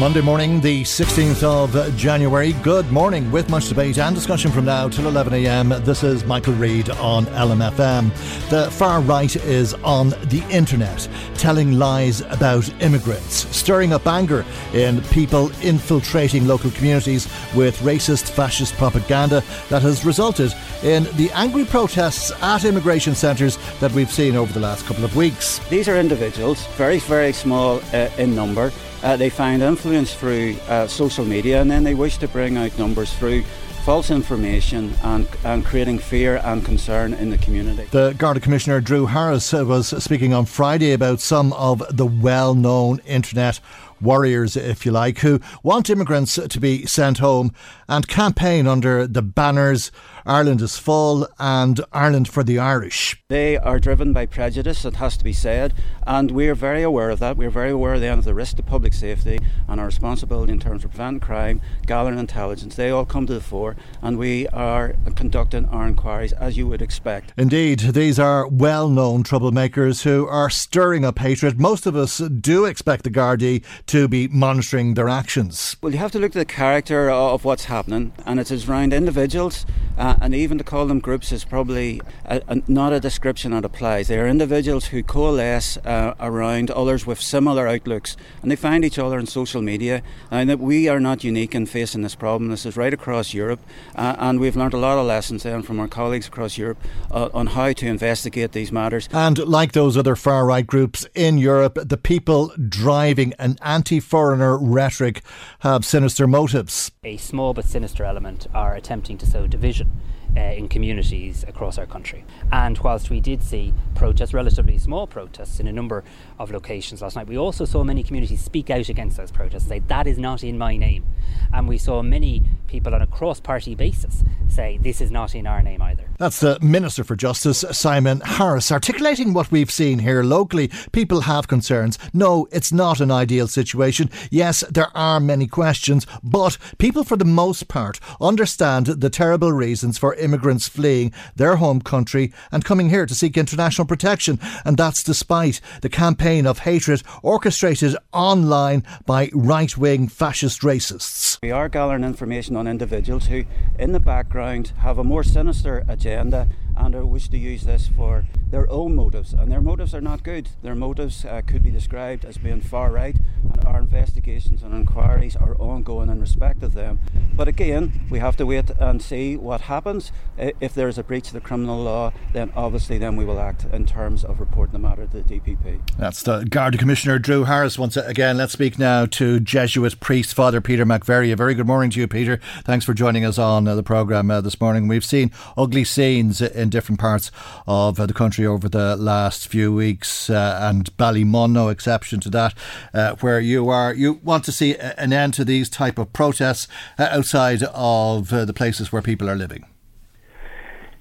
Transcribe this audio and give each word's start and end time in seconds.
Monday 0.00 0.22
morning, 0.22 0.62
the 0.62 0.82
16th 0.82 1.42
of 1.42 1.94
January. 1.94 2.54
Good 2.62 2.90
morning, 2.90 3.30
with 3.30 3.50
much 3.50 3.68
debate 3.68 3.98
and 3.98 4.14
discussion 4.14 4.50
from 4.50 4.64
now 4.64 4.88
till 4.88 5.06
11 5.06 5.34
a.m. 5.34 5.68
This 5.84 6.02
is 6.02 6.24
Michael 6.24 6.54
Reade 6.54 6.88
on 6.88 7.26
LMFM. 7.26 8.08
The 8.48 8.70
far 8.70 9.02
right 9.02 9.36
is 9.36 9.74
on 9.84 10.08
the 10.08 10.42
internet, 10.50 11.06
telling 11.34 11.78
lies 11.78 12.22
about 12.22 12.66
immigrants, 12.82 13.54
stirring 13.54 13.92
up 13.92 14.06
anger 14.06 14.46
in 14.72 15.02
people 15.08 15.52
infiltrating 15.60 16.46
local 16.46 16.70
communities 16.70 17.26
with 17.54 17.76
racist, 17.80 18.30
fascist 18.30 18.72
propaganda 18.76 19.44
that 19.68 19.82
has 19.82 20.02
resulted 20.06 20.54
in 20.82 21.04
the 21.18 21.30
angry 21.34 21.66
protests 21.66 22.32
at 22.40 22.64
immigration 22.64 23.14
centres 23.14 23.58
that 23.80 23.92
we've 23.92 24.10
seen 24.10 24.34
over 24.34 24.50
the 24.50 24.60
last 24.60 24.86
couple 24.86 25.04
of 25.04 25.14
weeks. 25.14 25.58
These 25.68 25.88
are 25.88 25.98
individuals, 25.98 26.66
very, 26.68 27.00
very 27.00 27.34
small 27.34 27.82
uh, 27.92 28.08
in 28.16 28.34
number. 28.34 28.72
Uh, 29.02 29.16
they 29.16 29.30
find 29.30 29.62
influence 29.62 30.14
through 30.14 30.56
uh, 30.68 30.86
social 30.86 31.24
media 31.24 31.60
and 31.60 31.70
then 31.70 31.84
they 31.84 31.94
wish 31.94 32.18
to 32.18 32.28
bring 32.28 32.56
out 32.56 32.76
numbers 32.78 33.12
through 33.14 33.42
false 33.84 34.10
information 34.10 34.92
and, 35.02 35.26
and 35.42 35.64
creating 35.64 35.98
fear 35.98 36.40
and 36.44 36.64
concern 36.64 37.14
in 37.14 37.30
the 37.30 37.38
community. 37.38 37.84
The 37.90 38.14
Garda 38.18 38.40
Commissioner 38.40 38.80
Drew 38.80 39.06
Harris 39.06 39.52
was 39.52 39.88
speaking 40.02 40.34
on 40.34 40.44
Friday 40.44 40.92
about 40.92 41.20
some 41.20 41.52
of 41.54 41.82
the 41.90 42.06
well 42.06 42.54
known 42.54 43.00
internet 43.06 43.58
warriors, 44.00 44.56
if 44.56 44.84
you 44.84 44.92
like, 44.92 45.18
who 45.18 45.40
want 45.62 45.90
immigrants 45.90 46.34
to 46.34 46.60
be 46.60 46.86
sent 46.86 47.18
home 47.18 47.52
and 47.88 48.06
campaign 48.06 48.66
under 48.66 49.06
the 49.06 49.22
banners 49.22 49.90
Ireland 50.26 50.60
is 50.60 50.76
full 50.78 51.26
and 51.38 51.80
Ireland 51.92 52.28
for 52.28 52.42
the 52.42 52.58
Irish. 52.58 53.22
They 53.28 53.56
are 53.56 53.78
driven 53.78 54.12
by 54.12 54.26
prejudice, 54.26 54.84
it 54.84 54.96
has 54.96 55.16
to 55.16 55.24
be 55.24 55.32
said, 55.32 55.74
and 56.06 56.30
we're 56.30 56.54
very 56.54 56.82
aware 56.82 57.10
of 57.10 57.18
that. 57.20 57.36
We're 57.36 57.50
very 57.50 57.70
aware 57.70 57.98
then 57.98 58.18
of 58.18 58.24
the 58.24 58.34
risk 58.34 58.56
to 58.56 58.62
public 58.62 58.92
safety 58.92 59.38
and 59.68 59.80
our 59.80 59.86
responsibility 59.86 60.52
in 60.52 60.60
terms 60.60 60.84
of 60.84 60.90
preventing 60.90 61.20
crime, 61.20 61.60
gathering 61.86 62.18
intelligence. 62.18 62.74
They 62.74 62.90
all 62.90 63.04
come 63.04 63.26
to 63.26 63.34
the 63.34 63.40
fore, 63.40 63.76
and 64.02 64.18
we 64.18 64.46
are 64.48 64.94
conducting 65.16 65.66
our 65.66 65.86
inquiries 65.86 66.32
as 66.32 66.56
you 66.56 66.66
would 66.66 66.82
expect. 66.82 67.32
Indeed, 67.36 67.80
these 67.80 68.18
are 68.18 68.46
well 68.48 68.88
known 68.88 69.24
troublemakers 69.24 70.02
who 70.02 70.26
are 70.26 70.50
stirring 70.50 71.04
up 71.04 71.18
hatred. 71.18 71.60
Most 71.60 71.86
of 71.86 71.96
us 71.96 72.18
do 72.18 72.64
expect 72.64 73.04
the 73.04 73.10
Gardaí 73.10 73.64
to 73.86 74.08
be 74.08 74.28
monitoring 74.28 74.94
their 74.94 75.08
actions. 75.08 75.76
Well, 75.82 75.92
you 75.92 75.98
have 75.98 76.12
to 76.12 76.18
look 76.18 76.30
at 76.36 76.38
the 76.38 76.44
character 76.44 77.10
of 77.10 77.44
what's 77.44 77.64
happening, 77.66 78.12
and 78.26 78.38
it 78.38 78.50
is 78.50 78.68
around 78.68 78.92
individuals, 78.92 79.66
uh, 79.98 80.16
and 80.20 80.34
even 80.34 80.58
to 80.58 80.64
call 80.64 80.86
them 80.86 81.00
groups 81.00 81.32
is 81.32 81.44
probably 81.44 82.00
a, 82.24 82.40
a, 82.48 82.62
not 82.66 82.92
a 82.92 83.00
description 83.00 83.52
that 83.52 83.64
applies. 83.64 84.08
They 84.08 84.18
are 84.18 84.26
individuals 84.26 84.86
who 84.86 85.02
coalesce 85.02 85.76
uh, 85.78 86.14
around 86.20 86.70
others 86.70 87.06
with 87.06 87.20
similar 87.20 87.68
outlooks, 87.68 88.16
and 88.42 88.50
they 88.50 88.56
find 88.56 88.84
each 88.84 88.98
other 88.98 89.18
on 89.18 89.26
social 89.26 89.62
media. 89.62 90.02
And 90.30 90.48
that 90.50 90.58
we 90.58 90.88
are 90.88 91.00
not 91.00 91.24
unique 91.24 91.54
in 91.54 91.66
facing 91.66 92.02
this 92.02 92.14
problem. 92.14 92.50
This 92.50 92.66
is 92.66 92.76
right 92.76 92.94
across 92.94 93.34
Europe, 93.34 93.60
uh, 93.94 94.16
and 94.18 94.40
we've 94.40 94.56
learned 94.56 94.74
a 94.74 94.78
lot 94.78 94.98
of 94.98 95.06
lessons 95.06 95.42
then 95.42 95.62
from 95.62 95.78
our 95.80 95.88
colleagues 95.88 96.28
across 96.28 96.56
Europe 96.56 96.78
uh, 97.10 97.28
on 97.34 97.48
how 97.48 97.72
to 97.72 97.86
investigate 97.86 98.52
these 98.52 98.72
matters. 98.72 99.08
And 99.12 99.38
like 99.38 99.72
those 99.72 99.96
other 99.96 100.16
far 100.16 100.46
right 100.46 100.66
groups 100.66 101.06
in 101.14 101.38
Europe, 101.38 101.78
the 101.82 101.96
people 101.96 102.52
driving 102.68 103.34
an 103.38 103.56
anti 103.62 104.00
foreigner 104.00 104.56
rhetoric 104.58 105.22
have 105.60 105.84
sinister 105.84 106.26
motives. 106.26 106.90
A 107.04 107.16
small 107.16 107.54
but 107.54 107.64
sinister 107.64 108.04
element 108.04 108.46
are 108.54 108.74
attempting 108.74 109.18
to 109.18 109.26
sow 109.26 109.46
division. 109.46 109.89
Uh, 110.36 110.40
in 110.40 110.68
communities 110.68 111.44
across 111.48 111.76
our 111.76 111.86
country. 111.86 112.24
And 112.52 112.78
whilst 112.78 113.10
we 113.10 113.18
did 113.18 113.42
see 113.42 113.74
protests, 113.96 114.32
relatively 114.32 114.78
small 114.78 115.08
protests, 115.08 115.58
in 115.58 115.66
a 115.66 115.72
number 115.72 116.04
of 116.38 116.52
locations 116.52 117.02
last 117.02 117.16
night, 117.16 117.26
we 117.26 117.36
also 117.36 117.64
saw 117.64 117.82
many 117.82 118.04
communities 118.04 118.40
speak 118.40 118.70
out 118.70 118.88
against 118.88 119.16
those 119.16 119.32
protests, 119.32 119.64
and 119.64 119.70
say, 119.70 119.78
that 119.88 120.06
is 120.06 120.18
not 120.18 120.44
in 120.44 120.56
my 120.56 120.76
name. 120.76 121.04
And 121.52 121.68
we 121.68 121.78
saw 121.78 122.02
many 122.02 122.42
people 122.66 122.94
on 122.94 123.02
a 123.02 123.06
cross 123.06 123.40
party 123.40 123.74
basis 123.74 124.22
say, 124.48 124.78
this 124.78 125.00
is 125.00 125.10
not 125.10 125.34
in 125.34 125.46
our 125.46 125.62
name 125.62 125.82
either. 125.82 126.04
That's 126.18 126.40
the 126.40 126.58
Minister 126.60 127.04
for 127.04 127.16
Justice, 127.16 127.64
Simon 127.70 128.20
Harris, 128.20 128.70
articulating 128.70 129.32
what 129.32 129.50
we've 129.50 129.70
seen 129.70 130.00
here 130.00 130.22
locally. 130.22 130.70
People 130.92 131.22
have 131.22 131.48
concerns. 131.48 131.98
No, 132.12 132.46
it's 132.52 132.72
not 132.72 133.00
an 133.00 133.10
ideal 133.10 133.48
situation. 133.48 134.10
Yes, 134.30 134.62
there 134.70 134.94
are 134.94 135.20
many 135.20 135.46
questions, 135.46 136.06
but 136.22 136.58
people, 136.78 137.04
for 137.04 137.16
the 137.16 137.24
most 137.24 137.68
part, 137.68 138.00
understand 138.20 138.86
the 138.86 139.10
terrible 139.10 139.52
reasons 139.52 139.98
for 139.98 140.14
immigrants 140.14 140.68
fleeing 140.68 141.12
their 141.36 141.56
home 141.56 141.80
country 141.80 142.32
and 142.52 142.64
coming 142.64 142.90
here 142.90 143.06
to 143.06 143.14
seek 143.14 143.36
international 143.36 143.86
protection. 143.86 144.38
And 144.64 144.76
that's 144.76 145.02
despite 145.02 145.60
the 145.80 145.88
campaign 145.88 146.46
of 146.46 146.60
hatred 146.60 147.02
orchestrated 147.22 147.96
online 148.12 148.84
by 149.06 149.30
right 149.32 149.76
wing 149.76 150.08
fascist 150.08 150.60
racists. 150.62 151.00
We 151.42 151.50
are 151.50 151.68
gathering 151.68 152.04
information 152.04 152.56
on 152.56 152.66
individuals 152.66 153.26
who, 153.26 153.44
in 153.78 153.92
the 153.92 154.00
background, 154.00 154.72
have 154.78 154.96
a 154.96 155.04
more 155.04 155.22
sinister 155.22 155.84
agenda 155.86 156.48
and 156.76 156.94
I 156.94 157.00
wish 157.00 157.28
to 157.28 157.38
use 157.38 157.62
this 157.62 157.88
for 157.88 158.24
their 158.50 158.70
own 158.70 158.94
motives. 158.94 159.32
And 159.32 159.50
their 159.50 159.60
motives 159.60 159.94
are 159.94 160.00
not 160.00 160.22
good. 160.22 160.50
Their 160.62 160.74
motives 160.74 161.24
uh, 161.24 161.42
could 161.46 161.62
be 161.62 161.70
described 161.70 162.24
as 162.24 162.38
being 162.38 162.60
far 162.60 162.90
right, 162.90 163.16
and 163.52 163.64
our 163.64 163.78
investigations 163.78 164.62
and 164.62 164.74
inquiries 164.74 165.36
are 165.36 165.56
ongoing 165.56 166.08
in 166.08 166.20
respect 166.20 166.62
of 166.62 166.74
them. 166.74 166.98
But 167.34 167.48
again, 167.48 168.06
we 168.10 168.18
have 168.18 168.36
to 168.38 168.46
wait 168.46 168.70
and 168.78 169.00
see 169.00 169.36
what 169.36 169.62
happens. 169.62 170.12
If 170.36 170.74
there 170.74 170.88
is 170.88 170.98
a 170.98 171.04
breach 171.04 171.28
of 171.28 171.34
the 171.34 171.40
criminal 171.40 171.82
law, 171.82 172.12
then 172.32 172.52
obviously 172.56 172.98
then 172.98 173.16
we 173.16 173.24
will 173.24 173.40
act 173.40 173.64
in 173.72 173.86
terms 173.86 174.24
of 174.24 174.40
reporting 174.40 174.72
the 174.72 174.78
matter 174.78 175.06
to 175.06 175.22
the 175.22 175.40
DPP. 175.40 175.80
That's 175.98 176.22
the 176.22 176.44
Garda 176.44 176.78
Commissioner 176.78 177.18
Drew 177.18 177.44
Harris. 177.44 177.78
Once 177.78 177.96
again, 177.96 178.36
let's 178.36 178.52
speak 178.52 178.78
now 178.78 179.06
to 179.06 179.40
Jesuit 179.40 180.00
priest 180.00 180.34
Father 180.34 180.60
Peter 180.60 180.84
McVerry. 180.84 181.32
A 181.32 181.36
very 181.36 181.54
good 181.54 181.66
morning 181.66 181.90
to 181.90 182.00
you, 182.00 182.08
Peter. 182.08 182.40
Thanks 182.64 182.84
for 182.84 182.94
joining 182.94 183.24
us 183.24 183.38
on 183.38 183.66
uh, 183.68 183.74
the 183.74 183.82
programme 183.82 184.30
uh, 184.30 184.40
this 184.40 184.60
morning. 184.60 184.88
We've 184.88 185.04
seen 185.04 185.30
ugly 185.56 185.84
scenes 185.84 186.40
in 186.40 186.69
different 186.70 187.00
parts 187.00 187.30
of 187.66 188.00
uh, 188.00 188.06
the 188.06 188.14
country 188.14 188.46
over 188.46 188.68
the 188.68 188.96
last 188.96 189.48
few 189.48 189.72
weeks, 189.72 190.30
uh, 190.30 190.58
and 190.62 190.96
Ballymun 190.96 191.52
no 191.52 191.68
exception 191.68 192.20
to 192.20 192.30
that, 192.30 192.54
uh, 192.94 193.14
where 193.16 193.40
you 193.40 193.68
are 193.68 193.92
you 193.92 194.20
want 194.22 194.44
to 194.44 194.52
see 194.52 194.76
an 194.76 195.12
end 195.12 195.34
to 195.34 195.44
these 195.44 195.68
type 195.68 195.98
of 195.98 196.12
protests 196.12 196.68
outside 196.98 197.62
of 197.74 198.28
the 198.28 198.54
places 198.54 198.92
where 198.92 199.02
people 199.02 199.28
are 199.28 199.36
living. 199.36 199.64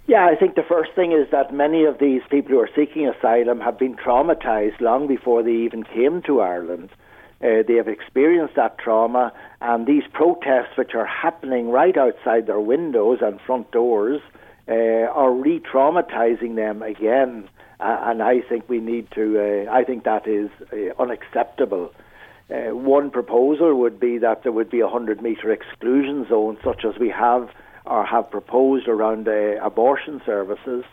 Yeah, 0.10 0.26
I 0.26 0.36
think 0.36 0.56
the 0.56 0.64
first 0.64 0.94
thing 0.96 1.12
is 1.12 1.30
that 1.32 1.54
many 1.54 1.86
of 1.86 2.00
these 2.00 2.24
people 2.32 2.54
who 2.54 2.60
are 2.60 2.70
seeking 2.76 3.08
asylum 3.08 3.60
have 3.60 3.78
been 3.78 3.96
traumatized 3.96 4.82
long 4.82 5.06
before 5.06 5.44
they 5.44 5.54
even 5.54 5.84
came 5.84 6.24
to 6.24 6.42
Ireland. 6.42 6.90
Uh, 7.44 7.62
they 7.68 7.76
have 7.76 7.88
experienced 7.88 8.56
that 8.56 8.80
trauma, 8.80 9.32
and 9.62 9.86
these 9.86 10.04
protests, 10.12 10.76
which 10.78 10.96
are 10.96 11.06
happening 11.06 11.70
right 11.70 11.96
outside 11.96 12.48
their 12.48 12.60
windows 12.60 13.20
and 13.22 13.40
front 13.40 13.70
doors, 13.70 14.20
uh, 14.70 14.74
are 14.74 15.32
re 15.32 15.60
traumatizing 15.60 16.56
them 16.56 16.82
again. 16.82 17.50
Uh, 17.80 17.98
and 18.04 18.22
I 18.22 18.42
think 18.42 18.68
we 18.68 18.80
need 18.80 19.10
to, 19.12 19.68
uh, 19.68 19.72
I 19.72 19.84
think 19.84 20.04
that 20.04 20.28
is 20.28 20.50
uh, 20.72 21.02
unacceptable. 21.02 21.94
Uh, 22.50 22.76
one 22.76 23.10
proposal 23.10 23.74
would 23.76 24.00
be 24.00 24.18
that 24.18 24.44
there 24.44 24.52
would 24.52 24.70
be 24.70 24.82
a 24.82 24.88
100 24.88 25.22
metre 25.22 25.52
exclusion 25.52 26.28
zone, 26.28 26.58
such 26.64 26.84
as 26.84 26.98
we 27.00 27.10
have 27.10 27.50
or 27.86 28.06
have 28.06 28.30
proposed 28.30 28.88
around 28.88 29.28
abortion 29.28 30.22
services. 30.26 30.84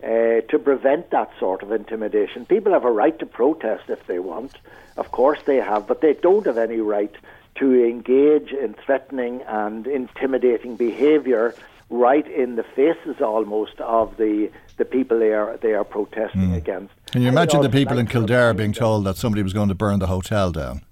Uh, 0.00 0.42
to 0.48 0.60
prevent 0.62 1.10
that 1.10 1.28
sort 1.40 1.60
of 1.60 1.72
intimidation. 1.72 2.46
People 2.46 2.72
have 2.72 2.84
a 2.84 2.90
right 2.90 3.18
to 3.18 3.26
protest 3.26 3.82
if 3.88 4.06
they 4.06 4.20
want. 4.20 4.56
Of 4.96 5.10
course 5.10 5.40
they 5.44 5.56
have, 5.56 5.88
but 5.88 6.00
they 6.00 6.12
don't 6.12 6.46
have 6.46 6.56
any 6.56 6.76
right 6.76 7.12
to 7.56 7.84
engage 7.84 8.52
in 8.52 8.74
threatening 8.74 9.42
and 9.42 9.88
intimidating 9.88 10.76
behaviour 10.76 11.52
right 11.90 12.26
in 12.26 12.56
the 12.56 12.62
faces 12.62 13.20
almost 13.20 13.80
of 13.80 14.16
the 14.16 14.50
the 14.76 14.84
people 14.84 15.18
they 15.18 15.32
are 15.32 15.56
they 15.58 15.72
are 15.72 15.84
protesting 15.84 16.50
mm. 16.50 16.56
against. 16.56 16.94
Can 17.10 17.22
you 17.22 17.28
imagine 17.28 17.62
the 17.62 17.70
people 17.70 17.98
in 17.98 18.06
Kildare 18.06 18.54
being 18.54 18.72
told 18.72 19.04
that 19.04 19.16
somebody 19.16 19.42
was 19.42 19.52
going 19.52 19.68
to 19.68 19.74
burn 19.74 19.98
the 19.98 20.06
hotel 20.06 20.52
down? 20.52 20.82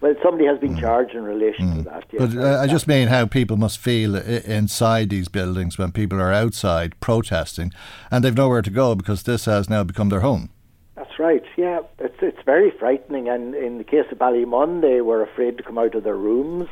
Well, 0.00 0.14
somebody 0.22 0.46
has 0.46 0.58
been 0.60 0.76
mm. 0.76 0.80
charged 0.80 1.14
in 1.14 1.24
relation 1.24 1.66
mm. 1.66 1.76
to 1.78 1.82
that. 1.82 2.04
Yes. 2.12 2.34
But 2.34 2.42
uh, 2.42 2.60
I 2.60 2.66
just 2.66 2.86
mean 2.86 3.08
how 3.08 3.26
people 3.26 3.56
must 3.56 3.78
feel 3.78 4.14
inside 4.14 5.10
these 5.10 5.28
buildings 5.28 5.76
when 5.76 5.92
people 5.92 6.20
are 6.20 6.32
outside 6.32 6.98
protesting 7.00 7.72
and 8.10 8.24
they've 8.24 8.36
nowhere 8.36 8.62
to 8.62 8.70
go 8.70 8.94
because 8.94 9.24
this 9.24 9.46
has 9.46 9.68
now 9.68 9.82
become 9.82 10.08
their 10.08 10.20
home. 10.20 10.50
That's 10.94 11.18
right. 11.18 11.44
Yeah, 11.56 11.80
it's 11.98 12.18
it's 12.22 12.42
very 12.44 12.70
frightening. 12.70 13.28
And 13.28 13.54
in 13.54 13.78
the 13.78 13.84
case 13.84 14.06
of 14.10 14.18
Ballymun, 14.18 14.80
they 14.80 15.00
were 15.00 15.22
afraid 15.22 15.56
to 15.58 15.64
come 15.64 15.78
out 15.78 15.94
of 15.94 16.04
their 16.04 16.16
rooms. 16.16 16.68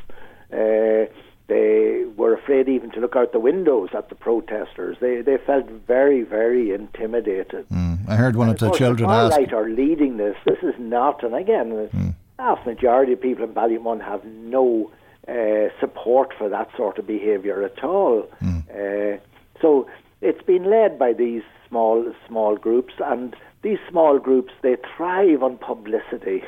Uh, 0.53 1.07
they 1.49 2.05
were 2.17 2.35
afraid 2.35 2.69
even 2.69 2.91
to 2.91 3.01
look 3.01 3.15
out 3.15 3.33
the 3.33 3.39
windows 3.39 3.91
at 3.95 4.09
the 4.09 4.15
protesters. 4.15 4.97
They 5.01 5.21
they 5.21 5.39
felt 5.39 5.67
very 5.87 6.23
very 6.23 6.73
intimidated. 6.73 7.69
Mm. 7.69 8.09
I 8.09 8.17
heard 8.17 8.37
one 8.37 8.49
and 8.49 8.61
of 8.61 8.73
the 8.73 8.77
children 8.77 9.09
the 9.09 9.15
ask. 9.15 9.37
Right 9.37 9.53
are 9.53 9.69
leading 9.69 10.17
this. 10.17 10.37
This 10.45 10.59
is 10.63 10.75
not, 10.79 11.23
and 11.23 11.35
again, 11.35 11.89
mm 11.93 12.15
vast 12.37 12.67
majority 12.67 13.13
of 13.13 13.21
people 13.21 13.45
in 13.45 13.53
Ballymun 13.53 14.05
have 14.05 14.25
no 14.25 14.91
uh, 15.29 15.69
support 15.81 16.33
for 16.37 16.49
that 16.49 16.69
sort 16.77 16.99
of 16.99 17.07
behaviour 17.07 17.63
at 17.63 17.83
all. 17.83 18.29
Mm. 18.43 18.63
Uh, 18.71 19.19
so 19.61 19.89
it's 20.21 20.43
been 20.43 20.71
led 20.71 20.99
by 20.99 21.13
these 21.13 21.43
small 21.69 22.13
small 22.29 22.57
groups, 22.57 22.95
and 23.05 23.35
these 23.63 23.79
small 23.91 24.19
groups 24.19 24.53
they 24.63 24.77
thrive 24.97 25.43
on 25.43 25.59
publicity. 25.59 26.45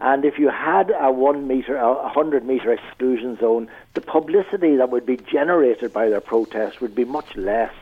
And 0.00 0.24
if 0.24 0.38
you 0.38 0.50
had 0.50 0.92
a 0.98 1.10
one 1.10 1.48
meter, 1.48 1.76
a 1.76 2.08
hundred 2.08 2.44
meter 2.44 2.72
exclusion 2.72 3.38
zone, 3.38 3.68
the 3.94 4.02
publicity 4.02 4.76
that 4.76 4.90
would 4.90 5.06
be 5.06 5.16
generated 5.16 5.92
by 5.92 6.10
their 6.10 6.20
protest 6.20 6.80
would 6.82 6.94
be 6.94 7.04
much 7.04 7.34
less 7.34 7.72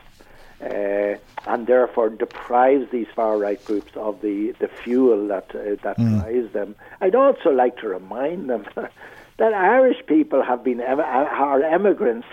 uh, 0.61 1.15
and 1.47 1.67
therefore 1.67 2.09
deprives 2.09 2.89
these 2.91 3.07
far 3.15 3.37
right 3.37 3.63
groups 3.65 3.91
of 3.95 4.21
the, 4.21 4.51
the 4.59 4.67
fuel 4.67 5.27
that 5.27 5.53
uh, 5.53 5.75
that 5.83 5.97
mm. 5.97 6.21
drives 6.21 6.53
them. 6.53 6.75
I'd 7.01 7.15
also 7.15 7.49
like 7.49 7.77
to 7.79 7.89
remind 7.89 8.49
them 8.49 8.65
that 8.75 9.53
Irish 9.53 10.05
people 10.07 10.41
have 10.41 10.63
been 10.63 10.81
em- 10.81 10.99
are 10.99 11.61
immigrants 11.61 12.27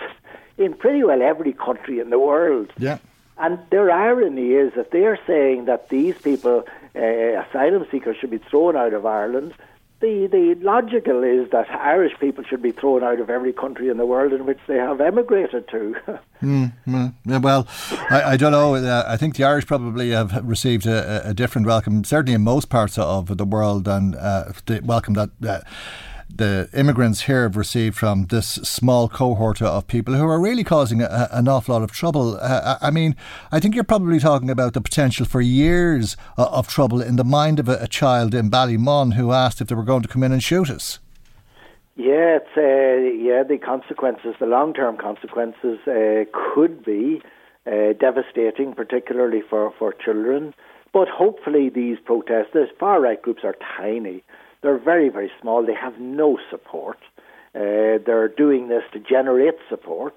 in 0.57 0.73
pretty 0.73 1.03
well 1.03 1.21
every 1.21 1.53
country 1.53 1.99
in 1.99 2.09
the 2.09 2.19
world. 2.19 2.71
Yeah. 2.77 2.99
And 3.37 3.59
their 3.71 3.91
irony 3.91 4.51
is 4.51 4.73
that 4.75 4.91
they're 4.91 5.19
saying 5.25 5.65
that 5.65 5.89
these 5.89 6.15
people, 6.19 6.65
uh, 6.95 6.99
asylum 6.99 7.85
seekers, 7.91 8.15
should 8.17 8.29
be 8.29 8.37
thrown 8.37 8.77
out 8.77 8.93
of 8.93 9.05
Ireland 9.07 9.53
the, 10.03 10.27
the 10.27 10.55
logical 10.61 11.23
is 11.23 11.49
that 11.51 11.69
Irish 11.71 12.11
people 12.19 12.43
should 12.43 12.61
be 12.61 12.73
thrown 12.73 13.03
out 13.03 13.21
of 13.21 13.29
every 13.29 13.53
country 13.53 13.87
in 13.87 13.95
the 13.95 14.05
world 14.05 14.33
in 14.33 14.45
which 14.45 14.59
they 14.67 14.75
have 14.75 14.99
emigrated 14.99 15.65
to. 15.69 15.95
mm, 16.41 16.73
mm, 16.85 17.41
well, 17.41 17.65
I, 18.09 18.33
I, 18.33 18.37
don't 18.37 18.51
know. 18.51 18.75
Uh, 18.75 19.05
I 19.07 19.15
think 19.15 19.37
the 19.37 19.45
Irish 19.45 19.65
probably 19.65 20.09
have 20.11 20.45
received 20.45 20.85
a, 20.85 21.29
a, 21.29 21.33
different 21.33 21.65
welcome, 21.65 22.03
certainly 22.03 22.33
in 22.33 22.41
most 22.41 22.69
parts 22.69 22.97
of 22.97 23.37
the 23.37 23.45
world, 23.45 23.87
and 23.87 24.15
uh, 24.15 24.51
the 24.65 24.81
welcome 24.83 25.13
that. 25.13 25.29
Uh, 25.41 25.59
the 26.35 26.69
immigrants 26.73 27.21
here 27.21 27.43
have 27.43 27.55
received 27.55 27.95
from 27.95 28.25
this 28.25 28.47
small 28.47 29.07
cohort 29.07 29.61
of 29.61 29.87
people 29.87 30.15
who 30.15 30.25
are 30.25 30.39
really 30.39 30.63
causing 30.63 31.01
a, 31.01 31.27
an 31.31 31.47
awful 31.47 31.73
lot 31.73 31.83
of 31.83 31.91
trouble. 31.91 32.37
Uh, 32.41 32.77
I 32.81 32.89
mean, 32.89 33.15
I 33.51 33.59
think 33.59 33.75
you're 33.75 33.83
probably 33.83 34.19
talking 34.19 34.49
about 34.49 34.73
the 34.73 34.81
potential 34.81 35.25
for 35.25 35.41
years 35.41 36.17
of, 36.37 36.47
of 36.47 36.67
trouble 36.67 37.01
in 37.01 37.17
the 37.17 37.23
mind 37.23 37.59
of 37.59 37.69
a, 37.69 37.77
a, 37.81 37.87
child 37.87 38.33
in 38.33 38.49
Ballymun 38.49 39.13
who 39.13 39.31
asked 39.31 39.61
if 39.61 39.67
they 39.67 39.75
were 39.75 39.83
going 39.83 40.01
to 40.01 40.07
come 40.07 40.23
in 40.23 40.31
and 40.31 40.41
shoot 40.41 40.69
us. 40.69 40.99
Yeah, 41.95 42.39
it's, 42.41 42.57
uh, 42.57 43.23
yeah, 43.23 43.43
the 43.43 43.59
consequences, 43.63 44.35
the 44.39 44.47
long 44.47 44.73
term 44.73 44.97
consequences 44.97 45.79
uh, 45.85 46.25
could 46.33 46.83
be 46.83 47.21
uh, 47.67 47.93
devastating, 47.99 48.73
particularly 48.73 49.41
for, 49.47 49.71
for 49.77 49.93
children. 49.93 50.55
But 50.91 51.07
hopefully, 51.07 51.69
these 51.69 51.97
protests, 52.03 52.49
the 52.53 52.67
far 52.79 52.99
right 52.99 53.21
groups 53.21 53.43
are 53.43 53.55
tiny. 53.77 54.23
They're 54.63 54.79
very, 54.79 55.09
very 55.09 55.31
small. 55.39 55.63
They 55.63 55.75
have 55.75 55.99
no 55.99 56.39
support. 56.49 56.97
Uh, 57.53 57.99
they're 58.03 58.29
doing 58.29 58.69
this 58.69 58.83
to 58.93 58.99
generate 58.99 59.55
support 59.69 60.15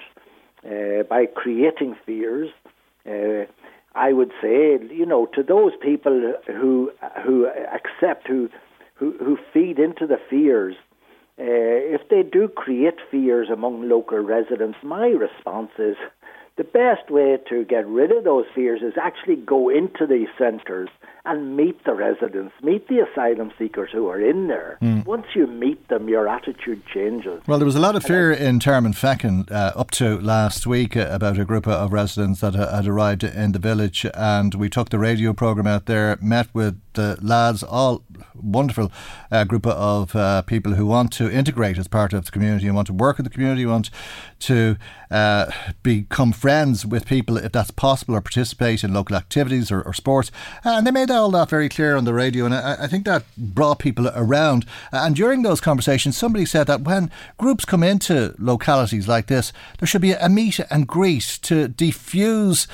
uh, 0.64 1.02
by 1.02 1.26
creating 1.26 1.96
fears. 2.06 2.48
Uh, 3.06 3.44
I 3.94 4.12
would 4.12 4.32
say, 4.40 4.78
you 4.90 5.04
know, 5.04 5.26
to 5.34 5.43
those 5.43 5.72
people 5.82 6.34
who 6.46 6.93
who 7.25 7.46
accept, 7.46 8.26
who 8.26 8.48
who, 8.94 9.12
who 9.19 9.37
feed 9.52 9.78
into 9.78 10.06
the 10.06 10.19
fears, 10.31 10.76
uh, 11.38 11.44
if 11.96 12.08
they 12.08 12.22
do 12.22 12.48
create 12.48 12.98
fears 13.10 13.48
among 13.52 13.88
local 13.88 14.19
residents, 14.19 14.78
my 14.82 15.08
response 15.08 15.72
is 15.78 15.96
the 16.56 16.64
best 16.64 17.10
way 17.10 17.38
to 17.48 17.64
get 17.64 17.87
rid 17.87 18.10
of 18.10 18.25
those 18.25 18.46
fears 18.54 18.81
is 18.81 18.94
actually 19.00 19.37
go 19.37 19.69
into 19.69 20.06
these 20.06 20.28
centres 20.38 20.88
and 21.26 21.56
meet 21.56 21.84
the 21.84 21.93
residents, 21.93 22.55
meet 22.62 22.88
the 22.88 23.00
asylum 23.00 23.52
seekers 23.58 23.90
who 23.93 24.08
are 24.08 24.20
in 24.20 24.46
there. 24.46 24.78
Mm. 24.81 25.05
Once 25.05 25.26
you 25.34 25.46
meet 25.46 25.88
them, 25.88 26.08
your 26.08 26.28
attitude 26.28 26.82
changes. 26.87 27.43
Well, 27.46 27.58
there 27.58 27.67
was 27.67 27.76
a 27.76 27.81
lot 27.81 27.96
of 27.96 28.05
fear 28.05 28.32
in 28.32 28.61
Termonfeckin 28.61 29.50
uh, 29.50 29.73
up 29.75 29.90
to 29.93 30.20
last 30.20 30.67
week 30.67 30.96
uh, 30.96 31.08
about 31.11 31.38
a 31.38 31.44
group 31.44 31.67
of 31.67 31.93
residents 31.93 32.40
that 32.40 32.55
uh, 32.55 32.75
had 32.76 32.87
arrived 32.87 33.25
in 33.25 33.52
the 33.52 33.58
village, 33.58 34.06
and 34.14 34.55
we 34.55 34.69
took 34.69 34.90
the 34.90 34.99
radio 34.99 35.32
programme 35.32 35.67
out 35.67 35.87
there, 35.87 36.17
met 36.23 36.49
with 36.55 36.81
the 36.96 37.19
lads, 37.20 37.62
all 37.62 38.02
wonderful 38.34 38.90
uh, 39.31 39.44
group 39.44 39.67
of 39.67 40.14
uh, 40.17 40.43
people 40.43 40.75
who 40.75 40.87
want 40.87 41.12
to 41.12 41.31
integrate 41.31 41.79
as 41.79 41.88
part 41.88 42.12
of 42.12 42.25
the 42.25 42.31
community 42.31 42.67
and 42.67 42.75
want 42.75 42.87
to 42.87 42.93
work 42.93 43.19
in 43.19 43.25
the 43.25 43.31
community, 43.31 43.64
want 43.67 43.90
to 44.38 44.76
uh, 45.11 45.50
become 45.82 46.32
friends 46.32 46.84
with 46.84 47.06
people 47.06 47.37
if 47.37 47.52
that's 47.52 47.70
possible, 47.70 48.14
or 48.14 48.20
participate 48.20 48.82
in 48.82 48.93
local 48.93 49.17
activities 49.17 49.70
or, 49.70 49.82
or 49.82 49.93
sports. 49.93 50.31
And 50.64 50.87
they 50.87 50.90
made 50.90 51.11
all 51.16 51.30
that 51.32 51.50
very 51.50 51.68
clear 51.68 51.96
on 51.96 52.04
the 52.04 52.14
radio, 52.14 52.44
and 52.44 52.54
I, 52.54 52.84
I 52.84 52.86
think 52.86 53.04
that 53.04 53.24
brought 53.36 53.78
people 53.78 54.08
around. 54.14 54.66
And 54.92 55.16
during 55.16 55.42
those 55.42 55.60
conversations, 55.60 56.16
somebody 56.16 56.44
said 56.44 56.66
that 56.68 56.82
when 56.82 57.10
groups 57.38 57.64
come 57.64 57.82
into 57.82 58.34
localities 58.38 59.08
like 59.08 59.26
this, 59.26 59.52
there 59.79 59.86
should 59.86 60.02
be 60.02 60.12
a 60.12 60.29
meet 60.29 60.60
and 60.70 60.86
greet 60.86 61.38
to 61.43 61.69
defuse 61.69 62.67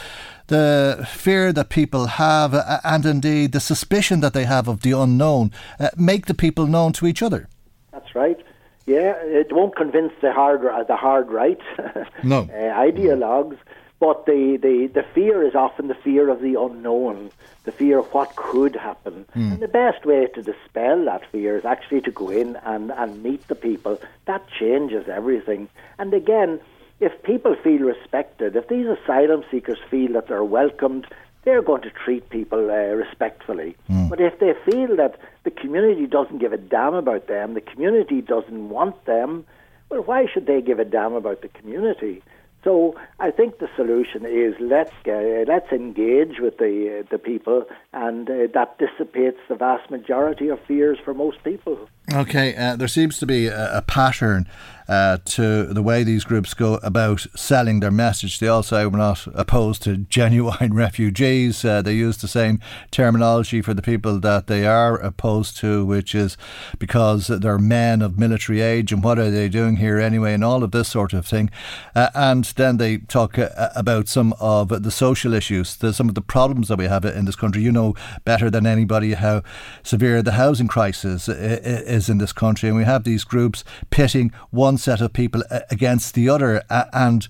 the 0.49 1.09
fear 1.11 1.52
that 1.52 1.71
people 1.71 2.07
have 2.07 2.55
and 2.85 3.07
indeed 3.07 3.52
the 3.52 3.61
suspicion 3.61 4.21
that 4.21 4.35
they 4.35 4.45
have 4.45 4.69
of 4.69 4.83
the 4.83 4.93
unknown 4.93 5.50
uh, 5.81 5.88
make 5.97 6.26
the 6.26 6.35
people 6.35 6.67
known 6.67 6.93
to 6.93 7.07
each 7.07 7.23
other. 7.23 7.49
That's 7.93 8.14
right. 8.14 8.38
Yeah, 8.85 9.14
it 9.23 9.52
won't 9.52 9.76
convince 9.76 10.12
the 10.21 10.33
hard 10.33 10.62
the 10.88 10.97
hard 10.97 11.31
right 11.31 11.61
no. 12.25 12.40
uh, 12.40 12.75
ideologues, 12.90 13.57
but 14.00 14.26
the, 14.26 14.59
the, 14.61 14.88
the 14.93 15.05
fear 15.14 15.47
is 15.47 15.55
often 15.55 15.87
the 15.87 15.95
fear 15.95 16.28
of 16.28 16.40
the 16.40 16.61
unknown, 16.61 17.31
the 17.64 17.73
fear 17.73 17.99
of 17.99 18.07
what 18.12 18.35
could 18.37 18.75
happen. 18.75 19.25
Mm. 19.37 19.52
And 19.52 19.61
the 19.61 19.69
best 19.69 20.04
way 20.04 20.26
to 20.35 20.42
dispel 20.42 21.04
that 21.04 21.31
fear 21.31 21.57
is 21.57 21.64
actually 21.64 22.00
to 22.02 22.11
go 22.11 22.28
in 22.28 22.57
and, 22.64 22.90
and 22.90 23.23
meet 23.23 23.47
the 23.49 23.54
people. 23.54 24.00
That 24.26 24.42
changes 24.49 25.09
everything. 25.09 25.69
And 25.99 26.12
again, 26.12 26.61
if 27.00 27.23
people 27.23 27.54
feel 27.57 27.81
respected, 27.81 28.57
if 28.57 28.69
these 28.69 28.87
asylum 28.87 29.45
seekers 29.50 29.78
feel 29.90 30.12
that 30.14 30.28
they're 30.28 30.45
welcomed, 30.45 31.07
they're 31.45 31.62
going 31.62 31.83
to 31.83 31.90
treat 31.90 32.28
people 32.31 32.71
uh, 32.71 32.95
respectfully. 32.95 33.76
Mm. 33.90 34.09
But 34.09 34.21
if 34.21 34.38
they 34.38 34.54
feel 34.64 34.97
that 34.97 35.19
the 35.45 35.50
community 35.50 36.07
doesn't 36.07 36.38
give 36.38 36.52
a 36.52 36.59
damn 36.59 36.95
about 36.95 37.26
them, 37.26 37.54
the 37.54 37.61
community 37.61 38.21
doesn't 38.21 38.69
want 38.69 39.04
them, 39.04 39.45
well, 39.88 40.02
why 40.02 40.26
should 40.26 40.47
they 40.47 40.62
give 40.62 40.78
a 40.78 40.85
damn 40.85 41.14
about 41.14 41.42
the 41.42 41.49
community? 41.49 42.23
So 42.64 42.95
I 43.19 43.31
think 43.33 43.59
the 43.59 43.69
solution 43.76 44.25
is 44.25 44.54
let's 44.61 44.92
uh, 45.07 45.45
let's 45.49 45.73
engage 45.73 46.38
with 46.38 46.59
the 46.59 47.00
uh, 47.00 47.09
the 47.11 47.19
people, 47.19 47.64
and 47.92 48.31
uh, 48.31 48.47
that 48.54 48.78
dissipates 48.78 49.38
the 49.49 49.57
vast 49.57 49.90
majority 49.90 50.49
of 50.49 50.61
fears 50.61 50.99
for 51.04 51.12
most 51.12 51.42
people. 51.42 51.88
Okay, 52.11 52.54
uh, 52.56 52.76
there 52.76 52.88
seems 52.88 53.18
to 53.18 53.26
be 53.26 53.47
a, 53.47 53.78
a 53.78 53.82
pattern 53.82 54.49
uh, 54.88 55.18
to 55.25 55.64
the 55.66 55.82
way 55.82 56.02
these 56.02 56.25
groups 56.25 56.54
go 56.54 56.75
about 56.82 57.26
selling 57.35 57.80
their 57.80 57.90
message. 57.90 58.38
They 58.38 58.49
also 58.49 58.88
are 58.88 58.90
not 58.90 59.26
opposed 59.35 59.82
to 59.85 59.97
genuine 59.97 60.75
refugees. 60.75 61.64
Uh, 61.64 61.82
they 61.82 61.94
use 61.94 62.18
the 62.18 62.28
same 62.28 62.61
terminology 62.90 63.62
for 63.62 63.75
the 63.75 63.82
people 63.82 64.21
that 64.21 64.49
they 64.49 64.66
are 64.66 64.97
opposed 64.99 65.56
to, 65.59 65.85
which 65.87 66.14
is 66.14 66.37
because 66.78 67.28
they're 67.28 67.59
men 67.59 68.02
of 68.02 68.18
military 68.18 68.61
age 68.61 68.92
and 68.92 69.02
what 69.02 69.18
are 69.18 69.30
they 69.30 69.49
doing 69.49 69.76
here 69.76 69.99
anyway, 69.99 70.35
and 70.35 70.44
all 70.44 70.62
of 70.62 70.73
this 70.73 70.88
sort 70.88 71.12
of 71.12 71.26
thing. 71.26 71.50
Uh, 71.94 72.11
and 72.14 72.44
then 72.56 72.76
they 72.76 72.99
talk 72.99 73.38
uh, 73.38 73.49
about 73.75 74.09
some 74.09 74.35
of 74.40 74.82
the 74.82 74.90
social 74.90 75.32
issues, 75.32 75.76
the, 75.76 75.92
some 75.92 76.09
of 76.09 76.14
the 76.14 76.21
problems 76.21 76.68
that 76.68 76.78
we 76.78 76.87
have 76.87 77.04
in 77.04 77.25
this 77.25 77.37
country. 77.37 77.62
You 77.62 77.73
know 77.73 77.94
better 78.25 78.50
than 78.50 78.66
anybody 78.66 79.14
how 79.14 79.42
severe 79.82 80.23
the 80.23 80.32
housing 80.32 80.68
crisis 80.68 81.28
is 81.93 82.09
in 82.09 82.19
this 82.19 82.33
country, 82.33 82.69
and 82.69 82.77
we 82.77 82.85
have 82.85 83.05
these 83.05 83.25
groups 83.25 83.63
pitting 83.91 84.33
one 84.51 84.79
set 84.79 85.01
of 85.01 85.13
people 85.13 85.43
against 85.71 86.15
the 86.15 86.29
other, 86.29 86.63
and 86.71 87.29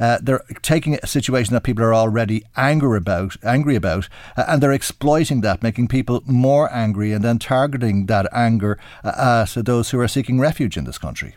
uh, 0.00 0.18
they're 0.22 0.44
taking 0.62 0.98
a 1.02 1.06
situation 1.06 1.54
that 1.54 1.62
people 1.62 1.84
are 1.84 1.94
already 1.94 2.44
angry 2.56 2.98
about, 2.98 3.36
angry 3.42 3.76
about, 3.76 4.08
uh, 4.36 4.44
and 4.48 4.62
they're 4.62 4.72
exploiting 4.72 5.40
that, 5.40 5.62
making 5.62 5.88
people 5.88 6.22
more 6.26 6.72
angry, 6.72 7.12
and 7.12 7.24
then 7.24 7.38
targeting 7.38 8.06
that 8.06 8.26
anger 8.32 8.78
uh, 9.02 9.46
at 9.56 9.64
those 9.64 9.90
who 9.90 10.00
are 10.00 10.08
seeking 10.08 10.38
refuge 10.38 10.76
in 10.76 10.84
this 10.84 10.98
country. 10.98 11.34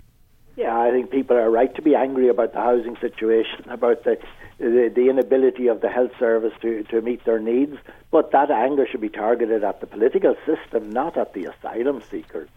Yeah, 0.55 0.79
I 0.79 0.91
think 0.91 1.11
people 1.11 1.37
are 1.37 1.51
right 1.51 1.73
to 1.75 1.81
be 1.81 1.95
angry 1.95 2.29
about 2.29 2.53
the 2.53 2.61
housing 2.61 2.97
situation, 2.97 3.65
about 3.69 4.03
the 4.03 4.17
the, 4.59 4.91
the 4.93 5.09
inability 5.09 5.67
of 5.67 5.81
the 5.81 5.89
health 5.89 6.11
service 6.17 6.53
to, 6.61 6.83
to 6.85 7.01
meet 7.01 7.23
their 7.25 7.39
needs. 7.39 7.77
But 8.09 8.31
that 8.31 8.49
anger 8.49 8.87
should 8.87 9.01
be 9.01 9.09
targeted 9.09 9.63
at 9.63 9.81
the 9.81 9.87
political 9.87 10.35
system, 10.45 10.89
not 10.89 11.17
at 11.17 11.33
the 11.33 11.45
asylum 11.45 12.01
seekers. 12.09 12.49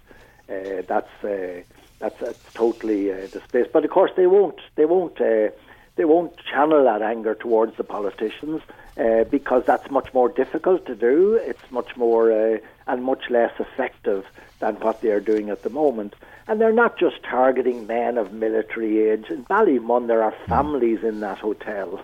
Uh, 0.50 0.83
that's 0.87 1.25
uh, 1.25 1.62
that's, 2.00 2.19
that's 2.19 2.52
totally 2.54 3.12
uh, 3.12 3.26
displaced. 3.28 3.73
But 3.73 3.85
of 3.85 3.90
course, 3.90 4.11
they 4.16 4.26
won't. 4.26 4.61
They 4.75 4.87
won't. 4.87 5.21
Uh, 5.21 5.50
they 5.97 6.04
won't 6.04 6.35
channel 6.38 6.85
that 6.85 7.02
anger 7.02 7.35
towards 7.35 7.76
the 7.76 7.85
politicians 7.85 8.62
uh, 8.97 9.25
because 9.25 9.64
that's 9.66 9.90
much 9.90 10.12
more 10.14 10.28
difficult 10.28 10.87
to 10.87 10.95
do. 10.95 11.35
It's 11.35 11.71
much 11.71 11.97
more 11.97 12.33
uh, 12.33 12.59
and 12.87 13.04
much 13.04 13.28
less 13.28 13.52
effective 13.59 14.25
than 14.61 14.76
what 14.76 15.02
they 15.02 15.11
are 15.11 15.21
doing 15.21 15.50
at 15.50 15.62
the 15.62 15.71
moment. 15.71 16.14
And 16.49 16.61
they're 16.61 16.73
not 16.73 16.99
just 16.99 17.23
targeting 17.23 17.87
men 17.87 18.19
of 18.19 18.33
military 18.33 19.11
age. 19.11 19.26
In 19.30 19.45
Ballymun, 19.45 20.07
there 20.07 20.23
are 20.23 20.35
families 20.49 21.04
in 21.04 21.21
that 21.21 21.38
hotel, 21.38 22.02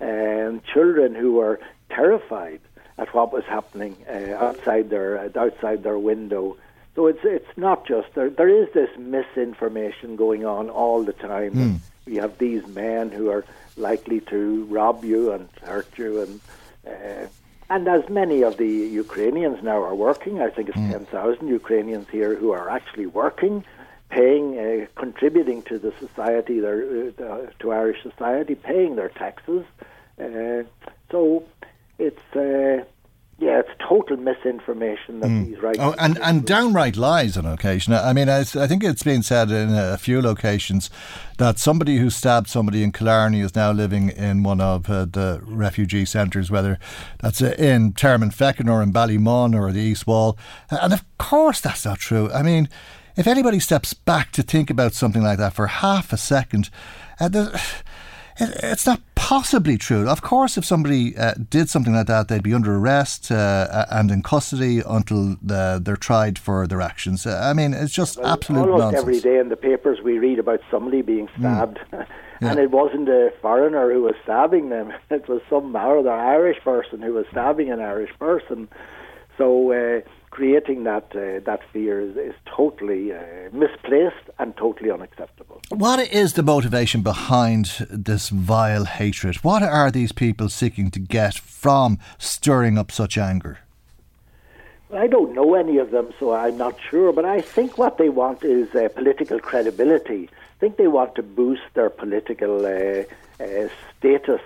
and 0.00 0.62
children 0.74 1.14
who 1.14 1.34
were 1.34 1.60
terrified 1.88 2.60
at 2.98 3.14
what 3.14 3.32
was 3.32 3.44
happening 3.44 3.96
outside 4.36 4.90
their 4.90 5.30
outside 5.38 5.82
their 5.82 5.98
window. 5.98 6.56
So 6.94 7.06
it's 7.06 7.20
it's 7.24 7.56
not 7.56 7.86
just 7.86 8.14
there. 8.14 8.30
There 8.30 8.48
is 8.48 8.72
this 8.72 8.90
misinformation 8.98 10.16
going 10.16 10.44
on 10.44 10.68
all 10.70 11.04
the 11.04 11.12
time. 11.12 11.52
Mm 11.52 11.80
you 12.10 12.20
have 12.20 12.38
these 12.38 12.66
men 12.66 13.10
who 13.10 13.30
are 13.30 13.44
likely 13.76 14.20
to 14.20 14.64
rob 14.64 15.04
you 15.04 15.32
and 15.32 15.48
hurt 15.62 15.88
you, 15.96 16.22
and 16.22 16.40
uh, 16.86 17.26
and 17.68 17.86
as 17.86 18.08
many 18.08 18.42
of 18.42 18.56
the 18.56 18.66
Ukrainians 18.66 19.62
now 19.62 19.80
are 19.82 19.94
working, 19.94 20.40
I 20.40 20.50
think 20.50 20.68
it's 20.68 20.78
mm. 20.78 20.90
ten 20.90 21.06
thousand 21.06 21.48
Ukrainians 21.48 22.08
here 22.10 22.34
who 22.34 22.50
are 22.50 22.68
actually 22.68 23.06
working, 23.06 23.64
paying, 24.08 24.58
uh, 24.58 24.86
contributing 24.96 25.62
to 25.62 25.78
the 25.78 25.92
society, 26.00 26.58
their 26.60 26.80
uh, 27.18 27.46
to 27.60 27.70
Irish 27.70 28.02
society, 28.02 28.54
paying 28.54 28.96
their 28.96 29.08
taxes. 29.08 29.64
Uh, 30.20 30.64
so 31.10 31.44
it's 31.98 32.36
uh, 32.36 32.84
yeah, 33.40 33.60
it's 33.60 33.70
total 33.88 34.18
misinformation 34.18 35.20
that 35.20 35.28
mm. 35.28 35.46
these 35.46 35.62
right. 35.62 35.76
Oh, 35.78 35.94
and, 35.98 36.18
and 36.18 36.44
downright 36.44 36.98
lies 36.98 37.38
on 37.38 37.46
occasion. 37.46 37.94
I 37.94 38.12
mean, 38.12 38.28
I, 38.28 38.40
I, 38.40 38.66
think 38.66 38.84
it's 38.84 39.02
been 39.02 39.22
said 39.22 39.50
in 39.50 39.70
a 39.74 39.96
few 39.96 40.20
locations 40.20 40.90
that 41.38 41.58
somebody 41.58 41.96
who 41.96 42.10
stabbed 42.10 42.48
somebody 42.48 42.82
in 42.82 42.92
Killarney 42.92 43.40
is 43.40 43.54
now 43.54 43.72
living 43.72 44.10
in 44.10 44.42
one 44.42 44.60
of 44.60 44.90
uh, 44.90 45.06
the 45.06 45.40
refugee 45.42 46.04
centres, 46.04 46.50
whether 46.50 46.78
that's 47.20 47.40
uh, 47.40 47.54
in 47.58 47.94
Termonfeckin 47.94 48.70
or 48.70 48.82
in 48.82 48.92
Ballymun 48.92 49.58
or 49.58 49.72
the 49.72 49.80
East 49.80 50.06
Wall. 50.06 50.36
And 50.70 50.92
of 50.92 51.02
course, 51.16 51.62
that's 51.62 51.86
not 51.86 51.98
true. 51.98 52.30
I 52.32 52.42
mean, 52.42 52.68
if 53.16 53.26
anybody 53.26 53.58
steps 53.58 53.94
back 53.94 54.32
to 54.32 54.42
think 54.42 54.68
about 54.68 54.92
something 54.92 55.22
like 55.22 55.38
that 55.38 55.54
for 55.54 55.66
half 55.66 56.12
a 56.12 56.18
second, 56.18 56.68
uh, 57.18 57.58
it's 58.38 58.84
not 58.84 59.00
possibly 59.30 59.78
true. 59.78 60.08
Of 60.08 60.22
course, 60.22 60.58
if 60.58 60.64
somebody 60.64 61.16
uh, 61.16 61.34
did 61.34 61.70
something 61.70 61.94
like 61.94 62.08
that, 62.08 62.26
they'd 62.26 62.42
be 62.42 62.52
under 62.52 62.74
arrest 62.74 63.30
uh, 63.30 63.86
and 63.88 64.10
in 64.10 64.24
custody 64.24 64.82
until 64.84 65.36
uh, 65.48 65.78
they're 65.78 65.96
tried 65.96 66.36
for 66.36 66.66
their 66.66 66.80
actions. 66.80 67.24
Uh, 67.24 67.40
I 67.40 67.52
mean, 67.52 67.72
it's 67.72 67.92
just 67.92 68.16
well, 68.16 68.32
absolute 68.32 68.62
almost 68.62 68.80
nonsense. 68.80 69.02
every 69.02 69.20
day 69.20 69.38
in 69.38 69.48
the 69.48 69.54
papers 69.56 70.00
we 70.02 70.18
read 70.18 70.40
about 70.40 70.58
somebody 70.68 71.02
being 71.02 71.28
hmm. 71.28 71.42
stabbed. 71.42 71.78
Mm. 71.92 72.06
Yeah. 72.42 72.52
and 72.52 72.58
it 72.58 72.70
wasn't 72.70 73.06
a 73.10 73.34
foreigner 73.42 73.92
who 73.92 74.00
was 74.00 74.14
stabbing 74.22 74.70
them. 74.70 74.94
It 75.10 75.28
was 75.28 75.42
some 75.50 75.76
other 75.76 76.10
Irish 76.10 76.58
person 76.64 77.02
who 77.02 77.12
was 77.12 77.26
stabbing 77.30 77.70
an 77.70 77.80
Irish 77.80 78.18
person. 78.18 78.66
So 79.36 79.72
uh, 79.72 80.00
creating 80.30 80.84
that 80.84 81.06
uh, 81.14 81.40
that 81.44 81.60
fear 81.72 82.00
is, 82.00 82.16
is 82.16 82.34
totally 82.46 83.12
uh, 83.12 83.18
misplaced 83.52 84.26
and 84.38 84.56
totally 84.56 84.90
unacceptable. 84.90 85.60
What 85.70 86.00
is 86.12 86.34
the 86.34 86.42
motivation 86.42 87.02
behind 87.02 87.86
this 87.90 88.28
vile 88.28 88.84
hatred? 88.84 89.36
What 89.36 89.62
are 89.62 89.90
these 89.90 90.12
people 90.12 90.48
seeking 90.48 90.90
to 90.92 91.00
get 91.00 91.34
from 91.34 91.98
stirring 92.18 92.78
up 92.78 92.92
such 92.92 93.18
anger? 93.18 93.58
I 94.92 95.06
don't 95.06 95.34
know 95.34 95.54
any 95.54 95.78
of 95.78 95.90
them, 95.92 96.12
so 96.18 96.32
I'm 96.32 96.56
not 96.56 96.76
sure. 96.90 97.12
But 97.12 97.24
I 97.24 97.40
think 97.40 97.78
what 97.78 97.98
they 97.98 98.08
want 98.08 98.44
is 98.44 98.74
uh, 98.74 98.88
political 98.94 99.38
credibility. 99.38 100.28
I 100.32 100.56
think 100.58 100.76
they 100.76 100.88
want 100.88 101.14
to 101.14 101.22
boost 101.22 101.62
their 101.74 101.90
political 101.90 102.66
uh, 102.66 103.04
uh, 103.42 103.68
status 103.98 104.42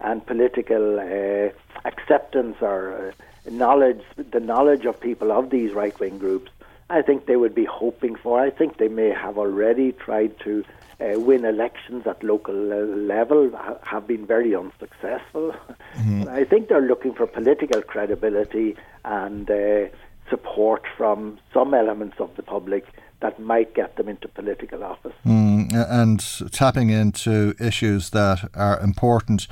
and 0.00 0.24
political 0.24 1.00
uh, 1.00 1.50
acceptance 1.84 2.56
or 2.60 3.14
knowledge, 3.50 4.02
the 4.16 4.40
knowledge 4.40 4.84
of 4.84 5.00
people 5.00 5.32
of 5.32 5.50
these 5.50 5.72
right 5.72 5.98
wing 5.98 6.18
groups, 6.18 6.50
I 6.90 7.02
think 7.02 7.26
they 7.26 7.36
would 7.36 7.54
be 7.54 7.64
hoping 7.64 8.16
for. 8.16 8.40
I 8.40 8.50
think 8.50 8.78
they 8.78 8.88
may 8.88 9.10
have 9.10 9.36
already 9.38 9.92
tried 9.92 10.38
to 10.40 10.64
uh, 11.00 11.20
win 11.20 11.44
elections 11.44 12.06
at 12.06 12.22
local 12.22 12.54
level, 12.54 13.50
ha- 13.54 13.78
have 13.82 14.06
been 14.06 14.26
very 14.26 14.54
unsuccessful. 14.54 15.54
Mm-hmm. 15.96 16.28
I 16.28 16.44
think 16.44 16.68
they're 16.68 16.80
looking 16.80 17.14
for 17.14 17.26
political 17.26 17.82
credibility 17.82 18.76
and 19.04 19.50
uh, 19.50 19.86
support 20.28 20.84
from 20.96 21.38
some 21.52 21.74
elements 21.74 22.16
of 22.20 22.34
the 22.36 22.42
public 22.42 22.86
that 23.20 23.38
might 23.40 23.74
get 23.74 23.96
them 23.96 24.08
into 24.08 24.28
political 24.28 24.84
office. 24.84 25.12
Mm, 25.26 25.72
and 25.72 26.52
tapping 26.52 26.90
into 26.90 27.54
issues 27.58 28.10
that 28.10 28.48
are 28.54 28.78
important 28.80 29.48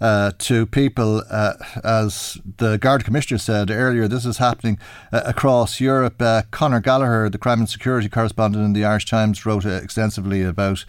uh, 0.00 0.32
to 0.38 0.66
people, 0.66 1.22
uh, 1.30 1.54
as 1.84 2.38
the 2.56 2.78
Garda 2.78 3.04
Commissioner 3.04 3.38
said 3.38 3.70
earlier, 3.70 4.08
this 4.08 4.24
is 4.24 4.38
happening 4.38 4.78
uh, 5.12 5.22
across 5.24 5.80
Europe. 5.80 6.20
Uh, 6.20 6.42
Conor 6.50 6.80
Gallagher, 6.80 7.28
the 7.28 7.38
crime 7.38 7.60
and 7.60 7.68
security 7.68 8.08
correspondent 8.08 8.64
in 8.64 8.72
the 8.72 8.84
Irish 8.84 9.06
Times, 9.06 9.44
wrote 9.44 9.66
extensively 9.66 10.42
about 10.42 10.84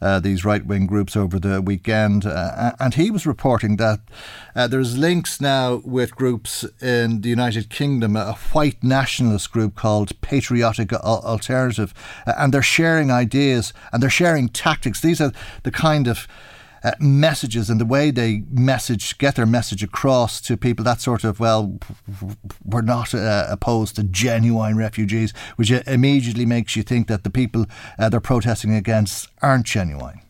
uh, 0.00 0.20
these 0.20 0.44
right 0.44 0.66
wing 0.66 0.86
groups 0.86 1.16
over 1.16 1.38
the 1.38 1.62
weekend. 1.62 2.26
Uh, 2.26 2.72
and 2.80 2.94
he 2.94 3.10
was 3.10 3.26
reporting 3.26 3.76
that 3.76 4.00
uh, 4.54 4.66
there's 4.66 4.98
links 4.98 5.40
now 5.40 5.80
with 5.84 6.16
groups 6.16 6.64
in 6.82 7.20
the 7.20 7.28
United 7.28 7.70
Kingdom, 7.70 8.16
a 8.16 8.32
white 8.52 8.82
nationalist 8.82 9.52
group 9.52 9.74
called 9.74 10.20
Patriotic 10.20 10.92
Alternative, 10.92 11.94
and 12.26 12.52
they're 12.52 12.62
sharing 12.62 13.10
ideas 13.10 13.72
and 13.92 14.02
they're 14.02 14.10
sharing 14.10 14.48
tactics. 14.48 15.00
These 15.00 15.20
are 15.20 15.32
the 15.62 15.70
kind 15.70 16.08
of 16.08 16.26
uh, 16.86 16.92
messages 17.00 17.68
and 17.68 17.80
the 17.80 17.84
way 17.84 18.12
they 18.12 18.44
message, 18.48 19.18
get 19.18 19.34
their 19.34 19.46
message 19.46 19.82
across 19.82 20.40
to 20.40 20.56
people, 20.56 20.84
that 20.84 21.00
sort 21.00 21.24
of, 21.24 21.40
well, 21.40 21.78
we're 22.64 22.80
not 22.80 23.12
uh, 23.12 23.46
opposed 23.50 23.96
to 23.96 24.04
genuine 24.04 24.76
refugees, 24.76 25.32
which 25.56 25.70
immediately 25.70 26.46
makes 26.46 26.76
you 26.76 26.84
think 26.84 27.08
that 27.08 27.24
the 27.24 27.30
people 27.30 27.66
uh, 27.98 28.08
they're 28.08 28.20
protesting 28.20 28.72
against 28.72 29.28
aren't 29.42 29.66
genuine. 29.66 30.20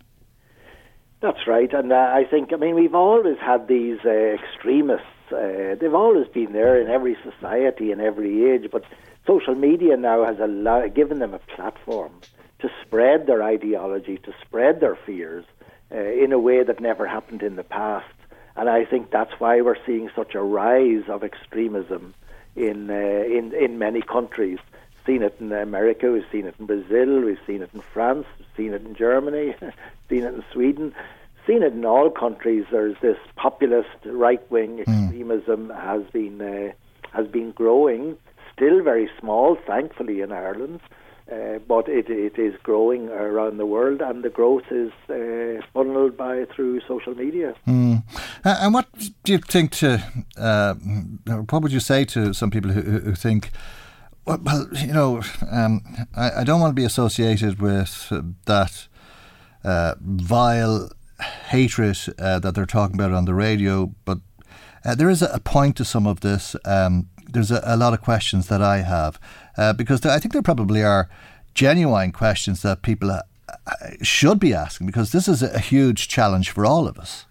That's 1.21 1.47
right, 1.47 1.73
and 1.75 1.93
uh, 1.93 1.97
I 2.21 2.25
think, 2.25 2.53
I 2.55 2.57
mean, 2.57 2.75
we've 2.75 2.95
always 2.95 3.37
had 3.39 3.69
these 3.69 3.99
uh, 4.05 4.11
extremists. 4.11 5.07
Uh, 5.31 5.75
they've 5.79 5.95
always 5.95 6.29
been 6.29 6.53
there 6.53 6.81
in 6.81 6.89
every 6.89 7.19
society 7.23 7.91
in 7.91 8.01
every 8.01 8.51
age, 8.51 8.71
but 8.73 8.83
social 9.27 9.55
media 9.55 9.97
now 9.97 10.25
has 10.25 10.39
given 10.95 11.19
them 11.19 11.35
a 11.35 11.39
platform 11.55 12.13
to 12.61 12.71
spread 12.83 13.27
their 13.27 13.43
ideology, 13.43 14.17
to 14.19 14.33
spread 14.41 14.81
their 14.81 14.97
fears, 15.05 15.45
uh, 15.93 15.99
in 15.99 16.33
a 16.33 16.39
way 16.39 16.63
that 16.63 16.81
never 16.81 17.07
happened 17.07 17.43
in 17.43 17.57
the 17.57 17.65
past. 17.65 18.07
And 18.57 18.69
I 18.69 18.85
think 18.85 19.11
that's 19.11 19.39
why 19.39 19.61
we're 19.61 19.77
seeing 19.85 20.11
such 20.17 20.35
a 20.35 20.43
rise 20.43 21.05
of 21.09 21.23
extremism 21.23 22.15
in 22.55 22.91
uh, 22.91 22.95
in 22.95 23.53
in 23.55 23.79
many 23.79 24.01
countries. 24.01 24.59
Seen 25.07 25.23
it 25.23 25.37
in 25.39 25.53
America, 25.53 26.11
we've 26.11 26.25
seen 26.33 26.47
it 26.47 26.57
in 26.59 26.67
Brazil, 26.67 27.21
we've 27.21 27.39
seen 27.47 27.63
it 27.63 27.71
in 27.73 27.81
France, 27.81 28.27
we've 28.39 28.49
seen 28.57 28.73
it 28.73 28.85
in 28.85 28.97
Germany, 28.97 29.55
seen 30.09 30.25
it 30.25 30.35
in 30.35 30.45
Sweden, 30.53 30.93
seen 31.47 31.63
it 31.63 31.75
in 31.75 31.85
all 31.85 32.11
countries. 32.11 32.65
There's 32.73 32.97
this 33.01 33.19
populist 33.37 33.89
right-wing 34.05 34.83
hmm. 34.85 34.91
extremism 34.91 35.69
mm. 35.69 35.81
has 35.81 36.03
been 36.11 36.41
uh, 36.41 36.73
has 37.13 37.29
been 37.29 37.53
growing, 37.53 38.17
still 38.53 38.83
very 38.83 39.09
small, 39.21 39.57
thankfully 39.67 40.23
in 40.23 40.33
Ireland. 40.33 40.81
Uh, 41.31 41.59
but 41.67 41.89
it, 41.89 42.09
it 42.09 42.39
is 42.39 42.55
growing 42.63 43.09
around 43.09 43.57
the 43.57 43.67
world, 43.67 44.01
and 44.01 44.23
the 44.23 44.31
growth 44.31 44.63
is 44.71 44.93
uh, 45.11 45.61
funneled 45.75 46.17
by 46.17 46.45
through 46.55 46.81
social 46.87 47.17
media. 47.17 47.53
Mm. 47.67 48.05
Uh, 48.45 48.57
and 48.61 48.73
what 48.73 48.87
do 49.25 49.33
you 49.33 49.39
think 49.39 49.73
to? 49.73 50.01
Uh, 50.39 50.75
what 51.51 51.63
would 51.63 51.73
you 51.73 51.81
say 51.81 52.05
to 52.05 52.33
some 52.33 52.53
people 52.53 52.71
who, 52.71 52.81
who 52.81 53.15
think? 53.17 53.51
Well, 54.25 54.69
you 54.73 54.93
know, 54.93 55.23
um, 55.51 55.83
I, 56.15 56.41
I, 56.41 56.45
don't 56.45 56.61
want 56.61 56.71
to 56.71 56.81
be 56.81 56.85
associated 56.85 57.61
with 57.61 58.13
that 58.47 58.87
uh, 59.65 59.95
vile 60.01 60.91
hatred 61.49 61.99
uh, 62.21 62.39
that 62.39 62.55
they're 62.55 62.67
talking 62.67 62.95
about 62.95 63.13
on 63.13 63.25
the 63.25 63.35
radio, 63.35 63.93
but 64.05 64.19
there 64.97 65.11
is 65.11 65.23
a, 65.23 65.41
point 65.41 65.77
to 65.77 65.85
some 65.85 66.07
of 66.07 66.21
this. 66.21 66.55
Um, 66.65 67.09
there's 67.29 67.51
a, 67.51 67.61
a, 67.65 67.77
lot 67.77 67.93
of 67.93 68.01
questions 68.01 68.47
that 68.47 68.63
I 68.63 68.79
have 68.79 69.19
Uh, 69.57 69.73
because 69.73 70.05
I 70.05 70.19
think 70.19 70.33
there 70.33 70.43
probably 70.43 70.83
are 70.83 71.09
genuine 71.55 72.13
questions 72.13 72.63
that 72.63 72.83
people 72.83 73.11
uh, 73.11 73.23
should 74.03 74.39
be 74.39 74.53
asking 74.53 74.87
because 74.87 75.13
this 75.13 75.29
is 75.29 75.43
a 75.43 75.59
huge 75.59 76.09
challenge 76.09 76.51
for 76.51 76.67
all 76.67 76.87
of 76.87 76.99
us. 76.99 77.27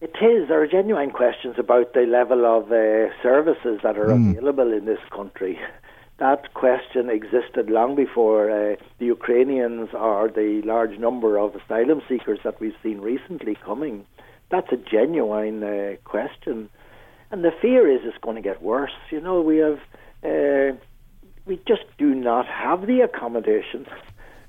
It 0.00 0.16
is. 0.22 0.48
There 0.48 0.62
are 0.62 0.66
genuine 0.66 1.10
questions 1.10 1.56
about 1.58 1.92
the 1.92 2.06
level 2.06 2.46
of 2.46 2.72
uh, 2.72 3.12
services 3.22 3.80
that 3.82 3.98
are 3.98 4.06
mm. 4.06 4.30
available 4.30 4.72
in 4.72 4.86
this 4.86 5.00
country. 5.14 5.58
That 6.18 6.54
question 6.54 7.10
existed 7.10 7.68
long 7.68 7.96
before 7.96 8.50
uh, 8.50 8.76
the 8.98 9.06
Ukrainians 9.06 9.90
or 9.92 10.28
the 10.28 10.62
large 10.64 10.98
number 10.98 11.38
of 11.38 11.54
asylum 11.54 12.00
seekers 12.08 12.38
that 12.44 12.60
we've 12.60 12.76
seen 12.82 13.00
recently 13.00 13.54
coming. 13.54 14.06
That's 14.50 14.72
a 14.72 14.76
genuine 14.76 15.62
uh, 15.62 15.96
question. 16.04 16.70
And 17.30 17.44
the 17.44 17.52
fear 17.62 17.88
is 17.88 18.00
it's 18.04 18.18
going 18.18 18.36
to 18.36 18.42
get 18.42 18.62
worse. 18.62 18.90
You 19.10 19.20
know, 19.20 19.40
we 19.40 19.58
have, 19.58 19.80
uh, 20.24 20.76
we 21.46 21.60
just 21.66 21.84
do 21.96 22.14
not 22.14 22.46
have 22.46 22.86
the 22.86 23.00
accommodation 23.02 23.86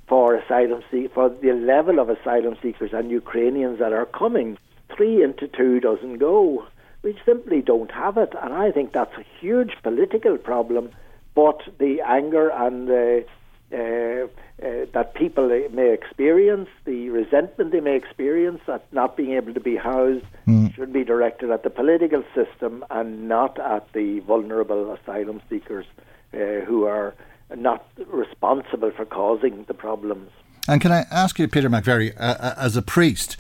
for 0.08 0.36
asylum 0.36 0.84
see- 0.92 1.08
for 1.08 1.30
the 1.30 1.54
level 1.54 2.00
of 2.00 2.10
asylum 2.10 2.58
seekers 2.62 2.92
and 2.94 3.10
Ukrainians 3.12 3.80
that 3.80 3.94
are 3.94 4.06
coming 4.06 4.58
three 4.96 5.24
into 5.24 5.48
two 5.48 5.80
doesn't 5.80 6.18
go. 6.18 6.66
We 7.04 7.18
simply 7.26 7.62
don't 7.62 7.92
have 7.92 8.18
it, 8.18 8.34
and 8.42 8.54
I 8.54 8.72
think 8.72 8.94
that's 8.94 9.18
a 9.18 9.26
huge 9.40 9.74
political 9.82 10.38
problem. 10.38 10.90
But 11.34 11.62
the 11.78 12.02
anger 12.02 12.50
and 12.50 12.88
the 12.88 13.26
uh, 13.74 14.28
uh, 14.62 14.86
that 14.94 15.14
people 15.16 15.48
may 15.72 15.92
experience, 15.92 16.70
the 16.86 17.10
resentment 17.10 17.72
they 17.72 17.80
may 17.80 17.96
experience 17.96 18.62
at 18.68 18.86
not 18.94 19.18
being 19.18 19.34
able 19.34 19.54
to 19.54 19.60
be 19.60 19.76
housed, 19.76 20.26
mm. 20.48 20.74
should 20.76 20.94
be 20.94 21.04
directed 21.04 21.50
at 21.50 21.64
the 21.64 21.70
political 21.70 22.24
system 22.36 22.86
and 22.92 23.28
not 23.28 23.60
at 23.60 23.92
the 23.94 24.20
vulnerable 24.20 24.92
asylum 24.94 25.42
seekers 25.50 25.86
uh, 26.34 26.38
who 26.66 26.86
are 26.86 27.16
not 27.56 27.86
responsible 28.08 28.92
for 28.92 29.06
causing 29.06 29.66
the 29.66 29.74
problems. 29.74 30.30
And 30.68 30.80
can 30.80 30.92
I 30.92 31.06
ask 31.12 31.40
you, 31.40 31.48
Peter 31.48 31.70
McVerry, 31.70 32.14
uh, 32.18 32.36
uh, 32.40 32.54
as 32.58 32.78
a 32.78 32.82
priest, 32.82 33.38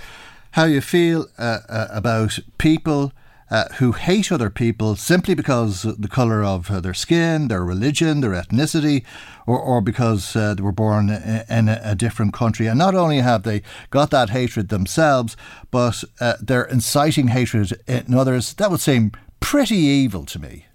how 0.51 0.65
you 0.65 0.81
feel 0.81 1.27
uh, 1.37 1.59
uh, 1.69 1.87
about 1.91 2.39
people 2.57 3.13
uh, 3.51 3.65
who 3.75 3.91
hate 3.91 4.31
other 4.31 4.49
people 4.49 4.95
simply 4.95 5.35
because 5.35 5.83
the 5.83 6.07
colour 6.07 6.43
of 6.43 6.71
uh, 6.71 6.79
their 6.79 6.93
skin, 6.93 7.49
their 7.49 7.63
religion, 7.63 8.21
their 8.21 8.31
ethnicity, 8.31 9.03
or, 9.51 9.59
or 9.59 9.81
because 9.81 10.33
uh, 10.35 10.53
they 10.53 10.63
were 10.63 10.71
born 10.71 11.09
in 11.09 11.67
a, 11.67 11.81
a, 11.83 11.95
different 11.95 12.33
country. 12.33 12.67
And 12.67 12.79
not 12.79 12.95
only 12.95 13.17
have 13.19 13.43
they 13.43 13.61
got 13.89 14.09
that 14.11 14.29
hatred 14.29 14.69
themselves, 14.69 15.35
but 15.71 16.03
uh, 16.21 16.35
they're 16.41 16.63
inciting 16.63 17.27
hatred 17.27 17.73
in 17.85 18.13
others. 18.13 18.53
That 18.53 18.71
would 18.71 18.79
seem 18.79 19.11
pretty 19.41 19.75
evil 19.75 20.23
to 20.25 20.39
me. 20.39 20.67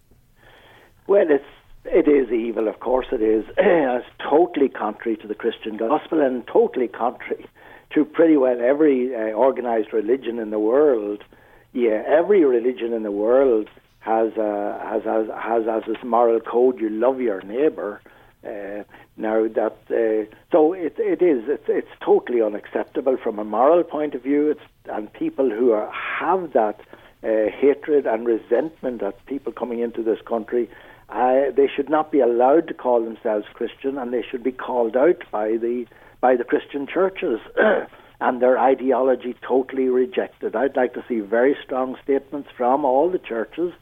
Well, 1.06 1.26
it's 1.30 1.44
it 1.86 2.08
is 2.08 2.30
evil, 2.30 2.68
of 2.68 2.80
course 2.80 3.06
it 3.12 3.22
is. 3.22 3.44
it's 3.56 4.06
totally 4.18 4.68
contrary 4.68 5.16
to 5.18 5.26
the 5.26 5.34
Christian 5.34 5.76
gospel 5.78 6.20
and 6.20 6.46
totally 6.46 6.88
contrary 6.88 7.46
to 7.94 8.04
pretty 8.04 8.36
well 8.36 8.60
every 8.60 9.14
uh, 9.14 9.32
organized 9.32 9.92
religion 9.92 10.38
in 10.38 10.50
the 10.50 10.58
world. 10.58 11.24
Yeah, 11.72 12.02
every 12.06 12.44
religion 12.44 12.92
in 12.92 13.04
the 13.04 13.10
world 13.12 13.68
has 14.00 14.32
uh, 14.36 14.78
has 14.82 15.04
has 15.04 15.28
has 15.28 15.62
as 15.66 15.82
this 15.86 16.02
moral 16.04 16.40
code: 16.40 16.78
you 16.78 16.90
love 16.90 17.20
your 17.20 17.40
neighbor. 17.42 18.02
Uh, 18.44 18.84
now 19.16 19.48
that 19.48 19.76
uh, 19.90 20.30
so 20.52 20.72
it 20.72 20.94
it 20.98 21.22
is 21.22 21.44
it's 21.48 21.68
it's 21.68 21.90
totally 22.04 22.42
unacceptable 22.42 23.16
from 23.16 23.38
a 23.38 23.44
moral 23.44 23.82
point 23.82 24.14
of 24.14 24.22
view. 24.22 24.50
It's 24.50 24.60
and 24.88 25.12
people 25.12 25.50
who 25.50 25.72
are, 25.72 25.90
have 25.90 26.52
that 26.52 26.80
uh, 27.24 27.50
hatred 27.50 28.06
and 28.06 28.26
resentment 28.26 29.02
at 29.02 29.24
people 29.26 29.52
coming 29.52 29.80
into 29.80 30.02
this 30.02 30.20
country, 30.26 30.68
they 31.08 31.68
should 31.74 31.88
not 31.88 32.12
be 32.12 32.20
allowed 32.20 32.68
to 32.68 32.74
call 32.74 33.02
themselves 33.02 33.46
Christian, 33.52 33.98
and 33.98 34.12
they 34.12 34.22
should 34.22 34.44
be 34.44 34.52
called 34.52 34.96
out 34.96 35.22
by 35.30 35.56
the 35.56 35.86
by 36.20 36.36
the 36.36 36.44
Christian 36.44 36.86
churches 36.86 37.40
and 38.20 38.40
their 38.40 38.58
ideology 38.58 39.34
totally 39.46 39.88
rejected. 39.88 40.56
I'd 40.56 40.76
like 40.76 40.94
to 40.94 41.04
see 41.08 41.20
very 41.20 41.56
strong 41.64 41.96
statements 42.02 42.48
from 42.56 42.84
all 42.84 43.10
the 43.10 43.18
churches 43.18 43.72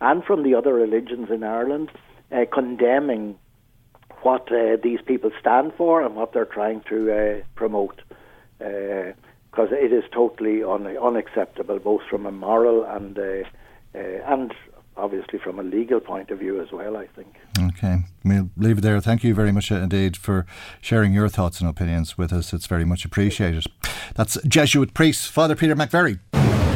and 0.00 0.24
from 0.24 0.42
the 0.42 0.54
other 0.54 0.74
religions 0.74 1.30
in 1.30 1.44
Ireland 1.44 1.90
uh, 2.30 2.44
condemning 2.52 3.38
what 4.22 4.50
uh, 4.52 4.76
these 4.82 5.00
people 5.02 5.30
stand 5.40 5.72
for 5.76 6.02
and 6.02 6.14
what 6.14 6.32
they're 6.32 6.44
trying 6.44 6.82
to 6.88 7.12
uh, 7.12 7.44
promote. 7.54 8.02
Because 8.58 9.72
uh, 9.72 9.76
it 9.76 9.92
is 9.92 10.04
totally 10.12 10.62
un- 10.62 10.96
unacceptable, 10.96 11.78
both 11.78 12.02
from 12.08 12.26
a 12.26 12.32
moral 12.32 12.84
and 12.84 13.18
uh, 13.18 13.42
and 13.94 14.54
obviously 14.96 15.38
from 15.38 15.58
a 15.58 15.62
legal 15.62 16.00
point 16.00 16.30
of 16.30 16.38
view 16.38 16.60
as 16.60 16.70
well, 16.70 16.96
I 16.96 17.06
think. 17.06 17.34
Okay, 17.58 18.04
we'll 18.24 18.50
leave 18.56 18.78
it 18.78 18.80
there. 18.82 19.00
Thank 19.00 19.24
you 19.24 19.34
very 19.34 19.52
much 19.52 19.70
indeed 19.70 20.16
for 20.16 20.46
sharing 20.80 21.12
your 21.12 21.28
thoughts 21.28 21.60
and 21.60 21.68
opinions 21.68 22.18
with 22.18 22.32
us. 22.32 22.52
It's 22.52 22.66
very 22.66 22.84
much 22.84 23.04
appreciated. 23.04 23.64
That's 24.14 24.38
Jesuit 24.46 24.94
priest 24.94 25.30
Father 25.30 25.56
Peter 25.56 25.74
McVerry. 25.74 26.18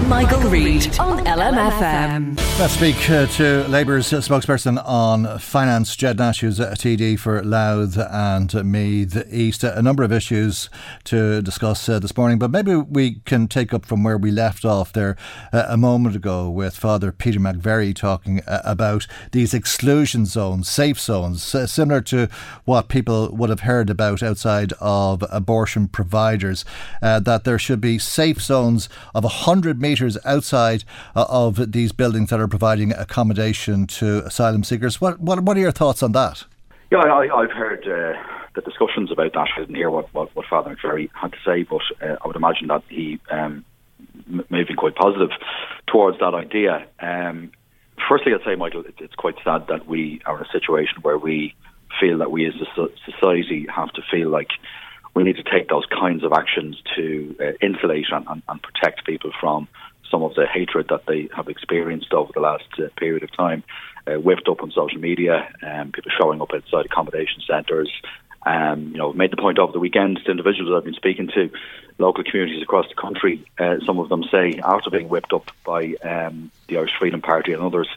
Michael, 0.08 0.48
Reade 0.48 0.98
on 0.98 1.24
LMFM. 1.24 2.36
Let's 2.58 2.74
speak 2.74 3.10
uh, 3.10 3.26
to 3.26 3.66
Labour's 3.68 4.08
spokesperson 4.08 4.82
on 4.86 5.38
finance, 5.38 5.96
Ged 5.96 6.18
Nash, 6.18 6.40
who's 6.40 6.60
a 6.60 6.70
TD 6.70 7.18
for 7.18 7.42
Louth 7.42 7.98
and 7.98 8.54
Meath 8.64 9.26
East. 9.30 9.64
A 9.64 9.82
number 9.82 10.02
of 10.04 10.12
issues 10.12 10.70
to 11.04 11.42
discuss 11.42 11.88
uh, 11.88 11.98
this 11.98 12.16
morning, 12.16 12.38
but 12.38 12.50
maybe 12.50 12.76
we 12.76 13.20
can 13.26 13.48
take 13.48 13.74
up 13.74 13.84
from 13.84 14.04
where 14.04 14.16
we 14.16 14.30
left 14.30 14.64
off 14.64 14.92
there 14.92 15.16
uh, 15.52 15.66
a 15.68 15.76
moment 15.76 16.14
ago 16.14 16.48
with 16.48 16.76
Father 16.76 17.10
Peter 17.10 17.40
McVerry 17.40 17.94
talking 17.94 18.40
uh, 18.46 18.62
about 18.64 19.06
these 19.32 19.52
exclusion 19.52 20.24
zones, 20.24 20.68
safe 20.68 21.00
zones, 21.00 21.54
uh, 21.54 21.66
similar 21.66 22.00
to 22.02 22.28
what 22.64 22.88
people 22.88 23.34
would 23.34 23.50
have 23.50 23.60
heard 23.60 23.90
about 23.90 24.22
outside 24.22 24.72
of 24.80 25.24
abortion 25.30 25.88
providers, 25.88 26.64
uh, 27.02 27.18
that 27.20 27.44
there 27.44 27.58
should 27.58 27.80
be 27.80 27.98
safe 27.98 28.40
zones 28.40 28.88
of 29.14 29.24
100 29.24 29.80
metres 29.88 30.18
outside 30.24 30.84
uh, 31.14 31.24
of 31.28 31.72
these 31.72 31.92
buildings 31.92 32.30
that 32.30 32.40
are 32.40 32.48
providing 32.48 32.92
accommodation 32.92 33.86
to 33.86 34.24
asylum 34.24 34.64
seekers. 34.64 35.00
What, 35.00 35.20
what, 35.20 35.40
what 35.40 35.56
are 35.56 35.60
your 35.60 35.72
thoughts 35.72 36.02
on 36.02 36.12
that? 36.12 36.44
Yeah, 36.90 36.98
I, 36.98 37.42
have 37.42 37.50
heard 37.50 37.82
uh, 37.86 38.20
the 38.54 38.62
discussions 38.62 39.10
about 39.10 39.32
that. 39.34 39.48
I 39.56 39.60
didn't 39.60 39.74
hear 39.74 39.90
what, 39.90 40.12
what, 40.14 40.34
what 40.34 40.46
Father 40.46 40.74
McVerry 40.74 41.08
had 41.14 41.32
to 41.32 41.38
say, 41.44 41.62
but 41.62 41.82
uh, 42.00 42.16
I 42.22 42.26
would 42.26 42.36
imagine 42.36 42.68
that 42.68 42.82
he 42.88 43.18
um, 43.30 43.64
may 44.26 44.58
have 44.58 44.68
been 44.68 44.76
quite 44.76 44.94
positive 44.94 45.30
towards 45.86 46.18
that 46.20 46.34
idea. 46.34 46.86
Um, 47.00 47.50
firstly, 48.08 48.32
I'd 48.34 48.44
say, 48.44 48.54
Michael, 48.54 48.82
it, 48.82 48.94
it's 48.98 49.14
quite 49.14 49.36
sad 49.44 49.66
that 49.68 49.86
we 49.86 50.20
are 50.26 50.38
in 50.38 50.44
a 50.44 50.52
situation 50.52 50.98
where 51.02 51.18
we 51.18 51.54
feel 52.00 52.18
that 52.18 52.30
we 52.30 52.46
as 52.46 52.54
a 52.54 52.88
society 53.10 53.66
have 53.74 53.92
to 53.92 54.02
feel 54.10 54.28
like 54.28 54.50
we 55.16 55.24
need 55.24 55.36
to 55.36 55.42
take 55.42 55.68
those 55.70 55.86
kinds 55.86 56.22
of 56.22 56.32
actions 56.34 56.76
to 56.94 57.34
uh, 57.40 57.52
insulate 57.62 58.04
and, 58.12 58.26
and, 58.28 58.42
and, 58.50 58.62
protect 58.62 59.06
people 59.06 59.32
from 59.40 59.66
some 60.10 60.22
of 60.22 60.34
the 60.34 60.46
hatred 60.46 60.86
that 60.90 61.06
they 61.06 61.26
have 61.34 61.48
experienced 61.48 62.12
over 62.12 62.30
the 62.34 62.40
last 62.40 62.68
uh, 62.78 62.88
period 62.98 63.22
of 63.22 63.34
time, 63.34 63.64
uh, 64.06 64.20
whipped 64.20 64.46
up 64.46 64.62
on 64.62 64.70
social 64.72 65.00
media, 65.00 65.48
um, 65.62 65.90
people 65.90 66.12
showing 66.20 66.42
up 66.42 66.50
outside 66.54 66.84
accommodation 66.84 67.40
centres. 67.50 67.90
Um, 68.46 68.92
you 68.92 68.98
know, 68.98 69.12
made 69.12 69.32
the 69.32 69.36
point 69.36 69.58
over 69.58 69.72
the 69.72 69.80
weekend 69.80 70.20
to 70.24 70.30
individuals 70.30 70.72
I've 70.72 70.84
been 70.84 70.94
speaking 70.94 71.28
to, 71.34 71.50
local 71.98 72.22
communities 72.22 72.62
across 72.62 72.86
the 72.88 72.94
country. 72.94 73.44
Uh, 73.58 73.78
some 73.84 73.98
of 73.98 74.08
them 74.08 74.22
say 74.30 74.60
after 74.62 74.88
being 74.88 75.08
whipped 75.08 75.32
up 75.32 75.50
by 75.64 75.94
um, 76.04 76.52
the 76.68 76.76
Irish 76.76 76.92
Freedom 76.98 77.20
Party 77.20 77.52
and 77.52 77.62
others, 77.62 77.88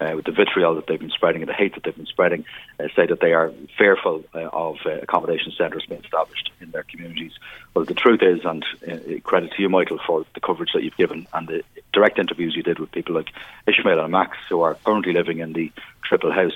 uh, 0.00 0.12
with 0.14 0.24
the 0.24 0.32
vitriol 0.32 0.76
that 0.76 0.86
they've 0.86 1.00
been 1.00 1.10
spreading 1.10 1.42
and 1.42 1.48
the 1.48 1.54
hate 1.54 1.74
that 1.74 1.82
they've 1.82 1.96
been 1.96 2.06
spreading, 2.06 2.44
uh, 2.78 2.84
say 2.94 3.06
that 3.06 3.20
they 3.20 3.32
are 3.32 3.52
fearful 3.76 4.24
uh, 4.34 4.48
of 4.52 4.76
uh, 4.86 4.90
accommodation 5.02 5.52
centres 5.58 5.84
being 5.88 6.02
established 6.02 6.50
in 6.60 6.70
their 6.70 6.84
communities. 6.84 7.32
Well, 7.74 7.84
the 7.84 7.94
truth 7.94 8.20
is, 8.22 8.44
and 8.44 8.64
uh, 8.86 9.20
credit 9.24 9.52
to 9.52 9.62
you, 9.62 9.68
Michael, 9.68 9.98
for 10.06 10.24
the 10.34 10.40
coverage 10.40 10.70
that 10.74 10.84
you've 10.84 10.96
given 10.96 11.26
and 11.32 11.48
the 11.48 11.62
direct 11.92 12.18
interviews 12.18 12.54
you 12.54 12.62
did 12.62 12.78
with 12.78 12.92
people 12.92 13.14
like 13.14 13.30
Ishmael 13.66 14.00
and 14.00 14.12
Max, 14.12 14.36
who 14.48 14.60
are 14.62 14.74
currently 14.84 15.12
living 15.12 15.38
in 15.38 15.52
the 15.52 15.72
triple 16.02 16.32
house. 16.32 16.54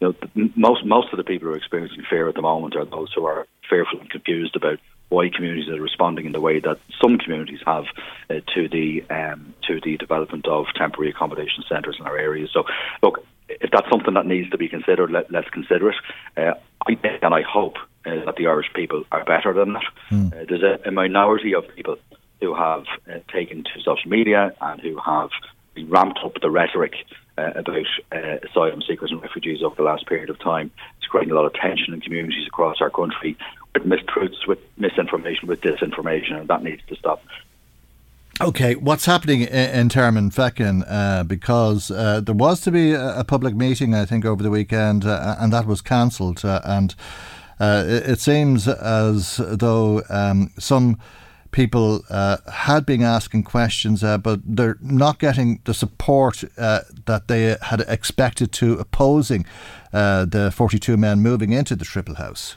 You 0.00 0.14
know, 0.34 0.48
most 0.56 0.84
most 0.84 1.12
of 1.12 1.18
the 1.18 1.24
people 1.24 1.48
who 1.48 1.54
are 1.54 1.58
experiencing 1.58 2.04
fear 2.08 2.28
at 2.28 2.34
the 2.34 2.42
moment 2.42 2.76
are 2.76 2.84
those 2.84 3.12
who 3.12 3.26
are 3.26 3.46
fearful 3.68 4.00
and 4.00 4.10
confused 4.10 4.56
about 4.56 4.78
why 5.10 5.28
communities 5.28 5.68
are 5.68 5.80
responding 5.80 6.24
in 6.24 6.32
the 6.32 6.40
way 6.40 6.60
that 6.60 6.78
some 7.00 7.18
communities 7.18 7.60
have 7.66 7.84
uh, 8.30 8.40
to 8.54 8.68
the 8.68 9.04
um, 9.10 9.54
to 9.66 9.80
the 9.80 9.96
development 9.96 10.46
of 10.46 10.66
temporary 10.74 11.10
accommodation 11.10 11.64
centres 11.68 11.96
in 11.98 12.06
our 12.06 12.16
areas. 12.16 12.50
So, 12.52 12.64
look, 13.02 13.24
if 13.48 13.70
that's 13.70 13.88
something 13.90 14.14
that 14.14 14.26
needs 14.26 14.50
to 14.50 14.58
be 14.58 14.68
considered, 14.68 15.10
let, 15.10 15.34
us 15.34 15.44
consider 15.52 15.90
it. 15.90 15.96
Uh, 16.36 16.54
I 16.86 16.94
think 16.94 17.22
and 17.22 17.34
I 17.34 17.42
hope 17.42 17.76
uh, 18.06 18.24
that 18.24 18.36
the 18.36 18.46
Irish 18.46 18.72
people 18.74 19.04
are 19.12 19.24
better 19.24 19.52
than 19.52 19.74
that. 19.74 19.84
Mm. 20.10 20.48
there's 20.48 20.62
a, 20.62 20.88
a, 20.88 20.92
minority 20.92 21.54
of 21.54 21.64
people 21.74 21.98
who 22.40 22.54
have 22.54 22.84
uh, 23.10 23.18
taken 23.32 23.64
to 23.64 23.80
social 23.84 24.08
media 24.08 24.54
and 24.60 24.80
who 24.80 24.96
have 24.98 25.30
ramped 25.88 26.20
up 26.24 26.40
the 26.40 26.50
rhetoric 26.50 26.94
uh, 27.40 27.52
about 27.56 27.86
uh, 28.12 28.38
asylum 28.48 28.82
seekers 28.82 29.10
and 29.10 29.22
refugees 29.22 29.62
over 29.62 29.74
the 29.74 29.82
last 29.82 30.06
period 30.06 30.30
of 30.30 30.38
time. 30.38 30.70
It's 30.98 31.06
creating 31.06 31.32
a 31.32 31.34
lot 31.34 31.46
of 31.46 31.54
tension 31.54 31.94
in 31.94 32.00
communities 32.00 32.46
across 32.46 32.80
our 32.80 32.90
country 32.90 33.36
with 33.74 33.84
mistruths, 33.84 34.46
with 34.46 34.58
misinformation, 34.76 35.48
with 35.48 35.60
disinformation, 35.60 36.38
and 36.38 36.48
that 36.48 36.62
needs 36.62 36.82
to 36.88 36.96
stop. 36.96 37.22
Okay, 38.40 38.74
what's 38.74 39.04
happening 39.04 39.42
in, 39.42 39.48
in 39.48 39.88
Termonfeckin? 39.90 40.84
Uh, 40.88 41.24
because 41.24 41.90
uh, 41.90 42.20
there 42.20 42.34
was 42.34 42.62
to 42.62 42.70
be 42.70 42.92
a, 42.92 43.20
a, 43.20 43.24
public 43.24 43.54
meeting, 43.54 43.94
I 43.94 44.06
think, 44.06 44.24
over 44.24 44.42
the 44.42 44.50
weekend, 44.50 45.04
uh, 45.04 45.36
and 45.38 45.52
that 45.52 45.66
was 45.66 45.82
cancelled. 45.82 46.42
Uh, 46.42 46.60
and 46.64 46.94
uh, 47.58 47.84
it, 47.86 48.08
it, 48.08 48.20
seems 48.20 48.66
as 48.66 49.36
though 49.36 50.02
um, 50.08 50.50
some 50.58 50.98
people 51.50 52.02
uh, 52.10 52.38
had 52.52 52.86
been 52.86 53.02
asking 53.02 53.44
questions, 53.44 54.02
but 54.02 54.40
they're 54.44 54.78
not 54.80 55.18
getting 55.18 55.60
the 55.64 55.74
support 55.74 56.44
that 56.56 57.22
they 57.26 57.56
had 57.62 57.80
expected 57.88 58.52
to 58.52 58.74
opposing 58.74 59.44
the 59.92 60.52
42 60.54 60.96
men 60.96 61.20
moving 61.20 61.52
into 61.52 61.74
the 61.76 61.84
Triple 61.84 62.16
House. 62.16 62.56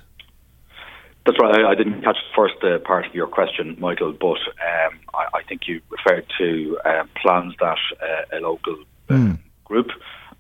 That's 1.25 1.39
right. 1.39 1.55
I, 1.55 1.71
I 1.71 1.75
didn't 1.75 2.01
catch 2.01 2.17
the 2.17 2.35
first 2.35 2.55
uh, 2.63 2.79
part 2.79 3.05
of 3.05 3.15
your 3.15 3.27
question, 3.27 3.77
Michael, 3.79 4.11
but 4.11 4.37
um, 4.37 4.99
I, 5.13 5.27
I, 5.35 5.43
think 5.47 5.67
you 5.67 5.81
referred 5.89 6.25
to 6.37 6.77
uh, 6.83 7.03
plans 7.21 7.53
that 7.61 7.77
uh, 8.01 8.37
a 8.37 8.39
local 8.41 8.83
mm. 9.07 9.37
group, 9.63 9.87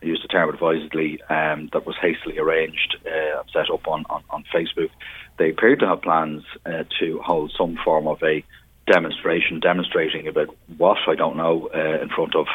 I 0.03 0.05
used 0.05 0.23
the 0.23 0.27
term 0.27 0.49
advisedly, 0.49 1.21
um, 1.29 1.69
that 1.71 1.85
was 1.85 1.95
hastily 2.01 2.37
arranged 2.37 2.97
uh, 3.05 3.43
set 3.53 3.69
up 3.71 3.87
on, 3.87 4.05
on, 4.09 4.23
on, 4.29 4.43
Facebook. 4.53 4.89
They 5.37 5.49
appeared 5.49 5.79
to 5.79 5.87
have 5.87 6.01
plans 6.01 6.43
uh, 6.65 6.83
to 6.99 7.19
hold 7.19 7.53
some 7.57 7.77
form 7.83 8.07
of 8.07 8.21
a 8.21 8.43
demonstration, 8.85 9.61
demonstrating 9.61 10.27
about 10.27 10.53
what, 10.77 10.97
I 11.07 11.15
don't 11.15 11.37
know, 11.37 11.67
in 11.67 12.09
front 12.09 12.35
of 12.35 12.47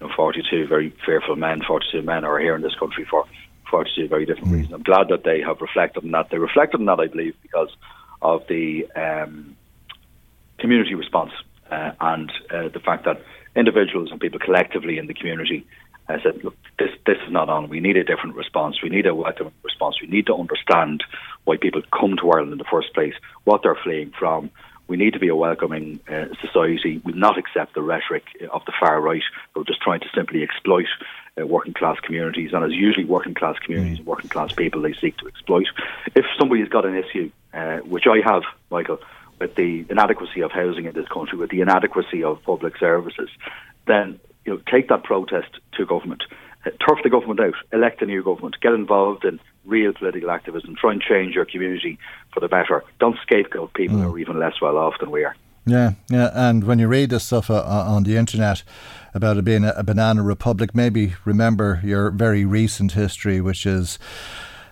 you 0.00 0.08
know, 0.08 0.12
42 0.14 0.66
very 0.66 0.90
fearful 1.06 1.36
men, 1.36 1.62
42 1.66 2.02
men 2.02 2.24
are 2.24 2.38
here 2.38 2.54
in 2.54 2.62
this 2.62 2.74
country 2.74 3.06
for 3.08 3.24
for 3.70 3.86
two 3.94 4.08
very 4.08 4.26
different 4.26 4.48
mm. 4.48 4.54
reasons. 4.54 4.72
I'm 4.74 4.82
glad 4.82 5.08
that 5.08 5.22
they 5.22 5.40
have 5.42 5.60
reflected 5.60 6.04
on 6.04 6.10
that. 6.10 6.28
They 6.30 6.38
reflected 6.38 6.80
on 6.80 6.86
that, 6.86 6.98
I 6.98 7.06
believe, 7.06 7.36
because 7.40 7.68
of 8.20 8.44
the 8.48 8.90
um, 8.96 9.56
community 10.58 10.96
response 10.96 11.30
uh, 11.70 11.92
and 12.00 12.32
uh, 12.50 12.68
the 12.68 12.80
fact 12.80 13.04
that 13.04 13.22
individuals 13.54 14.10
and 14.10 14.20
people 14.20 14.40
collectively 14.40 14.98
in 14.98 15.06
the 15.06 15.14
community 15.14 15.64
uh, 16.10 16.18
said, 16.22 16.42
look, 16.44 16.56
this, 16.78 16.90
this 17.06 17.18
is 17.24 17.32
not 17.32 17.48
on. 17.48 17.68
We 17.68 17.80
need 17.80 17.96
a 17.96 18.04
different 18.04 18.36
response. 18.36 18.82
We 18.82 18.88
need 18.88 19.06
a 19.06 19.14
welcome 19.14 19.52
response. 19.62 20.00
We 20.00 20.08
need 20.08 20.26
to 20.26 20.34
understand 20.34 21.04
why 21.44 21.56
people 21.56 21.82
come 21.98 22.16
to 22.16 22.30
Ireland 22.30 22.52
in 22.52 22.58
the 22.58 22.64
first 22.64 22.92
place, 22.94 23.14
what 23.44 23.62
they're 23.62 23.78
fleeing 23.82 24.12
from. 24.18 24.50
We 24.88 24.96
need 24.96 25.12
to 25.12 25.20
be 25.20 25.28
a 25.28 25.36
welcoming 25.36 26.00
uh, 26.08 26.26
society. 26.40 27.00
We 27.04 27.12
not 27.12 27.38
accept 27.38 27.74
the 27.74 27.82
rhetoric 27.82 28.24
of 28.52 28.64
the 28.64 28.72
far 28.80 29.00
right 29.00 29.22
who 29.54 29.60
are 29.60 29.64
just 29.64 29.80
trying 29.80 30.00
to 30.00 30.08
simply 30.12 30.42
exploit 30.42 30.86
uh, 31.40 31.46
working 31.46 31.74
class 31.74 32.00
communities, 32.00 32.52
and 32.52 32.64
it's 32.64 32.74
usually 32.74 33.04
working 33.04 33.34
class 33.34 33.56
communities 33.58 33.98
and 33.98 34.06
working 34.06 34.28
class 34.28 34.52
people 34.52 34.82
they 34.82 34.94
seek 34.94 35.16
to 35.18 35.28
exploit. 35.28 35.68
If 36.16 36.24
somebody's 36.36 36.68
got 36.68 36.84
an 36.84 36.96
issue, 36.96 37.30
uh, 37.54 37.78
which 37.78 38.06
I 38.08 38.18
have, 38.28 38.42
Michael, 38.70 38.98
with 39.38 39.54
the 39.54 39.86
inadequacy 39.88 40.40
of 40.40 40.50
housing 40.50 40.86
in 40.86 40.92
this 40.92 41.08
country, 41.08 41.38
with 41.38 41.50
the 41.50 41.60
inadequacy 41.60 42.24
of 42.24 42.42
public 42.42 42.76
services, 42.78 43.30
then 43.86 44.18
you 44.44 44.54
know 44.54 44.60
take 44.70 44.88
that 44.88 45.04
protest 45.04 45.48
to 45.76 45.86
government, 45.86 46.22
uh, 46.66 46.70
turf 46.86 46.98
the 47.02 47.10
government 47.10 47.40
out, 47.40 47.54
elect 47.72 48.02
a 48.02 48.06
new 48.06 48.22
government, 48.22 48.56
get 48.60 48.72
involved 48.72 49.24
in 49.24 49.40
real 49.64 49.92
political 49.92 50.30
activism, 50.30 50.76
try 50.76 50.92
and 50.92 51.02
change 51.02 51.34
your 51.34 51.44
community 51.44 51.98
for 52.32 52.40
the 52.40 52.48
better. 52.48 52.82
Don't 52.98 53.18
scapegoat 53.22 53.74
people 53.74 53.96
mm. 53.96 54.02
who 54.02 54.14
are 54.14 54.18
even 54.18 54.38
less 54.38 54.60
well 54.60 54.76
off 54.76 54.94
than 55.00 55.10
we 55.10 55.24
are. 55.24 55.34
Yeah, 55.66 55.92
yeah, 56.08 56.30
and 56.34 56.64
when 56.64 56.78
you 56.78 56.88
read 56.88 57.10
this 57.10 57.24
stuff 57.24 57.50
uh, 57.50 57.62
on 57.62 58.04
the 58.04 58.16
internet 58.16 58.62
about 59.12 59.36
it 59.36 59.44
being 59.44 59.64
a, 59.64 59.74
a 59.76 59.84
banana 59.84 60.22
republic, 60.22 60.74
maybe 60.74 61.14
remember 61.24 61.80
your 61.84 62.10
very 62.10 62.44
recent 62.44 62.92
history, 62.92 63.40
which 63.40 63.66
is 63.66 63.98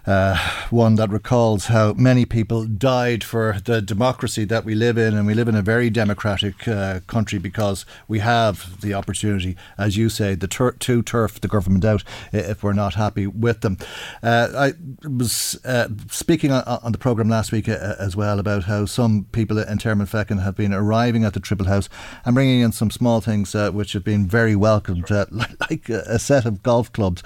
uh, 0.08 0.38
one 0.70 0.94
that 0.94 1.10
recalls 1.10 1.66
how 1.66 1.92
many 1.92 2.24
people 2.24 2.64
died 2.64 3.22
for 3.22 3.58
the 3.66 3.82
democracy 3.82 4.42
that 4.46 4.64
we 4.64 4.74
live 4.74 4.96
in, 4.96 5.14
and 5.14 5.26
we 5.26 5.34
live 5.34 5.48
in 5.48 5.54
a 5.54 5.60
very 5.60 5.90
democratic 5.90 6.66
uh, 6.66 7.00
country 7.06 7.38
because 7.38 7.84
we 8.08 8.20
have 8.20 8.80
the 8.80 8.94
opportunity, 8.94 9.54
as 9.76 9.98
you 9.98 10.08
say, 10.08 10.34
tur- 10.34 10.72
to 10.72 11.02
turf 11.02 11.38
the 11.42 11.48
government 11.48 11.84
out 11.84 12.04
if 12.32 12.62
we're 12.62 12.72
not 12.72 12.94
happy 12.94 13.26
with 13.26 13.60
them. 13.60 13.76
Uh, 14.22 14.48
I 14.56 14.72
was 15.06 15.60
uh, 15.66 15.88
speaking 16.10 16.52
on, 16.52 16.62
on, 16.64 16.92
the 16.92 16.98
programme 16.98 17.28
last 17.28 17.52
week 17.52 17.68
uh, 17.68 17.94
as 17.98 18.16
well 18.16 18.38
about 18.38 18.64
how 18.64 18.86
some 18.86 19.26
people 19.32 19.58
in 19.58 19.76
Termonfeckin 19.76 20.42
have 20.42 20.56
been 20.56 20.72
arriving 20.72 21.24
at 21.24 21.34
the 21.34 21.40
Triple 21.40 21.66
House 21.66 21.90
and 22.24 22.34
bringing 22.34 22.60
in 22.60 22.72
some 22.72 22.90
small 22.90 23.20
things 23.20 23.54
uh, 23.54 23.70
which 23.72 23.92
have 23.92 24.04
been 24.04 24.26
very 24.26 24.56
welcomed, 24.56 25.10
like 25.70 25.90
a 25.90 26.18
set 26.18 26.46
of 26.46 26.62
golf 26.62 26.90
clubs, 26.94 27.22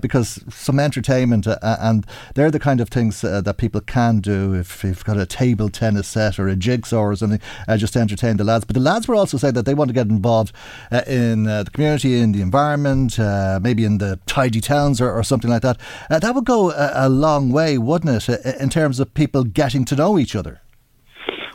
because 0.00 0.42
some 0.48 0.80
entertainment 0.80 1.46
and 1.60 2.06
they're 2.34 2.50
the 2.50 2.58
kind 2.58 2.80
of 2.80 2.88
things 2.88 3.22
uh, 3.24 3.40
that 3.40 3.56
people 3.56 3.80
can 3.80 4.20
do 4.20 4.54
if 4.54 4.84
you've 4.84 5.04
got 5.04 5.18
a 5.18 5.26
table 5.26 5.68
tennis 5.68 6.08
set 6.08 6.38
or 6.38 6.48
a 6.48 6.56
jigsaw 6.56 7.00
or 7.00 7.16
something, 7.16 7.40
uh, 7.68 7.76
just 7.76 7.92
to 7.94 8.00
entertain 8.00 8.36
the 8.36 8.44
lads. 8.44 8.64
But 8.64 8.74
the 8.74 8.80
lads 8.80 9.08
were 9.08 9.14
also 9.14 9.38
saying 9.38 9.54
that 9.54 9.66
they 9.66 9.74
want 9.74 9.88
to 9.88 9.94
get 9.94 10.08
involved 10.08 10.54
uh, 10.90 11.02
in 11.06 11.46
uh, 11.46 11.64
the 11.64 11.70
community, 11.70 12.18
in 12.20 12.32
the 12.32 12.42
environment, 12.42 13.18
uh, 13.18 13.60
maybe 13.62 13.84
in 13.84 13.98
the 13.98 14.18
tidy 14.26 14.60
towns 14.60 15.00
or, 15.00 15.10
or 15.10 15.22
something 15.22 15.50
like 15.50 15.62
that. 15.62 15.78
Uh, 16.10 16.18
that 16.18 16.34
would 16.34 16.44
go 16.44 16.70
a, 16.70 16.92
a, 16.94 17.08
long 17.08 17.50
way, 17.50 17.78
wouldn't 17.78 18.28
it, 18.28 18.46
in 18.60 18.68
terms 18.68 18.98
of 19.00 19.12
people 19.14 19.44
getting 19.44 19.84
to 19.84 19.96
know 19.96 20.18
each 20.18 20.34
other? 20.34 20.60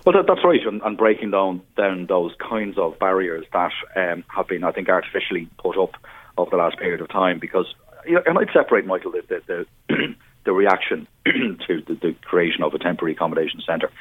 Well, 0.05 0.13
that, 0.13 0.25
that's 0.25 0.43
right, 0.45 0.65
and, 0.65 0.81
and, 0.83 0.97
breaking 0.97 1.31
down 1.31 1.61
down 1.75 2.05
those 2.05 2.31
kinds 2.39 2.77
of 2.77 2.97
barriers 2.97 3.45
that 3.51 3.73
um, 3.97 4.23
have 4.29 4.47
been, 4.47 4.63
I 4.63 4.71
think, 4.71 4.87
artificially 4.87 5.49
put 5.57 5.77
up 5.77 5.95
over 6.37 6.49
the 6.49 6.55
last 6.55 6.77
period 6.77 7.01
of 7.01 7.09
time. 7.09 7.39
Because 7.39 7.65
you 8.05 8.13
know, 8.13 8.21
I 8.25 8.31
might 8.31 8.47
separate, 8.53 8.85
Michael, 8.85 9.11
the, 9.11 9.23
the, 9.27 9.65
the 9.89 10.15
the 10.47 10.53
reaction 10.53 11.07
to 11.25 11.83
the, 11.85 11.95
the, 12.01 12.15
creation 12.21 12.63
of 12.63 12.73
a 12.73 12.79
temporary 12.79 13.11
accommodation 13.11 13.61
centre 13.67 13.91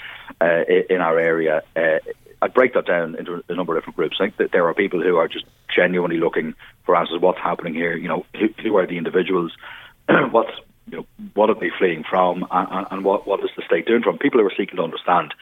uh, 0.41 0.63
in 0.89 1.01
our 1.01 1.19
area. 1.19 1.63
Uh, 1.75 1.99
I'd 2.41 2.55
break 2.55 2.75
that 2.75 2.87
down 2.87 3.17
into 3.17 3.43
a 3.49 3.55
number 3.55 3.77
of 3.77 3.83
different 3.83 3.97
groups. 3.97 4.17
I 4.21 4.27
think 4.27 4.37
that 4.37 4.53
there 4.53 4.67
are 4.69 4.75
people 4.75 5.03
who 5.03 5.17
are 5.17 5.27
just 5.27 5.45
genuinely 5.75 6.19
looking 6.19 6.55
for 6.85 6.95
answers. 6.95 7.21
What's 7.21 7.41
happening 7.41 7.75
here? 7.75 7.97
You 7.97 8.07
know, 8.07 8.27
who, 8.39 8.47
who 8.63 8.77
are 8.77 8.87
the 8.87 8.97
individuals? 8.97 9.53
what's 10.31 10.53
you 10.89 10.99
know, 10.99 11.07
what 11.35 11.51
are 11.51 11.57
they 11.59 11.73
fleeing 11.77 12.05
from, 12.09 12.47
and, 12.49 12.87
and, 12.93 13.05
what 13.05 13.27
what 13.27 13.41
is 13.41 13.51
the 13.57 13.65
state 13.67 13.87
doing 13.87 14.05
from? 14.05 14.19
People 14.19 14.39
who 14.39 14.47
are 14.47 14.53
seeking 14.57 14.77
to 14.77 14.85
understand 14.85 15.35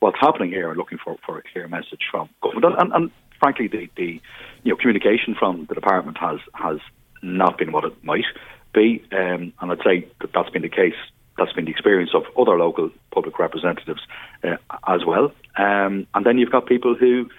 what's 0.00 0.18
happening 0.20 0.50
here 0.50 0.68
and 0.68 0.76
looking 0.76 0.98
for, 1.02 1.16
for 1.24 1.38
a 1.38 1.42
clear 1.42 1.66
message 1.68 2.02
from 2.10 2.28
government. 2.42 2.74
And, 2.78 2.92
and, 2.92 3.10
frankly, 3.38 3.66
the, 3.66 3.88
the 3.96 4.20
you 4.62 4.72
know 4.72 4.76
communication 4.76 5.34
from 5.34 5.64
the 5.70 5.74
department 5.74 6.18
has 6.18 6.40
has 6.52 6.80
not 7.22 7.56
been 7.56 7.72
what 7.72 7.84
it 7.84 8.04
might 8.04 8.26
be. 8.72 9.04
Um, 9.12 9.52
and 9.60 9.72
I'd 9.72 9.82
say 9.84 10.08
that 10.20 10.32
that's 10.32 10.50
been 10.50 10.62
the 10.62 10.68
case. 10.68 10.94
That's 11.36 11.52
been 11.52 11.64
the 11.64 11.70
experience 11.70 12.10
of 12.14 12.24
other 12.38 12.58
local 12.58 12.90
public 13.12 13.38
representatives 13.38 14.02
uh, 14.44 14.56
as 14.86 15.04
well. 15.06 15.32
Um, 15.56 16.06
and 16.14 16.24
then 16.24 16.38
you've 16.38 16.52
got 16.52 16.66
people 16.66 16.94
who 16.94 17.30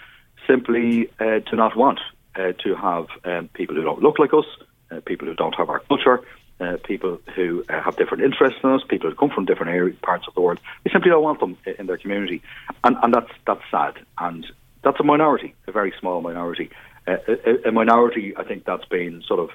simply 0.48 1.10
uh, 1.20 1.39
do 1.50 1.56
not 1.56 1.76
want 1.76 2.00
uh, 2.36 2.54
to 2.63 2.76
have 2.76 3.08
um, 3.26 3.50
people 3.54 3.76
who 3.76 3.84
don't 3.84 4.02
look 4.02 4.20
like 4.20 4.34
us, 4.34 4.46
uh, 4.91 5.00
people 5.06 5.28
who 5.28 5.36
don't 5.36 5.56
have 5.56 5.70
our 5.70 5.80
culture, 5.80 6.22
uh, 6.60 6.78
people 6.84 7.20
who 7.36 7.63
uh, 7.70 7.82
have 7.82 7.96
different 7.98 8.24
interests 8.24 8.60
than 8.62 8.72
us, 8.72 8.82
people 8.88 9.10
who 9.10 9.15
come 9.15 9.30
from 9.30 9.46
different 9.46 9.72
areas, 9.72 9.98
parts 10.02 10.28
of 10.28 10.34
the 10.34 10.41
world. 10.41 10.60
They 10.84 10.91
simply 10.91 11.10
don't 11.10 11.24
want 11.24 11.39
them 11.39 11.58
in 11.80 11.88
their 11.88 11.98
community, 11.98 12.41
and, 12.84 12.98
and 13.02 13.13
that's 13.13 13.32
that's 13.46 13.62
sad. 13.70 13.96
And 14.17 14.46
that's 14.84 15.00
a 15.00 15.04
minority, 15.04 15.54
a 15.67 15.72
very 15.72 15.94
small 16.00 16.22
minority, 16.22 16.70
a, 17.08 17.67
a 17.67 17.72
minority. 17.72 18.34
I 18.38 18.44
think 18.44 18.65
that's 18.65 18.86
been 18.86 19.24
sort 19.28 19.39
of 19.39 19.50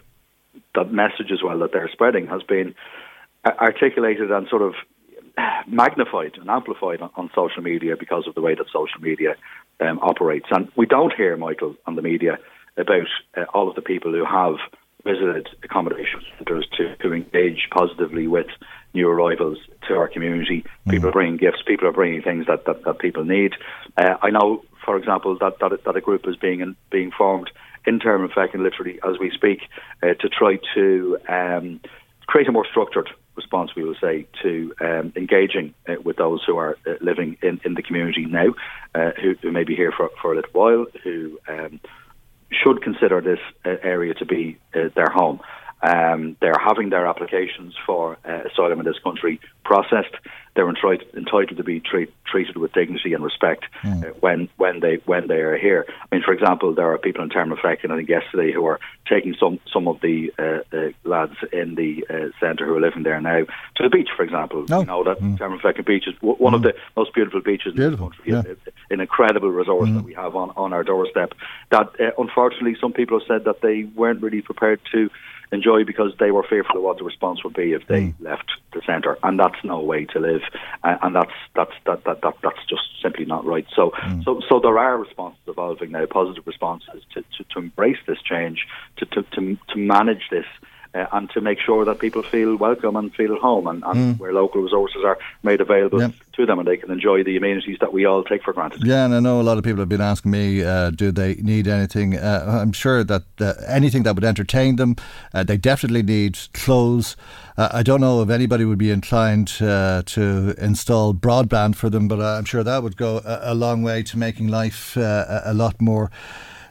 that 0.77 0.93
message 0.93 1.33
as 1.33 1.43
well 1.43 1.59
that 1.59 1.73
they're 1.73 1.91
spreading 1.93 2.27
has 2.29 2.43
been 2.43 2.75
articulated 3.45 4.31
and 4.31 4.49
sort 4.49 4.63
of 4.63 4.75
magnified 5.67 6.37
and 6.39 6.49
amplified 6.49 7.01
on, 7.01 7.11
on 7.17 7.31
social 7.35 7.63
media 7.63 7.97
because 7.99 8.27
of 8.27 8.35
the 8.35 8.41
way 8.41 8.55
that 8.55 8.67
social 8.67 9.01
media 9.01 9.35
um, 9.81 9.99
operates. 10.01 10.47
And 10.51 10.71
we 10.77 10.87
don't 10.87 11.13
hear, 11.13 11.37
Michael, 11.37 11.75
on 11.87 11.97
the 11.97 12.03
media 12.03 12.39
about 12.77 13.07
uh, 13.37 13.45
all 13.53 13.69
of 13.69 13.75
the 13.75 13.83
people 13.83 14.13
who 14.13 14.25
have 14.25 14.57
visited 15.05 15.49
accommodation 15.63 16.21
centres 16.37 16.67
to, 16.77 16.97
to 16.97 17.13
engage 17.13 17.69
positively 17.71 18.27
with 18.27 18.47
new 18.93 19.09
arrivals 19.09 19.59
to 19.87 19.95
our 19.95 20.09
community. 20.09 20.65
Mm. 20.87 20.91
People 20.91 21.09
are 21.11 21.13
bringing 21.13 21.37
gifts, 21.37 21.63
people 21.67 21.87
are 21.87 21.93
bringing 21.93 22.23
things 22.23 22.47
that, 22.47 22.65
that, 22.67 22.85
that 22.85 22.99
people 22.99 23.25
need. 23.25 23.53
Uh, 23.97 24.17
I 24.21 24.31
know, 24.31 24.65
for 24.85 24.97
example, 24.97 25.37
that, 25.41 25.59
that, 25.61 25.85
that 25.85 25.97
a 25.97 26.01
group 26.01 26.27
is 26.27 26.37
being, 26.37 26.75
being 26.91 27.13
formed 27.17 27.51
in 27.87 27.99
Termonfeckin 27.99 28.63
literally 28.63 28.99
as 29.09 29.19
we 29.19 29.31
speak 29.31 29.61
uh, 30.03 30.15
to 30.15 30.29
try 30.29 30.59
to 30.75 31.19
um, 31.29 31.81
create 32.27 32.49
a 32.49 32.53
more 32.53 32.67
structured 32.69 33.09
response, 33.37 33.75
we 33.77 33.85
will 33.85 33.95
say, 34.01 34.27
to 34.43 34.75
um, 34.81 35.13
engaging 35.15 35.75
uh, 35.89 35.95
with 36.03 36.17
those 36.17 36.43
who 36.45 36.57
are 36.57 36.77
uh, 36.87 36.95
living 37.01 37.37
in, 37.43 37.61
in 37.65 37.75
the 37.75 37.83
community 37.83 38.25
now, 38.25 38.55
uh, 38.95 39.11
who, 39.21 39.35
who, 39.43 39.53
may 39.53 39.65
be 39.65 39.77
here 39.77 39.93
for, 39.93 40.11
for 40.21 40.33
a 40.33 40.37
little 40.37 40.51
while, 40.53 40.87
who 41.05 41.39
um, 41.49 41.79
should 42.51 42.83
consider 42.83 43.21
this 43.21 43.39
uh, 43.65 43.77
area 43.83 44.15
to 44.15 44.25
be 44.25 44.59
uh, 44.75 44.89
their 44.95 45.11
home. 45.11 45.41
Um, 45.83 46.37
they're 46.41 46.59
having 46.59 46.89
their 46.89 47.07
applications 47.07 47.75
for 47.85 48.17
asylum 48.25 48.81
in 48.81 48.87
this 48.87 48.99
country 49.05 49.39
processed. 49.63 50.15
They're 50.57 50.69
entitled, 50.69 51.05
entitled 51.15 51.57
to 51.59 51.63
be 51.63 51.81
treat, 51.81 52.13
treated 52.25 52.57
with 52.57 52.73
dignity 52.73 53.13
and 53.13 53.23
respect 53.23 53.67
mm. 53.83 54.05
uh, 54.05 54.15
when 54.21 54.49
when 54.57 54.81
they 54.81 54.97
when 55.05 55.29
they 55.29 55.41
are 55.41 55.57
here. 55.57 55.87
I 55.89 56.15
mean, 56.15 56.25
for 56.25 56.33
example, 56.33 56.75
there 56.75 56.91
are 56.91 56.99
people 56.99 57.23
in 57.23 57.29
Termonfeckin, 57.29 57.91
I 57.91 57.97
think 57.97 58.09
yesterday, 58.09 58.53
who 58.53 58.65
are 58.67 58.81
taking 59.07 59.35
some 59.39 59.61
some 59.73 59.87
of 59.87 60.01
the 60.01 60.33
uh, 60.39 60.77
uh 60.77 60.91
lads 61.05 61.37
in 61.53 61.75
the 61.75 62.07
uh, 62.09 62.29
centre 62.41 62.67
who 62.67 62.75
are 62.75 62.81
living 62.81 63.03
there 63.03 63.21
now 63.21 63.45
to 63.77 63.83
the 63.83 63.91
beach, 63.91 64.09
for 64.17 64.23
example. 64.23 64.65
No. 64.69 64.81
You 64.81 64.87
know 64.87 65.05
that 65.05 65.21
mm. 65.21 65.87
Beach 65.87 66.09
is 66.09 66.15
w- 66.17 66.37
one 66.37 66.53
mm. 66.53 66.57
of 66.57 66.63
the 66.63 66.75
most 66.97 67.15
beautiful 67.15 67.41
beaches 67.41 67.75
beautiful. 67.75 68.13
in 68.25 68.35
the 68.35 68.43
country. 68.43 68.55
Yeah. 68.67 68.73
An 68.91 69.01
incredible 69.01 69.51
resource 69.51 69.89
that 69.91 70.03
mm. 70.03 70.05
we 70.05 70.15
have 70.15 70.35
on, 70.35 70.51
on 70.57 70.73
our 70.73 70.83
doorstep. 70.83 71.35
That 71.71 72.01
uh, 72.01 72.11
unfortunately, 72.19 72.77
some 72.81 72.93
people 72.93 73.19
have 73.19 73.29
said 73.29 73.45
that 73.45 73.61
they 73.61 73.85
weren't 73.85 74.23
really 74.23 74.43
prepared 74.43 74.81
to 74.93 75.11
enjoy 75.53 75.85
because 75.85 76.13
they 76.19 76.31
were 76.31 76.43
fearful 76.43 76.79
of 76.79 76.83
what 76.83 76.99
the 76.99 77.05
response 77.05 77.43
would 77.45 77.55
be 77.55 77.73
if 77.73 77.87
they 77.87 78.03
mm. 78.03 78.15
left 78.21 78.51
the 78.73 78.83
centre, 78.87 79.19
and 79.23 79.39
that's 79.39 79.63
no 79.65 79.81
way 79.81 80.05
to 80.07 80.19
live, 80.19 80.43
uh, 80.83 80.97
and 81.03 81.15
that's 81.15 81.33
that's 81.55 81.73
that, 81.87 82.05
that, 82.05 82.21
that 82.23 82.35
that's 82.43 82.65
just 82.69 82.83
simply 83.03 83.25
not 83.25 83.45
right. 83.45 83.67
So 83.75 83.91
mm. 83.91 84.25
so 84.25 84.41
so 84.49 84.61
there 84.61 84.79
are 84.79 84.99
responses 84.99 85.41
evolving 85.47 85.93
now, 85.93 86.07
positive 86.07 86.47
responses 86.47 87.03
to, 87.15 87.23
to, 87.23 87.45
to 87.51 87.59
embrace 87.59 87.99
this 88.07 88.21
change, 88.23 88.67
to 88.99 89.07
to 89.07 89.23
to, 89.23 89.59
to 89.69 89.79
manage 89.79 90.29
this 90.31 90.47
uh, 90.97 91.07
and 91.13 91.31
to 91.31 91.41
make 91.41 91.59
sure 91.61 91.85
that 91.85 91.99
people 91.99 92.23
feel 92.23 92.57
welcome 92.57 92.97
and 92.97 93.15
feel 93.15 93.35
at 93.35 93.41
home 93.41 93.67
and, 93.67 93.83
and 93.85 94.17
mm. 94.17 94.19
where 94.19 94.33
local 94.33 94.63
resources 94.63 95.03
are 95.05 95.19
made 95.43 95.61
available 95.61 96.01
yep. 96.01 96.13
to 96.33 96.47
them 96.47 96.59
and 96.59 96.67
they 96.67 96.77
can 96.77 96.91
enjoy 96.91 97.23
the 97.23 97.37
amenities 97.37 97.79
that 97.81 97.93
we 97.93 98.05
all 98.05 98.25
take 98.25 98.43
for 98.43 98.53
granted. 98.53 98.83
Yeah, 98.85 99.05
and 99.05 99.15
I 99.15 99.21
know 99.21 99.41
a 99.41 99.43
lot 99.43 99.59
of 99.59 99.65
people 99.65 99.81
have 99.81 99.89
been 99.89 100.01
asking 100.01 100.31
me, 100.31 100.65
uh, 100.65 100.91
do 100.91 101.13
they 101.13 101.35
need 101.35 101.69
anything? 101.69 102.17
Uh, 102.17 102.61
I'm 102.63 102.73
sure 102.73 103.05
that 103.05 103.25
uh, 103.41 103.55
anything 103.67 104.05
that 104.05 104.15
would 104.15 104.25
entertain 104.25 104.77
them, 104.77 104.97
uh, 105.35 105.45
they 105.45 105.57
definitely 105.57 106.03
need 106.03 106.39
clothes. 106.55 107.17
Uh, 107.59 107.69
I 107.73 107.83
don't 107.83 108.01
know 108.01 108.23
if 108.23 108.31
anybody 108.31 108.65
would 108.65 108.79
be 108.79 108.91
inclined 108.91 109.49
to 109.49 110.55
install 110.59 111.15
broadband 111.15 111.77
for 111.77 111.91
them, 111.91 112.09
but 112.09 112.21
I'm 112.21 112.45
sure 112.45 112.63
that 112.63 112.83
would 112.83 112.97
go 112.97 113.21
a, 113.25 113.53
a 113.53 113.55
long 113.55 113.83
way 113.83 114.03
to 114.05 114.19
making 114.19 114.49
life 114.49 114.97
a 114.97 115.53
lot 115.55 115.81
more 115.81 116.11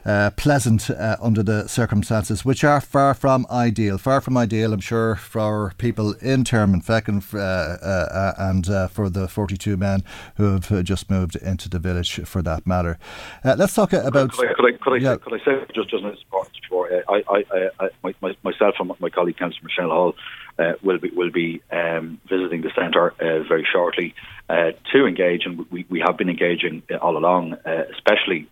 uh, 0.06 0.30
pleasant 0.36 0.88
uh, 0.88 1.16
under 1.20 1.42
the 1.42 1.66
circumstances, 1.66 2.44
which 2.44 2.62
are 2.62 2.80
far 2.80 3.12
from 3.12 3.44
ideal. 3.50 3.98
Far 3.98 4.20
from 4.20 4.36
ideal, 4.36 4.72
I'm 4.72 4.80
sure, 4.80 5.16
for 5.16 5.72
people 5.78 6.12
in 6.22 6.44
Termonfeckin 6.44 7.34
uh, 7.34 7.38
uh, 7.38 8.34
and 8.38 8.68
uh, 8.68 8.88
for 8.88 9.10
the 9.10 9.26
42 9.26 9.76
men 9.76 10.04
who 10.36 10.52
have 10.52 10.84
just 10.84 11.10
moved 11.10 11.34
into 11.36 11.68
the 11.68 11.80
village 11.80 12.20
for 12.24 12.40
that 12.42 12.66
matter. 12.66 12.98
let's 13.44 13.74
talk 13.74 13.92
about. 13.92 14.30
Could 14.32 14.48
I, 14.48 14.54
could 14.54 14.74
I, 14.74 14.78
could 14.78 14.92
I, 14.92 14.96
yeah. 14.96 15.16
could 15.16 15.34
I 15.34 15.44
say 15.44 15.64
just, 15.74 15.90
just 15.90 16.04
as 16.04 16.18
important 16.22 16.56
before? 16.62 16.88
I, 17.08 17.22
I, 17.28 17.68
I, 17.80 17.88
my, 18.04 18.14
my, 18.20 18.36
myself 18.44 18.76
and 18.78 18.92
my 19.00 19.10
colleague, 19.10 19.36
Councillor 19.36 19.64
Michelle 19.64 19.90
Hall, 19.90 20.14
uh, 20.58 20.72
will 20.82 20.98
be 20.98 21.10
will 21.10 21.30
be 21.30 21.62
um, 21.70 22.20
visiting 22.28 22.62
the 22.62 22.70
centre 22.74 23.10
uh, 23.20 23.42
very 23.46 23.66
shortly 23.70 24.14
uh, 24.48 24.72
to 24.92 25.06
engage, 25.06 25.44
and 25.44 25.70
we, 25.70 25.84
we 25.88 26.00
have 26.00 26.16
been 26.16 26.28
engaging 26.28 26.82
all 27.00 27.16
along, 27.16 27.56
especially 27.92 28.48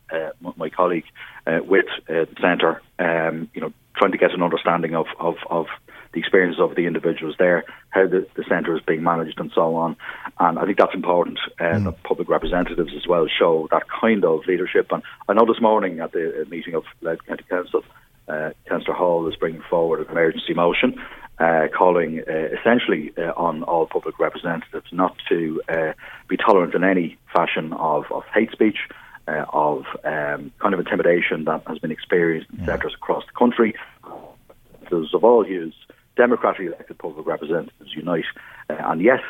my 0.57 0.69
colleague 0.69 1.05
with 1.47 1.87
the 2.07 2.27
centre. 2.41 2.83
Um, 2.99 3.49
you 3.55 3.61
know, 3.61 3.73
trying 3.97 4.13
to 4.13 4.19
get 4.19 4.33
an 4.33 4.43
understanding 4.43 4.95
of, 4.95 5.07
of, 5.19 5.37
of 5.49 5.67
the 6.13 6.21
experiences 6.21 6.61
of 6.61 6.75
the 6.75 6.87
individuals 6.87 7.35
there, 7.39 7.65
how 7.91 8.07
the, 8.07 8.27
the 8.35 8.45
centre 8.49 8.77
is 8.77 8.83
being 8.83 9.03
managed, 9.03 9.39
and 9.39 9.51
so 9.55 9.77
on. 9.77 9.97
And 10.39 10.59
I 10.59 10.65
think 10.65 10.79
that's 10.79 10.95
important. 10.95 11.39
Uh, 11.61 11.65
mm. 11.65 11.85
That 11.85 12.03
public 12.03 12.29
representatives 12.29 12.93
as 12.97 13.07
well 13.07 13.27
show 13.29 13.69
that 13.71 13.85
kind 13.89 14.25
of 14.25 14.47
leadership. 14.47 14.91
And 14.91 15.03
I 15.29 15.33
know 15.35 15.47
this 15.47 15.61
morning 15.61 16.01
at 16.01 16.13
the 16.13 16.47
meeting 16.49 16.75
of 16.75 16.85
Louth 17.03 17.25
County 17.27 17.45
Council, 17.49 17.85
uh, 18.29 18.51
Councillor 18.69 18.95
Hall 18.95 19.29
is 19.29 19.37
bringing 19.37 19.63
forward 19.69 20.01
an 20.01 20.11
emergency 20.11 20.55
motion 20.55 21.01
uh, 21.39 21.67
calling 21.77 22.21
uh, 22.21 22.33
essentially 22.59 23.13
uh, 23.19 23.33
on 23.37 23.63
all 23.65 23.87
public 23.87 24.19
representatives 24.19 24.87
not 24.93 25.17
to 25.29 25.61
uh, 25.69 25.93
be 26.29 26.37
tolerant 26.37 26.75
in 26.75 26.85
any 26.85 27.17
fashion 27.35 27.73
of, 27.73 28.05
of 28.13 28.23
hate 28.33 28.53
speech, 28.53 28.79
uh, 29.27 29.45
of 29.49 29.85
um, 30.05 30.53
kind 30.59 30.75
of 30.75 30.81
intimidation 30.81 31.45
that 31.45 31.63
has 31.67 31.79
been 31.79 31.91
experienced 31.91 32.49
in 32.51 32.61
yeah. 32.61 32.67
centres 32.67 32.95
across 32.95 33.25
the 33.27 33.33
country. 33.33 33.75
Those 34.91 35.13
of 35.15 35.25
all 35.25 35.45
hues, 35.45 35.75
democratically 36.17 36.67
elected 36.67 36.99
public 36.99 37.27
representatives 37.27 37.95
unite, 37.95 38.27
uh, 38.71 38.77
and 38.87 39.01
yes, 39.01 39.21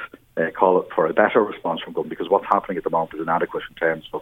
call 0.54 0.84
for 0.94 1.06
a 1.06 1.14
better 1.14 1.42
response 1.42 1.80
from 1.80 1.92
government 1.92 2.10
because 2.10 2.28
what's 2.28 2.44
happening 2.46 2.76
at 2.76 2.84
the 2.84 2.90
moment 2.90 3.14
is 3.14 3.20
inadequate 3.20 3.62
in 3.70 3.76
terms 3.76 4.04
of 4.12 4.20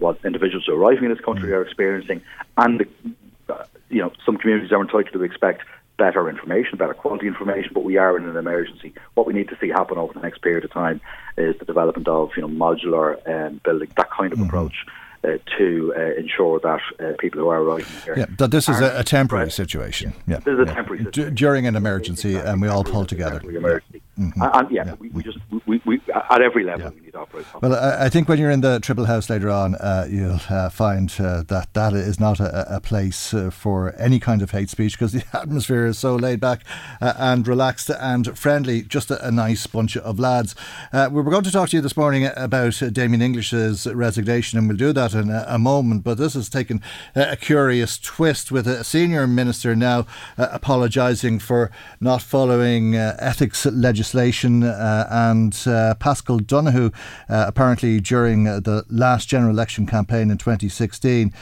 what 0.00 0.18
individuals 0.24 0.64
who 0.66 0.72
are 0.72 0.78
arriving 0.78 1.04
in 1.04 1.10
this 1.10 1.22
country 1.24 1.50
mm. 1.50 1.52
are 1.52 1.62
experiencing, 1.62 2.22
and 2.56 2.80
the, 2.80 3.66
you 3.90 4.00
know 4.00 4.10
some 4.24 4.38
communities 4.38 4.72
are 4.72 4.80
entitled 4.80 5.12
to 5.12 5.22
expect 5.22 5.62
better 6.02 6.28
information, 6.28 6.78
better 6.78 6.94
quality 6.94 7.28
information, 7.28 7.70
but 7.72 7.84
we 7.84 7.96
are 7.96 8.18
in 8.18 8.28
an 8.28 8.36
emergency. 8.36 8.92
What 9.14 9.24
we 9.24 9.32
need 9.32 9.48
to 9.50 9.56
see 9.60 9.68
happen 9.68 9.98
over 9.98 10.12
the 10.12 10.18
next 10.18 10.42
period 10.42 10.64
of 10.64 10.72
time 10.72 11.00
is 11.36 11.56
the 11.60 11.64
development 11.64 12.08
of 12.08 12.32
you 12.36 12.42
know 12.42 12.48
modular 12.48 13.08
um, 13.32 13.60
building, 13.64 13.88
that 13.96 14.10
kind 14.10 14.32
of 14.32 14.40
mm-hmm. 14.40 14.48
approach. 14.48 14.84
Uh, 15.24 15.38
to 15.56 15.94
uh, 15.96 16.20
ensure 16.20 16.58
that 16.58 16.80
uh, 16.98 17.12
people 17.20 17.38
who 17.38 17.46
are 17.46 17.62
arriving 17.62 17.86
here. 18.04 18.18
Yeah, 18.18 18.26
that 18.38 18.50
this 18.50 18.68
is 18.68 18.80
a, 18.80 18.98
a 18.98 19.04
temporary 19.04 19.52
situation. 19.52 20.12
Yeah. 20.26 20.34
yeah. 20.34 20.40
This 20.40 20.54
is 20.54 20.58
a 20.58 20.74
temporary 20.74 21.04
situation. 21.04 21.34
D- 21.34 21.36
during 21.36 21.68
an 21.68 21.76
emergency, 21.76 22.34
and 22.34 22.60
we 22.60 22.66
all 22.66 22.82
pull 22.82 23.04
together. 23.04 23.40
Emergency. 23.48 24.01
Mm-hmm. 24.18 24.42
And, 24.42 24.70
yeah, 24.70 24.84
yeah. 24.84 24.94
We, 24.98 25.08
we, 25.08 25.22
just 25.22 25.38
we, 25.66 25.80
we, 25.86 26.00
at 26.12 26.42
every 26.42 26.64
level 26.64 26.82
yeah. 26.82 26.90
we 26.90 27.00
need 27.00 27.12
to 27.12 27.20
operate. 27.20 27.46
Well, 27.62 27.74
I, 27.74 28.04
I, 28.04 28.08
think 28.10 28.28
when 28.28 28.38
you're 28.38 28.50
in 28.50 28.60
the 28.60 28.78
Triple 28.78 29.06
House 29.06 29.30
later 29.30 29.48
on, 29.48 29.74
uh, 29.76 30.06
you'll 30.08 30.38
uh, 30.50 30.68
find 30.68 31.10
uh, 31.18 31.44
that 31.44 31.72
that 31.72 31.94
is 31.94 32.20
not 32.20 32.38
a, 32.38 32.76
a 32.76 32.78
place 32.78 33.32
uh, 33.32 33.48
for 33.48 33.94
any 33.98 34.20
kind 34.20 34.42
of 34.42 34.50
hate 34.50 34.68
speech 34.68 34.98
because 34.98 35.12
the 35.12 35.24
atmosphere 35.32 35.86
is 35.86 35.98
so 35.98 36.14
laid 36.14 36.40
back 36.40 36.60
uh, 37.00 37.14
and 37.16 37.48
relaxed 37.48 37.88
and 37.88 38.38
friendly. 38.38 38.82
Just 38.82 39.10
a, 39.10 39.26
a 39.26 39.30
nice 39.30 39.66
bunch 39.66 39.96
of 39.96 40.18
lads. 40.18 40.54
Uh, 40.92 41.08
we 41.10 41.22
were 41.22 41.30
going 41.30 41.44
to 41.44 41.50
talk 41.50 41.70
to 41.70 41.76
you 41.78 41.82
this 41.82 41.96
morning 41.96 42.28
about 42.36 42.82
Damien 42.92 43.22
English's 43.22 43.86
resignation, 43.86 44.58
and 44.58 44.68
we'll 44.68 44.76
do 44.76 44.92
that 44.92 45.14
in 45.14 45.30
a, 45.30 45.46
a 45.48 45.58
moment. 45.58 46.04
But 46.04 46.18
this 46.18 46.34
has 46.34 46.50
taken 46.50 46.82
a 47.14 47.36
curious 47.36 47.96
twist 47.98 48.52
with 48.52 48.66
a 48.66 48.84
senior 48.84 49.26
minister 49.26 49.74
now 49.74 50.04
apologising 50.36 51.38
for 51.38 51.70
not 51.98 52.20
following 52.20 52.94
ethics 52.94 53.64
legislation 53.64 54.01
legislation, 54.02 54.64
uh, 54.64 55.06
and 55.10 55.62
uh, 55.64 55.94
Paschal 55.94 56.40
Donohoe, 56.40 56.90
uh, 57.28 57.44
apparently 57.46 58.00
during 58.00 58.44
the 58.44 58.84
last 58.90 59.28
general 59.28 59.52
election 59.52 59.86
campaign 59.86 60.28
in 60.28 60.38
2016, 60.38 61.32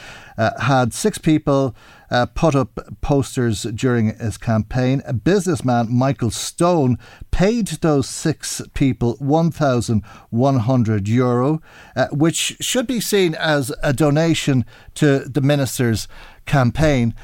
had 0.59 0.93
six 0.93 1.17
people. 1.17 1.75
Uh, 2.11 2.25
put 2.25 2.55
up 2.55 2.77
posters 2.99 3.61
during 3.73 4.13
his 4.17 4.37
campaign. 4.37 5.01
A 5.05 5.13
businessman, 5.13 5.87
Michael 5.89 6.29
Stone, 6.29 6.97
paid 7.31 7.67
those 7.79 8.05
six 8.05 8.61
people 8.73 9.15
1,100 9.19 11.07
euro, 11.07 11.61
uh, 11.95 12.07
which 12.11 12.57
should 12.59 12.85
be 12.85 12.99
seen 12.99 13.33
as 13.35 13.71
a 13.81 13.93
donation 13.93 14.65
to 14.95 15.19
the 15.19 15.39
minister's 15.39 16.09
campaign. 16.45 17.15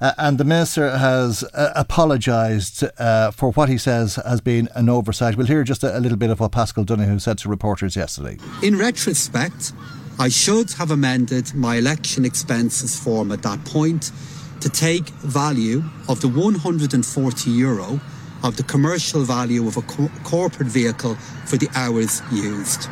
Uh, 0.00 0.12
and 0.18 0.38
the 0.38 0.44
minister 0.44 0.96
has 0.96 1.42
uh, 1.54 1.72
apologised 1.74 2.84
uh, 2.98 3.30
for 3.30 3.52
what 3.52 3.68
he 3.68 3.78
says 3.78 4.16
has 4.16 4.40
been 4.40 4.68
an 4.74 4.88
oversight. 4.88 5.36
We'll 5.36 5.46
hear 5.46 5.64
just 5.64 5.82
a, 5.82 5.96
a 5.96 6.00
little 6.00 6.18
bit 6.18 6.30
of 6.30 6.40
what 6.40 6.52
Paschal 6.52 6.84
Donohoe 6.84 7.18
said 7.18 7.38
to 7.38 7.48
reporters 7.48 7.96
yesterday. 7.96 8.38
In 8.62 8.76
retrospect, 8.76 9.72
I 10.18 10.28
should 10.28 10.72
have 10.72 10.90
amended 10.90 11.54
my 11.54 11.76
election 11.76 12.24
expenses 12.24 12.98
form 12.98 13.32
at 13.32 13.42
that 13.42 13.64
point 13.64 14.12
to 14.60 14.68
take 14.68 15.08
value 15.08 15.82
of 16.08 16.20
the 16.20 16.28
140 16.28 17.50
euro 17.50 18.00
of 18.42 18.56
the 18.56 18.62
commercial 18.62 19.22
value 19.22 19.66
of 19.66 19.76
a 19.76 19.82
co- 19.82 20.10
corporate 20.24 20.68
vehicle 20.68 21.14
for 21.46 21.56
the 21.56 21.68
hours 21.74 22.22
used. 22.30 22.88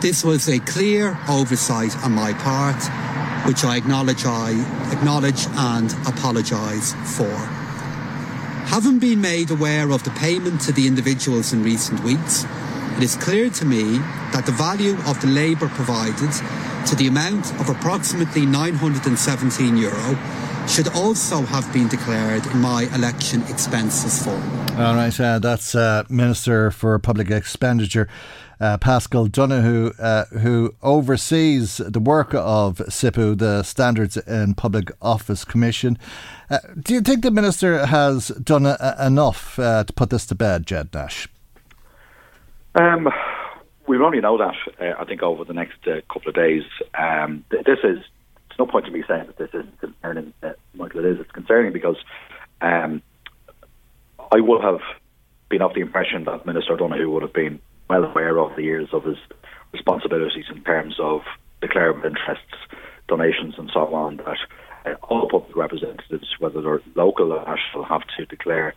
This 0.00 0.24
was 0.24 0.48
a 0.48 0.58
clear 0.60 1.18
oversight 1.28 1.96
on 2.04 2.12
my 2.12 2.32
part 2.34 2.82
which 3.46 3.64
I 3.64 3.76
acknowledge, 3.76 4.24
I 4.24 4.50
acknowledge 4.92 5.46
and 5.56 5.92
apologise 6.06 6.94
for. 7.16 7.34
Having 8.66 8.98
been 8.98 9.20
made 9.20 9.50
aware 9.50 9.90
of 9.90 10.02
the 10.02 10.10
payment 10.10 10.60
to 10.62 10.72
the 10.72 10.86
individuals 10.86 11.52
in 11.52 11.62
recent 11.62 12.02
weeks, 12.02 12.44
it 12.96 13.02
is 13.02 13.14
clear 13.14 13.48
to 13.50 13.64
me 13.64 13.98
that 14.32 14.44
the 14.46 14.52
value 14.52 14.96
of 15.06 15.20
the 15.20 15.28
labour 15.28 15.68
provided 15.68 16.32
to 16.86 16.96
the 16.96 17.06
amount 17.06 17.52
of 17.60 17.68
approximately 17.68 18.44
917 18.44 19.76
euro 19.76 20.18
should 20.66 20.88
also 20.88 21.42
have 21.42 21.72
been 21.72 21.88
declared 21.88 22.44
in 22.46 22.60
my 22.60 22.88
election 22.94 23.42
expenses 23.42 24.24
form. 24.24 24.42
All 24.78 24.94
right, 24.94 25.18
uh, 25.20 25.38
that's 25.38 25.74
uh, 25.74 26.02
Minister 26.08 26.70
for 26.70 26.98
Public 26.98 27.30
Expenditure 27.30 28.08
uh, 28.60 28.78
Paschal 28.78 29.26
Donohoe, 29.26 29.92
uh, 29.98 30.24
who 30.26 30.74
oversees 30.82 31.78
the 31.78 32.00
work 32.00 32.34
of 32.34 32.78
SIPO, 32.78 33.38
the 33.38 33.62
Standards 33.62 34.16
in 34.16 34.54
Public 34.54 34.90
Office 35.02 35.44
Commission. 35.44 35.98
Uh, 36.50 36.58
do 36.80 36.94
you 36.94 37.00
think 37.00 37.22
the 37.22 37.30
Minister 37.30 37.86
has 37.86 38.28
done 38.28 38.66
a, 38.66 38.96
enough 39.00 39.58
uh, 39.58 39.84
to 39.84 39.92
put 39.92 40.10
this 40.10 40.26
to 40.26 40.34
bed, 40.34 40.66
Ged 40.66 40.92
Nash? 40.94 41.28
Um, 42.74 43.08
we'll 43.86 44.04
only 44.04 44.20
know 44.20 44.38
that, 44.38 44.54
uh, 44.80 45.00
I 45.00 45.04
think, 45.04 45.22
over 45.22 45.44
the 45.44 45.54
next 45.54 45.86
uh, 45.86 46.00
couple 46.12 46.28
of 46.28 46.34
days. 46.34 46.62
Um, 46.94 47.44
th- 47.50 47.64
this 47.64 47.78
is, 47.78 47.98
there's 48.48 48.58
no 48.58 48.66
point 48.66 48.86
to 48.86 48.90
me 48.90 49.02
saying 49.06 49.26
that 49.26 49.36
this 49.38 49.50
isn't 49.50 49.80
concerning, 49.80 50.32
Michael, 50.74 51.04
it 51.04 51.06
is. 51.06 51.20
It's 51.20 51.30
concerning 51.32 51.72
because 51.72 51.96
um, 52.60 53.02
I 54.18 54.40
would 54.40 54.62
have 54.62 54.80
been 55.48 55.62
of 55.62 55.74
the 55.74 55.80
impression 55.80 56.24
that 56.24 56.44
Minister 56.46 56.76
Donohoe 56.76 57.08
would 57.08 57.22
have 57.22 57.32
been 57.32 57.60
well 57.88 58.04
aware 58.04 58.38
of 58.38 58.56
the 58.56 58.62
years 58.62 58.88
of 58.92 59.04
his 59.04 59.18
responsibilities 59.72 60.46
in 60.50 60.62
terms 60.64 60.96
of 60.98 61.22
declarable 61.62 62.04
interests, 62.04 62.56
donations, 63.08 63.54
and 63.58 63.70
so 63.72 63.94
on. 63.94 64.18
That 64.18 64.38
uh, 64.84 64.94
all 65.08 65.28
public 65.28 65.56
representatives, 65.56 66.28
whether 66.38 66.60
they're 66.60 66.82
local 66.94 67.32
or 67.32 67.44
national, 67.44 67.84
have 67.84 68.02
to 68.16 68.26
declare. 68.26 68.74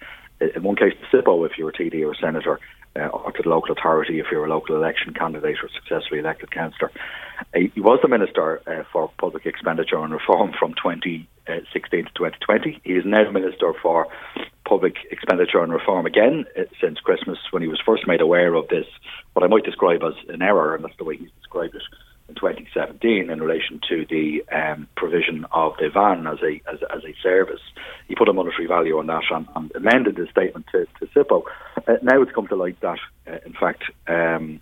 In 0.55 0.63
one 0.63 0.75
case, 0.75 0.93
the 0.99 1.17
SIPO, 1.17 1.45
if 1.45 1.57
you're 1.57 1.69
a 1.69 1.73
TD 1.73 2.01
or 2.05 2.13
a 2.13 2.15
senator, 2.15 2.59
uh, 2.95 3.07
or 3.07 3.31
to 3.31 3.43
the 3.43 3.49
local 3.49 3.75
authority 3.77 4.19
if 4.19 4.27
you're 4.31 4.45
a 4.45 4.49
local 4.49 4.75
election 4.75 5.13
candidate 5.13 5.57
or 5.61 5.69
successfully 5.69 6.19
elected 6.19 6.51
councillor. 6.51 6.91
Uh, 7.53 7.59
he 7.73 7.81
was 7.81 7.99
the 8.01 8.07
Minister 8.07 8.61
uh, 8.67 8.83
for 8.91 9.11
Public 9.19 9.45
Expenditure 9.45 10.03
and 10.03 10.13
Reform 10.13 10.53
from 10.57 10.73
2016 10.73 12.05
to 12.05 12.11
2020. 12.15 12.81
He 12.83 12.93
is 12.93 13.05
now 13.05 13.29
Minister 13.31 13.73
for 13.81 14.07
Public 14.65 14.95
Expenditure 15.11 15.63
and 15.63 15.73
Reform 15.73 16.05
again 16.05 16.45
uh, 16.57 16.63
since 16.79 16.99
Christmas 16.99 17.37
when 17.51 17.61
he 17.63 17.67
was 17.67 17.81
first 17.85 18.07
made 18.07 18.21
aware 18.21 18.53
of 18.53 18.67
this, 18.67 18.85
what 19.33 19.43
I 19.43 19.47
might 19.47 19.63
describe 19.63 20.03
as 20.03 20.13
an 20.27 20.41
error, 20.41 20.75
and 20.75 20.83
that's 20.83 20.97
the 20.97 21.03
way 21.03 21.17
he's 21.17 21.31
described 21.41 21.75
it 21.75 21.83
in 22.29 22.35
2017 22.35 23.29
in 23.29 23.41
relation 23.41 23.81
to 23.89 24.05
the 24.09 24.43
um, 24.55 24.87
provision 24.95 25.45
of 25.51 25.73
the 25.79 25.89
van 25.89 26.27
as 26.27 26.37
a 26.43 26.61
as, 26.71 26.79
as, 26.95 27.03
a 27.03 27.15
service. 27.21 27.61
He 28.07 28.15
put 28.15 28.29
a 28.29 28.33
monetary 28.33 28.67
value 28.67 28.99
on 28.99 29.07
that 29.07 29.23
and, 29.31 29.47
and 29.55 29.71
amended 29.75 30.17
his 30.17 30.29
statement 30.29 30.67
to, 30.71 30.85
to 30.99 31.07
SIPO. 31.07 31.43
Uh, 31.87 31.93
now 32.03 32.21
it's 32.21 32.31
come 32.31 32.47
to 32.47 32.55
light 32.55 32.79
that, 32.81 32.99
uh, 33.27 33.37
in 33.45 33.53
fact, 33.53 33.83
um, 34.07 34.61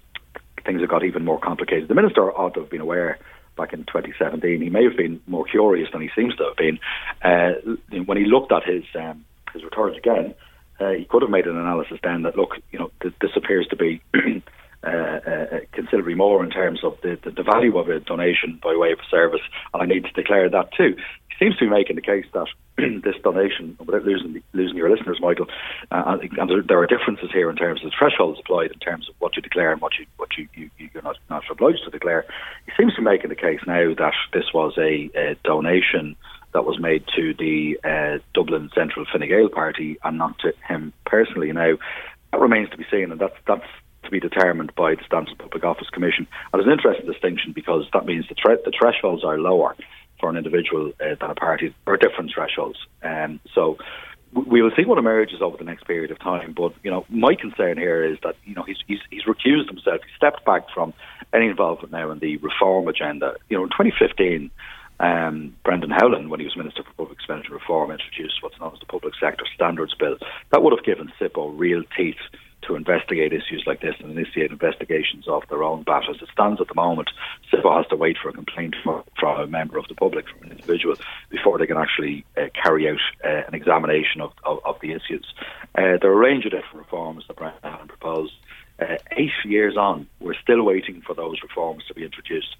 things 0.68 0.82
have 0.82 0.90
got 0.90 1.04
even 1.04 1.26
more 1.26 1.40
complicated. 1.40 1.88
The 1.88 1.96
minister 1.96 2.32
ought 2.32 2.54
to 2.54 2.60
have 2.60 2.70
been 2.70 2.82
aware 2.82 3.18
back 3.58 3.74
in 3.74 3.80
2017. 3.86 4.62
He 4.62 4.70
may 4.70 4.84
have 4.84 4.96
been 4.96 5.20
more 5.26 5.46
curious 5.46 5.90
than 5.92 6.02
he 6.02 6.10
seems 6.16 6.36
to 6.36 6.44
have 6.44 6.56
been. 6.56 6.78
Uh, 7.24 7.76
when 8.06 8.18
he 8.18 8.26
looked 8.26 8.52
at 8.52 8.64
his 8.64 8.84
um, 8.94 9.26
his 9.54 9.64
returns 9.64 9.98
again, 9.98 10.36
uh, 10.80 10.92
he 10.92 11.06
could 11.06 11.24
have 11.24 11.32
made 11.32 11.48
an 11.48 11.58
analysis 11.58 11.98
then 12.04 12.22
that 12.24 12.38
look, 12.38 12.52
you 12.72 12.78
know, 12.78 12.92
th- 13.02 13.16
this 13.20 13.32
appears 13.36 13.66
to 13.70 13.76
be 13.76 14.02
uh, 14.84 14.90
uh, 14.90 15.60
considerably 15.72 16.13
more 16.13 16.44
in 16.44 16.50
terms 16.50 16.84
of 16.84 16.98
the, 17.02 17.18
the, 17.24 17.32
the, 17.32 17.44
value 17.44 17.78
of 17.78 17.90
a 17.90 18.00
donation 18.00 18.60
by 18.62 18.76
way 18.76 18.92
of 18.92 19.00
a 19.00 19.10
service, 19.10 19.42
and 19.74 19.82
I 19.82 19.86
need 19.86 20.06
to 20.06 20.12
declare 20.12 20.50
that 20.50 20.72
too. 20.74 20.96
He 21.30 21.46
seems 21.46 21.58
to 21.58 21.66
be 21.66 21.70
making 21.70 21.96
the 21.96 22.02
case 22.02 22.26
that 22.34 22.48
this 22.78 23.16
donation, 23.24 23.76
without 23.80 24.06
losing 24.06 24.44
losing 24.54 24.78
your 24.78 24.90
listeners, 24.90 25.18
Michael, 25.20 25.48
uh, 25.92 26.18
and 26.22 26.68
there 26.70 26.78
are 26.78 26.86
differences 26.86 27.32
here 27.34 27.50
in 27.50 27.56
terms 27.56 27.84
of 27.84 27.90
the 27.90 27.96
thresholds 27.98 28.40
applied 28.40 28.72
in 28.72 28.80
terms 28.80 29.10
of 29.10 29.16
what 29.18 29.36
you 29.36 29.42
declare 29.42 29.72
and 29.72 29.82
what 29.82 29.98
you 29.98 30.06
what 30.18 30.38
you, 30.38 30.48
you 30.54 30.70
you're 30.78 31.04
not 31.04 31.18
not 31.30 31.44
obliged 31.50 31.84
to 31.86 31.92
declare. 31.92 32.26
He 32.68 32.72
seems 32.78 32.94
to 32.96 33.02
be 33.02 33.06
making 33.06 33.30
the 33.30 33.36
case 33.36 33.60
now 33.66 33.96
that 33.96 34.13
this 34.32 34.54
was 34.54 34.78
a, 34.78 35.10
a 35.16 35.36
donation 35.44 36.16
that 36.54 36.66
was 36.66 36.80
made 36.80 37.04
to 37.16 37.34
the 37.34 37.80
uh, 37.84 38.20
Dublin 38.34 38.70
Central 38.76 39.06
Fine 39.12 39.28
Gael 39.28 39.50
Party 39.50 39.98
and 40.04 40.18
not 40.18 40.38
to 40.40 40.54
him 40.68 40.94
personally. 41.06 41.52
Now 41.52 41.78
that 42.32 42.40
remains 42.40 42.70
to 42.70 42.78
be 42.78 42.86
seen, 42.92 43.12
and 43.12 43.20
that's 43.20 43.38
that's 43.48 43.66
to 44.08 44.12
be 44.12 44.20
determined 44.20 44.74
by 44.76 44.96
the 44.96 45.04
Standards 45.06 45.38
Public 45.38 45.63
Office 45.63 45.89
Commission. 45.89 46.28
And 46.52 46.60
it's 46.60 46.67
an 46.67 46.74
interesting 46.74 47.06
distinction 47.06 47.52
because 47.54 47.86
that 47.93 48.06
means 48.06 48.26
the, 48.28 48.36
tre- 48.36 48.58
the 48.65 48.74
thresholds 48.78 49.24
are 49.24 49.38
lower 49.38 49.76
for 50.20 50.30
an 50.30 50.38
individual 50.38 50.91
uh, 51.00 51.15
than 51.20 51.30
a 51.30 51.36
party, 51.36 51.74
or 51.86 51.98
different 51.98 52.32
thresholds. 52.34 52.80
Um, 53.04 53.39
so 53.54 53.78
we 54.34 54.62
will 54.62 54.72
see 54.76 54.86
what 54.86 54.98
emerges 54.98 55.41
over 55.41 55.58
the 55.58 55.63
next 55.63 55.86
period 55.86 56.12
of 56.12 56.20
time. 56.20 56.54
But 56.56 56.74
you 56.84 56.91
know, 56.91 57.06
my 57.10 57.36
concern 57.36 57.78
here 57.78 58.04
is 58.04 58.17
that 58.24 58.36
you 58.43 58.56
know 58.56 58.63
he's 58.63 58.78
he's, 58.88 59.00
he's 59.10 59.24
recused 59.24 59.67
himself. 59.67 60.02
He 60.04 60.12
stepped 60.15 60.43
back 60.46 60.63
from 60.74 60.93
any 61.34 61.48
involvement 61.48 61.91
now 61.91 62.10
in 62.12 62.20
the 62.20 62.38
reform 62.38 62.88
agenda. 62.88 63.36
You 63.50 63.58
know, 63.58 63.63
in 63.63 63.70
2015. 63.70 64.52
Um, 65.00 65.56
Brendan 65.63 65.91
Howlin, 65.91 66.28
when 66.28 66.39
he 66.39 66.48
was 66.48 66.58
Minister 66.58 66.82
for 66.82 66.91
Public 66.93 67.20
Expenditure 67.20 67.54
Reform, 67.54 67.91
introduced 67.91 68.41
what's 68.41 68.60
known 68.60 68.74
as 68.74 68.80
the 68.80 68.88
Public 68.88 69.13
Sector 69.20 69.46
Standards 69.54 69.93
Bill. 69.93 70.17
That 70.52 70.63
would 70.63 70.74
have 70.76 70.84
given 70.84 71.13
SIPO 71.22 71.54
real 71.56 71.84
teeth 71.96 72.15
to 72.68 72.76
investigate 72.76 73.34
issues 73.34 73.64
like 73.66 73.82
this 73.82 73.96
and 74.00 74.12
initiate 74.12 74.52
investigations 74.52 75.28
of 75.28 75.44
their 75.50 75.64
own 75.64 75.84
bat. 75.84 76.04
As 76.10 76.22
it 76.22 76.30
stands 76.32 76.62
at 76.62 76.68
the 76.68 76.76
moment, 76.76 77.10
SIPO 77.52 77.78
has 77.78 77.88
to 77.88 77.96
wait 77.96 78.18
for 78.22 78.30
a 78.30 78.34
complaint 78.34 78.76
from, 78.84 79.04
from 79.20 79.40
a 79.40 79.48
member 79.48 79.78
of 79.78 79.88
the 79.88 79.96
public, 79.96 80.28
from 80.30 80.44
an 80.44 80.52
individual, 80.52 80.96
before 81.30 81.58
they 81.58 81.68
can 81.68 81.78
actually 81.78 82.26
uh, 82.38 82.48
carry 82.54 82.90
out 82.90 83.00
uh, 83.24 83.44
an 83.48 83.56
examination 83.56 84.22
of, 84.22 84.32
of, 84.44 84.60
of 84.66 84.80
the 84.82 84.92
issues. 84.92 85.26
Uh, 85.76 85.98
there 86.02 86.12
are 86.12 86.14
a 86.14 86.16
range 86.16 86.46
of 86.46 86.52
different 86.52 86.78
reforms 86.78 87.24
that 87.28 87.38
Brendan 87.38 87.60
Howlin 87.64 87.88
proposed. 87.88 88.34
Uh, 88.80 88.98
eight 89.14 89.32
years 89.44 89.76
on, 89.76 90.08
we're 90.20 90.36
still 90.36 90.62
waiting 90.62 91.02
for 91.02 91.16
those 91.16 91.42
reforms 91.42 91.84
to 91.88 91.96
be 91.96 92.04
introduced. 92.04 92.56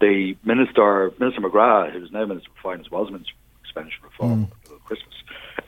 The 0.00 0.36
Minister, 0.44 1.12
Minister 1.18 1.40
McGrath, 1.40 1.92
who's 1.92 2.12
now 2.12 2.26
Minister 2.26 2.50
for 2.56 2.72
Finance, 2.72 2.90
was 2.90 3.10
Minister 3.10 3.32
for 3.32 3.64
Expenditure 3.64 4.04
Reform 4.04 4.46
mm. 4.46 4.84
Christmas, 4.84 5.14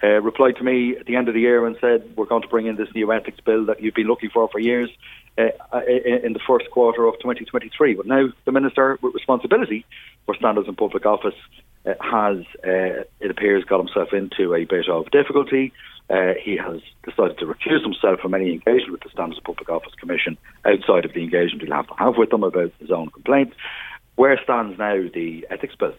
uh, 0.02 0.20
replied 0.20 0.56
to 0.56 0.64
me 0.64 0.96
at 0.96 1.06
the 1.06 1.16
end 1.16 1.28
of 1.28 1.34
the 1.34 1.40
year 1.40 1.66
and 1.66 1.76
said, 1.80 2.12
We're 2.16 2.26
going 2.26 2.42
to 2.42 2.48
bring 2.48 2.66
in 2.66 2.76
this 2.76 2.88
new 2.94 3.12
ethics 3.12 3.40
bill 3.40 3.66
that 3.66 3.82
you've 3.82 3.94
been 3.94 4.06
looking 4.06 4.30
for 4.30 4.48
for 4.48 4.58
years 4.58 4.90
uh, 5.36 5.48
uh 5.72 5.80
in 5.86 6.32
the 6.32 6.40
first 6.46 6.70
quarter 6.70 7.06
of 7.06 7.14
2023. 7.14 7.94
But 7.94 8.06
now 8.06 8.28
the 8.44 8.52
Minister 8.52 8.98
with 9.02 9.14
responsibility 9.14 9.84
for 10.26 10.34
standards 10.34 10.68
in 10.68 10.76
public 10.76 11.06
office 11.06 11.34
uh, 11.86 11.94
has, 12.00 12.38
uh, 12.64 13.04
it 13.20 13.30
appears, 13.30 13.64
got 13.64 13.78
himself 13.78 14.12
into 14.12 14.54
a 14.54 14.64
bit 14.64 14.88
of 14.88 15.10
difficulty. 15.10 15.72
Uh, 16.10 16.34
he 16.42 16.56
has 16.56 16.80
decided 17.02 17.38
to 17.38 17.46
recuse 17.46 17.82
himself 17.82 18.20
from 18.20 18.34
any 18.34 18.52
engagement 18.52 18.92
with 18.92 19.02
the 19.02 19.08
Standards 19.10 19.38
of 19.38 19.44
Public 19.44 19.70
Office 19.70 19.94
Commission 19.94 20.36
outside 20.64 21.04
of 21.06 21.14
the 21.14 21.22
engagement 21.22 21.62
he'll 21.62 21.74
have 21.74 21.86
to 21.86 21.94
have 21.94 22.16
with 22.16 22.30
them 22.30 22.42
about 22.42 22.72
his 22.78 22.90
own 22.90 23.08
complaints. 23.08 23.56
Where 24.16 24.38
stands 24.42 24.78
now 24.78 25.08
the 25.12 25.46
ethics 25.50 25.74
bill? 25.76 25.94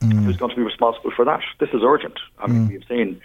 Mm. 0.00 0.24
Who's 0.24 0.36
going 0.36 0.50
to 0.50 0.56
be 0.56 0.62
responsible 0.62 1.10
for 1.14 1.24
that? 1.24 1.40
This 1.58 1.70
is 1.70 1.82
urgent. 1.82 2.20
I 2.38 2.46
mean, 2.46 2.66
mm. 2.66 2.68
we've 2.68 2.84
seen 2.88 3.20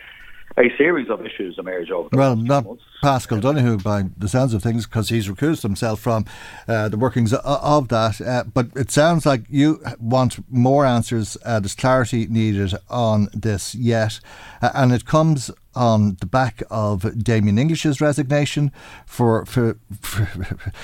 a 0.57 0.75
series 0.77 1.09
of 1.09 1.25
issues 1.25 1.57
emerge 1.57 1.89
over 1.89 2.09
the 2.09 2.17
well, 2.17 2.35
not 2.35 2.65
months. 2.65 2.83
Paschal 3.01 3.39
Donohoe 3.39 3.77
by 3.77 4.05
the 4.17 4.27
sounds 4.27 4.53
of 4.53 4.61
things, 4.61 4.85
because 4.85 5.09
he's 5.09 5.27
recused 5.27 5.63
himself 5.63 5.99
from 5.99 6.25
uh, 6.67 6.89
the 6.89 6.97
workings 6.97 7.33
of 7.33 7.87
that. 7.87 8.21
Uh, 8.21 8.43
but 8.53 8.67
it 8.75 8.91
sounds 8.91 9.25
like 9.25 9.43
you 9.49 9.81
want 9.99 10.39
more 10.51 10.85
answers. 10.85 11.37
Uh, 11.43 11.59
there's 11.59 11.75
clarity 11.75 12.27
needed 12.27 12.73
on 12.89 13.29
this 13.33 13.73
yet, 13.73 14.19
uh, 14.61 14.69
and 14.75 14.93
it 14.93 15.05
comes 15.05 15.49
on 15.75 16.17
the 16.19 16.27
back 16.27 16.61
of 16.69 17.23
Damien 17.23 17.57
English's 17.57 17.99
resignation 17.99 18.71
for 19.07 19.45
for, 19.45 19.77
for 19.99 20.29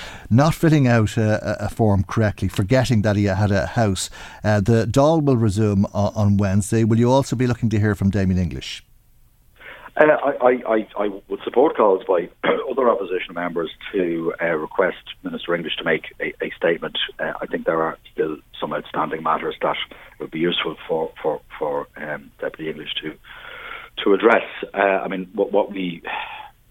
not 0.30 0.54
filling 0.54 0.88
out 0.88 1.16
a, 1.16 1.64
a, 1.64 1.68
form 1.68 2.02
correctly, 2.02 2.48
forgetting 2.48 3.02
that 3.02 3.14
he 3.14 3.24
had 3.24 3.52
a 3.52 3.66
house. 3.66 4.10
Uh, 4.42 4.60
the 4.60 4.84
Dáil 4.84 5.22
will 5.22 5.36
resume 5.36 5.86
on, 5.94 6.12
on 6.16 6.36
Wednesday. 6.38 6.82
Will 6.82 6.98
you 6.98 7.10
also 7.10 7.36
be 7.36 7.46
looking 7.46 7.70
to 7.70 7.78
hear 7.78 7.94
from 7.94 8.10
Damien 8.10 8.40
English? 8.40 8.84
Uh, 10.00 10.04
I, 10.40 10.62
I, 10.66 10.88
I, 10.98 11.08
would 11.28 11.42
support 11.44 11.76
calls 11.76 12.02
by 12.08 12.30
other 12.70 12.88
opposition 12.88 13.34
members 13.34 13.68
to 13.92 14.32
uh, 14.40 14.46
request 14.46 14.96
Minister 15.22 15.54
English 15.54 15.76
to 15.76 15.84
make 15.84 16.04
a, 16.18 16.32
a 16.42 16.50
statement. 16.56 16.96
Uh, 17.18 17.34
I 17.38 17.44
think 17.44 17.66
there 17.66 17.82
are 17.82 17.98
still 18.10 18.38
some 18.58 18.72
outstanding 18.72 19.22
matters 19.22 19.56
that 19.60 19.76
would 20.18 20.30
be 20.30 20.38
useful 20.38 20.76
for 20.88 21.12
for, 21.22 21.42
for 21.58 21.86
um, 21.98 22.30
Deputy 22.40 22.70
English 22.70 22.94
to 23.02 23.14
to 24.02 24.14
address. 24.14 24.44
Uh, 24.72 24.78
I 25.04 25.08
mean, 25.08 25.28
what, 25.34 25.52
what 25.52 25.70
we 25.70 26.00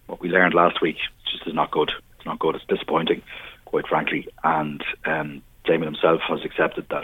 what 0.07 0.21
we 0.21 0.29
learned 0.29 0.55
last 0.55 0.81
week 0.81 0.97
just 1.31 1.45
is 1.45 1.53
not 1.53 1.69
good. 1.69 1.91
It's 2.17 2.25
not 2.25 2.39
good. 2.39 2.55
It's 2.55 2.65
disappointing, 2.65 3.21
quite 3.65 3.87
frankly. 3.87 4.27
And 4.43 4.83
um, 5.05 5.43
himself 5.67 6.21
has 6.27 6.39
accepted 6.43 6.87
that 6.89 7.03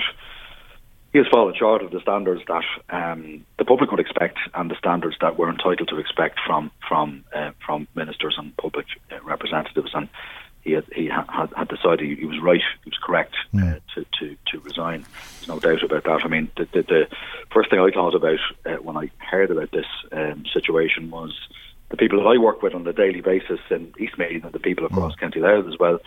he 1.16 1.20
has 1.20 1.28
fallen 1.32 1.56
short 1.56 1.82
of 1.82 1.92
the 1.92 2.02
standards 2.02 2.42
that 2.50 2.66
um, 2.90 3.46
the 3.58 3.64
public 3.64 3.90
would 3.90 4.02
expect 4.02 4.38
and 4.54 4.70
the 4.70 4.76
standards 4.76 5.16
that 5.22 5.38
we're 5.40 5.50
entitled 5.50 5.88
to 5.88 5.98
expect 5.98 6.42
from 6.46 6.70
from 6.86 7.24
uh, 7.34 7.52
from 7.66 7.88
ministers 7.96 8.36
and 8.38 8.54
public 8.58 8.86
uh, 9.10 9.16
representatives. 9.24 9.92
And 9.94 10.10
he 10.60 10.74
had, 10.74 10.84
he 10.94 11.08
had, 11.08 11.54
had 11.56 11.70
decided 11.70 12.20
he 12.20 12.26
was 12.26 12.42
right, 12.42 12.60
he 12.84 12.90
was 12.90 13.00
correct 13.02 13.34
uh, 13.58 13.76
to, 13.94 14.06
to 14.20 14.36
to 14.48 14.60
resign. 14.60 15.06
There's 15.38 15.48
no 15.48 15.60
doubt 15.60 15.84
about 15.84 16.04
that. 16.04 16.26
I 16.26 16.28
mean, 16.28 16.52
the 16.58 16.68
the, 16.74 16.82
the 16.82 17.08
first 17.50 17.70
thing 17.70 17.80
I 17.80 17.92
thought 17.92 18.14
about 18.14 18.40
uh, 18.66 18.72
when 18.84 18.98
I 18.98 19.10
heard 19.20 19.52
about 19.52 19.72
this 19.72 19.88
um, 20.12 20.44
situation 20.52 21.12
was 21.12 21.32
the 21.92 21.96
people 21.96 22.22
that 22.22 22.28
I 22.28 22.38
work 22.40 22.62
with 22.62 22.76
on 22.76 22.86
a 22.86 22.92
daily 22.92 23.22
basis 23.22 23.62
in 23.70 23.94
East 23.98 24.18
Meath 24.18 24.44
and 24.44 24.52
the 24.52 24.60
people 24.60 24.86
across 24.86 25.16
mm. 25.16 25.20
County 25.20 25.40
Louth 25.40 25.68
as 25.68 25.80
well 25.80 26.02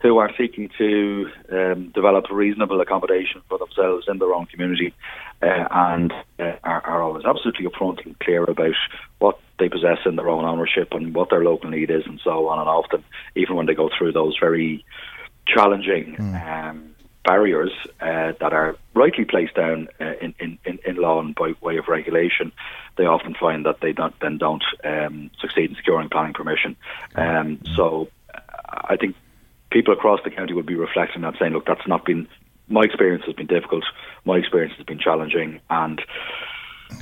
who 0.00 0.18
are 0.18 0.30
seeking 0.36 0.70
to 0.78 1.30
um, 1.52 1.90
develop 1.90 2.30
reasonable 2.30 2.80
accommodation 2.80 3.42
for 3.48 3.58
themselves 3.58 4.06
in 4.08 4.18
their 4.18 4.32
own 4.32 4.46
community 4.46 4.94
uh, 5.42 5.66
and 5.70 6.12
uh, 6.38 6.52
are, 6.64 6.80
are, 6.86 7.02
always 7.02 7.24
absolutely 7.24 7.66
upfront 7.66 8.04
and 8.04 8.18
clear 8.20 8.44
about 8.44 8.74
what 9.18 9.38
they 9.58 9.68
possess 9.68 9.98
in 10.06 10.16
their 10.16 10.28
own 10.28 10.44
ownership 10.44 10.88
and 10.92 11.14
what 11.14 11.28
their 11.30 11.44
local 11.44 11.68
need 11.70 11.90
is 11.90 12.04
and 12.06 12.20
so 12.24 12.48
on. 12.48 12.58
And 12.58 12.68
often, 12.68 13.04
even 13.36 13.56
when 13.56 13.66
they 13.66 13.74
go 13.74 13.90
through 13.96 14.12
those 14.12 14.36
very 14.38 14.84
challenging 15.46 16.16
mm. 16.16 16.68
um, 16.70 16.94
barriers 17.24 17.72
uh, 18.00 18.32
that 18.40 18.52
are 18.54 18.76
rightly 18.94 19.26
placed 19.26 19.54
down 19.54 19.88
uh, 20.00 20.14
in, 20.22 20.34
in, 20.38 20.78
in, 20.84 20.96
law 20.96 21.20
and 21.20 21.34
by 21.34 21.52
way 21.60 21.76
of 21.76 21.88
regulation, 21.88 22.52
they 22.96 23.04
often 23.04 23.34
find 23.34 23.66
that 23.66 23.80
they 23.80 23.92
don't, 23.92 24.18
then 24.20 24.38
don't 24.38 24.64
um, 24.84 25.30
succeed 25.38 25.70
in 25.70 25.76
securing 25.76 26.08
planning 26.08 26.32
permission. 26.32 26.76
Um, 27.14 27.60
so 27.76 28.08
I 28.68 28.96
think 28.96 29.14
people 29.70 29.92
across 29.94 30.20
the 30.24 30.30
county 30.30 30.52
would 30.52 30.66
be 30.66 30.74
reflecting 30.74 31.22
that, 31.22 31.34
saying, 31.38 31.52
"Look, 31.52 31.66
that's 31.66 31.86
not 31.86 32.04
been 32.04 32.26
my 32.70 32.82
experience 32.82 33.24
has 33.26 33.34
been 33.34 33.48
difficult. 33.48 33.84
My 34.24 34.36
experience 34.36 34.74
has 34.76 34.86
been 34.86 34.98
challenging, 34.98 35.60
and 35.68 36.00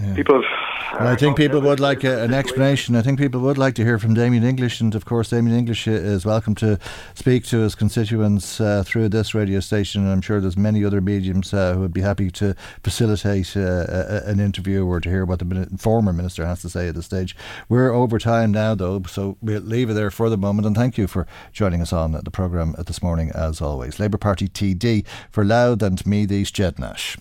yeah. 0.00 0.14
people 0.14 0.42
have 0.42 0.44
I 0.92 1.16
think 1.16 1.36
people 1.36 1.60
would 1.60 1.80
like 1.80 2.02
a, 2.02 2.22
an 2.24 2.32
explanation. 2.32 2.96
I 2.96 3.02
think 3.02 3.18
people 3.18 3.40
would 3.42 3.58
like 3.58 3.74
to 3.74 3.84
hear 3.84 3.98
from 3.98 4.14
Damien 4.14 4.42
English, 4.42 4.80
and 4.80 4.94
of 4.94 5.04
course, 5.04 5.28
Damien 5.30 5.56
English 5.56 5.86
is 5.86 6.24
welcome 6.24 6.54
to 6.56 6.78
speak 7.14 7.44
to 7.46 7.58
his 7.58 7.74
constituents 7.74 8.60
uh, 8.60 8.82
through 8.84 9.10
this 9.10 9.34
radio 9.34 9.60
station. 9.60 10.02
And 10.02 10.10
I'm 10.10 10.20
sure 10.22 10.40
there's 10.40 10.56
many 10.56 10.84
other 10.84 11.00
mediums 11.00 11.52
uh, 11.52 11.74
who 11.74 11.80
would 11.80 11.92
be 11.92 12.00
happy 12.00 12.30
to 12.32 12.54
facilitate 12.82 13.56
uh, 13.56 13.86
a, 13.88 14.22
an 14.26 14.40
interview 14.40 14.84
or 14.86 14.98
to 15.00 15.08
hear 15.08 15.24
what 15.24 15.40
the 15.40 15.68
former 15.78 16.12
minister 16.12 16.46
has 16.46 16.62
to 16.62 16.70
say 16.70 16.88
at 16.88 16.94
this 16.94 17.04
stage. 17.04 17.36
We're 17.68 17.92
over 17.92 18.18
time 18.18 18.50
now, 18.50 18.74
though, 18.74 19.02
so 19.02 19.36
we'll 19.42 19.60
leave 19.60 19.90
it 19.90 19.94
there 19.94 20.10
for 20.10 20.30
the 20.30 20.38
moment. 20.38 20.66
And 20.66 20.74
thank 20.74 20.96
you 20.96 21.06
for 21.06 21.26
joining 21.52 21.82
us 21.82 21.92
on 21.92 22.12
the 22.12 22.30
programme 22.30 22.74
this 22.86 23.02
morning, 23.02 23.30
as 23.34 23.60
always. 23.60 24.00
Labour 24.00 24.18
Party 24.18 24.48
TD 24.48 25.04
for 25.30 25.44
Louth 25.44 25.82
and 25.82 26.04
Meath 26.06 26.52
Ged 26.52 26.78
Nash. 26.78 27.18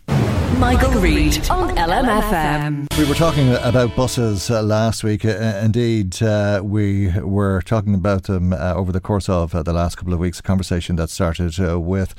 Michael 0.57 0.99
Reade 0.99 1.49
on 1.51 1.75
LMFM. 1.75 2.56
We 2.57 3.05
were 3.05 3.13
talking 3.13 3.53
about 3.53 3.95
buses 3.95 4.49
uh, 4.49 4.63
last 4.63 5.03
week. 5.03 5.23
Uh, 5.23 5.61
indeed, 5.63 6.19
uh, 6.23 6.61
we 6.63 7.11
were 7.19 7.61
talking 7.61 7.93
about 7.93 8.23
them 8.23 8.51
uh, 8.51 8.73
over 8.73 8.91
the 8.91 8.99
course 8.99 9.29
of 9.29 9.53
uh, 9.53 9.61
the 9.61 9.73
last 9.73 9.97
couple 9.97 10.11
of 10.11 10.19
weeks. 10.19 10.39
A 10.39 10.43
conversation 10.43 10.95
that 10.95 11.11
started 11.11 11.59
uh, 11.59 11.79
with 11.79 12.15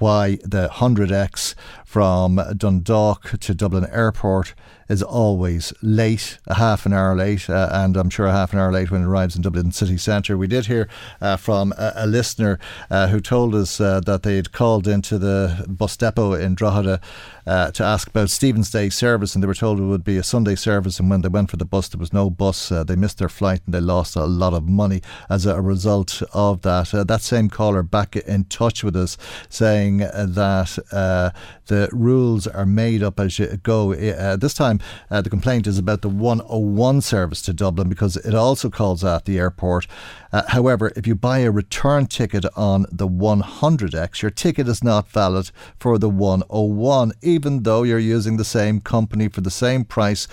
why 0.00 0.36
the 0.42 0.68
100X 0.68 1.54
from 1.84 2.40
Dundalk 2.56 3.38
to 3.40 3.54
Dublin 3.54 3.86
Airport 3.90 4.54
is 4.90 5.04
always 5.04 5.72
late, 5.82 6.38
a 6.48 6.54
half 6.54 6.84
an 6.84 6.92
hour 6.92 7.14
late, 7.14 7.48
uh, 7.48 7.68
and 7.72 7.96
I'm 7.96 8.10
sure 8.10 8.26
a 8.26 8.32
half 8.32 8.52
an 8.52 8.58
hour 8.58 8.72
late 8.72 8.90
when 8.90 9.02
it 9.02 9.06
arrives 9.06 9.36
in 9.36 9.42
Dublin 9.42 9.70
city 9.70 9.96
centre. 9.96 10.36
We 10.36 10.48
did 10.48 10.66
hear 10.66 10.88
uh, 11.20 11.36
from 11.36 11.72
a, 11.78 11.92
a 11.94 12.06
listener 12.08 12.58
uh, 12.90 13.06
who 13.06 13.20
told 13.20 13.54
us 13.54 13.80
uh, 13.80 14.00
that 14.00 14.24
they'd 14.24 14.50
called 14.50 14.88
into 14.88 15.16
the 15.16 15.64
bus 15.68 15.96
depot 15.96 16.32
in 16.32 16.56
Drogheda 16.56 17.00
uh, 17.46 17.70
to 17.70 17.84
ask 17.84 18.08
about 18.08 18.30
Stephen's 18.30 18.70
Day 18.70 18.88
service, 18.90 19.34
and 19.34 19.44
they 19.44 19.46
were 19.46 19.54
told 19.54 19.78
it 19.78 19.84
would 19.84 20.02
be 20.02 20.16
a 20.16 20.24
Sunday 20.24 20.56
service. 20.56 20.98
And 20.98 21.08
when 21.08 21.20
they 21.20 21.28
went 21.28 21.50
for 21.50 21.56
the 21.56 21.64
bus, 21.64 21.88
there 21.88 22.00
was 22.00 22.12
no 22.12 22.28
bus. 22.28 22.72
Uh, 22.72 22.82
they 22.82 22.96
missed 22.96 23.18
their 23.18 23.28
flight 23.28 23.62
and 23.66 23.74
they 23.74 23.80
lost 23.80 24.16
a 24.16 24.24
lot 24.24 24.54
of 24.54 24.68
money 24.68 25.02
as 25.28 25.46
a 25.46 25.60
result 25.60 26.20
of 26.34 26.62
that. 26.62 26.90
that 26.90 27.22
same 27.22 27.48
caller 27.48 27.84
back 27.84 28.16
in 28.16 28.44
touch 28.44 28.82
with 28.82 28.96
us 28.96 29.16
saying 29.48 29.89
that 29.98 31.34
the 31.66 31.88
rules 31.92 32.46
are 32.46 32.66
made 32.66 33.02
up 33.02 33.20
as 33.20 33.38
you 33.38 33.46
go. 33.62 33.94
this 33.94 34.54
time, 34.54 34.80
uh, 35.10 35.20
the 35.20 35.30
complaint 35.30 35.66
is 35.66 35.78
about 35.78 36.02
the 36.02 36.08
101 36.08 37.00
service 37.00 37.42
to 37.42 37.52
Dublin 37.52 37.88
because 37.88 38.16
it 38.16 38.34
also 38.34 38.70
calls 38.70 39.04
at 39.04 39.24
the 39.24 39.38
airport. 39.38 39.86
Uh, 40.32 40.42
however, 40.48 40.92
if 40.96 41.06
you 41.06 41.14
buy 41.14 41.38
a 41.38 41.50
return 41.50 42.06
ticket 42.06 42.44
on 42.56 42.86
the 42.90 43.08
100X, 43.08 44.22
your 44.22 44.30
ticket 44.30 44.68
is 44.68 44.84
not 44.84 45.08
valid 45.08 45.50
for 45.78 45.98
the 45.98 46.08
101, 46.08 47.12
even 47.22 47.62
though 47.62 47.82
you're 47.82 47.98
using 47.98 48.36
the 48.36 48.44
same 48.44 48.80
company 48.80 49.28
for 49.28 49.40
the 49.40 49.50
same 49.50 49.84
price 49.84 50.28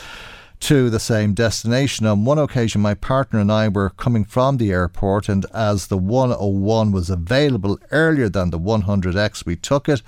to 0.59 0.89
the 0.89 0.99
same 0.99 1.33
destination. 1.33 2.05
On 2.05 2.25
one 2.25 2.39
occasion, 2.39 2.81
my 2.81 2.93
partner 2.93 3.39
and 3.39 3.51
I 3.51 3.67
were 3.67 3.91
coming 3.91 4.25
from 4.25 4.57
the 4.57 4.71
airport, 4.71 5.29
and 5.29 5.45
as 5.53 5.87
the 5.87 5.97
101 5.97 6.91
was 6.91 7.09
available 7.09 7.79
earlier 7.91 8.29
than 8.29 8.49
the 8.49 8.59
100X, 8.59 9.45
we 9.45 9.55
took 9.55 9.87
it. 9.87 10.01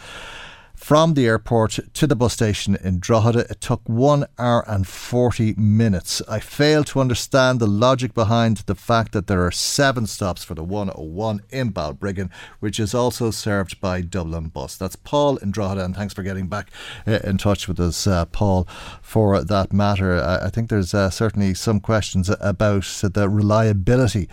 From 0.80 1.13
the 1.13 1.27
airport 1.27 1.77
to 1.93 2.07
the 2.07 2.15
bus 2.15 2.34
station 2.34 2.75
in 2.75 2.99
Drogheda, 2.99 3.41
it 3.41 3.61
took 3.61 3.82
one 3.88 4.25
hour 4.39 4.63
and 4.65 4.88
40 4.88 5.53
minutes. 5.55 6.21
I 6.27 6.39
fail 6.39 6.84
to 6.86 7.01
understand 7.01 7.59
the 7.59 7.67
logic 7.67 8.15
behind 8.15 8.57
the 8.59 8.73
fact 8.73 9.11
that 9.11 9.27
there 9.27 9.45
are 9.45 9.51
seven 9.51 10.07
stops 10.07 10.43
for 10.43 10.55
the 10.55 10.63
101 10.63 11.41
in 11.49 11.71
Balbriggan, 11.73 12.32
which 12.59 12.80
is 12.80 12.95
also 12.95 13.30
served 13.30 13.80
by 13.82 14.01
Dublin 14.01 14.47
Bus. 14.47 14.77
That's 14.77 14.95
Paul 14.95 15.38
in 15.38 15.51
Drogheda, 15.51 15.84
and 15.84 15.95
thanks 15.95 16.13
for 16.13 16.23
getting 16.23 16.47
back 16.47 16.71
uh, 17.05 17.19
in 17.23 17.38
touch 17.38 17.67
with 17.67 17.80
us, 17.80 18.07
uh, 18.07 18.25
Paul, 18.25 18.67
for 19.01 19.43
that 19.43 19.71
matter. 19.73 20.15
I, 20.15 20.49
think 20.49 20.69
there's 20.69 20.93
uh, 20.93 21.11
certainly 21.11 21.53
some 21.53 21.82
questions 21.82 22.32
about 22.39 22.86
the 23.03 23.30
reliability 23.30 24.27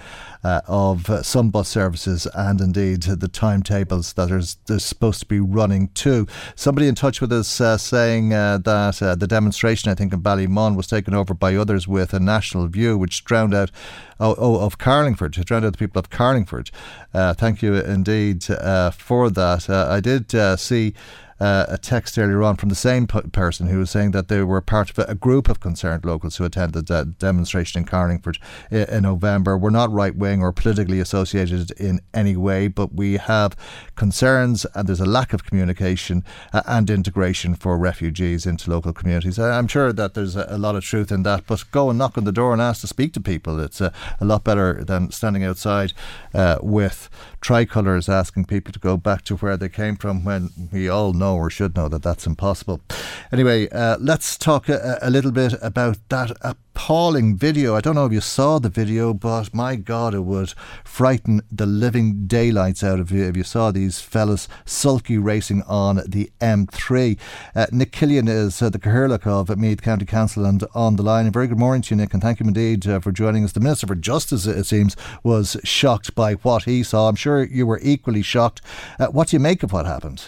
uh, 0.44 0.60
of 0.68 1.10
some 1.26 1.50
bus 1.50 1.68
services 1.68 2.26
and 2.34 2.60
indeed 2.60 3.02
the 3.02 3.28
timetables 3.28 4.12
that 4.12 4.30
are, 4.30 4.78
supposed 4.78 5.20
to 5.20 5.26
be 5.26 5.40
running 5.40 5.88
to. 5.88 6.26
Somebody 6.54 6.88
in 6.88 6.94
touch 6.94 7.20
with 7.20 7.32
us 7.32 7.60
uh, 7.60 7.76
saying 7.76 8.32
uh, 8.32 8.58
that 8.58 9.02
uh, 9.02 9.14
the 9.14 9.26
demonstration, 9.26 9.90
I 9.90 9.94
think, 9.94 10.12
in 10.12 10.22
Ballymun 10.22 10.76
was 10.76 10.86
taken 10.86 11.14
over 11.14 11.34
by 11.34 11.54
others 11.54 11.86
with 11.86 12.14
a 12.14 12.20
national 12.20 12.66
view, 12.68 12.96
which 12.98 13.24
drowned 13.24 13.54
out 13.54 13.70
oh, 14.20 14.34
oh, 14.38 14.60
of 14.64 14.78
Carlingford, 14.78 15.32
drowned 15.32 15.64
out 15.64 15.72
the 15.72 15.78
people 15.78 15.98
of 15.98 16.10
Carlingford. 16.10 16.70
Uh, 17.12 17.34
thank 17.34 17.62
you 17.62 17.74
indeed 17.74 18.44
for 18.44 19.30
that. 19.30 19.70
I 19.70 20.00
did 20.00 20.58
see 20.58 20.94
uh, 21.40 21.66
a 21.68 21.78
text 21.78 22.18
earlier 22.18 22.42
on 22.42 22.56
from 22.56 22.68
the 22.68 22.74
same 22.74 23.06
p- 23.06 23.20
person 23.32 23.66
who 23.68 23.78
was 23.78 23.90
saying 23.90 24.12
that 24.12 24.28
they 24.28 24.42
were 24.42 24.60
part 24.60 24.90
of 24.90 24.98
a, 24.98 25.02
a 25.10 25.14
group 25.14 25.48
of 25.48 25.60
concerned 25.60 26.04
locals 26.04 26.36
who 26.36 26.44
attended 26.44 26.86
the 26.86 27.04
demonstration 27.18 27.80
in 27.80 27.84
Carlingford 27.84 28.38
in, 28.70 28.88
in 28.88 29.02
November. 29.02 29.56
We're 29.56 29.70
not 29.70 29.90
right 29.92 30.14
wing 30.14 30.42
or 30.42 30.52
politically 30.52 31.00
associated 31.00 31.70
in 31.72 32.00
any 32.14 32.36
way, 32.36 32.68
but 32.68 32.94
we 32.94 33.18
have 33.18 33.56
concerns 33.96 34.66
and 34.74 34.88
there's 34.88 35.00
a 35.00 35.06
lack 35.06 35.32
of 35.32 35.44
communication 35.44 36.24
uh, 36.52 36.62
and 36.66 36.88
integration 36.88 37.54
for 37.54 37.76
refugees 37.76 38.46
into 38.46 38.70
local 38.70 38.92
communities. 38.92 39.38
I'm 39.38 39.68
sure 39.68 39.92
that 39.92 40.14
there's 40.14 40.36
a, 40.36 40.46
a, 40.48 40.58
lot 40.58 40.76
of 40.76 40.84
truth 40.84 41.12
in 41.12 41.22
that, 41.24 41.46
but 41.46 41.64
go 41.70 41.90
and 41.90 41.98
knock 41.98 42.16
on 42.16 42.24
the 42.24 42.32
door 42.32 42.52
and 42.52 42.62
ask 42.62 42.80
to 42.80 42.86
speak 42.86 43.12
to 43.14 43.20
people. 43.20 43.60
It's 43.60 43.80
a, 43.80 43.92
a 44.20 44.24
lot 44.24 44.44
better 44.44 44.82
than 44.84 45.10
standing 45.10 45.44
outside 45.44 45.92
uh, 46.34 46.58
with 46.62 47.08
tricolours 47.46 48.08
asking 48.08 48.44
people 48.44 48.72
to 48.72 48.80
go 48.80 48.96
back 48.96 49.22
to 49.22 49.36
where 49.36 49.56
they 49.56 49.68
came 49.68 49.94
from 49.94 50.24
when 50.24 50.50
we 50.72 50.88
all 50.88 51.12
know 51.12 51.36
or 51.36 51.48
should 51.48 51.76
know 51.76 51.88
that 51.88 52.02
that's 52.02 52.26
impossible. 52.26 52.80
Anyway, 53.30 53.68
uh, 53.68 53.96
let's 54.00 54.36
talk 54.36 54.68
a, 54.68 54.98
a, 55.00 55.10
little 55.10 55.30
bit 55.30 55.54
about 55.62 55.96
that 56.08 56.32
appalling 56.76 57.34
video. 57.34 57.74
I 57.74 57.80
don't 57.80 57.94
know 57.94 58.04
if 58.04 58.12
you 58.12 58.20
saw 58.20 58.58
the 58.58 58.68
video, 58.68 59.14
but 59.14 59.54
my 59.54 59.76
God, 59.76 60.12
it 60.12 60.20
would 60.20 60.52
frighten 60.84 61.40
the 61.50 61.64
living 61.64 62.26
daylights 62.26 62.84
out 62.84 63.00
of 63.00 63.10
you 63.10 63.24
if 63.24 63.34
you 63.34 63.44
saw 63.44 63.70
these 63.70 64.00
fellas 64.00 64.46
sulky 64.66 65.16
racing 65.16 65.62
on 65.62 66.02
the 66.06 66.30
M3. 66.38 67.18
Uh, 67.54 67.66
Nick 67.72 67.92
Killian 67.92 68.28
is 68.28 68.60
uh, 68.60 68.68
the 68.68 68.78
Cathaoirleach 68.78 69.26
of 69.26 69.58
Meath 69.58 69.80
County 69.80 70.04
Council 70.04 70.44
and 70.44 70.62
on 70.74 70.96
the 70.96 71.02
line. 71.02 71.26
A 71.26 71.30
very 71.30 71.46
good 71.46 71.58
morning 71.58 71.80
to 71.80 71.94
you, 71.94 71.96
Nick, 71.96 72.12
and 72.12 72.22
thank 72.22 72.40
you 72.40 72.46
indeed 72.46 72.86
uh, 72.86 73.00
for 73.00 73.10
joining 73.10 73.42
us. 73.42 73.52
The 73.52 73.60
Minister 73.60 73.86
for 73.86 73.94
Justice, 73.94 74.44
it 74.44 74.64
seems, 74.64 74.96
was 75.24 75.56
shocked 75.64 76.14
by 76.14 76.34
what 76.34 76.64
he 76.64 76.82
saw. 76.82 77.08
I'm 77.08 77.16
sure 77.16 77.42
you 77.42 77.66
were 77.66 77.80
equally 77.82 78.22
shocked. 78.22 78.60
Uh, 78.98 79.06
what 79.06 79.28
do 79.28 79.36
you 79.36 79.40
make 79.40 79.62
of 79.62 79.72
what 79.72 79.86
happened? 79.86 80.26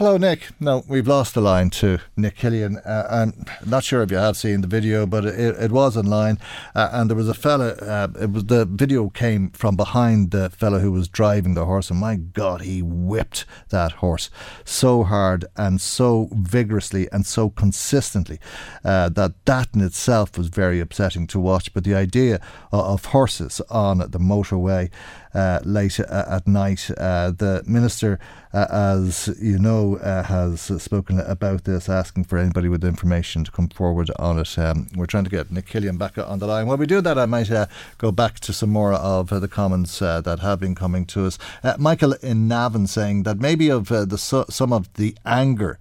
Hello, 0.00 0.16
Nick. 0.16 0.48
No, 0.58 0.82
we've 0.88 1.06
lost 1.06 1.34
the 1.34 1.42
line 1.42 1.68
to 1.72 1.98
Nick 2.16 2.36
Killian. 2.36 2.78
Uh, 2.78 3.06
I'm 3.10 3.44
not 3.66 3.84
sure 3.84 4.00
if 4.02 4.10
you 4.10 4.16
have 4.16 4.34
seen 4.34 4.62
the 4.62 4.66
video, 4.66 5.04
but 5.04 5.26
it, 5.26 5.56
it 5.60 5.70
was 5.70 5.94
online, 5.94 6.38
uh, 6.74 6.88
and 6.90 7.10
there 7.10 7.16
was 7.18 7.28
a 7.28 7.34
fella. 7.34 7.72
Uh, 7.72 8.08
it 8.18 8.32
was 8.32 8.46
the 8.46 8.64
video 8.64 9.10
came 9.10 9.50
from 9.50 9.76
behind 9.76 10.30
the 10.30 10.48
fella 10.48 10.78
who 10.78 10.90
was 10.90 11.06
driving 11.06 11.52
the 11.52 11.66
horse, 11.66 11.90
and 11.90 12.00
my 12.00 12.16
God, 12.16 12.62
he 12.62 12.80
whipped 12.80 13.44
that 13.68 13.92
horse 13.92 14.30
so 14.64 15.02
hard 15.02 15.44
and 15.54 15.82
so 15.82 16.30
vigorously 16.32 17.06
and 17.12 17.26
so 17.26 17.50
consistently 17.50 18.40
uh, 18.82 19.10
that 19.10 19.44
that 19.44 19.68
in 19.74 19.82
itself 19.82 20.38
was 20.38 20.48
very 20.48 20.80
upsetting 20.80 21.26
to 21.26 21.38
watch. 21.38 21.74
But 21.74 21.84
the 21.84 21.94
idea 21.94 22.40
of, 22.72 22.86
of 22.86 23.04
horses 23.04 23.60
on 23.68 23.98
the 23.98 24.18
motorway 24.18 24.90
uh, 25.34 25.60
late 25.64 26.00
uh, 26.00 26.24
at 26.28 26.46
night. 26.46 26.90
Uh, 26.96 27.30
the 27.30 27.62
minister, 27.66 28.18
uh, 28.52 28.66
as 28.70 29.28
you 29.40 29.58
know, 29.58 29.96
has 29.96 30.60
spoken 30.82 31.20
about 31.20 31.64
this, 31.64 31.88
asking 31.88 32.24
for 32.24 32.38
anybody 32.38 32.68
with 32.68 32.84
information 32.84 33.44
to 33.44 33.50
come 33.50 33.68
forward 33.68 34.10
on 34.18 34.38
it. 34.38 34.58
Um, 34.58 34.88
we're 34.96 35.06
trying 35.06 35.24
to 35.24 35.30
get 35.30 35.50
Nick 35.50 35.66
Killian 35.66 35.96
back 35.96 36.18
on 36.18 36.38
the 36.38 36.46
line. 36.46 36.66
While 36.66 36.78
we 36.78 36.86
do 36.86 37.00
that, 37.00 37.18
I 37.18 37.26
might 37.26 37.50
go 37.98 38.10
back 38.10 38.40
to 38.40 38.52
some 38.52 38.70
more 38.70 38.92
of 38.92 39.28
the 39.28 39.48
comments 39.48 39.98
that 40.00 40.38
have 40.40 40.60
been 40.60 40.74
coming 40.74 41.06
to 41.06 41.26
us. 41.26 41.38
Michael 41.78 42.14
in 42.14 42.48
Navan 42.48 42.86
saying 42.86 43.22
that 43.24 43.38
maybe 43.38 43.70
of 43.70 43.88
the 43.88 44.18
some 44.18 44.72
of 44.72 44.92
the 44.94 45.16
anger. 45.24 45.78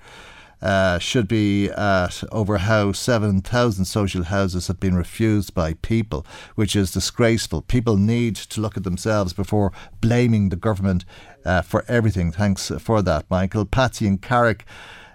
Uh, 0.62 1.00
should 1.00 1.26
be 1.26 1.70
at 1.70 2.22
over 2.34 2.58
how 2.58 2.92
7,000 2.92 3.86
social 3.86 4.24
houses 4.24 4.68
have 4.68 4.78
been 4.78 4.96
refused 4.96 5.54
by 5.54 5.74
people, 5.76 6.26
which 6.56 6.76
is 6.76 6.92
disgraceful. 6.92 7.62
People 7.62 7.96
need 7.96 8.36
to 8.36 8.60
look 8.60 8.76
at 8.76 8.84
themselves 8.84 9.32
before 9.32 9.72
blaming 10.02 10.50
the 10.50 10.58
government 10.58 11.06
uh, 11.46 11.62
for 11.62 11.86
everything. 11.88 12.32
Thanks 12.32 12.72
for 12.80 13.02
that, 13.02 13.26
Michael. 13.30 13.66
Patsy 13.66 14.06
in 14.06 14.18
Carrick 14.18 14.66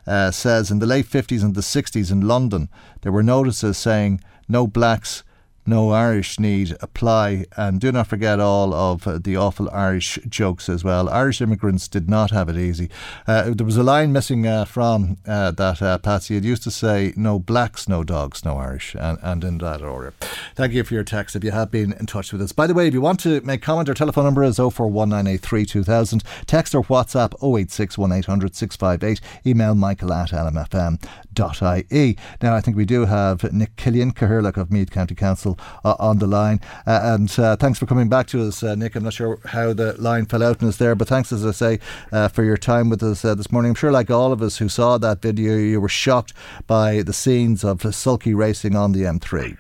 uh, 0.07 0.30
says 0.30 0.70
in 0.70 0.78
the 0.78 0.86
late 0.86 1.07
50s 1.07 1.42
and 1.42 1.55
the 1.55 1.61
60s 1.61 2.11
in 2.11 2.22
London, 2.22 2.70
there 3.03 3.12
were 3.12 3.22
notices 3.22 3.76
saying 3.76 4.22
no 4.49 4.66
blacks 4.66 5.24
no 5.66 5.90
Irish 5.90 6.38
need 6.38 6.76
apply. 6.80 7.46
And 7.56 7.80
do 7.80 7.92
not 7.92 8.06
forget 8.06 8.40
all 8.40 8.74
of 8.74 9.22
the 9.24 9.36
awful 9.36 9.70
Irish 9.70 10.18
jokes 10.28 10.68
as 10.68 10.84
well. 10.84 11.08
Irish 11.08 11.40
immigrants 11.40 11.88
did 11.88 12.08
not 12.08 12.30
have 12.30 12.48
it 12.48 12.56
easy. 12.56 12.90
Uh, 13.26 13.50
there 13.50 13.66
was 13.66 13.76
a 13.76 13.82
line 13.82 14.12
missing 14.12 14.46
uh, 14.46 14.64
from 14.64 15.16
uh, 15.26 15.50
that 15.52 15.82
uh, 15.82 15.98
Patsy. 15.98 16.36
It 16.36 16.44
used 16.44 16.62
to 16.64 16.70
say, 16.70 17.12
no 17.16 17.38
blacks, 17.38 17.88
no 17.88 18.04
dogs, 18.04 18.44
no 18.44 18.58
Irish, 18.58 18.94
and, 18.94 19.18
and 19.22 19.44
in 19.44 19.58
that 19.58 19.82
order. 19.82 20.12
Thank 20.54 20.72
you 20.72 20.84
for 20.84 20.94
your 20.94 21.04
text 21.04 21.36
if 21.36 21.44
you 21.44 21.50
have 21.50 21.70
been 21.70 21.92
in 21.92 22.06
touch 22.06 22.32
with 22.32 22.42
us. 22.42 22.52
By 22.52 22.66
the 22.66 22.74
way, 22.74 22.88
if 22.88 22.94
you 22.94 23.00
want 23.00 23.20
to 23.20 23.40
make 23.42 23.62
comment, 23.62 23.88
our 23.88 23.94
telephone 23.94 24.24
number 24.24 24.42
is 24.42 24.56
041983 24.56 25.64
2000. 25.64 26.22
Text 26.46 26.74
or 26.74 26.82
WhatsApp 26.82 27.34
086 27.42 27.94
658. 27.94 29.20
Email 29.46 29.74
michael 29.74 30.12
at 30.12 30.30
lmfm.ie. 30.30 32.16
Now, 32.42 32.54
I 32.54 32.60
think 32.60 32.76
we 32.76 32.84
do 32.84 33.06
have 33.06 33.52
Nick 33.52 33.76
Killian, 33.76 34.12
Cathaoirleach 34.12 34.56
of 34.56 34.70
Meath 34.70 34.90
County 34.90 35.14
Council, 35.14 35.53
uh, 35.84 35.94
on 35.98 36.18
the 36.18 36.26
line. 36.26 36.61
Uh, 36.86 37.00
and 37.02 37.38
uh, 37.38 37.57
thanks 37.57 37.78
for 37.78 37.86
coming 37.86 38.09
back 38.09 38.26
to 38.28 38.46
us, 38.46 38.62
uh, 38.62 38.74
Nick. 38.74 38.94
I'm 38.96 39.05
not 39.05 39.12
sure 39.12 39.38
how 39.44 39.72
the 39.72 39.94
line 40.00 40.26
fell 40.26 40.42
out 40.42 40.62
in 40.62 40.68
us 40.68 40.76
there, 40.76 40.94
but 40.94 41.09
thanks, 41.09 41.32
as 41.32 41.44
I 41.44 41.52
say, 41.52 41.78
uh, 42.12 42.28
for 42.28 42.44
your 42.44 42.57
time 42.57 42.90
with 42.90 43.02
us 43.02 43.22
this 43.22 43.50
morning. 43.50 43.70
I'm 43.70 43.74
sure, 43.74 43.92
like 43.92 44.11
all 44.11 44.32
of 44.32 44.42
us 44.42 44.59
who 44.59 44.68
saw 44.68 44.98
that 44.98 45.22
video, 45.22 45.57
you 45.57 45.80
were 45.80 45.88
shocked 45.88 46.32
by 46.66 47.02
the 47.02 47.12
scenes 47.12 47.64
of 47.64 47.94
sulky 47.94 48.34
racing 48.34 48.76
on 48.76 48.92
the 48.92 49.02
M3. 49.02 49.57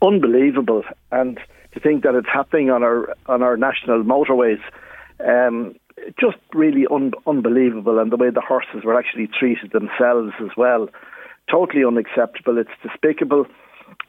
Unbelievable. 0.00 0.84
And 1.10 1.40
to 1.72 1.80
think 1.80 2.02
that 2.04 2.14
it's 2.14 2.28
happening 2.28 2.70
on 2.70 2.82
our 2.82 3.14
on 3.26 3.42
our 3.42 3.56
national 3.56 4.02
motorways. 4.02 4.60
Um, 5.20 5.74
just 6.18 6.38
really 6.54 6.86
un- 6.90 7.12
unbelievable, 7.26 7.98
and 7.98 8.12
the 8.12 8.16
way 8.16 8.30
the 8.30 8.40
horses 8.40 8.84
were 8.84 8.98
actually 8.98 9.28
treated 9.38 9.72
themselves 9.72 10.32
as 10.40 10.50
well. 10.56 10.88
Totally 11.50 11.84
unacceptable. 11.84 12.58
It's 12.58 12.70
despicable, 12.82 13.46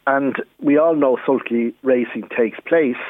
and 0.07 0.35
we 0.61 0.77
all 0.77 0.95
know 0.95 1.17
sulky 1.25 1.73
racing 1.83 2.29
takes 2.35 2.59
place. 2.67 3.01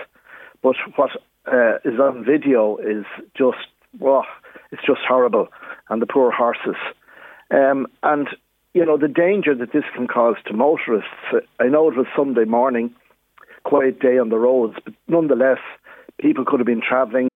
But 0.62 0.76
what 0.96 1.12
uh, 1.46 1.76
is 1.86 2.00
on 2.00 2.26
video 2.26 2.78
is 2.78 3.06
just, 3.38 3.58
well, 4.00 4.26
it's 4.72 4.86
just 4.86 5.02
horrible, 5.08 5.48
and 5.90 6.02
the 6.02 6.08
poor 6.08 6.32
horses. 6.32 6.76
Um, 7.52 7.88
and 8.04 8.28
you 8.74 8.86
know 8.86 8.98
the 8.98 9.08
danger 9.08 9.56
that 9.56 9.74
this 9.74 9.86
can 9.96 10.08
cause 10.08 10.36
to 10.46 10.54
motorists. 10.54 11.10
I 11.60 11.68
know 11.68 11.90
it 11.90 11.98
was 11.98 12.06
Sunday 12.16 12.46
morning, 12.46 12.94
quiet 13.64 14.00
day 14.00 14.20
on 14.20 14.30
the 14.30 14.38
roads, 14.38 14.76
but 14.84 14.94
nonetheless, 15.08 15.60
people 16.20 16.46
could 16.46 16.60
have 16.60 16.68
been 16.68 16.82
travelling 16.88 17.30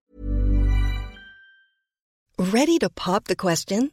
Ready 2.38 2.78
to 2.78 2.90
pop 2.90 3.24
the 3.24 3.36
question? 3.36 3.92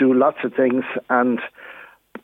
do 0.00 0.12
lots 0.14 0.38
of 0.42 0.54
things 0.54 0.82
and 1.10 1.38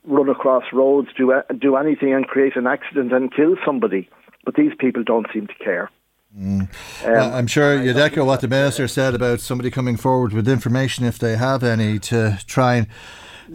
run 0.05 0.29
across 0.29 0.65
roads, 0.73 1.09
do 1.17 1.33
do 1.59 1.77
anything, 1.77 2.13
and 2.15 2.27
create 2.27 2.57
an 2.57 2.67
accident 2.67 3.13
and 3.13 3.33
kill 3.33 3.55
somebody. 3.65 4.09
But 4.45 4.55
these 4.55 4.73
people 4.79 5.05
don't 5.05 5.27
seem 5.33 5.47
to 5.47 5.55
care. 5.55 5.91
Mm. 6.37 6.69
Um, 7.05 7.35
I'm 7.35 7.47
sure 7.47 7.81
you'd 7.81 7.97
echo 7.97 8.25
what 8.25 8.41
the 8.41 8.49
minister 8.49 8.89
said 8.89 9.15
about 9.15 9.41
somebody 9.41 9.71
coming 9.71 9.97
forward 9.97 10.33
with 10.33 10.49
information 10.49 11.05
if 11.05 11.19
they 11.19 11.37
have 11.37 11.63
any 11.63 11.99
to 12.01 12.39
try 12.47 12.77
and. 12.77 12.87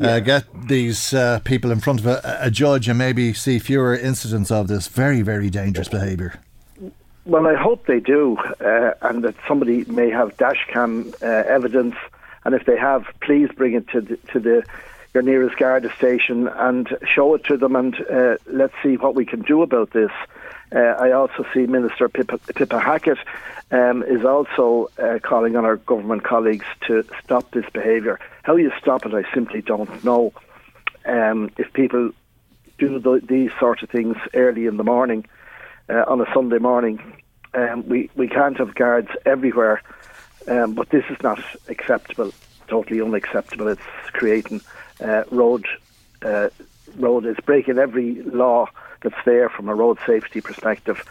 Uh, 0.01 0.07
yeah. 0.07 0.19
get 0.21 0.67
these 0.69 1.13
uh, 1.13 1.41
people 1.43 1.69
in 1.69 1.81
front 1.81 1.99
of 1.99 2.05
a, 2.05 2.21
a, 2.39 2.49
judge 2.49 2.87
and 2.87 2.97
maybe 2.97 3.33
see 3.33 3.59
fewer 3.59 3.93
incidents 3.93 4.49
of 4.49 4.69
this 4.69 4.87
very, 4.87 5.21
very 5.21 5.49
dangerous 5.49 5.89
behaviour. 5.89 6.39
Well, 7.25 7.45
I 7.45 7.55
hope 7.55 7.87
they 7.87 7.99
do, 7.99 8.37
uh, 8.37 8.93
and 9.01 9.21
that 9.25 9.35
somebody 9.45 9.83
may 9.91 10.09
have 10.09 10.37
dashcam 10.37 11.13
uh, 11.21 11.25
evidence 11.25 11.95
and 12.45 12.55
if 12.55 12.65
they 12.65 12.77
have, 12.77 13.05
please 13.21 13.49
bring 13.55 13.73
it 13.73 13.87
to 13.89 14.01
the, 14.01 14.17
to 14.31 14.39
the 14.39 14.63
your 15.13 15.23
nearest 15.23 15.57
Garda 15.57 15.93
station 15.95 16.47
and 16.47 16.87
show 17.05 17.35
it 17.35 17.43
to 17.45 17.57
them, 17.57 17.75
and 17.75 17.95
uh, 18.09 18.37
let's 18.45 18.73
see 18.81 18.95
what 18.95 19.15
we 19.15 19.25
can 19.25 19.41
do 19.41 19.61
about 19.61 19.91
this. 19.91 20.11
Uh, 20.73 20.79
I 20.79 21.11
also 21.11 21.45
see 21.53 21.65
Minister 21.67 22.07
Pippa, 22.07 22.37
Pippa 22.37 22.79
Hackett 22.79 23.17
um, 23.71 24.03
is 24.03 24.23
also 24.23 24.89
uh, 24.97 25.19
calling 25.19 25.57
on 25.57 25.65
our 25.65 25.75
government 25.75 26.23
colleagues 26.23 26.65
to 26.87 27.03
stop 27.23 27.51
this 27.51 27.65
behaviour. 27.73 28.19
How 28.43 28.55
you 28.55 28.71
stop 28.79 29.05
it, 29.05 29.13
I 29.13 29.23
simply 29.33 29.61
don't 29.61 30.03
know. 30.03 30.33
Um, 31.05 31.51
if 31.57 31.73
people 31.73 32.11
do 32.77 32.99
the, 32.99 33.21
these 33.23 33.51
sort 33.59 33.83
of 33.83 33.89
things 33.89 34.15
early 34.33 34.65
in 34.65 34.77
the 34.77 34.83
morning 34.83 35.25
uh, 35.89 36.05
on 36.07 36.21
a 36.21 36.33
Sunday 36.33 36.59
morning, 36.59 37.01
um, 37.53 37.87
we 37.87 38.09
we 38.15 38.29
can't 38.29 38.57
have 38.57 38.75
guards 38.75 39.09
everywhere 39.25 39.81
um, 40.47 40.73
but 40.73 40.89
this 40.89 41.05
is 41.09 41.21
not 41.21 41.41
acceptable, 41.67 42.31
totally 42.67 43.01
unacceptable. 43.01 43.67
It's 43.67 43.81
creating 44.13 44.61
uh, 44.99 45.23
road 45.31 45.65
uh, 46.23 46.49
road. 46.97 47.25
It's 47.25 47.39
breaking 47.41 47.77
every 47.77 48.21
law 48.23 48.67
that's 49.01 49.23
there 49.25 49.49
from 49.49 49.69
a 49.69 49.75
road 49.75 49.97
safety 50.05 50.41
perspective, 50.41 51.03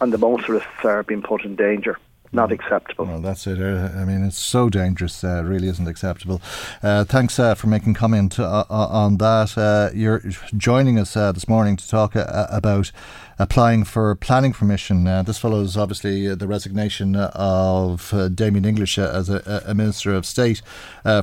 and 0.00 0.12
the 0.12 0.18
motorists 0.18 0.84
are 0.84 1.02
being 1.02 1.22
put 1.22 1.44
in 1.44 1.56
danger 1.56 1.98
not 2.34 2.52
acceptable. 2.52 3.06
Well, 3.06 3.20
that's 3.20 3.46
it. 3.46 3.60
Uh, 3.60 3.90
I 3.96 4.04
mean, 4.04 4.24
it's 4.24 4.38
so 4.38 4.68
dangerous. 4.68 5.22
Uh, 5.22 5.42
really 5.44 5.68
isn't 5.68 5.86
acceptable. 5.86 6.42
Uh, 6.82 7.04
thanks 7.04 7.38
uh, 7.38 7.54
for 7.54 7.68
making 7.68 7.94
comment 7.94 8.38
uh, 8.38 8.64
uh, 8.68 8.88
on 8.90 9.18
that. 9.18 9.92
you're 9.94 10.20
joining 10.56 10.98
us 10.98 11.14
this 11.14 11.48
morning 11.48 11.76
to 11.76 11.88
talk 11.88 12.14
about 12.16 12.90
applying 13.38 13.84
for 13.84 14.14
planning 14.14 14.52
permission. 14.52 15.04
this 15.24 15.38
follows 15.38 15.76
obviously 15.76 16.34
the 16.34 16.46
resignation 16.46 17.16
of 17.16 18.14
Damien 18.34 18.64
English 18.64 18.98
as 18.98 19.28
a, 19.28 19.62
a, 19.66 19.74
Minister 19.74 20.14
of 20.14 20.26
State 20.26 20.62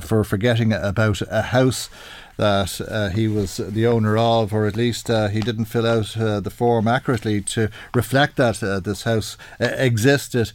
for 0.02 0.24
forgetting 0.24 0.72
about 0.72 1.22
a 1.30 1.42
house 1.42 1.88
that 2.36 2.80
uh, 2.80 3.10
he 3.10 3.28
was 3.28 3.58
the 3.58 3.86
owner 3.86 4.16
of, 4.16 4.52
or 4.52 4.66
at 4.66 4.76
least 4.76 5.10
uh, 5.10 5.28
he 5.28 5.40
didn't 5.40 5.66
fill 5.66 5.86
out 5.86 6.16
uh, 6.16 6.40
the 6.40 6.50
form 6.50 6.88
accurately 6.88 7.40
to 7.40 7.70
reflect 7.94 8.36
that 8.36 8.82
this 8.84 9.02
house 9.02 9.36
existed. 9.60 10.52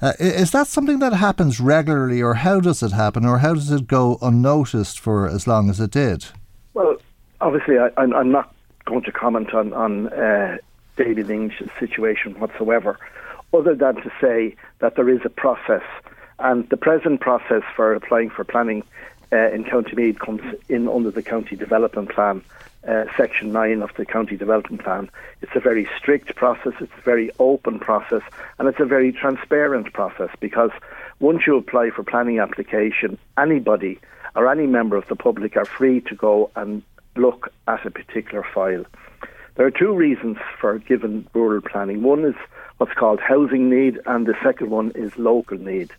Uh, 0.00 0.12
is 0.20 0.52
that 0.52 0.68
something 0.68 1.00
that 1.00 1.12
happens 1.12 1.58
regularly, 1.58 2.22
or 2.22 2.34
how 2.34 2.60
does 2.60 2.82
it 2.82 2.92
happen, 2.92 3.24
or 3.24 3.38
how 3.38 3.52
does 3.52 3.70
it 3.70 3.88
go 3.88 4.16
unnoticed 4.22 5.00
for 5.00 5.26
as 5.28 5.46
long 5.46 5.68
as 5.68 5.80
it 5.80 5.90
did? 5.90 6.26
Well, 6.74 6.96
obviously, 7.40 7.78
I, 7.78 7.90
am 7.96 8.30
not 8.30 8.54
going 8.84 9.02
to 9.02 9.12
comment 9.12 9.52
on, 9.52 9.72
on 9.72 10.06
David 10.98 11.30
English's 11.30 11.70
situation 11.78 12.38
whatsoever, 12.38 12.98
other 13.54 13.74
than 13.74 13.94
to 13.96 14.10
say 14.20 14.54
that 14.80 14.96
there 14.96 15.08
is 15.08 15.20
a 15.24 15.30
process, 15.30 15.84
and 16.38 16.68
the 16.68 16.76
present 16.76 17.20
process 17.20 17.62
for 17.74 17.94
applying 17.94 18.30
for 18.30 18.44
planning 18.44 18.82
uh, 19.32 19.50
in 19.50 19.64
County 19.64 19.94
Meath 19.94 20.18
comes 20.18 20.42
in 20.68 20.88
under 20.88 21.10
the 21.10 21.22
County 21.22 21.56
Development 21.56 22.10
Plan 22.10 22.42
uh, 22.86 23.04
Section 23.16 23.52
9 23.52 23.82
of 23.82 23.90
the 23.96 24.06
County 24.06 24.36
Development 24.36 24.82
Plan. 24.82 25.10
It's 25.42 25.54
a 25.54 25.60
very 25.60 25.88
strict 25.98 26.34
process, 26.36 26.72
it's 26.80 26.92
a 26.98 27.02
very 27.02 27.30
open 27.38 27.78
process, 27.78 28.22
and 28.58 28.68
it's 28.68 28.80
a 28.80 28.84
very 28.84 29.12
transparent 29.12 29.92
process 29.92 30.30
because 30.40 30.70
once 31.20 31.46
you 31.46 31.56
apply 31.56 31.90
for 31.90 32.02
planning 32.02 32.38
application, 32.38 33.18
anybody 33.36 33.98
or 34.34 34.50
any 34.50 34.66
member 34.66 34.96
of 34.96 35.06
the 35.08 35.16
public 35.16 35.56
are 35.56 35.64
free 35.64 36.00
to 36.02 36.14
go 36.14 36.50
and 36.56 36.82
look 37.16 37.52
at 37.66 37.84
a 37.84 37.90
particular 37.90 38.44
file. 38.54 38.84
There 39.58 39.66
are 39.66 39.72
two 39.72 39.92
reasons 39.92 40.36
for 40.60 40.78
given 40.78 41.26
rural 41.34 41.60
planning. 41.60 42.04
One 42.04 42.24
is 42.24 42.36
what's 42.76 42.94
called 42.94 43.18
housing 43.18 43.68
need, 43.68 43.98
and 44.06 44.24
the 44.24 44.36
second 44.40 44.70
one 44.70 44.92
is 44.94 45.18
local 45.18 45.58
need. 45.58 45.90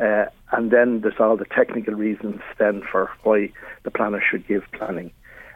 Uh, 0.00 0.26
and 0.52 0.70
then 0.70 1.00
there's 1.00 1.18
all 1.18 1.36
the 1.36 1.44
technical 1.44 1.94
reasons 1.94 2.40
then 2.58 2.80
for 2.80 3.10
why 3.24 3.50
the 3.82 3.90
planner 3.90 4.22
should 4.22 4.46
give 4.46 4.62
planning. 4.70 5.10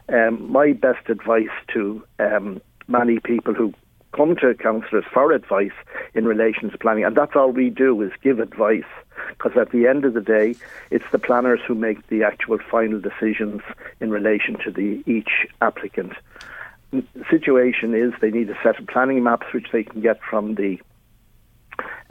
Um, 0.09 0.51
my 0.51 0.73
best 0.73 1.09
advice 1.09 1.55
to 1.73 2.05
um, 2.19 2.61
many 2.89 3.21
people 3.21 3.55
who 3.55 3.73
come 4.13 4.35
to 4.41 4.53
councillors 4.55 5.05
for 5.13 5.31
advice 5.31 5.71
in 6.15 6.25
relation 6.25 6.71
to 6.71 6.79
planning, 6.79 7.05
and 7.05 7.17
that's 7.17 7.37
all 7.37 7.53
we 7.53 7.71
do 7.71 8.03
is 8.03 8.11
give 8.23 8.41
advice. 8.41 8.83
Because 9.29 9.57
at 9.57 9.71
the 9.71 9.87
end 9.87 10.05
of 10.05 10.15
the 10.15 10.21
day, 10.21 10.57
it's 10.91 11.05
the 11.13 11.19
planners 11.21 11.61
who 11.65 11.77
make 11.77 12.09
the 12.09 12.25
actual 12.25 12.59
final 12.59 13.01
decisions 13.01 13.63
in 14.01 14.11
relation 14.11 14.59
to 14.65 14.73
the 14.73 15.05
each 15.07 15.47
applicant. 15.63 16.15
Situation 17.31 17.95
is 17.95 18.13
they 18.21 18.31
need 18.31 18.49
a 18.49 18.57
set 18.63 18.79
of 18.79 18.87
planning 18.87 19.23
maps 19.23 19.47
which 19.53 19.67
they 19.73 19.83
can 19.83 20.01
get 20.01 20.21
from 20.23 20.55
the 20.55 20.81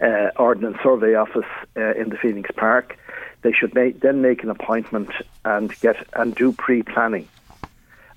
uh, 0.01 0.32
Ordnance 0.36 0.78
Survey 0.84 1.15
Office 1.15 1.49
uh, 1.78 1.93
in 1.95 2.09
the 2.09 2.17
Phoenix 2.17 2.49
Park. 2.55 2.97
They 3.41 3.51
should 3.51 3.73
make, 3.73 4.01
then 4.01 4.21
make 4.21 4.43
an 4.43 4.49
appointment 4.49 5.11
and 5.43 5.78
get 5.80 5.95
and 6.13 6.36
do 6.36 6.51
pre-planning. 6.51 7.28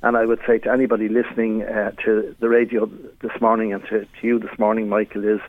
And 0.02 0.16
I 0.16 0.24
would 0.24 0.40
say 0.46 0.58
to 0.58 0.72
anybody 0.72 1.08
listening 1.08 1.62
uh, 1.62 1.92
to 2.04 2.34
the 2.38 2.48
radio 2.48 2.86
this 3.20 3.40
morning 3.40 3.72
and 3.72 3.82
to, 3.86 4.04
to 4.04 4.26
you 4.26 4.38
this 4.38 4.56
morning, 4.58 4.88
Michael, 4.88 5.24
is 5.24 5.40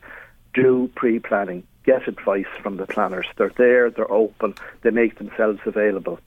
do 0.54 0.90
pre 0.94 1.18
planning. 1.18 1.62
Get 1.84 2.08
advice 2.08 2.46
from 2.62 2.76
the 2.76 2.86
planners. 2.86 3.26
They're 3.36 3.52
there, 3.56 3.90
they're 3.90 4.10
open, 4.10 4.54
they 4.82 4.90
make 4.90 5.18
themselves 5.18 5.60
available. 5.64 6.18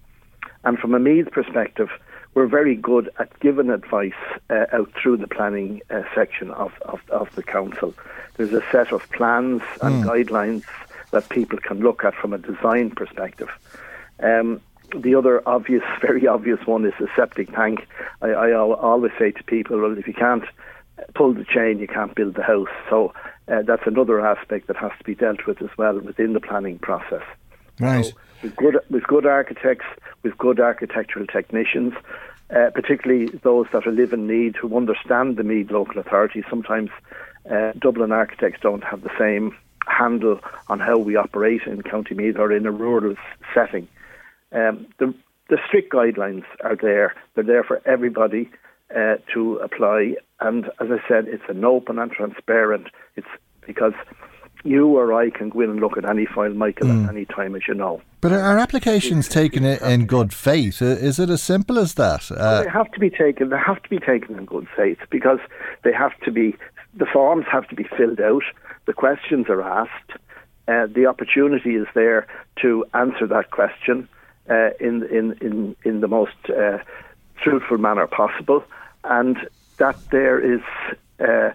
And 0.63 0.79
from 0.79 0.93
a 0.95 0.99
Meath 0.99 1.29
perspective, 1.31 1.89
we're 2.33 2.47
very 2.47 2.75
good 2.75 3.09
at 3.19 3.39
giving 3.39 3.69
advice 3.69 4.11
uh, 4.49 4.65
out 4.71 4.91
through 5.01 5.17
the 5.17 5.27
planning 5.27 5.81
uh, 5.89 6.03
section 6.15 6.51
of, 6.51 6.73
of, 6.81 6.99
of, 7.09 7.33
the 7.35 7.43
council. 7.43 7.93
There's 8.35 8.53
a 8.53 8.63
set 8.71 8.91
of 8.91 9.09
plans 9.11 9.61
and 9.81 10.03
mm. 10.03 10.05
guidelines 10.05 10.63
that 11.11 11.29
people 11.29 11.59
can 11.59 11.79
look 11.79 12.03
at 12.03 12.15
from 12.15 12.33
a 12.33 12.37
design 12.37 12.91
perspective. 12.91 13.49
Um, 14.19 14.61
the 14.95 15.15
other 15.15 15.47
obvious, 15.47 15.83
very 16.01 16.27
obvious 16.27 16.65
one 16.65 16.85
is 16.85 16.93
the 16.99 17.07
septic 17.15 17.53
tank. 17.53 17.87
I, 18.21 18.29
I 18.29 18.53
always 18.53 19.11
say 19.19 19.31
to 19.31 19.43
people, 19.43 19.79
well, 19.79 19.97
if 19.97 20.07
you 20.07 20.13
can't 20.13 20.45
pull 21.15 21.33
the 21.33 21.45
chain, 21.45 21.79
you 21.79 21.87
can't 21.87 22.15
build 22.15 22.35
the 22.35 22.43
house. 22.43 22.69
So 22.89 23.13
uh, 23.47 23.61
that's 23.63 23.85
another 23.85 24.25
aspect 24.25 24.67
that 24.67 24.77
has 24.77 24.91
to 24.97 25.03
be 25.03 25.15
dealt 25.15 25.45
with 25.45 25.61
as 25.61 25.69
well 25.77 25.99
within 25.99 26.33
the 26.33 26.39
planning 26.39 26.79
process. 26.79 27.23
Right. 27.79 28.05
So 28.05 28.11
we've 28.43 28.55
good, 28.55 28.79
we've 28.89 29.03
good 29.03 29.25
architects, 29.25 29.85
we've 30.21 30.37
good 30.37 30.59
architectural 30.59 31.25
technicians, 31.25 31.93
uh, 32.49 32.69
particularly 32.75 33.27
those 33.43 33.65
that 33.73 33.87
are 33.87 33.91
live 33.91 34.13
in 34.13 34.27
Meath 34.27 34.55
who 34.57 34.75
understand 34.77 35.37
the 35.37 35.43
Meath 35.43 35.71
local 35.71 35.99
authority. 35.99 36.43
Sometimes 36.49 36.89
uh, 37.49 37.71
Dublin 37.79 38.11
architects 38.11 38.59
don't 38.61 38.83
have 38.83 39.01
the 39.01 39.11
same 39.17 39.55
handle 39.87 40.39
on 40.67 40.79
how 40.79 40.97
we 40.97 41.15
operate 41.15 41.63
in 41.65 41.81
County 41.81 42.15
Meath 42.15 42.37
or 42.37 42.51
in 42.51 42.65
a 42.65 42.71
rural 42.71 43.15
setting. 43.53 43.87
Um, 44.51 44.85
the, 44.99 45.13
the 45.49 45.57
strict 45.67 45.91
guidelines 45.91 46.45
are 46.63 46.75
there. 46.75 47.15
They're 47.33 47.43
there 47.43 47.63
for 47.63 47.81
everybody 47.85 48.49
uh, 48.95 49.15
to 49.33 49.57
apply. 49.57 50.15
And 50.39 50.65
as 50.79 50.91
I 50.91 50.99
said, 51.07 51.27
it's 51.27 51.43
an 51.49 51.65
open 51.65 51.97
and 51.97 52.11
transparent. 52.11 52.87
It's 53.15 53.27
because 53.65 53.93
you 54.63 54.87
or 54.87 55.13
I 55.13 55.29
can 55.29 55.49
go 55.49 55.61
in 55.61 55.69
and 55.69 55.79
look 55.79 55.97
at 55.97 56.05
any 56.05 56.25
file, 56.25 56.53
Michael, 56.53 56.87
mm. 56.87 57.03
at 57.03 57.09
any 57.09 57.25
time, 57.25 57.55
as 57.55 57.63
you 57.67 57.73
know. 57.73 58.01
But 58.21 58.31
are 58.31 58.57
applications 58.57 59.27
taken 59.27 59.65
in 59.65 60.05
good 60.05 60.33
faith? 60.33 60.81
Is 60.81 61.19
it 61.19 61.29
as 61.29 61.43
simple 61.43 61.77
as 61.77 61.95
that? 61.95 62.31
Uh, 62.31 62.63
they 62.63 62.69
have 62.69 62.91
to 62.91 62.99
be 62.99 63.09
taken. 63.09 63.49
They 63.49 63.57
have 63.57 63.83
to 63.83 63.89
be 63.89 63.99
taken 63.99 64.37
in 64.37 64.45
good 64.45 64.67
faith 64.75 64.99
because 65.09 65.39
they 65.83 65.91
have 65.91 66.17
to 66.21 66.31
be. 66.31 66.55
The 66.95 67.05
forms 67.05 67.45
have 67.51 67.67
to 67.69 67.75
be 67.75 67.83
filled 67.97 68.21
out. 68.21 68.43
The 68.85 68.93
questions 68.93 69.47
are 69.49 69.61
asked. 69.61 70.11
Uh, 70.67 70.87
the 70.87 71.05
opportunity 71.07 71.75
is 71.75 71.87
there 71.93 72.25
to 72.61 72.85
answer 72.93 73.27
that 73.27 73.51
question 73.51 74.07
uh, 74.49 74.69
in, 74.79 75.03
in, 75.07 75.33
in, 75.41 75.75
in 75.83 75.99
the 75.99 76.07
most 76.07 76.35
uh, 76.49 76.77
truthful 77.41 77.77
manner 77.77 78.07
possible. 78.07 78.63
And 79.03 79.37
that 79.77 79.97
there 80.11 80.39
is 80.39 80.61
uh, 81.19 81.51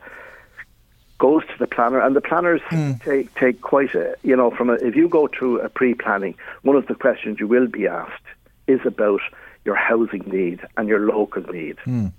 goes 1.19 1.43
to 1.47 1.59
the 1.59 1.67
planner, 1.67 2.01
and 2.01 2.17
the 2.17 2.21
planners 2.21 2.61
mm. 2.71 3.03
take 3.03 3.35
take 3.35 3.61
quite 3.61 3.95
a 3.95 4.17
you 4.23 4.37
know 4.37 4.51
from 4.51 4.71
a, 4.71 4.75
if 4.75 4.97
you 4.97 5.09
go 5.09 5.29
through 5.29 5.61
a 5.61 5.69
pre-planning, 5.69 6.35
one 6.63 6.77
of 6.77 6.87
the 6.87 6.95
questions 6.95 7.39
you 7.41 7.47
will 7.47 7.67
be 7.67 7.87
asked 7.87 8.23
is 8.67 8.81
about 8.85 9.21
your 9.65 9.75
housing 9.75 10.23
need 10.27 10.61
and 10.77 10.89
your 10.89 11.01
local 11.01 11.43
need. 11.43 11.77
Mm. 11.87 12.13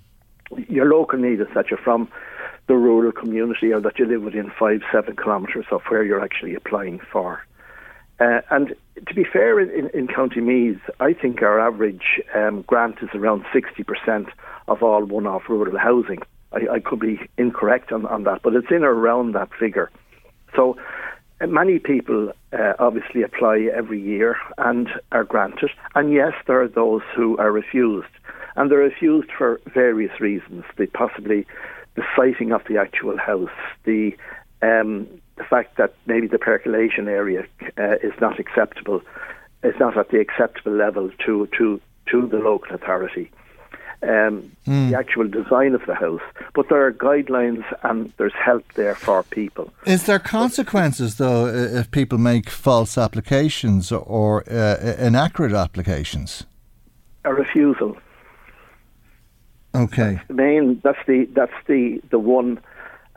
Your 0.68 0.86
local 0.86 1.18
need 1.18 1.40
is 1.40 1.48
that 1.54 1.70
you're 1.70 1.78
from 1.78 2.08
the 2.66 2.76
rural 2.76 3.12
community 3.12 3.72
or 3.72 3.80
that 3.80 3.98
you 3.98 4.06
live 4.06 4.22
within 4.22 4.52
five, 4.58 4.82
seven 4.92 5.16
kilometres 5.16 5.66
of 5.70 5.82
where 5.88 6.04
you're 6.04 6.22
actually 6.22 6.54
applying 6.54 7.00
for. 7.12 7.44
Uh, 8.20 8.42
and 8.50 8.74
to 9.08 9.14
be 9.14 9.24
fair, 9.24 9.58
in, 9.58 9.88
in, 9.90 10.06
County 10.06 10.40
Meath, 10.40 10.80
I 11.00 11.14
think 11.14 11.40
our 11.40 11.58
average 11.58 12.20
um, 12.34 12.62
grant 12.62 12.98
is 13.00 13.08
around 13.14 13.44
60% 13.46 14.28
of 14.68 14.82
all 14.82 15.04
one 15.04 15.26
off 15.26 15.48
rural 15.48 15.78
housing. 15.78 16.18
I, 16.52 16.74
I, 16.74 16.80
could 16.80 17.00
be 17.00 17.20
incorrect 17.38 17.92
on, 17.92 18.06
on 18.06 18.24
that, 18.24 18.42
but 18.42 18.54
it's 18.54 18.70
in 18.70 18.82
or 18.82 18.92
around 18.92 19.34
that 19.34 19.50
figure. 19.58 19.90
So 20.56 20.76
uh, 21.40 21.46
many 21.46 21.78
people 21.78 22.32
uh, 22.52 22.72
obviously 22.78 23.22
apply 23.22 23.68
every 23.74 24.00
year 24.00 24.36
and 24.58 24.88
are 25.12 25.24
granted. 25.24 25.70
And 25.94 26.12
yes, 26.12 26.32
there 26.46 26.60
are 26.62 26.68
those 26.68 27.02
who 27.14 27.36
are 27.38 27.52
refused. 27.52 28.08
And 28.56 28.70
they're 28.70 28.78
refused 28.78 29.30
for 29.36 29.60
various 29.72 30.20
reasons. 30.20 30.64
The 30.76 30.86
possibly 30.86 31.46
the 31.94 32.02
siting 32.16 32.52
of 32.52 32.62
the 32.68 32.78
actual 32.78 33.16
house, 33.16 33.48
the 33.84 34.16
um, 34.62 35.06
the 35.36 35.44
fact 35.44 35.78
that 35.78 35.94
maybe 36.06 36.26
the 36.26 36.38
percolation 36.38 37.08
area 37.08 37.46
uh, 37.78 37.94
is 38.02 38.12
not 38.20 38.38
acceptable, 38.38 39.00
is 39.62 39.74
not 39.80 39.96
at 39.96 40.10
the 40.10 40.20
acceptable 40.20 40.72
level 40.72 41.10
to 41.24 41.48
to 41.56 41.80
to 42.10 42.26
the 42.26 42.38
local 42.38 42.74
authority. 42.74 43.30
Um, 44.02 44.50
mm. 44.66 44.90
The 44.90 44.96
actual 44.96 45.28
design 45.28 45.74
of 45.74 45.84
the 45.86 45.94
house, 45.94 46.22
but 46.54 46.70
there 46.70 46.86
are 46.86 46.92
guidelines 46.92 47.64
and 47.82 48.10
there's 48.16 48.32
help 48.32 48.64
there 48.72 48.94
for 48.94 49.22
people. 49.24 49.70
Is 49.84 50.06
there 50.06 50.18
consequences 50.18 51.16
though 51.16 51.46
if 51.46 51.90
people 51.90 52.16
make 52.16 52.48
false 52.48 52.96
applications 52.96 53.92
or 53.92 54.42
uh, 54.50 54.96
inaccurate 54.98 55.52
applications? 55.52 56.46
A 57.26 57.34
refusal. 57.34 57.94
Okay. 59.74 60.14
That's 60.14 60.28
the 60.28 60.34
main. 60.34 60.80
That's 60.82 61.06
the 61.06 61.28
that's 61.34 61.52
the 61.66 62.00
the 62.08 62.18
one 62.18 62.58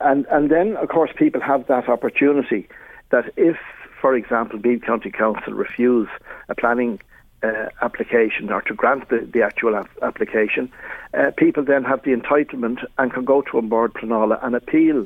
and, 0.04 0.26
and 0.30 0.52
then, 0.52 0.76
of 0.78 0.90
course, 0.90 1.12
people 1.16 1.42
have 1.42 1.68
that 1.68 1.88
opportunity 1.88 2.68
that 3.12 3.32
if, 3.38 3.58
for 4.02 4.16
example, 4.16 4.60
Meath 4.60 4.82
County 4.82 5.12
Council 5.12 5.54
refuse 5.54 6.10
a 6.50 6.56
planning 6.56 7.00
uh, 7.44 7.70
application 7.82 8.52
or 8.52 8.62
to 8.64 8.74
grant 8.74 9.10
the, 9.10 9.28
the 9.32 9.42
actual 9.42 9.76
ap- 9.76 9.90
application, 10.02 10.72
uh, 11.14 11.32
people 11.38 11.64
then 11.64 11.84
have 11.84 12.02
the 12.04 12.12
entitlement 12.12 12.84
and 12.98 13.14
can 13.14 13.26
go 13.26 13.42
to 13.42 13.60
An 13.60 13.68
Bord 13.70 13.94
Pleanála 13.94 14.44
and 14.46 14.56
appeal. 14.56 15.06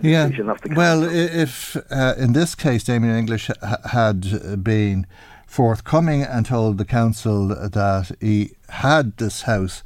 Yeah. 0.00 0.30
Well, 0.74 1.04
if 1.04 1.76
uh, 1.90 2.14
in 2.16 2.32
this 2.32 2.54
case 2.54 2.82
Damien 2.84 3.14
English 3.14 3.50
ha- 3.60 3.76
had 3.90 4.64
been 4.64 5.06
forthcoming 5.46 6.22
and 6.22 6.46
told 6.46 6.78
the 6.78 6.84
council 6.84 7.48
that 7.48 8.16
he 8.20 8.52
had 8.70 9.16
this 9.18 9.42
house 9.42 9.82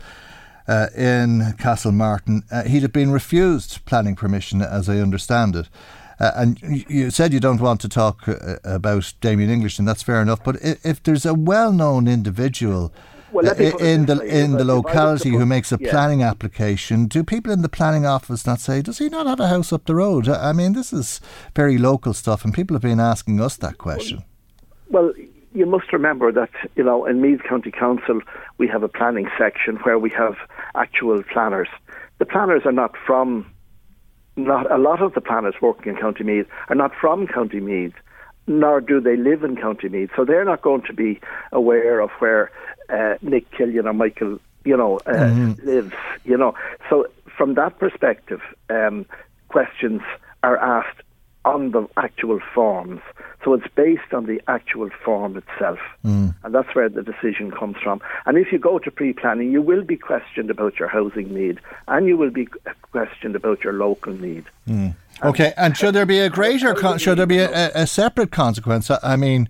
uh, 0.69 0.87
in 0.97 1.55
Castlemartin, 1.59 2.45
uh, 2.53 2.63
he'd 2.63 2.83
have 2.83 2.93
been 2.93 3.11
refused 3.11 3.85
planning 3.85 4.15
permission, 4.15 4.63
as 4.63 4.89
I 4.89 4.99
understand 4.99 5.57
it. 5.57 5.69
Uh, 6.19 6.33
and 6.35 6.59
you 6.89 7.11
said 7.11 7.33
you 7.33 7.41
don't 7.41 7.61
want 7.61 7.81
to 7.83 7.89
talk 7.89 8.27
uh, 8.27 8.57
about 8.65 9.13
Damien 9.21 9.51
English, 9.51 9.79
and 9.79 9.87
that's 9.87 10.03
fair 10.03 10.23
enough. 10.23 10.43
But 10.43 10.57
if, 10.63 10.85
if 10.85 11.03
there's 11.03 11.27
a 11.27 11.35
well-known 11.35 12.09
individual 12.09 12.93
well, 13.33 13.49
uh, 13.49 13.55
in 13.55 14.07
the 14.07 14.21
in 14.21 14.53
the 14.53 14.65
locality 14.65 15.31
who 15.31 15.45
makes 15.45 15.73
a 15.73 15.79
yeah. 15.79 15.91
planning 15.91 16.23
application, 16.23 17.07
do 17.07 17.23
people 17.23 17.53
in 17.53 17.61
the 17.61 17.69
planning 17.69 18.07
office 18.07 18.47
not 18.47 18.61
say, 18.61 18.81
"Does 18.81 18.99
he 18.99 19.09
not 19.09 19.27
have 19.27 19.41
a 19.41 19.49
house 19.49 19.73
up 19.73 19.85
the 19.85 19.95
road?" 19.95 20.29
I 20.29 20.53
mean, 20.53 20.73
this 20.73 20.93
is 20.93 21.21
very 21.55 21.77
local 21.77 22.15
stuff, 22.15 22.45
and 22.45 22.55
people 22.55 22.75
have 22.75 22.83
been 22.83 23.01
asking 23.01 23.41
us 23.41 23.57
that 23.59 23.77
question. 23.77 24.25
Well, 24.89 25.13
you 25.53 25.67
must 25.67 25.93
remember 25.93 26.33
that 26.33 26.51
you 26.77 26.85
know 26.85 27.05
in 27.05 27.21
Meath 27.21 27.43
County 27.43 27.73
Council 27.73 28.21
we 28.59 28.69
have 28.69 28.83
a 28.83 28.89
planning 28.89 29.29
section 29.37 29.77
where 29.83 29.99
we 29.99 30.11
have 30.11 30.37
actual 30.75 31.23
planners. 31.25 31.69
The 32.19 32.27
planners 32.27 32.63
are 32.65 32.73
not 32.73 32.95
from 33.07 33.51
not 34.37 34.71
a 34.71 34.79
lot 34.79 35.03
of 35.03 35.15
the 35.15 35.21
planners 35.21 35.55
working 35.61 35.95
in 35.95 35.99
County 35.99 36.25
Meath 36.25 36.47
are 36.69 36.77
not 36.77 36.93
from 37.01 37.27
County 37.27 37.61
Meath, 37.61 37.95
nor 38.47 38.81
do 38.81 39.01
they 39.01 39.17
live 39.17 39.43
in 39.43 39.57
County 39.57 39.89
Meath. 39.89 40.11
So 40.15 40.25
they're 40.25 40.45
not 40.45 40.63
going 40.63 40.83
to 40.83 40.93
be 40.93 41.21
aware 41.53 42.01
of 42.01 42.11
where 42.19 42.51
uh, 42.89 43.15
Nick 43.23 43.51
Killian 43.51 43.87
or 43.87 43.93
Michael 43.93 44.39
you 44.67 44.77
know, 44.77 44.99
uh, 45.07 45.13
mm-hmm. 45.13 45.67
lives, 45.67 45.95
you 46.25 46.37
know. 46.37 46.55
So 46.91 47.07
from 47.37 47.55
that 47.55 47.79
perspective, 47.79 48.43
um, 48.69 49.07
questions 49.49 50.03
are 50.43 50.59
asked 50.59 51.03
on 51.47 51.71
the 51.71 51.89
actual 51.97 52.41
forms. 52.55 53.01
So 53.45 53.55
it's 53.55 53.69
based 53.77 54.13
on 54.13 54.27
the 54.27 54.43
actual 54.49 54.91
form 55.05 55.37
itself. 55.37 55.79
Mm. 56.05 56.35
And 56.43 56.55
that's 56.55 56.75
where 56.75 56.89
the 56.89 57.03
decision 57.03 57.53
comes 57.53 57.77
from. 57.83 58.01
And 58.27 58.37
if 58.37 58.53
you 58.53 58.59
go 58.59 58.81
to 58.81 58.91
pre 58.91 59.13
planning, 59.13 59.53
you 59.53 59.63
will 59.63 59.85
be 59.85 59.97
questioned 59.97 60.51
about 60.51 60.79
your 60.81 60.89
housing 60.89 61.33
need 61.33 61.61
and 61.87 62.09
you 62.09 62.17
will 62.17 62.31
be 62.31 62.49
questioned 62.91 63.37
about 63.37 63.63
your 63.63 63.73
local 63.73 64.13
need. 64.13 64.45
Mm. 64.69 64.97
Okay, 65.23 65.55
and 65.57 65.77
should 65.77 65.95
there 65.95 66.05
be 66.05 66.19
a 66.19 66.29
greater, 66.29 66.75
con- 66.75 66.99
should 66.99 67.19
there 67.19 67.27
be 67.27 67.39
a, 67.39 67.71
a 67.75 67.87
separate 67.87 68.33
consequence? 68.33 68.91
I 69.03 69.17
mean, 69.17 69.49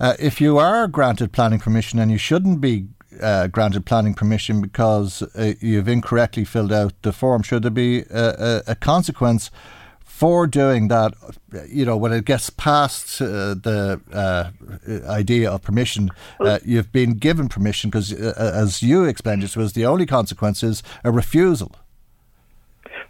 uh, 0.00 0.14
if 0.18 0.40
you 0.40 0.58
are 0.58 0.86
granted 0.88 1.32
planning 1.32 1.60
permission 1.60 1.98
and 1.98 2.10
you 2.10 2.18
shouldn't 2.18 2.60
be 2.60 2.88
uh, 3.22 3.46
granted 3.46 3.86
planning 3.86 4.14
permission 4.14 4.60
because 4.60 5.22
uh, 5.22 5.54
you've 5.60 5.88
incorrectly 5.88 6.44
filled 6.44 6.72
out 6.72 6.92
the 7.02 7.12
form, 7.12 7.42
should 7.42 7.62
there 7.62 7.70
be 7.70 8.00
a, 8.10 8.62
a, 8.68 8.72
a 8.72 8.74
consequence 8.74 9.50
for 10.18 10.48
doing 10.48 10.88
that, 10.88 11.14
you 11.68 11.84
know, 11.84 11.96
when 11.96 12.12
it 12.12 12.24
gets 12.24 12.50
past 12.50 13.22
uh, 13.22 13.54
the 13.54 14.00
uh, 14.12 14.50
idea 15.08 15.48
of 15.48 15.62
permission, 15.62 16.10
uh, 16.40 16.58
you've 16.64 16.90
been 16.90 17.12
given 17.12 17.48
permission 17.48 17.88
because, 17.88 18.12
uh, 18.12 18.52
as 18.52 18.82
you 18.82 19.04
explained 19.04 19.44
it 19.44 19.56
was 19.56 19.74
the 19.74 19.86
only 19.86 20.06
consequence 20.06 20.64
is 20.64 20.82
a 21.04 21.12
refusal. 21.12 21.70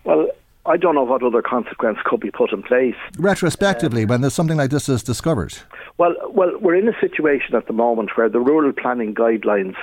Well, 0.05 0.29
I 0.67 0.77
don't 0.77 0.97
know 0.97 1.05
what 1.05 1.23
other 1.23 1.41
consequence 1.41 1.97
could 2.05 2.21
be 2.21 2.31
put 2.31 2.53
in 2.53 2.63
place. 2.63 3.01
Retrospectively, 3.19 4.05
when 4.05 4.21
there's 4.21 4.35
something 4.35 4.59
like 4.59 4.69
this 4.71 4.91
is 4.91 5.03
discovered. 5.03 5.57
Well, 5.97 6.15
well, 6.29 6.59
we're 6.61 6.77
in 6.77 6.89
a 6.89 7.01
situation 7.01 7.55
at 7.55 7.69
the 7.69 7.73
moment 7.73 8.19
where 8.19 8.29
the 8.29 8.41
rural 8.41 8.75
planning 8.75 9.15
guidelines, 9.15 9.77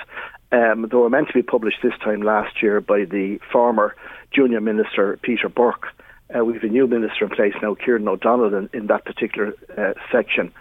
um, 0.52 0.86
they 0.88 0.96
were 0.96 1.10
meant 1.10 1.26
to 1.26 1.34
be 1.34 1.42
published 1.42 1.78
this 1.82 1.98
time 2.04 2.22
last 2.22 2.62
year 2.62 2.80
by 2.80 3.04
the 3.04 3.40
former 3.50 3.96
junior 4.30 4.60
minister 4.60 5.18
Peter 5.22 5.48
Burke. 5.48 5.88
Uh, 6.34 6.44
we 6.44 6.54
have 6.54 6.64
a 6.64 6.68
new 6.68 6.86
minister 6.86 7.24
in 7.24 7.30
place 7.30 7.54
now, 7.62 7.74
Kieran 7.74 8.08
O'Donnell, 8.08 8.54
in, 8.54 8.68
in 8.72 8.86
that 8.88 9.04
particular 9.04 9.54
uh, 9.76 9.92
section. 10.10 10.52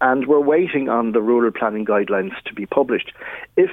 And 0.00 0.26
we're 0.26 0.40
waiting 0.40 0.88
on 0.88 1.12
the 1.12 1.20
rural 1.20 1.52
planning 1.52 1.84
guidelines 1.84 2.32
to 2.46 2.54
be 2.54 2.64
published. 2.64 3.12
If 3.56 3.70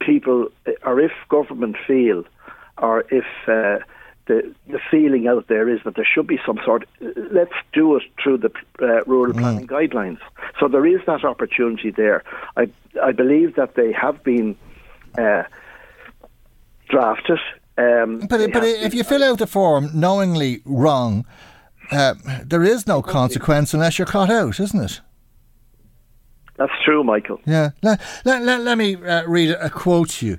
people, 0.00 0.48
or 0.84 1.00
if 1.00 1.12
government 1.28 1.76
feel, 1.86 2.24
or 2.76 3.04
if 3.10 3.24
uh, 3.48 3.78
the 4.26 4.54
the 4.68 4.80
feeling 4.90 5.26
out 5.26 5.46
there 5.48 5.68
is 5.68 5.80
that 5.84 5.94
there 5.94 6.04
should 6.04 6.26
be 6.26 6.38
some 6.44 6.58
sort. 6.64 6.86
Let's 7.00 7.54
do 7.72 7.96
it 7.96 8.02
through 8.22 8.38
the 8.38 8.50
uh, 8.82 9.04
rural 9.04 9.32
mm. 9.32 9.38
planning 9.38 9.66
guidelines. 9.66 10.18
So 10.60 10.68
there 10.68 10.86
is 10.86 11.00
that 11.06 11.24
opportunity 11.24 11.90
there. 11.90 12.22
I 12.56 12.68
I 13.02 13.12
believe 13.12 13.54
that 13.54 13.74
they 13.74 13.92
have 13.92 14.22
been 14.22 14.56
uh, 15.16 15.44
drafted. 16.88 17.38
Um, 17.78 18.20
but 18.20 18.52
but 18.52 18.64
if 18.64 18.94
you 18.94 19.04
fill 19.04 19.22
out 19.22 19.38
the 19.38 19.46
form 19.46 19.90
knowingly 19.92 20.62
wrong, 20.64 21.26
uh, 21.90 22.14
there 22.44 22.64
is 22.64 22.86
no 22.86 23.02
consequence 23.02 23.74
unless 23.74 23.98
you're 23.98 24.06
caught 24.06 24.30
out, 24.30 24.58
isn't 24.58 24.80
it? 24.80 25.00
That's 26.56 26.72
true, 26.84 27.04
Michael. 27.04 27.40
Yeah. 27.44 27.70
Let, 27.82 28.00
let, 28.24 28.42
let, 28.42 28.62
let 28.62 28.78
me 28.78 28.96
uh, 28.96 29.24
read 29.26 29.50
a 29.50 29.68
quote 29.68 30.10
to 30.10 30.26
you. 30.26 30.38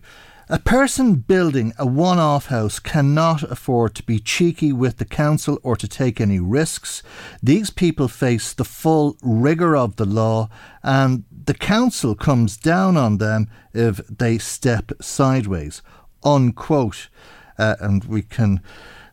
A 0.49 0.59
person 0.59 1.15
building 1.15 1.73
a 1.77 1.85
one 1.85 2.19
off 2.19 2.45
house 2.45 2.79
cannot 2.79 3.43
afford 3.43 3.95
to 3.95 4.03
be 4.03 4.17
cheeky 4.17 4.71
with 4.71 4.97
the 4.97 5.05
council 5.05 5.59
or 5.61 5.75
to 5.75 5.87
take 5.89 6.21
any 6.21 6.39
risks. 6.39 7.03
These 7.43 7.69
people 7.69 8.07
face 8.07 8.53
the 8.53 8.63
full 8.63 9.17
rigour 9.21 9.75
of 9.75 9.97
the 9.97 10.05
law, 10.05 10.49
and 10.81 11.25
the 11.29 11.53
council 11.53 12.15
comes 12.15 12.55
down 12.55 12.95
on 12.95 13.17
them 13.17 13.49
if 13.73 13.97
they 14.07 14.37
step 14.37 14.93
sideways 15.01 15.81
unquote. 16.23 17.09
Uh, 17.57 17.75
and 17.79 18.03
we 18.05 18.21
can 18.21 18.61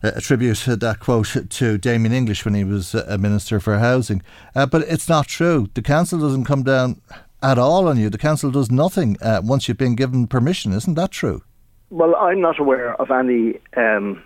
uh, 0.03 0.11
attribute 0.15 0.59
that 0.67 0.99
quote 0.99 1.35
to 1.49 1.77
Damien 1.77 2.13
English 2.13 2.45
when 2.45 2.53
he 2.53 2.63
was 2.63 2.93
a 2.93 3.17
Minister 3.17 3.59
for 3.59 3.79
Housing. 3.79 4.21
Uh, 4.55 4.65
but 4.65 4.81
it's 4.83 5.09
not 5.09 5.27
true. 5.27 5.69
The 5.73 5.81
council 5.81 6.19
doesn't 6.19 6.45
come 6.45 6.63
down 6.63 7.01
at 7.41 7.57
all 7.57 7.87
on 7.87 7.97
you. 7.97 8.09
The 8.09 8.17
council 8.17 8.51
does 8.51 8.71
nothing 8.71 9.17
uh, 9.21 9.41
once 9.43 9.67
you've 9.67 9.77
been 9.77 9.95
given 9.95 10.27
permission. 10.27 10.73
Isn't 10.73 10.95
that 10.95 11.11
true? 11.11 11.43
Well, 11.89 12.15
I'm 12.15 12.41
not 12.41 12.59
aware 12.59 12.99
of 13.01 13.11
any 13.11 13.59
um, 13.77 14.23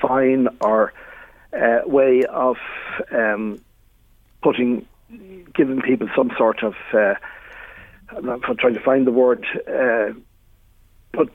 fine 0.00 0.48
or 0.60 0.92
uh, 1.52 1.80
way 1.86 2.22
of 2.24 2.56
um, 3.12 3.60
putting, 4.42 4.86
giving 5.54 5.80
people 5.82 6.08
some 6.16 6.32
sort 6.36 6.62
of. 6.62 6.74
Uh, 6.92 7.14
I'm 8.16 8.40
trying 8.58 8.74
to 8.74 8.80
find 8.80 9.06
the 9.06 9.12
word, 9.12 9.44
but 11.12 11.28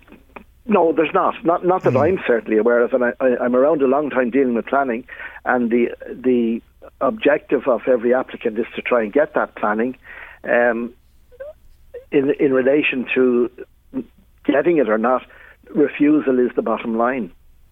no, 0.70 0.94
there's 0.94 1.14
not. 1.14 1.44
Not 1.44 1.66
not 1.66 1.84
that 1.84 1.94
mm. 1.94 2.02
I'm 2.02 2.20
certainly 2.26 2.58
aware 2.58 2.82
of, 2.82 2.94
and 2.94 3.04
I, 3.04 3.14
I, 3.20 3.38
I'm 3.38 3.56
around 3.56 3.82
a 3.82 3.88
long 3.88 4.10
time 4.10 4.30
dealing 4.30 4.54
with 4.54 4.68
planning, 4.68 5.06
and 5.46 5.70
the 5.70 5.90
the 6.08 6.62
objective 7.02 7.68
of 7.68 7.82
every 7.88 8.14
applicant 8.14 8.58
is 8.60 8.66
to 8.76 8.82
try 8.82 9.04
and 9.04 9.12
get 9.12 9.34
that 9.34 9.56
planning. 9.56 9.98
Um, 10.44 10.94
in 12.12 12.32
in 12.40 12.54
relation 12.54 13.08
to 13.16 13.52
getting 14.46 14.78
it 14.78 14.90
or 14.90 14.98
not, 14.98 15.24
refusal 15.70 16.40
is 16.40 16.52
the 16.56 16.62
bottom 16.62 16.98
line, 16.98 17.32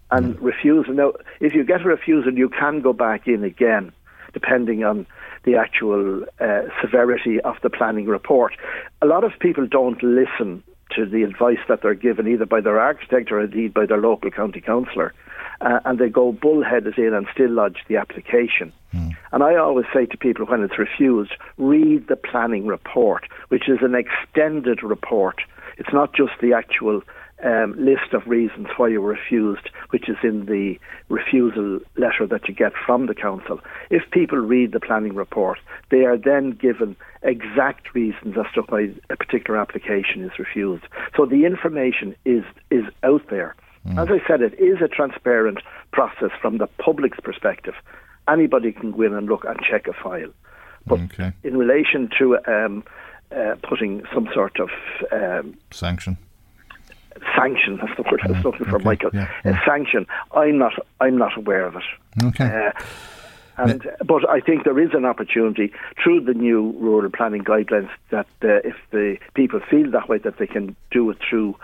and 0.10 0.36
mm. 0.36 0.42
refusal. 0.42 0.94
Now, 0.94 1.14
if 1.40 1.54
you 1.54 1.64
get 1.64 1.82
a 1.82 1.90
refusal, 1.90 2.34
you 2.34 2.50
can 2.50 2.82
go 2.82 2.94
back 2.94 3.28
in 3.28 3.44
again, 3.44 3.92
depending 4.34 4.84
on 4.84 5.06
the 5.44 5.56
actual 5.56 6.24
uh, 6.40 6.64
severity 6.82 7.40
of 7.42 7.56
the 7.62 7.70
planning 7.70 8.06
report. 8.06 8.54
A 9.02 9.06
lot 9.06 9.24
of 9.24 9.32
people 9.40 9.68
don't 9.68 10.02
listen 10.04 10.64
to 10.98 11.06
the 11.06 11.24
advice 11.24 11.60
that 11.70 11.82
they're 11.82 11.94
given 11.94 12.28
either 12.28 12.46
by 12.46 12.60
their 12.60 12.80
architect 12.80 13.32
or 13.32 13.40
indeed 13.40 13.74
by 13.74 13.86
their 13.86 14.00
local 14.00 14.32
county 14.32 14.60
councillor. 14.60 15.14
Uh, 15.62 15.80
and 15.86 15.98
they 15.98 16.10
go 16.10 16.32
bullheaded 16.32 16.98
in 16.98 17.14
and 17.14 17.26
still 17.34 17.50
lodge 17.50 17.78
the 17.88 17.98
application. 17.98 18.72
Mm. 18.94 19.16
And 19.32 19.44
I 19.44 19.56
always 19.56 19.86
say 19.94 20.06
to 20.06 20.18
people 20.18 20.46
when 20.46 20.64
it's 20.64 20.78
refused, 20.78 21.32
read 21.58 22.08
the 22.08 22.16
planning 22.16 22.68
report, 22.68 23.28
which 23.48 23.68
is 23.68 23.80
an 23.82 23.96
extended 23.96 24.84
report. 24.84 25.42
It's 25.78 25.94
not 25.94 26.14
just 26.14 26.34
the 26.42 26.54
actual 26.54 27.02
um, 27.44 27.76
list 27.78 28.14
of 28.14 28.26
reasons 28.26 28.68
why 28.78 28.88
you 28.88 29.02
were 29.02 29.12
refused, 29.12 29.70
which 29.92 30.10
is 30.10 30.18
in 30.24 30.46
the 30.46 30.80
refusal 31.10 31.80
letter 31.96 32.26
that 32.28 32.48
you 32.48 32.54
get 32.54 32.74
from 32.86 33.06
the 33.06 33.14
council. 33.14 33.60
If 33.90 34.10
people 34.12 34.40
read 34.40 34.72
the 34.72 34.80
planning 34.80 35.14
report, 35.14 35.60
they 35.92 36.06
are 36.06 36.18
then 36.18 36.52
given 36.52 36.96
exact 37.22 37.94
reasons 37.94 38.36
as 38.38 38.52
to 38.56 38.62
why 38.64 38.92
a 39.10 39.16
particular 39.16 39.60
application 39.60 40.24
is 40.24 40.40
refused. 40.40 40.86
So 41.16 41.26
the 41.26 41.46
information 41.46 42.16
is 42.26 42.44
is 42.72 42.86
out 43.04 43.30
there. 43.30 43.56
Mm. 43.88 44.02
As 44.02 44.10
I 44.10 44.28
said, 44.28 44.42
it 44.42 44.60
is 44.60 44.82
a 44.82 44.88
transparent 44.88 45.60
process 45.92 46.32
from 46.42 46.58
the 46.58 46.68
public's 46.80 47.20
perspective. 47.20 47.76
Anybody 48.28 48.72
can 48.72 48.92
go 48.92 49.04
in 49.04 49.14
and 49.14 49.28
look 49.28 49.46
and 49.46 49.58
check 49.62 49.88
a 49.88 49.94
file. 49.94 50.32
But 50.86 51.00
okay. 51.02 51.34
in 51.44 51.58
relation 51.58 52.10
to 52.18 52.38
um, 52.48 52.84
uh, 53.32 53.56
putting 53.62 54.04
some 54.14 54.28
sort 54.34 54.60
of 54.60 54.70
um, 55.12 55.58
sanction 55.72 56.18
sanction. 57.36 57.78
That's 57.78 57.96
the 57.98 58.04
word 58.04 58.22
I 58.24 58.32
was 58.32 58.44
looking 58.44 58.66
for, 58.66 58.76
okay. 58.76 58.86
Michael. 58.86 59.10
Yeah, 59.14 59.30
yeah. 59.46 59.66
Sanction. 59.66 60.06
I'm 60.32 60.58
not. 60.58 60.74
I'm 61.00 61.18
not 61.18 61.38
aware 61.38 61.66
of 61.66 61.76
it. 61.76 61.84
Okay. 62.24 62.46
Uh, 62.46 62.84
and 63.58 63.90
but 64.06 64.30
I 64.30 64.40
think 64.40 64.64
there 64.66 64.80
is 64.80 64.94
an 64.94 65.06
opportunity 65.06 65.74
through 66.02 66.22
the 66.22 66.34
new 66.34 66.76
rural 66.80 67.10
planning 67.10 67.44
guidelines 67.44 67.90
that 68.12 68.28
uh, 68.44 68.62
if 68.64 68.76
the 68.92 69.18
people 69.34 69.60
feel 69.60 69.90
that 69.92 70.08
way, 70.08 70.20
that 70.20 70.38
they 70.38 70.48
can 70.48 70.76
do 70.92 71.10
it 71.10 71.18
through 71.28 71.56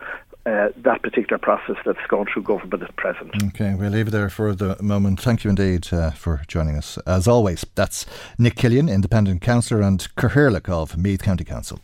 uh, 0.45 0.70
that 0.78 1.01
particular 1.01 1.38
process 1.38 1.76
that's 1.86 2.06
gone 2.08 2.26
through 2.32 2.43
government 2.43 2.84
at 2.84 2.95
present. 2.95 3.32
Okay, 3.49 3.76
we'll 3.76 3.91
leave 3.91 4.08
it 4.08 4.12
there 4.12 4.30
for 4.30 4.54
the 4.54 4.76
moment. 4.82 5.22
Thank 5.22 5.43
you 5.43 5.49
indeed 5.49 5.88
uh, 5.93 6.12
for 6.12 6.41
joining 6.47 6.76
us. 6.76 6.97
As 7.06 7.28
always, 7.28 7.66
that's 7.76 8.06
Nick 8.38 8.56
Killian, 8.56 8.89
Independent 8.89 9.41
Councillor 9.41 9.82
and 9.82 10.08
Cathaoirleach 10.16 10.68
of 10.68 10.97
Meath 10.97 11.22
County 11.22 11.43
Council. 11.43 11.80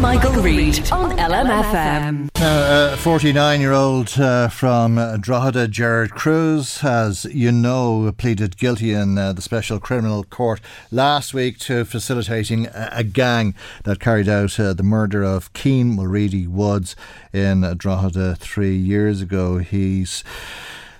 Michael 0.00 0.32
Reade 0.42 0.90
on 0.90 1.16
LMFM. 1.16 2.30
Uh, 2.36 2.96
49 2.96 3.60
year 3.60 3.72
old 3.72 4.18
uh, 4.18 4.48
from 4.48 4.96
Drogheda, 5.20 5.68
Gerard 5.68 6.12
Cruise, 6.12 6.80
has, 6.80 7.24
you 7.26 7.52
know, 7.52 8.12
pleaded 8.16 8.56
guilty 8.56 8.92
in 8.92 9.18
uh, 9.18 9.32
the 9.32 9.42
Special 9.42 9.78
Criminal 9.78 10.24
Court 10.24 10.60
last 10.90 11.34
week 11.34 11.58
to 11.60 11.84
facilitating 11.84 12.66
a, 12.66 12.88
a 12.92 13.04
gang 13.04 13.54
that 13.84 14.00
carried 14.00 14.28
out 14.28 14.58
uh, 14.58 14.72
the 14.72 14.82
murder 14.82 15.22
of 15.22 15.52
Cian 15.54 15.94
Mulready 15.94 16.46
Woods 16.46 16.96
in 17.32 17.60
Drogheda 17.76 18.36
three 18.36 18.76
years 18.76 19.20
ago. 19.20 19.58
He's 19.58 20.24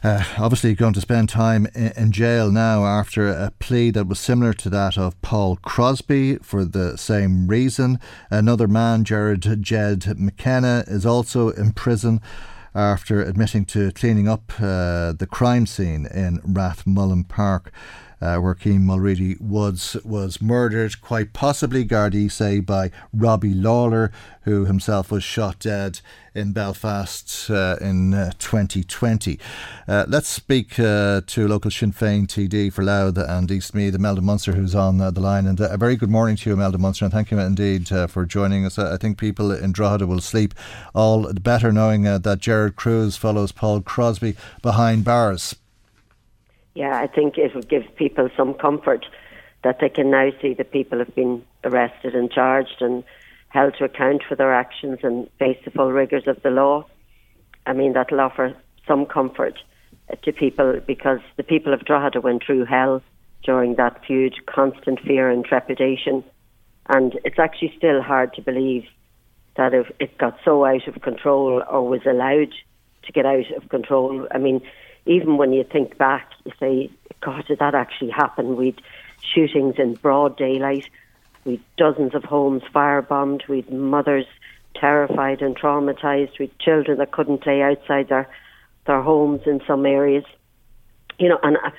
uh, 0.02 0.24
obviously 0.38 0.74
going 0.74 0.92
to 0.94 1.00
spend 1.00 1.28
time 1.28 1.66
in, 1.74 2.10
jail 2.10 2.50
now 2.50 2.84
after 2.84 3.28
a 3.28 3.52
plea 3.58 3.90
that 3.90 4.06
was 4.06 4.18
similar 4.18 4.52
to 4.52 4.68
that 4.68 4.98
of 4.98 5.20
Paul 5.22 5.56
Crosby 5.56 6.36
for 6.38 6.64
the 6.64 6.98
same 6.98 7.46
reason. 7.46 8.00
Another 8.30 8.66
man, 8.66 9.04
Jared 9.04 9.46
Jed 9.62 10.18
McKenna, 10.18 10.84
is 10.86 11.06
also 11.06 11.50
in 11.50 11.72
prison 11.72 12.20
after 12.74 13.22
admitting 13.22 13.64
to 13.66 13.92
cleaning 13.92 14.28
up 14.28 14.52
uh, 14.58 15.12
the 15.12 15.28
crime 15.30 15.66
scene 15.66 16.06
in 16.06 16.40
Rathmullen 16.40 17.28
Park. 17.28 17.72
Uh, 18.22 18.36
where 18.36 18.54
Cian 18.54 18.86
Mulready 18.86 19.36
Woods 19.40 19.96
was 20.04 20.40
murdered, 20.40 21.00
quite 21.00 21.32
possibly, 21.32 21.84
Gardaí 21.84 22.30
say, 22.30 22.60
by 22.60 22.92
Robbie 23.12 23.52
Lawler, 23.52 24.12
who 24.42 24.64
himself 24.64 25.10
was 25.10 25.24
shot 25.24 25.58
dead 25.58 25.98
in 26.32 26.52
Belfast 26.52 27.50
uh, 27.50 27.76
in 27.80 28.14
uh, 28.14 28.30
2020. 28.38 29.40
Uh, 29.88 30.04
let's 30.06 30.28
speak 30.28 30.78
uh, 30.78 31.20
to 31.26 31.48
local 31.48 31.70
Sinn 31.70 31.92
Féin 31.92 32.26
TD 32.26 32.72
for 32.72 32.84
Louth 32.84 33.18
and 33.18 33.50
Eastmeath, 33.50 33.94
Imelda 33.94 34.20
Munster, 34.20 34.52
who's 34.52 34.74
on 34.74 35.00
uh, 35.00 35.10
the 35.10 35.20
line. 35.20 35.46
And 35.46 35.58
a 35.58 35.76
very 35.76 35.96
good 35.96 36.10
morning 36.10 36.36
to 36.36 36.50
you, 36.50 36.54
Imelda 36.54 36.78
Munster, 36.78 37.06
and 37.06 37.12
thank 37.12 37.32
you 37.32 37.40
indeed 37.40 37.88
for 38.08 38.24
joining 38.24 38.64
us. 38.64 38.78
I 38.78 38.98
think 38.98 39.18
people 39.18 39.50
in 39.50 39.72
Drogheda 39.72 40.06
will 40.06 40.20
sleep 40.20 40.54
all 40.94 41.22
the 41.22 41.40
better 41.40 41.72
knowing 41.72 42.02
that 42.04 42.38
Gerard 42.38 42.76
Cruise 42.76 43.16
follows 43.16 43.50
Paul 43.50 43.80
Crosby 43.80 44.36
behind 44.62 45.04
bars. 45.04 45.56
Yeah, 46.74 46.98
I 46.98 47.06
think 47.06 47.36
it 47.36 47.54
will 47.54 47.62
give 47.62 47.84
people 47.96 48.28
some 48.36 48.54
comfort 48.54 49.06
that 49.62 49.78
they 49.80 49.88
can 49.88 50.10
now 50.10 50.30
see 50.40 50.54
that 50.54 50.72
people 50.72 50.98
have 50.98 51.14
been 51.14 51.44
arrested 51.64 52.14
and 52.14 52.30
charged 52.30 52.80
and 52.80 53.04
held 53.48 53.74
to 53.78 53.84
account 53.84 54.22
for 54.28 54.34
their 54.34 54.54
actions 54.54 55.00
and 55.02 55.28
face 55.38 55.58
the 55.64 55.70
full 55.70 55.92
rigours 55.92 56.26
of 56.26 56.42
the 56.42 56.50
law. 56.50 56.84
I 57.66 57.72
mean, 57.74 57.92
that'll 57.92 58.20
offer 58.20 58.56
some 58.88 59.06
comfort 59.06 59.58
uh, 60.10 60.16
to 60.22 60.32
people 60.32 60.80
because 60.86 61.20
the 61.36 61.42
people 61.42 61.72
of 61.72 61.84
Drogheda 61.84 62.20
went 62.20 62.42
through 62.44 62.64
hell 62.64 63.02
during 63.44 63.74
that 63.76 64.04
feud, 64.06 64.34
constant 64.46 65.00
fear 65.00 65.30
and 65.30 65.44
trepidation. 65.44 66.24
And 66.88 67.18
it's 67.24 67.38
actually 67.38 67.74
still 67.76 68.02
hard 68.02 68.34
to 68.34 68.42
believe 68.42 68.84
that 69.56 69.74
if 69.74 69.86
it 70.00 70.16
got 70.18 70.38
so 70.44 70.64
out 70.64 70.88
of 70.88 71.00
control 71.02 71.62
or 71.70 71.88
was 71.88 72.06
allowed 72.06 72.52
to 73.04 73.12
get 73.12 73.26
out 73.26 73.50
of 73.56 73.68
control. 73.68 74.26
I 74.32 74.38
mean, 74.38 74.60
even 75.06 75.36
when 75.36 75.52
you 75.52 75.64
think 75.64 75.98
back, 75.98 76.30
you 76.44 76.52
say, 76.60 76.90
God, 77.20 77.44
did 77.46 77.58
that 77.58 77.74
actually 77.74 78.10
happen? 78.10 78.56
We'd 78.56 78.80
shootings 79.34 79.74
in 79.78 79.94
broad 79.94 80.36
daylight. 80.36 80.88
We'd 81.44 81.62
dozens 81.76 82.14
of 82.14 82.24
homes 82.24 82.62
firebombed. 82.74 83.48
We'd 83.48 83.72
mothers 83.72 84.26
terrified 84.74 85.42
and 85.42 85.56
traumatized. 85.56 86.38
We'd 86.38 86.56
children 86.58 86.98
that 86.98 87.12
couldn't 87.12 87.42
play 87.42 87.62
outside 87.62 88.08
their 88.08 88.28
their 88.86 89.02
homes 89.02 89.42
in 89.46 89.60
some 89.66 89.86
areas. 89.86 90.24
You 91.18 91.28
know, 91.28 91.38
and 91.42 91.56
uh, 91.56 91.70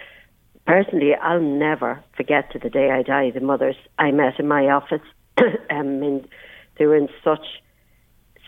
personally, 0.66 1.14
I'll 1.16 1.42
never 1.42 2.04
forget 2.16 2.52
to 2.52 2.60
the 2.60 2.70
day 2.70 2.92
I 2.92 3.04
die 3.04 3.32
the 3.32 3.42
mothers 3.42 3.76
I 4.00 4.12
met 4.12 4.40
in 4.40 4.48
my 4.48 4.70
office. 4.70 5.02
um, 5.70 6.04
in, 6.04 6.28
they 6.78 6.86
were 6.86 6.96
in 6.96 7.10
such 7.24 7.46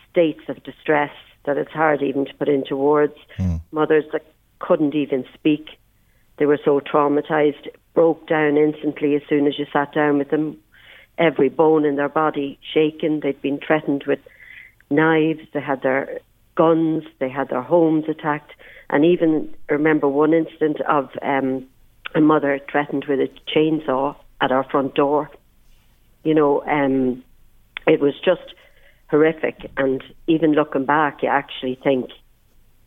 states 0.09 0.41
of 0.47 0.63
distress 0.63 1.11
that 1.45 1.57
it's 1.57 1.71
hard 1.71 2.01
even 2.01 2.25
to 2.25 2.33
put 2.35 2.49
into 2.49 2.75
words. 2.75 3.15
Mm. 3.37 3.61
Mothers 3.71 4.05
that 4.13 4.23
couldn't 4.59 4.95
even 4.95 5.25
speak. 5.33 5.67
They 6.37 6.45
were 6.45 6.59
so 6.63 6.79
traumatized, 6.79 7.69
broke 7.93 8.27
down 8.27 8.57
instantly 8.57 9.15
as 9.15 9.21
soon 9.29 9.47
as 9.47 9.57
you 9.57 9.65
sat 9.71 9.93
down 9.93 10.17
with 10.17 10.29
them 10.29 10.57
every 11.17 11.49
bone 11.49 11.85
in 11.85 11.95
their 11.95 12.09
body 12.09 12.59
shaken. 12.73 13.21
They'd 13.21 13.41
been 13.41 13.59
threatened 13.65 14.03
with 14.05 14.19
knives. 14.89 15.41
They 15.53 15.61
had 15.61 15.81
their 15.81 16.19
guns. 16.55 17.03
They 17.19 17.29
had 17.29 17.49
their 17.49 17.61
homes 17.61 18.05
attacked. 18.09 18.51
And 18.89 19.05
even 19.05 19.53
remember 19.69 20.07
one 20.07 20.33
incident 20.33 20.81
of 20.81 21.09
um, 21.21 21.65
a 22.13 22.21
mother 22.21 22.59
threatened 22.69 23.05
with 23.07 23.19
a 23.19 23.29
chainsaw 23.49 24.15
at 24.41 24.51
our 24.51 24.63
front 24.69 24.95
door. 24.95 25.29
You 26.23 26.33
know, 26.33 26.63
um, 26.63 27.23
it 27.87 27.99
was 27.99 28.13
just 28.23 28.53
horrific. 29.09 29.71
And 29.77 30.03
even 30.27 30.51
looking 30.53 30.85
back, 30.85 31.23
you 31.23 31.29
actually 31.29 31.79
think, 31.83 32.09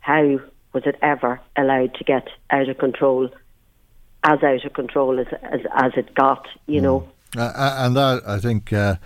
how 0.00 0.38
was 0.72 0.84
it 0.86 0.96
ever 1.02 1.40
allowed 1.56 1.94
to 1.94 2.04
get 2.04 2.28
out 2.50 2.68
of 2.68 2.78
control, 2.78 3.30
as 4.24 4.42
out 4.42 4.64
of 4.64 4.72
control 4.72 5.18
as 5.18 5.26
as, 5.42 5.60
as 5.74 5.92
it 5.96 6.14
got? 6.14 6.46
You 6.66 6.80
mm. 6.80 6.84
know. 6.84 7.08
Uh, 7.36 7.74
and 7.78 7.94
that, 7.94 8.22
I 8.26 8.38
think, 8.38 8.72
uh, 8.72 8.96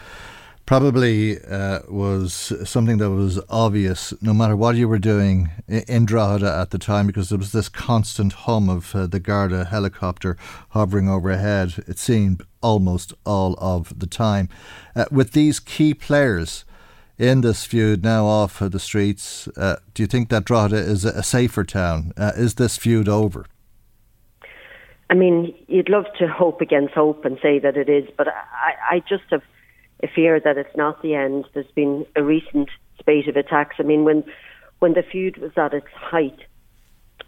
probably 0.65 1.43
uh, 1.45 1.81
was 1.89 2.53
something 2.65 2.99
that 2.99 3.11
was 3.11 3.41
obvious 3.51 4.15
no 4.23 4.33
matter 4.33 4.57
what 4.57 4.77
you 4.77 4.89
were 4.89 4.99
doing 4.99 5.51
in 5.69 6.05
Drogheda 6.05 6.57
at 6.57 6.71
the 6.71 6.79
time 6.79 7.07
because 7.07 7.31
there 7.31 7.39
was 7.39 7.53
this 7.53 7.69
constant 7.69 8.33
hum 8.33 8.69
of 8.69 8.95
uh, 8.95 9.07
the 9.07 9.21
Garda 9.21 9.65
helicopter 9.65 10.37
hovering 10.71 11.09
overhead, 11.09 11.83
it 11.89 11.99
seemed 11.99 12.43
almost 12.63 13.13
all 13.27 13.55
of 13.59 13.99
the 13.99 14.07
time. 14.07 14.49
Uh, 14.95 15.07
with 15.11 15.33
these 15.33 15.59
key 15.59 15.95
players 15.95 16.65
in 17.19 17.41
this 17.41 17.65
feud 17.65 18.03
now 18.03 18.25
off 18.27 18.61
of 18.61 18.73
the 18.73 18.81
streets, 18.81 19.49
uh, 19.57 19.77
do 19.95 20.03
you 20.03 20.07
think 20.07 20.29
that 20.31 20.45
Drogheda 20.45 20.77
is 20.77 21.05
a 21.05 21.23
safer 21.23 21.65
town? 21.65 22.13
Uh, 22.17 22.33
is 22.37 22.55
this 22.55 22.77
feud 22.77 23.09
over? 23.09 23.47
I 25.11 25.15
mean, 25.15 25.55
you'd 25.69 25.91
love 25.91 26.07
to 26.19 26.27
hope 26.27 26.61
against 26.61 26.95
hope 26.95 27.25
and 27.25 27.39
say 27.43 27.59
that 27.59 27.77
it 27.77 27.89
is, 27.89 28.09
but 28.17 28.29
I, 28.29 28.97
I 28.97 29.03
just 29.07 29.25
have 29.31 29.43
a 30.03 30.09
fear 30.09 30.41
that 30.41 30.57
it's 30.57 30.77
not 30.77 31.03
the 31.03 31.15
end. 31.15 31.45
There's 31.53 31.71
been 31.75 32.07
a 32.17 32.23
recent 32.23 32.71
spate 32.99 33.29
of 33.29 33.37
attacks. 33.37 33.77
I 33.79 33.83
mean, 33.83 34.05
when 34.05 34.25
when 34.79 34.95
the 34.95 35.03
feud 35.03 35.37
was 35.37 35.53
at 35.57 35.75
its 35.75 35.87
height, 35.95 36.39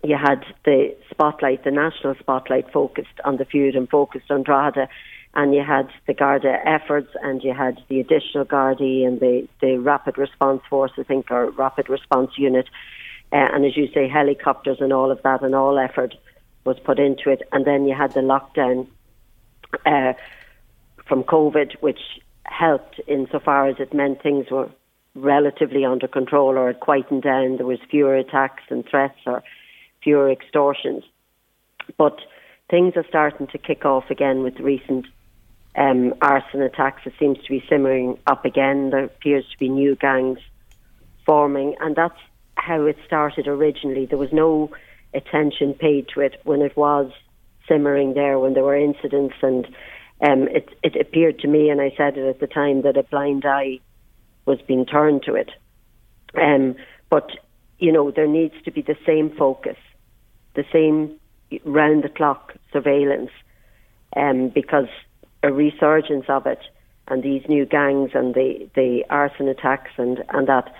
you 0.02 0.16
had 0.16 0.44
the 0.64 0.96
spotlight, 1.10 1.62
the 1.62 1.70
national 1.70 2.14
spotlight, 2.18 2.72
focused 2.72 3.20
on 3.24 3.36
the 3.36 3.44
feud 3.44 3.76
and 3.76 3.88
focused 3.88 4.30
on 4.30 4.42
Drogheda, 4.42 4.88
and 5.34 5.54
you 5.54 5.62
had 5.62 5.88
the 6.06 6.14
Garda 6.14 6.58
efforts, 6.64 7.10
and 7.22 7.42
you 7.42 7.52
had 7.52 7.80
the 7.88 8.00
additional 8.00 8.44
Gardaí 8.44 9.06
and 9.06 9.20
the 9.20 9.48
the 9.60 9.78
Rapid 9.78 10.18
Response 10.18 10.62
Force, 10.70 10.92
I 10.98 11.02
think, 11.02 11.30
or 11.30 11.50
Rapid 11.50 11.88
Response 11.88 12.32
Unit, 12.38 12.66
uh, 13.32 13.48
and 13.52 13.64
as 13.64 13.76
you 13.76 13.88
say, 13.92 14.08
helicopters 14.08 14.78
and 14.80 14.92
all 14.92 15.10
of 15.10 15.22
that, 15.22 15.42
and 15.42 15.54
all 15.54 15.78
effort 15.78 16.14
was 16.64 16.78
put 16.80 16.98
into 16.98 17.30
it, 17.30 17.42
and 17.52 17.64
then 17.64 17.86
you 17.86 17.94
had 17.94 18.12
the 18.12 18.20
lockdown 18.20 18.86
uh, 19.84 20.14
from 21.06 21.24
COVID, 21.24 21.76
which 21.80 22.00
helped 22.44 23.00
insofar 23.06 23.66
as 23.68 23.76
it 23.78 23.92
meant 23.92 24.22
things 24.22 24.50
were 24.50 24.70
relatively 25.14 25.84
under 25.84 26.08
control 26.08 26.58
or 26.58 26.70
it 26.70 26.80
quietened 26.80 27.22
down. 27.22 27.56
There 27.56 27.66
was 27.66 27.78
fewer 27.90 28.16
attacks 28.16 28.64
and 28.68 28.84
threats 28.86 29.18
or 29.26 29.42
fewer 30.02 30.30
extortions, 30.30 31.04
but 31.96 32.18
things 32.70 32.94
are 32.96 33.06
starting 33.08 33.46
to 33.48 33.58
kick 33.58 33.84
off 33.84 34.10
again 34.10 34.42
with 34.42 34.58
recent 34.58 35.06
um, 35.76 36.14
arson 36.20 36.62
attacks. 36.62 37.02
It 37.04 37.14
seems 37.18 37.38
to 37.38 37.48
be 37.48 37.64
simmering 37.68 38.18
up 38.26 38.44
again. 38.44 38.90
There 38.90 39.04
appears 39.04 39.44
to 39.50 39.58
be 39.58 39.68
new 39.68 39.96
gangs 39.96 40.38
forming, 41.26 41.74
and 41.80 41.96
that's 41.96 42.18
how 42.56 42.86
it 42.86 42.96
started 43.06 43.46
originally. 43.46 44.06
There 44.06 44.18
was 44.18 44.32
no 44.32 44.70
attention 45.12 45.74
paid 45.74 46.08
to 46.14 46.20
it 46.20 46.40
when 46.44 46.60
it 46.60 46.76
was 46.76 47.10
simmering 47.68 48.14
there, 48.14 48.38
when 48.38 48.54
there 48.54 48.64
were 48.64 48.76
incidents, 48.76 49.34
and 49.42 49.66
um, 50.20 50.48
it, 50.48 50.68
it 50.82 50.96
appeared 51.00 51.38
to 51.40 51.48
me, 51.48 51.70
and 51.70 51.80
I 51.80 51.92
said 51.96 52.16
it 52.16 52.28
at 52.28 52.40
the 52.40 52.46
time, 52.46 52.82
that 52.82 52.96
a 52.96 53.02
blind 53.02 53.44
eye 53.44 53.80
was 54.46 54.60
being 54.66 54.86
turned 54.86 55.22
to 55.24 55.34
it. 55.34 55.50
Um, 56.40 56.76
but 57.10 57.30
you 57.78 57.92
know, 57.92 58.10
there 58.10 58.26
needs 58.26 58.54
to 58.64 58.70
be 58.70 58.82
the 58.82 58.96
same 59.06 59.34
focus, 59.36 59.76
the 60.54 60.64
same 60.72 61.18
round 61.64 62.04
the 62.04 62.08
clock 62.08 62.54
surveillance, 62.72 63.30
um, 64.16 64.48
because 64.48 64.88
a 65.44 65.52
resurgence 65.52 66.24
of 66.28 66.46
it 66.46 66.60
and 67.08 67.22
these 67.22 67.42
new 67.48 67.66
gangs 67.66 68.10
and 68.14 68.34
the, 68.34 68.68
the 68.74 69.04
arson 69.10 69.48
attacks 69.48 69.90
and, 69.96 70.24
and 70.30 70.48
that 70.48 70.74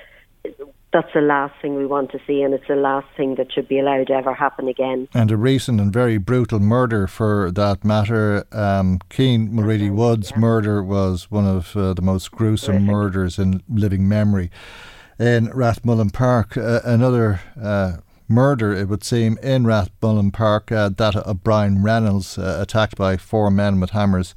that's 0.95 1.13
the 1.13 1.21
last 1.21 1.53
thing 1.61 1.75
we 1.75 1.87
want 1.87 2.13
to 2.13 2.21
see, 2.25 2.41
and 2.43 2.55
it's 2.55 2.69
the 2.69 2.77
last 2.77 3.09
thing 3.17 3.35
that 3.35 3.53
should 3.53 3.67
be 3.67 3.81
allowed 3.81 4.07
to 4.07 4.13
ever 4.13 4.33
happen 4.33 4.69
again. 4.69 5.09
And 5.13 5.29
a 5.33 5.37
recent 5.37 5.81
and 5.81 5.93
very 5.93 6.19
brutal 6.19 6.61
murder, 6.61 7.09
for 7.09 7.51
that 7.51 7.85
matter, 7.85 8.47
um, 8.53 9.01
Cian 9.11 9.53
Mulready 9.53 9.91
Wood's 9.91 10.31
yeah. 10.31 10.39
murder 10.39 10.85
was 10.85 11.33
one 11.33 11.47
of 11.47 11.77
uh, 11.77 11.95
the 11.95 12.03
most 12.03 12.31
gruesome 12.31 12.85
murders 12.85 13.41
in 13.41 13.65
living 13.69 14.09
memory 14.09 14.53
in 15.19 15.49
Rathmullen 15.49 16.13
Park. 16.13 16.57
Uh, 16.57 16.81
another. 16.85 17.41
Uh, 17.61 17.97
murder, 18.35 18.73
it 18.73 18.89
would 18.89 19.05
seem, 19.05 19.39
in 19.43 19.65
Rathmullen 19.65 20.33
Park, 20.33 20.73
uh, 20.73 20.91
that 20.91 21.17
of 21.17 21.43
Brian 21.43 21.83
Reynolds, 21.83 22.37
uh, 22.37 22.59
attacked 22.61 22.97
by 22.97 23.17
four 23.17 23.51
men 23.51 23.81
with 23.81 23.91
hammers. 23.91 24.35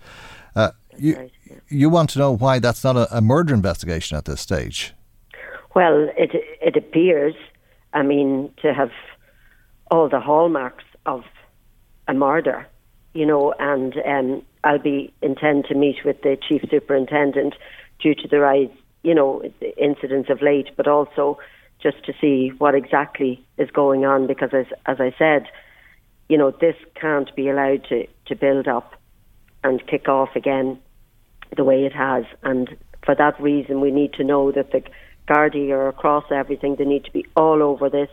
Uh, 0.56 0.72
you, 0.98 1.16
right, 1.16 1.32
yeah. 1.46 1.56
you 1.68 1.90
want 1.90 2.10
to 2.12 2.20
know 2.20 2.32
why 2.32 2.60
that's 2.60 2.84
not 2.84 2.96
a, 2.96 3.18
a 3.18 3.22
murder 3.22 3.54
investigation 3.54 4.18
at 4.18 4.26
this 4.26 4.42
stage? 4.42 4.94
Well, 5.76 6.10
it 6.18 6.32
it 6.62 6.76
appears, 6.76 7.36
I 7.94 8.02
mean, 8.04 8.52
to 8.62 8.74
have 8.74 8.92
all 9.92 10.10
the 10.10 10.20
hallmarks 10.20 10.86
of 11.06 11.24
a 12.08 12.14
murder, 12.14 12.68
you 13.14 13.26
know, 13.26 13.54
and 13.60 13.96
um, 14.06 14.42
I'll 14.64 14.80
be 14.80 15.14
intend 15.22 15.66
to 15.66 15.76
meet 15.76 15.98
with 16.04 16.22
the 16.22 16.38
chief 16.48 16.64
superintendent 16.70 17.56
due 18.00 18.16
to 18.16 18.28
the 18.28 18.40
rise, 18.40 18.70
you 19.04 19.14
know, 19.14 19.44
incidents 19.78 20.30
of 20.30 20.42
late, 20.42 20.70
but 20.76 20.88
also 20.88 21.38
just 21.92 22.04
to 22.06 22.14
see 22.20 22.50
what 22.58 22.76
exactly 22.76 23.46
is 23.58 23.70
going 23.72 24.06
on 24.06 24.28
because 24.28 24.50
as 24.54 24.66
as 24.86 24.98
I 25.00 25.14
said, 25.18 25.48
you 26.28 26.38
know, 26.38 26.52
this 26.52 26.76
can't 26.96 27.34
be 27.36 27.48
allowed 27.48 27.86
to, 27.90 28.08
to 28.26 28.36
build 28.36 28.68
up 28.68 28.94
and 29.64 29.86
kick 29.88 30.10
off 30.10 30.36
again 30.36 30.80
the 31.56 31.64
way 31.64 31.86
it 31.86 31.94
has. 31.94 32.26
And 32.44 32.76
for 33.06 33.16
that 33.16 33.40
reason 33.40 33.80
we 33.80 33.92
need 33.92 34.14
to 34.14 34.24
know 34.24 34.52
that 34.52 34.72
the 34.72 34.84
Gardaí 35.30 35.70
are 35.72 35.88
across 35.88 36.26
everything. 36.32 36.76
They 36.76 36.86
need 36.86 37.06
to 37.06 37.12
be 37.12 37.26
all 37.36 37.62
over 37.64 37.90
this. 37.90 38.10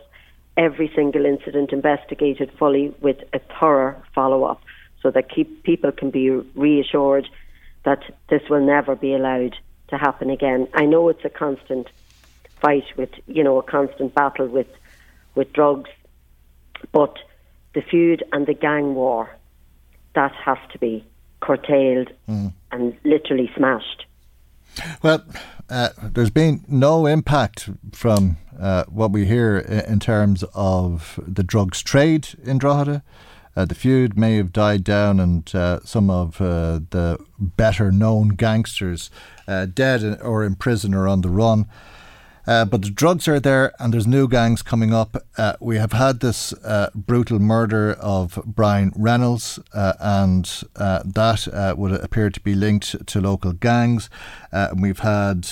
Every 0.57 0.91
single 0.95 1.25
incident 1.27 1.73
investigated 1.73 2.53
fully 2.59 2.95
with 3.01 3.19
a 3.33 3.41
thorough 3.59 4.01
follow 4.15 4.45
up. 4.45 4.61
so 5.03 5.11
that 5.11 5.29
keep, 5.35 5.65
people 5.65 5.93
can 5.93 6.11
be 6.11 6.31
reassured 6.67 7.27
that 7.85 8.03
this 8.31 8.43
will 8.49 8.65
never 8.65 8.95
be 8.97 9.13
allowed 9.15 9.55
to 9.89 9.99
happen 9.99 10.31
again. 10.31 10.67
I 10.75 10.85
know 10.87 11.09
it's 11.09 11.25
a 11.25 11.29
constant 11.29 11.89
fight 12.65 12.85
with, 12.97 13.11
you 13.27 13.45
know, 13.45 13.59
a 13.59 13.63
constant 13.63 14.15
battle 14.15 14.47
with 14.47 14.67
with 15.35 15.53
drugs, 15.53 15.91
but 16.93 17.15
the 17.75 17.83
feud 17.83 18.23
and 18.33 18.47
the 18.47 18.55
gang 18.55 18.95
war 18.95 19.29
that 20.15 20.33
has 20.33 20.59
to 20.73 20.79
be 20.79 21.05
curtailed 21.41 22.11
mm. 22.29 22.53
and 22.71 22.97
literally 23.05 23.51
smashed. 23.57 24.07
Well, 25.03 25.25
uh, 25.69 25.91
there's 26.03 26.31
been 26.31 26.65
no 26.69 27.07
impact 27.07 27.69
from 27.93 28.37
uh, 28.59 28.85
what 28.89 29.11
we 29.11 29.27
hear 29.27 29.59
in 29.59 29.99
terms 29.99 30.45
of 30.55 31.19
the 31.27 31.43
drugs 31.43 31.83
trade 31.83 32.29
in 32.45 32.59
Drogheda. 32.59 33.03
Uh, 33.57 33.65
the 33.65 33.75
feud 33.75 34.19
may 34.19 34.37
have 34.37 34.53
died 34.53 34.83
down, 34.83 35.21
and 35.21 35.55
uh, 35.55 35.81
some 35.85 36.11
of 36.11 36.41
uh, 36.41 36.81
the 36.91 37.19
better 37.39 37.93
known 37.93 38.29
gangsters 38.31 39.11
uh, 39.47 39.67
dead 39.67 40.21
or 40.23 40.45
in 40.45 40.57
prison 40.57 40.95
or 40.95 41.07
on 41.07 41.21
the 41.21 41.29
run. 41.29 41.67
Uh, 42.47 42.65
but 42.65 42.83
the 42.83 42.91
drugs 42.91 43.27
are 43.27 43.41
there, 43.41 43.73
and 43.79 43.93
there's 43.93 44.07
new 44.07 44.29
gangs 44.29 44.63
coming 44.63 44.93
up. 44.93 45.17
Uh, 45.39 45.55
we 45.61 45.77
have 45.77 45.93
had 45.93 46.21
this 46.21 46.53
uh, 46.65 46.91
brutal 46.95 47.39
murder 47.39 47.93
of 47.93 48.39
Brian 48.45 48.93
Reynolds, 48.97 49.59
uh, 49.73 49.95
and 49.99 50.63
uh, 50.77 51.03
that 51.05 51.49
uh, 51.49 51.75
would 51.77 51.93
appear 51.93 52.29
to 52.31 52.41
be 52.41 52.55
linked 52.55 53.07
to 53.07 53.21
local 53.21 53.53
gangs. 53.53 54.11
we've 54.77 55.01
had 55.01 55.45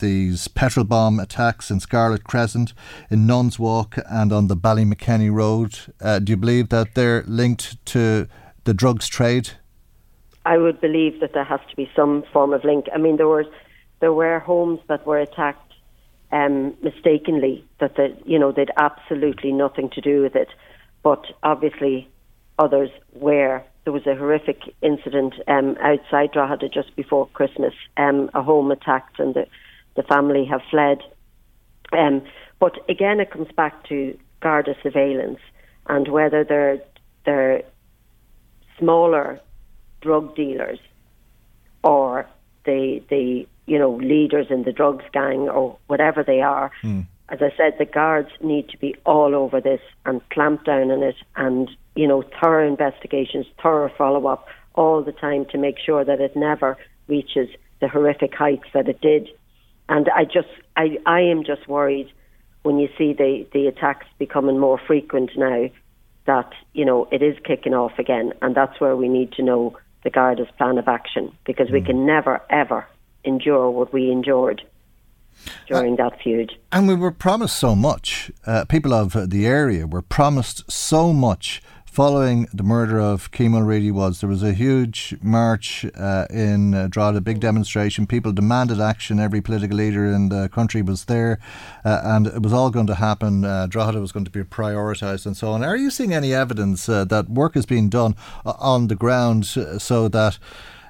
these 0.00 0.48
petrol 0.48 0.86
bomb 0.86 1.20
attacks 1.20 1.70
in 1.70 1.80
Scarlet 1.80 2.24
Crescent, 2.24 2.72
in 3.10 3.26
Nuns 3.26 3.58
Walk, 3.58 3.96
and 4.08 4.32
on 4.32 4.46
the 4.46 4.56
Ballymakenny 4.56 5.30
Road. 5.30 5.78
do 6.24 6.32
you 6.32 6.36
believe 6.36 6.70
that 6.70 6.94
they're 6.94 7.24
linked 7.26 7.84
to 7.86 8.26
the 8.64 8.74
drugs 8.74 9.08
trade? 9.08 9.50
I 10.46 10.58
would 10.58 10.80
believe 10.80 11.20
that 11.20 11.32
there 11.34 11.44
has 11.44 11.60
to 11.70 11.76
be 11.76 11.90
some 11.94 12.22
form 12.32 12.52
of 12.52 12.64
link. 12.64 12.86
I 12.94 12.98
mean, 12.98 13.16
there 13.16 13.28
was 13.28 13.46
there 13.98 14.12
were 14.12 14.38
homes 14.38 14.80
that 14.88 15.06
were 15.06 15.18
attacked 15.18 15.65
um, 16.36 16.76
mistakenly 16.82 17.64
that 17.80 17.96
the, 17.96 18.16
you 18.24 18.38
know 18.38 18.52
they'd 18.52 18.70
absolutely 18.76 19.52
nothing 19.52 19.88
to 19.90 20.00
do 20.00 20.22
with 20.22 20.36
it, 20.36 20.48
but 21.02 21.24
obviously 21.42 22.08
others 22.58 22.90
were. 23.14 23.62
There 23.84 23.92
was 23.92 24.06
a 24.06 24.16
horrific 24.16 24.62
incident 24.82 25.34
um, 25.46 25.76
outside 25.80 26.32
Drogheda 26.32 26.68
just 26.68 26.94
before 26.96 27.28
Christmas, 27.28 27.72
um, 27.96 28.30
a 28.34 28.42
home 28.42 28.70
attacked, 28.72 29.20
and 29.20 29.34
the, 29.34 29.46
the 29.94 30.02
family 30.02 30.44
have 30.44 30.60
fled. 30.70 30.98
Um, 31.92 32.22
but 32.58 32.72
again, 32.88 33.20
it 33.20 33.30
comes 33.30 33.48
back 33.56 33.88
to 33.88 34.18
Garda 34.40 34.74
surveillance 34.82 35.38
and 35.88 36.08
whether 36.08 36.44
they're 36.44 36.80
they're 37.24 37.62
smaller 38.78 39.40
drug 40.00 40.34
dealers 40.34 40.80
or 41.82 42.28
the 42.66 43.02
the 43.08 43.46
you 43.66 43.78
know, 43.78 43.96
leaders 43.96 44.46
in 44.50 44.62
the 44.62 44.72
drugs 44.72 45.04
gang 45.12 45.48
or 45.48 45.76
whatever 45.88 46.22
they 46.22 46.40
are. 46.40 46.70
Mm. 46.82 47.06
As 47.28 47.40
I 47.42 47.52
said, 47.56 47.74
the 47.78 47.84
guards 47.84 48.30
need 48.40 48.68
to 48.68 48.78
be 48.78 48.94
all 49.04 49.34
over 49.34 49.60
this 49.60 49.80
and 50.04 50.26
clamp 50.30 50.64
down 50.64 50.92
on 50.92 51.02
it 51.02 51.16
and, 51.34 51.68
you 51.96 52.06
know, 52.06 52.22
thorough 52.40 52.66
investigations, 52.66 53.46
thorough 53.60 53.90
follow 53.98 54.28
up 54.28 54.46
all 54.74 55.02
the 55.02 55.12
time 55.12 55.44
to 55.46 55.58
make 55.58 55.76
sure 55.84 56.04
that 56.04 56.20
it 56.20 56.36
never 56.36 56.78
reaches 57.08 57.48
the 57.80 57.88
horrific 57.88 58.32
heights 58.34 58.68
that 58.72 58.88
it 58.88 59.00
did. 59.00 59.28
And 59.88 60.08
I 60.14 60.24
just, 60.24 60.48
I, 60.76 60.98
I 61.04 61.22
am 61.22 61.42
just 61.42 61.66
worried 61.66 62.12
when 62.62 62.78
you 62.78 62.88
see 62.96 63.12
the, 63.12 63.46
the 63.52 63.66
attacks 63.66 64.06
becoming 64.18 64.58
more 64.58 64.80
frequent 64.86 65.30
now 65.36 65.68
that, 66.26 66.52
you 66.72 66.84
know, 66.84 67.08
it 67.10 67.22
is 67.22 67.36
kicking 67.44 67.74
off 67.74 67.98
again. 67.98 68.32
And 68.42 68.54
that's 68.54 68.80
where 68.80 68.96
we 68.96 69.08
need 69.08 69.32
to 69.32 69.42
know 69.42 69.76
the 70.06 70.10
Garda's 70.10 70.46
plan 70.56 70.78
of 70.78 70.86
action 70.86 71.36
because 71.44 71.66
mm. 71.66 71.72
we 71.72 71.80
hmm. 71.80 71.86
can 71.86 72.06
never, 72.06 72.40
ever 72.48 72.86
endure 73.24 73.68
what 73.70 73.92
we 73.92 74.12
endured 74.12 74.62
during 75.66 75.94
uh, 75.94 76.08
that 76.08 76.22
feud. 76.22 76.52
And 76.70 76.86
we 76.86 76.94
were 76.94 77.10
promised 77.10 77.56
so 77.56 77.74
much. 77.74 78.30
Uh, 78.46 78.64
people 78.66 78.94
of 78.94 79.30
the 79.30 79.46
area 79.46 79.84
were 79.84 80.02
promised 80.02 80.70
so 80.70 81.12
much 81.12 81.60
following 81.96 82.46
the 82.52 82.62
murder 82.62 83.00
of 83.00 83.30
Keane 83.30 83.52
Mulready 83.52 83.90
was 83.90 84.20
there 84.20 84.28
was 84.28 84.42
a 84.42 84.52
huge 84.52 85.16
march 85.22 85.86
uh, 85.96 86.26
in 86.28 86.74
uh, 86.74 86.88
Drogheda, 86.88 87.16
a 87.16 87.20
big 87.22 87.40
demonstration. 87.40 88.06
People 88.06 88.32
demanded 88.32 88.82
action. 88.82 89.18
Every 89.18 89.40
political 89.40 89.78
leader 89.78 90.04
in 90.04 90.28
the 90.28 90.50
country 90.50 90.82
was 90.82 91.06
there, 91.06 91.38
uh, 91.86 92.02
and 92.04 92.26
it 92.26 92.42
was 92.42 92.52
all 92.52 92.68
going 92.68 92.86
to 92.88 92.96
happen. 92.96 93.46
Uh, 93.46 93.66
Drogheda 93.66 93.98
was 93.98 94.12
going 94.12 94.26
to 94.26 94.30
be 94.30 94.42
prioritised 94.42 95.24
and 95.24 95.34
so 95.34 95.52
on. 95.52 95.64
Are 95.64 95.74
you 95.74 95.88
seeing 95.88 96.12
any 96.12 96.34
evidence 96.34 96.86
uh, 96.86 97.06
that 97.06 97.30
work 97.30 97.56
is 97.56 97.64
being 97.64 97.88
done 97.88 98.14
uh, 98.44 98.52
on 98.58 98.88
the 98.88 98.94
ground 98.94 99.46
so 99.46 100.08
that? 100.08 100.38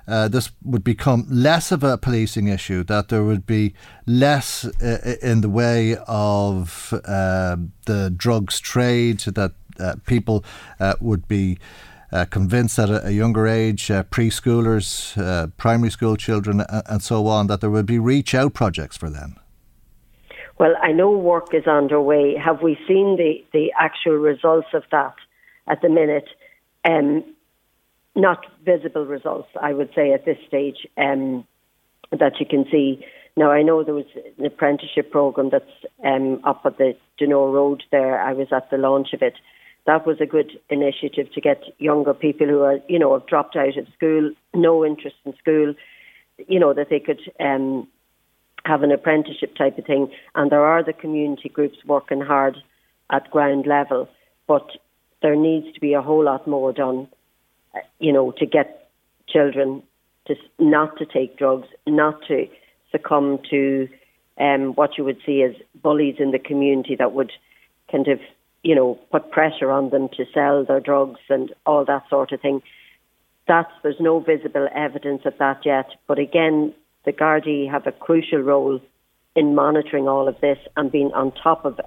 uh, 0.08 0.28
this 0.28 0.50
would 0.62 0.84
become 0.84 1.26
less 1.28 1.72
of 1.72 1.82
a 1.82 1.98
policing 1.98 2.46
issue, 2.46 2.84
that 2.84 3.08
there 3.08 3.24
would 3.24 3.46
be 3.46 3.74
less 4.06 4.64
uh, 4.64 5.16
in 5.20 5.40
the 5.40 5.48
way 5.48 5.96
of 6.06 6.92
uh, 7.04 7.56
the 7.86 8.12
drugs 8.16 8.60
trade, 8.60 9.20
that 9.20 9.52
people 10.06 10.44
uh, 10.80 10.94
would 11.00 11.26
be. 11.28 11.58
Uh, 12.12 12.24
convinced 12.24 12.78
at 12.78 12.88
a, 12.88 13.08
a 13.08 13.10
younger 13.10 13.48
age, 13.48 13.88
preschoolers, 13.88 15.12
primary 15.56 15.90
school 15.90 16.16
children, 16.16 16.62
and 16.86 17.02
so 17.02 17.26
on, 17.26 17.48
that 17.48 17.60
there 17.60 17.68
would 17.68 17.84
be 17.84 17.98
reach 17.98 18.32
out 18.32 18.54
projects 18.54 18.96
for 18.96 19.10
them. 19.10 19.34
Well, 20.58 20.74
I 20.80 20.92
know 20.92 21.10
work 21.10 21.52
is 21.52 21.66
underway. 21.66 22.36
Have 22.36 22.62
we 22.62 22.78
seen 22.86 23.16
the, 23.16 23.44
the 23.52 23.72
actual 23.78 24.14
results 24.14 24.68
of 24.72 24.84
that 24.92 25.14
at 25.66 25.82
the 25.82 25.88
minute? 25.88 26.28
Um, 26.84 27.24
not 28.14 28.46
visible 28.64 29.04
results, 29.04 29.48
I 29.60 29.74
would 29.74 29.90
say, 29.94 30.12
at 30.12 30.24
this 30.24 30.38
stage 30.48 30.86
um, 30.96 31.46
that 32.10 32.40
you 32.40 32.46
can 32.46 32.64
see. 32.70 33.04
Now, 33.36 33.50
I 33.50 33.62
know 33.62 33.84
there 33.84 33.94
was 33.94 34.06
an 34.38 34.46
apprenticeship 34.46 35.10
program 35.10 35.50
that's 35.50 35.64
um, 36.02 36.40
up 36.44 36.62
at 36.64 36.78
the 36.78 36.96
Donore 37.20 37.52
Road 37.52 37.82
there. 37.90 38.18
I 38.18 38.32
was 38.32 38.48
at 38.50 38.70
the 38.70 38.78
launch 38.78 39.12
of 39.12 39.20
it. 39.20 39.34
That 39.86 40.06
was 40.06 40.20
a 40.20 40.26
good 40.26 40.52
initiative 40.68 41.32
to 41.32 41.40
get 41.40 41.62
younger 41.78 42.12
people 42.12 42.46
who 42.46 42.62
are, 42.62 42.78
you 42.88 42.98
know, 42.98 43.12
have 43.16 43.26
dropped 43.26 43.56
out 43.56 43.76
of 43.76 43.86
school, 43.96 44.32
no 44.54 44.84
interest 44.84 45.16
in 45.24 45.36
school, 45.36 45.74
you 46.48 46.58
know, 46.58 46.74
that 46.74 46.88
they 46.90 47.00
could 47.00 47.20
um, 47.38 47.86
have 48.64 48.82
an 48.82 48.90
apprenticeship 48.90 49.54
type 49.54 49.78
of 49.78 49.84
thing. 49.84 50.10
And 50.34 50.50
there 50.50 50.64
are 50.64 50.82
the 50.82 50.92
community 50.92 51.48
groups 51.48 51.78
working 51.86 52.20
hard 52.20 52.56
at 53.10 53.30
ground 53.30 53.66
level, 53.66 54.08
but 54.48 54.68
there 55.22 55.36
needs 55.36 55.72
to 55.74 55.80
be 55.80 55.94
a 55.94 56.02
whole 56.02 56.24
lot 56.24 56.46
more 56.46 56.72
done 56.72 57.08
you 57.98 58.12
know, 58.12 58.32
to 58.32 58.46
get 58.46 58.90
children 59.28 59.82
to 60.26 60.34
not 60.58 60.96
to 60.98 61.06
take 61.06 61.38
drugs, 61.38 61.68
not 61.86 62.20
to 62.28 62.46
succumb 62.90 63.38
to 63.50 63.88
um, 64.38 64.72
what 64.74 64.98
you 64.98 65.04
would 65.04 65.18
see 65.24 65.42
as 65.42 65.54
bullies 65.82 66.16
in 66.18 66.30
the 66.30 66.38
community 66.38 66.96
that 66.96 67.12
would 67.12 67.32
kind 67.90 68.08
of, 68.08 68.20
you 68.66 68.74
know, 68.74 68.98
put 69.12 69.30
pressure 69.30 69.70
on 69.70 69.90
them 69.90 70.08
to 70.16 70.24
sell 70.34 70.64
their 70.64 70.80
drugs 70.80 71.20
and 71.28 71.54
all 71.66 71.84
that 71.84 72.02
sort 72.10 72.32
of 72.32 72.40
thing. 72.40 72.60
That's 73.46 73.70
there's 73.84 74.00
no 74.00 74.18
visible 74.18 74.66
evidence 74.74 75.22
of 75.24 75.34
that 75.38 75.64
yet. 75.64 75.86
But 76.08 76.18
again, 76.18 76.74
the 77.04 77.12
Gardaí 77.12 77.70
have 77.70 77.86
a 77.86 77.92
crucial 77.92 78.40
role 78.40 78.80
in 79.36 79.54
monitoring 79.54 80.08
all 80.08 80.26
of 80.26 80.40
this 80.40 80.58
and 80.76 80.90
being 80.90 81.12
on 81.14 81.30
top 81.30 81.64
of 81.64 81.78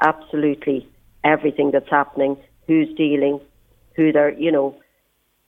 absolutely 0.00 0.88
everything 1.24 1.72
that's 1.72 1.90
happening, 1.90 2.36
who's 2.68 2.94
dealing, 2.96 3.40
who 3.96 4.12
they're, 4.12 4.38
you 4.38 4.52
know, 4.52 4.76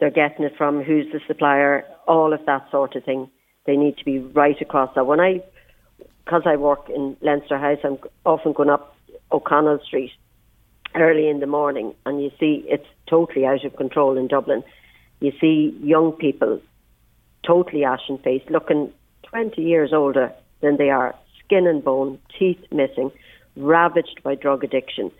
they're 0.01 0.11
getting 0.11 0.45
it 0.45 0.57
from, 0.59 0.83
who's 0.83 1.07
the 1.12 1.20
supplier, 1.28 1.85
all 2.09 2.33
of 2.33 2.45
that 2.47 2.68
sort 2.72 2.97
of 2.97 3.05
thing. 3.05 3.30
They 3.66 3.76
need 3.76 3.99
to 3.99 4.05
be 4.05 4.18
right 4.18 4.61
across 4.61 4.93
that. 4.97 5.07
When 5.07 5.20
I, 5.20 5.43
because 6.24 6.43
I 6.45 6.57
work 6.57 6.89
in 6.89 7.16
Leinster 7.20 7.57
House, 7.57 7.78
I'm 7.85 7.99
often 8.26 8.53
going 8.53 8.70
up 8.70 8.97
O'Connell 9.30 9.78
Street 9.87 10.11
early 10.95 11.28
in 11.28 11.40
the 11.40 11.47
morning, 11.47 11.95
and 12.07 12.22
you 12.22 12.30
see 12.38 12.64
it's 12.68 12.86
totally 13.07 13.47
out 13.47 13.64
of 13.64 13.76
control 13.76 14.16
in 14.16 14.28
Dublin. 14.28 14.62
You 15.20 15.32
see 15.40 15.76
young 15.82 16.12
people 16.12 16.61
totally 17.47 17.84
ashen 17.84 18.18
faced, 18.18 18.51
looking 18.51 18.93
20 19.24 19.62
years 19.62 19.93
older 19.93 20.32
than 20.61 20.76
they 20.76 20.90
are, 20.90 21.14
skin 21.45 21.66
and 21.66 21.82
bone, 21.82 22.18
teeth 22.38 22.64
missing, 22.70 23.11
ravaged 23.57 24.20
by 24.22 24.34
drug 24.34 24.64
addiction 24.64 25.11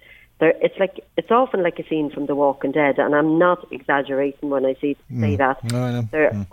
there, 0.43 0.55
it's 0.61 0.77
like 0.77 0.99
it's 1.17 1.31
often 1.31 1.63
like 1.63 1.79
a 1.79 1.87
scene 1.87 2.11
from 2.11 2.27
The 2.27 2.35
Walking 2.35 2.73
Dead, 2.73 2.99
and 2.99 3.15
I'm 3.15 3.39
not 3.39 3.65
exaggerating 3.71 4.51
when 4.51 4.67
I 4.67 4.75
say, 4.81 4.97
mm. 5.09 5.21
say 5.21 5.37
that. 5.37 5.63
No, 5.71 6.03
They're 6.11 6.33
mm. 6.33 6.47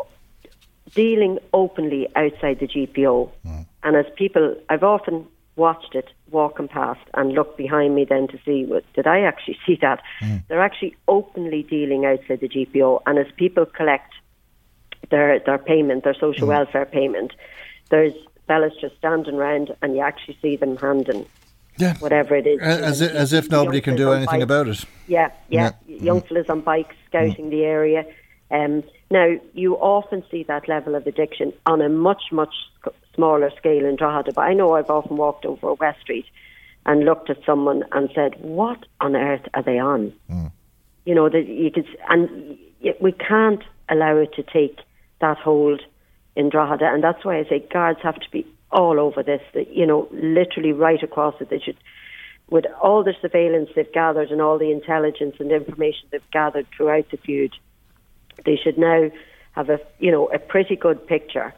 dealing 0.94 1.40
openly 1.54 2.08
outside 2.16 2.60
the 2.60 2.68
GPO, 2.68 3.32
mm. 3.44 3.66
and 3.82 3.96
as 3.96 4.06
people, 4.16 4.56
I've 4.70 4.84
often 4.84 5.26
watched 5.60 5.94
it 5.94 6.10
walking 6.32 6.68
past 6.68 7.02
and 7.14 7.34
looked 7.34 7.58
behind 7.58 7.94
me 7.94 8.06
then 8.06 8.28
to 8.30 8.40
see 8.46 8.66
what 8.66 8.84
did 8.94 9.06
I 9.06 9.22
actually 9.22 9.58
see 9.66 9.78
that 9.82 10.02
mm. 10.22 10.42
they're 10.48 10.62
actually 10.62 10.96
openly 11.08 11.64
dealing 11.64 12.06
outside 12.06 12.40
the 12.40 12.50
GPO, 12.50 13.02
and 13.06 13.20
as 13.20 13.28
people 13.36 13.66
collect 13.66 14.12
their 15.12 15.40
their 15.40 15.60
payment, 15.60 16.04
their 16.04 16.16
social 16.16 16.48
mm. 16.48 16.56
welfare 16.56 16.86
payment, 16.86 17.34
there's 17.90 18.14
fellas 18.48 18.74
just 18.82 18.98
standing 18.98 19.36
around, 19.36 19.76
and 19.82 19.96
you 19.96 20.02
actually 20.02 20.38
see 20.42 20.56
them 20.56 20.78
handing 20.78 21.26
yeah. 21.78 21.98
whatever 22.00 22.36
it 22.36 22.48
is. 22.48 22.60
As, 22.62 23.02
if, 23.02 23.12
as 23.12 23.34
if 23.34 23.50
nobody 23.50 23.82
can 23.82 23.96
do 23.96 24.12
anything 24.12 24.42
about 24.42 24.68
it. 24.68 24.84
Yeah, 25.08 25.32
yeah. 25.50 25.72
yeah. 25.88 26.02
Young 26.02 26.22
mm. 26.22 26.28
fellas 26.28 26.50
on 26.50 26.62
bikes 26.62 26.96
scouting 27.08 27.48
mm. 27.48 27.52
the 27.52 27.64
area. 27.64 28.06
Um, 28.52 28.84
now, 29.12 29.36
you 29.54 29.76
often 29.76 30.24
see 30.30 30.44
that 30.44 30.68
level 30.68 30.96
of 30.96 31.06
addiction 31.08 31.54
on 31.66 31.82
a 31.82 31.90
much, 31.90 32.24
much 32.32 32.54
smaller 33.20 33.52
scale 33.58 33.86
in 33.86 33.98
Drogheda, 33.98 34.32
but 34.34 34.42
I 34.42 34.54
know 34.54 34.76
I've 34.76 34.90
often 34.90 35.18
walked 35.18 35.46
over 35.46 35.74
West 35.74 36.00
Street 36.02 36.26
and 36.86 37.04
looked 37.04 37.30
at 37.30 37.38
someone 37.46 37.84
and 37.92 38.10
said, 38.16 38.36
"What 38.40 38.86
on 39.02 39.16
earth 39.16 39.46
are 39.54 39.62
they 39.62 39.78
on?" 39.78 40.14
Mm. 40.32 40.52
You 41.06 41.16
know 41.16 41.28
that 41.28 41.46
you 41.46 41.70
could, 41.70 41.88
and 42.08 42.58
we 43.02 43.12
can't 43.12 43.64
allow 43.90 44.16
it 44.16 44.34
to 44.36 44.44
take 44.44 44.80
that 45.20 45.38
hold 45.38 45.82
in 46.38 46.50
Drogheda, 46.50 46.86
and 46.86 47.04
that's 47.04 47.26
why 47.26 47.38
I 47.40 47.44
say 47.44 47.60
guards 47.60 48.00
have 48.02 48.20
to 48.22 48.32
be 48.32 48.48
all 48.72 49.00
over 49.00 49.22
this. 49.22 49.42
That 49.54 49.76
You 49.76 49.86
know, 49.86 50.08
literally 50.12 50.72
right 50.72 51.04
across 51.04 51.36
it. 51.42 51.50
They 51.50 51.60
should, 51.60 51.78
with 52.50 52.66
all 52.82 53.04
the 53.04 53.16
surveillance 53.22 53.70
they've 53.76 53.92
gathered 53.92 54.32
and 54.32 54.42
all 54.42 54.58
the 54.58 54.72
intelligence 54.72 55.36
and 55.40 55.52
information 55.52 56.08
they've 56.10 56.32
gathered 56.32 56.68
throughout 56.70 57.10
the 57.12 57.18
feud, 57.18 57.54
they 58.46 58.56
should 58.56 58.78
now 58.78 59.12
have 59.52 59.70
a 59.70 59.80
you 60.00 60.12
know 60.12 60.28
a 60.28 60.40
pretty 60.40 60.78
good 60.78 61.06
picture. 61.06 61.54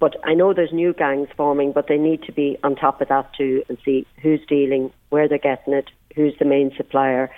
But 0.00 0.16
I 0.24 0.34
know 0.34 0.54
there's 0.54 0.72
new 0.72 0.92
gangs 0.92 1.28
forming, 1.36 1.72
but 1.72 1.88
they 1.88 1.98
need 1.98 2.22
to 2.24 2.32
be 2.32 2.56
on 2.62 2.76
top 2.76 3.00
of 3.00 3.08
that 3.08 3.32
too 3.34 3.64
and 3.68 3.78
see 3.84 4.06
who's 4.22 4.40
dealing, 4.46 4.92
where 5.10 5.28
they're 5.28 5.38
getting 5.38 5.74
it, 5.74 5.90
who's 6.14 6.34
the 6.38 6.44
main 6.44 6.72
supplier, 6.76 7.30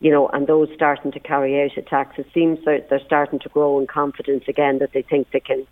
you 0.00 0.10
know, 0.10 0.28
and 0.28 0.46
those 0.46 0.68
starting 0.74 1.10
to 1.12 1.20
carry 1.20 1.60
out 1.62 1.76
attacks. 1.76 2.18
It 2.18 2.28
seems 2.32 2.64
that 2.64 2.88
they're 2.88 3.04
starting 3.04 3.40
to 3.40 3.48
grow 3.48 3.80
in 3.80 3.86
confidence 3.86 4.44
again 4.46 4.78
that 4.78 4.92
they 4.92 5.02
think 5.02 5.30
they 5.32 5.40
can, 5.40 5.66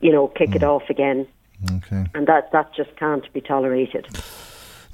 you 0.00 0.10
know, 0.10 0.28
kick 0.28 0.50
mm. 0.50 0.56
it 0.56 0.64
off 0.64 0.90
again. 0.90 1.26
Okay. 1.70 2.04
And 2.14 2.26
that 2.26 2.50
that 2.52 2.74
just 2.74 2.96
can't 2.96 3.30
be 3.32 3.40
tolerated. 3.40 4.08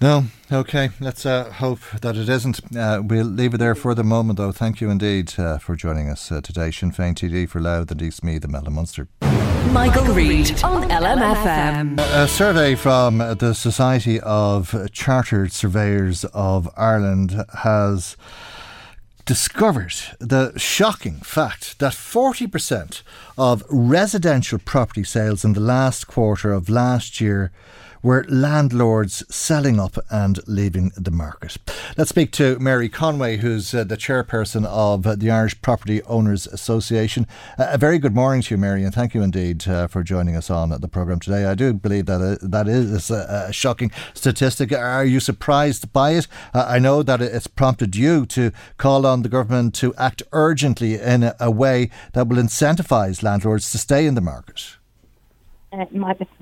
No, 0.01 0.25
okay. 0.53 0.91
Let's 1.01 1.27
uh, 1.27 1.51
hope 1.51 1.81
that 2.03 2.17
it 2.17 2.29
isn't. 2.29 2.77
Uh, 2.77 3.03
we'll 3.05 3.25
leave 3.25 3.55
it 3.55 3.59
there 3.59 3.75
for 3.75 3.95
the 3.95 4.05
moment, 4.05 4.37
though. 4.37 4.53
Thank 4.53 4.81
you 4.81 4.91
indeed 4.91 5.35
uh, 5.39 5.59
for 5.59 5.75
joining 5.75 6.09
us 6.09 6.31
uh, 6.31 6.41
today. 6.41 6.71
Sinn 6.71 6.93
Féin 6.93 7.15
TD 7.15 7.49
for 7.49 7.61
Louth 7.61 7.91
and 7.91 8.01
East 8.01 8.23
Meath, 8.23 8.45
Imelda 8.45 8.71
Munster. 8.71 9.09
Michael 9.73 10.15
Reade 10.15 10.63
on 10.65 10.89
LMFM. 10.89 11.99
A 11.99 12.27
survey 12.27 12.75
from 12.75 13.19
the 13.19 13.53
Society 13.55 14.19
of 14.21 14.75
Chartered 14.93 15.53
Surveyors 15.53 16.25
of 16.33 16.69
Ireland 16.77 17.45
has 17.59 18.17
discovered 19.27 19.95
the 20.19 20.59
shocking 20.59 21.17
fact 21.17 21.79
that 21.81 21.93
40% 21.93 23.03
of 23.37 23.63
residential 23.69 24.59
property 24.59 25.05
sales 25.05 25.45
in 25.45 25.53
the 25.53 25.61
last 25.61 26.07
quarter 26.07 26.53
of 26.53 26.69
last 26.69 27.21
year 27.21 27.53
were 28.03 28.25
landlords 28.29 29.25
selling 29.35 29.79
up 29.81 29.99
and 30.11 30.41
leaving 30.47 30.93
the 30.97 31.11
market. 31.11 31.59
Let's 31.97 32.11
speak 32.11 32.33
to 32.33 32.59
Mary 32.59 32.89
Conway, 32.89 33.39
who's 33.39 33.75
uh, 33.75 33.85
the 33.85 33.97
chairperson 33.97 34.65
of 34.67 35.21
the 35.21 35.31
Irish 35.31 35.61
Property 35.63 36.03
Owners 36.05 36.47
Association. 36.47 37.27
Uh, 37.59 37.69
a 37.71 37.79
very 37.79 37.99
good 37.99 38.15
morning 38.15 38.43
to 38.43 38.55
you, 38.55 38.59
Mary, 38.59 38.85
and 38.85 38.95
thank 38.95 39.15
you 39.15 39.23
indeed 39.23 39.67
uh, 39.69 39.87
for 39.87 40.03
joining 40.03 40.37
us 40.37 40.51
on 40.51 40.71
the 40.71 40.89
programme 40.89 41.21
today. 41.21 41.45
I 41.45 41.55
do 41.55 41.73
believe 41.73 42.07
that 42.07 42.21
uh, 42.21 42.37
that 42.43 42.69
is 42.69 43.11
a, 43.11 43.47
a, 43.49 43.53
shocking 43.53 43.91
statistic. 44.15 44.73
Are 44.73 45.05
you 45.05 45.21
surprised 45.21 45.93
by 45.93 46.13
it? 46.13 46.29
I 46.55 46.79
know 46.79 47.03
that 47.03 47.21
it's 47.21 47.47
prompted 47.47 47.97
you 47.97 48.27
to 48.27 48.53
call 48.77 49.07
on 49.07 49.23
the 49.23 49.29
government 49.29 49.75
to 49.77 49.95
act 49.97 50.23
urgently 50.33 50.95
in 50.95 51.23
a, 51.23 51.37
a 51.41 51.51
way 51.51 51.91
that 52.13 52.29
will 52.29 52.37
incentivise 52.37 53.23
landlords 53.23 53.71
to 53.73 53.79
stay 53.79 54.07
in 54.07 54.15
the 54.15 54.21
market. 54.21 54.78
Uh, 55.71 55.85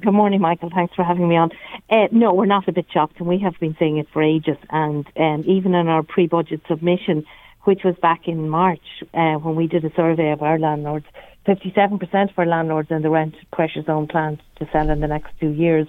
good 0.01 0.12
morning, 0.12 0.41
Michael. 0.41 0.70
Thanks 0.72 0.95
for 0.95 1.03
having 1.03 1.29
me 1.29 1.37
on. 1.37 1.51
Uh, 1.91 2.07
no, 2.12 2.33
we're 2.33 2.47
not 2.47 2.68
a 2.68 2.72
bit 2.72 2.87
shocked, 2.93 3.18
and 3.18 3.27
we 3.27 3.39
have 3.41 3.59
been 3.59 3.74
saying 3.77 3.97
it 3.99 4.07
for 4.12 4.22
ages. 4.22 4.57
And 4.70 5.05
um, 5.16 5.43
even 5.47 5.74
in 5.74 5.89
our 5.89 6.05
pre-budget 6.05 6.61
submission, 6.68 7.24
which 7.64 7.81
was 7.85 7.97
back 8.01 8.29
in 8.29 8.49
March, 8.49 9.03
uh, 9.14 9.35
when 9.35 9.57
we 9.57 9.66
did 9.66 9.85
a 9.85 9.93
survey 9.97 10.31
of 10.31 10.43
our 10.43 10.61
landlords, 10.61 11.07
57% 11.45 12.31
of 12.31 12.39
our 12.39 12.47
landlords 12.47 12.91
in 12.93 13.03
the 13.03 13.11
rent 13.11 13.35
pressure 13.53 13.83
zone 13.83 14.07
planned 14.07 14.41
to 14.61 14.68
sell 14.72 14.91
in 14.91 15.01
the 15.01 15.09
next 15.09 15.33
two 15.41 15.51
years. 15.51 15.89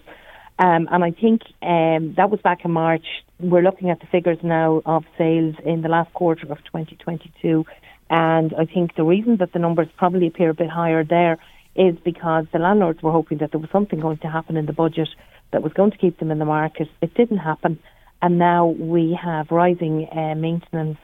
Um, 0.57 0.87
and 0.91 1.03
I 1.03 1.11
think 1.11 1.43
um, 1.61 2.15
that 2.17 2.31
was 2.31 2.39
back 2.43 2.65
in 2.65 2.71
March. 2.71 3.05
We're 3.39 3.61
looking 3.61 3.91
at 3.91 3.99
the 3.99 4.07
figures 4.07 4.39
now 4.41 4.81
of 4.83 5.05
sales 5.15 5.55
in 5.63 5.83
the 5.83 5.89
last 5.89 6.11
quarter 6.13 6.51
of 6.51 6.57
2022. 6.63 7.67
And 8.09 8.55
I 8.57 8.65
think 8.65 8.95
the 8.95 9.03
reason 9.03 9.37
that 9.37 9.53
the 9.53 9.59
numbers 9.59 9.89
probably 9.95 10.25
appear 10.25 10.49
a 10.49 10.55
bit 10.55 10.69
higher 10.69 11.03
there 11.03 11.37
is 11.77 11.95
because 12.03 12.45
the 12.51 12.59
landlords 12.59 13.01
were 13.01 13.11
hoping 13.11 13.37
that 13.39 13.51
there 13.51 13.59
was 13.59 13.69
something 13.71 13.99
going 13.99 14.17
to 14.19 14.29
happen 14.29 14.57
in 14.57 14.65
the 14.65 14.73
budget 14.73 15.09
that 15.51 15.61
was 15.61 15.73
going 15.73 15.91
to 15.91 15.97
keep 15.97 16.19
them 16.19 16.31
in 16.31 16.39
the 16.39 16.45
market. 16.45 16.89
It 17.01 17.13
didn't 17.13 17.37
happen, 17.37 17.79
and 18.21 18.37
now 18.37 18.67
we 18.67 19.17
have 19.21 19.51
rising 19.51 20.07
uh, 20.11 20.35
maintenance 20.35 20.97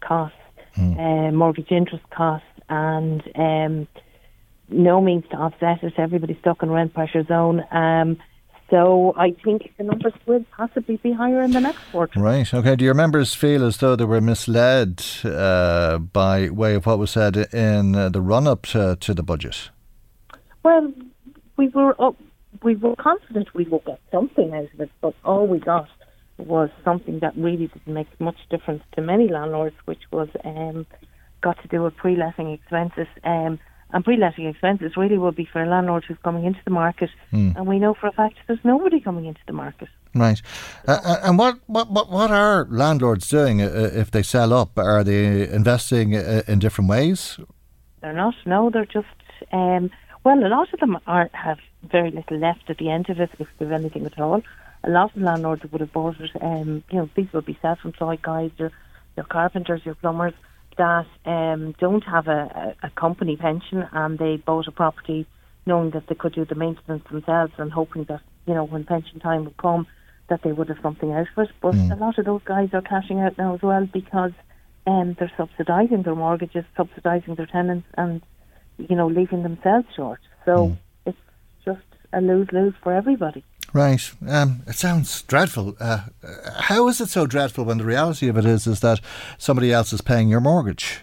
costs, 0.00 0.36
mm. 0.76 0.98
uh, 0.98 1.32
mortgage 1.32 1.70
interest 1.70 2.04
costs, 2.10 2.46
and 2.68 3.22
um, 3.34 3.88
no 4.68 5.00
means 5.00 5.24
to 5.30 5.36
offset 5.36 5.82
it. 5.82 5.94
Everybody's 5.98 6.38
stuck 6.38 6.62
in 6.62 6.70
rent 6.70 6.94
pressure 6.94 7.24
zone. 7.24 7.62
Um, 7.70 8.18
so 8.70 9.12
I 9.18 9.32
think 9.44 9.70
the 9.76 9.84
numbers 9.84 10.14
will 10.24 10.46
possibly 10.56 10.96
be 10.96 11.12
higher 11.12 11.42
in 11.42 11.50
the 11.50 11.60
next 11.60 11.80
quarter. 11.90 12.18
Right. 12.18 12.52
Okay. 12.54 12.74
Do 12.74 12.86
your 12.86 12.94
members 12.94 13.34
feel 13.34 13.66
as 13.66 13.76
though 13.76 13.96
they 13.96 14.06
were 14.06 14.22
misled 14.22 15.04
uh, 15.24 15.98
by 15.98 16.48
way 16.48 16.74
of 16.74 16.86
what 16.86 16.98
was 16.98 17.10
said 17.10 17.36
in 17.52 17.92
the 17.92 18.22
run 18.22 18.46
up 18.46 18.62
to, 18.68 18.96
to 18.98 19.12
the 19.12 19.22
budget? 19.22 19.68
Well, 20.62 20.92
we 21.56 21.68
were 21.68 21.94
we 22.62 22.76
were 22.76 22.96
confident 22.96 23.54
we 23.54 23.64
would 23.64 23.84
get 23.84 24.00
something 24.10 24.52
out 24.54 24.68
of 24.72 24.80
it, 24.80 24.90
but 25.00 25.14
all 25.24 25.46
we 25.46 25.58
got 25.58 25.88
was 26.38 26.70
something 26.84 27.20
that 27.20 27.36
really 27.36 27.68
didn't 27.68 27.94
make 27.94 28.20
much 28.20 28.36
difference 28.50 28.82
to 28.94 29.02
many 29.02 29.28
landlords, 29.28 29.76
which 29.84 30.02
was 30.10 30.28
um, 30.44 30.86
got 31.40 31.60
to 31.62 31.68
do 31.68 31.82
with 31.82 31.96
pre-letting 31.96 32.50
expenses. 32.50 33.06
Um, 33.24 33.58
and 33.94 34.02
pre-letting 34.04 34.46
expenses 34.46 34.96
really 34.96 35.18
will 35.18 35.32
be 35.32 35.44
for 35.44 35.62
a 35.62 35.68
landlord 35.68 36.04
who's 36.08 36.16
coming 36.24 36.46
into 36.46 36.60
the 36.64 36.70
market, 36.70 37.10
mm. 37.30 37.54
and 37.54 37.66
we 37.66 37.78
know 37.78 37.92
for 37.92 38.06
a 38.06 38.12
fact 38.12 38.36
there's 38.46 38.64
nobody 38.64 39.00
coming 39.00 39.26
into 39.26 39.40
the 39.46 39.52
market. 39.52 39.88
Right, 40.14 40.40
uh, 40.88 40.98
uh 41.04 41.16
and 41.24 41.38
what, 41.38 41.58
what 41.66 41.90
what 41.90 42.10
what 42.10 42.30
are 42.30 42.66
landlords 42.70 43.28
doing 43.28 43.60
uh, 43.60 43.90
if 43.92 44.10
they 44.10 44.22
sell 44.22 44.54
up? 44.54 44.78
Are 44.78 45.04
they 45.04 45.46
investing 45.48 46.16
uh, 46.16 46.42
in 46.48 46.58
different 46.58 46.88
ways? 46.88 47.38
They're 48.00 48.14
not. 48.14 48.34
No, 48.46 48.70
they're 48.70 48.86
just 48.86 49.06
um, 49.52 49.90
well, 50.24 50.38
a 50.44 50.48
lot 50.48 50.72
of 50.72 50.80
them 50.80 50.98
are 51.06 51.30
have 51.32 51.58
very 51.82 52.10
little 52.10 52.38
left 52.38 52.70
at 52.70 52.78
the 52.78 52.90
end 52.90 53.10
of 53.10 53.20
it, 53.20 53.30
if 53.38 53.48
there's 53.58 53.72
anything 53.72 54.06
at 54.06 54.18
all. 54.18 54.42
A 54.84 54.90
lot 54.90 55.14
of 55.14 55.22
landlords 55.22 55.62
would 55.70 55.80
have 55.80 55.92
bought 55.92 56.20
it. 56.20 56.30
Um, 56.40 56.84
you 56.90 56.98
know, 56.98 57.10
these 57.14 57.32
would 57.32 57.46
be 57.46 57.58
self-employed 57.62 58.22
guys, 58.22 58.50
your, 58.56 58.72
your 59.16 59.24
carpenters, 59.26 59.82
your 59.84 59.94
plumbers 59.94 60.34
that 60.78 61.06
um, 61.24 61.74
don't 61.78 62.04
have 62.04 62.28
a, 62.28 62.74
a, 62.82 62.86
a 62.86 62.90
company 62.90 63.36
pension, 63.36 63.86
and 63.92 64.18
they 64.18 64.36
bought 64.36 64.68
a 64.68 64.72
property 64.72 65.26
knowing 65.66 65.90
that 65.90 66.06
they 66.08 66.14
could 66.14 66.34
do 66.34 66.44
the 66.44 66.54
maintenance 66.54 67.04
themselves 67.10 67.52
and 67.58 67.72
hoping 67.72 68.04
that 68.04 68.20
you 68.46 68.54
know 68.54 68.64
when 68.64 68.84
pension 68.84 69.20
time 69.20 69.44
would 69.44 69.56
come 69.56 69.86
that 70.28 70.42
they 70.42 70.52
would 70.52 70.68
have 70.68 70.78
something 70.82 71.12
out 71.12 71.26
of 71.36 71.44
it. 71.44 71.50
But 71.60 71.74
mm. 71.74 71.92
a 71.92 71.96
lot 71.96 72.18
of 72.18 72.24
those 72.24 72.40
guys 72.44 72.70
are 72.72 72.80
cashing 72.80 73.20
out 73.20 73.36
now 73.36 73.54
as 73.54 73.62
well 73.62 73.86
because 73.86 74.32
um, 74.86 75.14
they're 75.18 75.32
subsidising 75.38 76.04
their 76.04 76.14
mortgages, 76.14 76.64
subsidising 76.76 77.36
their 77.36 77.46
tenants, 77.46 77.86
and 77.98 78.22
you 78.88 78.96
know, 78.96 79.06
leaving 79.06 79.42
themselves 79.42 79.86
short. 79.94 80.20
So 80.44 80.68
mm. 80.68 80.76
it's 81.06 81.18
just 81.64 81.80
a 82.12 82.20
lose 82.20 82.48
lose 82.52 82.74
for 82.82 82.92
everybody. 82.92 83.44
Right. 83.72 84.12
Um, 84.28 84.62
it 84.66 84.74
sounds 84.74 85.22
dreadful. 85.22 85.76
Uh, 85.80 86.00
how 86.58 86.88
is 86.88 87.00
it 87.00 87.08
so 87.08 87.26
dreadful 87.26 87.64
when 87.64 87.78
the 87.78 87.84
reality 87.84 88.28
of 88.28 88.36
it 88.36 88.44
is 88.44 88.66
is 88.66 88.80
that 88.80 89.00
somebody 89.38 89.72
else 89.72 89.92
is 89.92 90.02
paying 90.02 90.28
your 90.28 90.40
mortgage? 90.40 91.00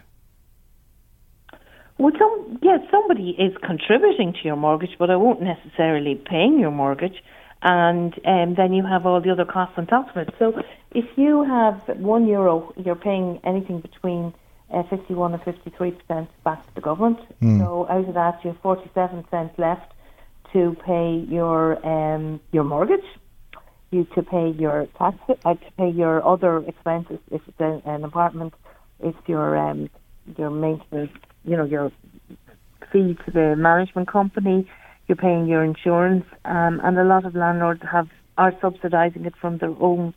Well, 1.97 2.13
some, 2.17 2.59
yes, 2.61 2.79
somebody 2.91 3.31
is 3.31 3.53
contributing 3.65 4.33
to 4.33 4.39
your 4.43 4.55
mortgage, 4.55 4.91
but 4.97 5.09
I 5.09 5.17
won't 5.17 5.41
necessarily 5.41 6.15
paying 6.15 6.59
your 6.59 6.71
mortgage. 6.71 7.23
And 7.61 8.13
um, 8.25 8.55
then 8.55 8.71
you 8.71 8.85
have 8.85 9.05
all 9.05 9.19
the 9.19 9.31
other 9.31 9.43
costs 9.43 9.73
on 9.77 9.85
top 9.85 10.15
of 10.15 10.17
it. 10.17 10.33
So 10.39 10.61
if 10.91 11.05
you 11.17 11.43
have 11.43 11.81
one 11.97 12.25
euro, 12.25 12.73
you're 12.77 12.95
paying 12.95 13.41
anything 13.43 13.81
between 13.81 14.33
uh, 14.73 14.83
51 14.89 15.33
or 15.33 15.37
53 15.39 15.91
percent 15.91 16.29
back 16.43 16.65
to 16.67 16.75
the 16.75 16.81
government. 16.81 17.19
Mm. 17.41 17.59
So 17.59 17.87
out 17.89 18.07
of 18.07 18.13
that, 18.13 18.39
you 18.43 18.51
have 18.51 18.61
47 18.61 19.25
cents 19.31 19.53
left 19.57 19.91
to 20.53 20.75
pay 20.85 21.25
your 21.29 21.85
um, 21.85 22.39
your 22.51 22.63
mortgage, 22.63 23.05
you 23.91 24.05
to 24.15 24.23
pay 24.23 24.49
your 24.49 24.87
tax, 24.97 25.17
uh, 25.29 25.53
to 25.53 25.71
pay 25.77 25.89
your 25.89 26.25
other 26.27 26.59
expenses 26.67 27.19
if 27.31 27.41
it's 27.47 27.59
a, 27.59 27.81
an 27.85 28.03
apartment, 28.03 28.53
if 28.99 29.15
your 29.27 29.57
um, 29.57 29.89
your 30.37 30.49
maintenance, 30.49 31.11
you 31.43 31.57
know, 31.57 31.65
your 31.65 31.91
fee 32.91 33.17
to 33.25 33.31
the 33.31 33.55
management 33.55 34.07
company, 34.07 34.67
you're 35.07 35.15
paying 35.15 35.47
your 35.47 35.63
insurance, 35.63 36.25
um, 36.45 36.79
and 36.83 36.97
a 36.97 37.03
lot 37.03 37.25
of 37.25 37.35
landlords 37.35 37.81
have 37.91 38.07
are 38.37 38.53
subsidising 38.53 39.25
it 39.25 39.33
from 39.41 39.57
their 39.57 39.75
own 39.81 40.13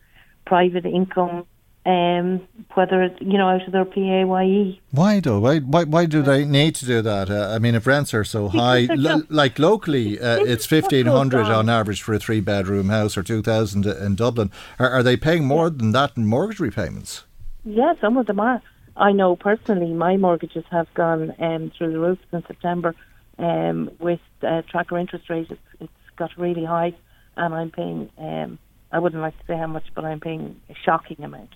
private 0.46 0.86
income 0.86 1.44
um, 1.84 2.46
whether 2.74 3.02
it's 3.02 3.20
you 3.20 3.38
know 3.38 3.48
out 3.48 3.66
of 3.66 3.72
their 3.72 3.84
PAYE. 3.84 4.80
Why 4.92 5.20
though? 5.20 5.40
Why 5.40 5.58
why, 5.58 5.84
why 5.84 6.06
do 6.06 6.22
they 6.22 6.44
need 6.44 6.74
to 6.76 6.86
do 6.86 7.02
that? 7.02 7.28
Uh, 7.28 7.52
I 7.54 7.58
mean, 7.58 7.74
if 7.74 7.86
rents 7.86 8.14
are 8.14 8.24
so 8.24 8.48
high, 8.48 8.86
lo- 8.90 9.22
like 9.28 9.58
locally, 9.58 10.20
uh, 10.20 10.44
it's 10.44 10.64
fifteen 10.64 11.06
hundred 11.06 11.46
on 11.46 11.68
average 11.68 12.02
for 12.02 12.14
a 12.14 12.18
three 12.20 12.40
bedroom 12.40 12.88
house 12.88 13.16
or 13.16 13.22
two 13.22 13.42
thousand 13.42 13.86
in 13.86 14.14
Dublin. 14.14 14.50
Are, 14.78 14.90
are 14.90 15.02
they 15.02 15.16
paying 15.16 15.44
more 15.44 15.70
than 15.70 15.92
that 15.92 16.16
in 16.16 16.26
mortgage 16.26 16.60
repayments? 16.60 17.24
Yeah, 17.64 17.94
some 18.00 18.16
of 18.16 18.26
them 18.26 18.38
are. 18.38 18.62
I 18.96 19.12
know 19.12 19.34
personally 19.36 19.92
my 19.92 20.16
mortgages 20.16 20.64
have 20.70 20.92
gone 20.94 21.34
um, 21.40 21.72
through 21.76 21.92
the 21.92 21.98
roof 21.98 22.18
in 22.32 22.44
September 22.46 22.94
um, 23.38 23.90
with 23.98 24.20
uh, 24.42 24.62
tracker 24.68 24.98
interest 24.98 25.30
rates. 25.30 25.50
It's, 25.50 25.60
it's 25.80 26.16
got 26.16 26.30
really 26.36 26.64
high, 26.64 26.94
and 27.36 27.54
I'm 27.54 27.70
paying. 27.70 28.10
Um, 28.18 28.58
I 28.92 28.98
wouldn't 28.98 29.22
like 29.22 29.36
to 29.38 29.46
say 29.46 29.56
how 29.56 29.66
much, 29.66 29.86
but 29.94 30.04
I'm 30.04 30.20
paying 30.20 30.60
a 30.68 30.74
shocking 30.84 31.24
amount 31.24 31.54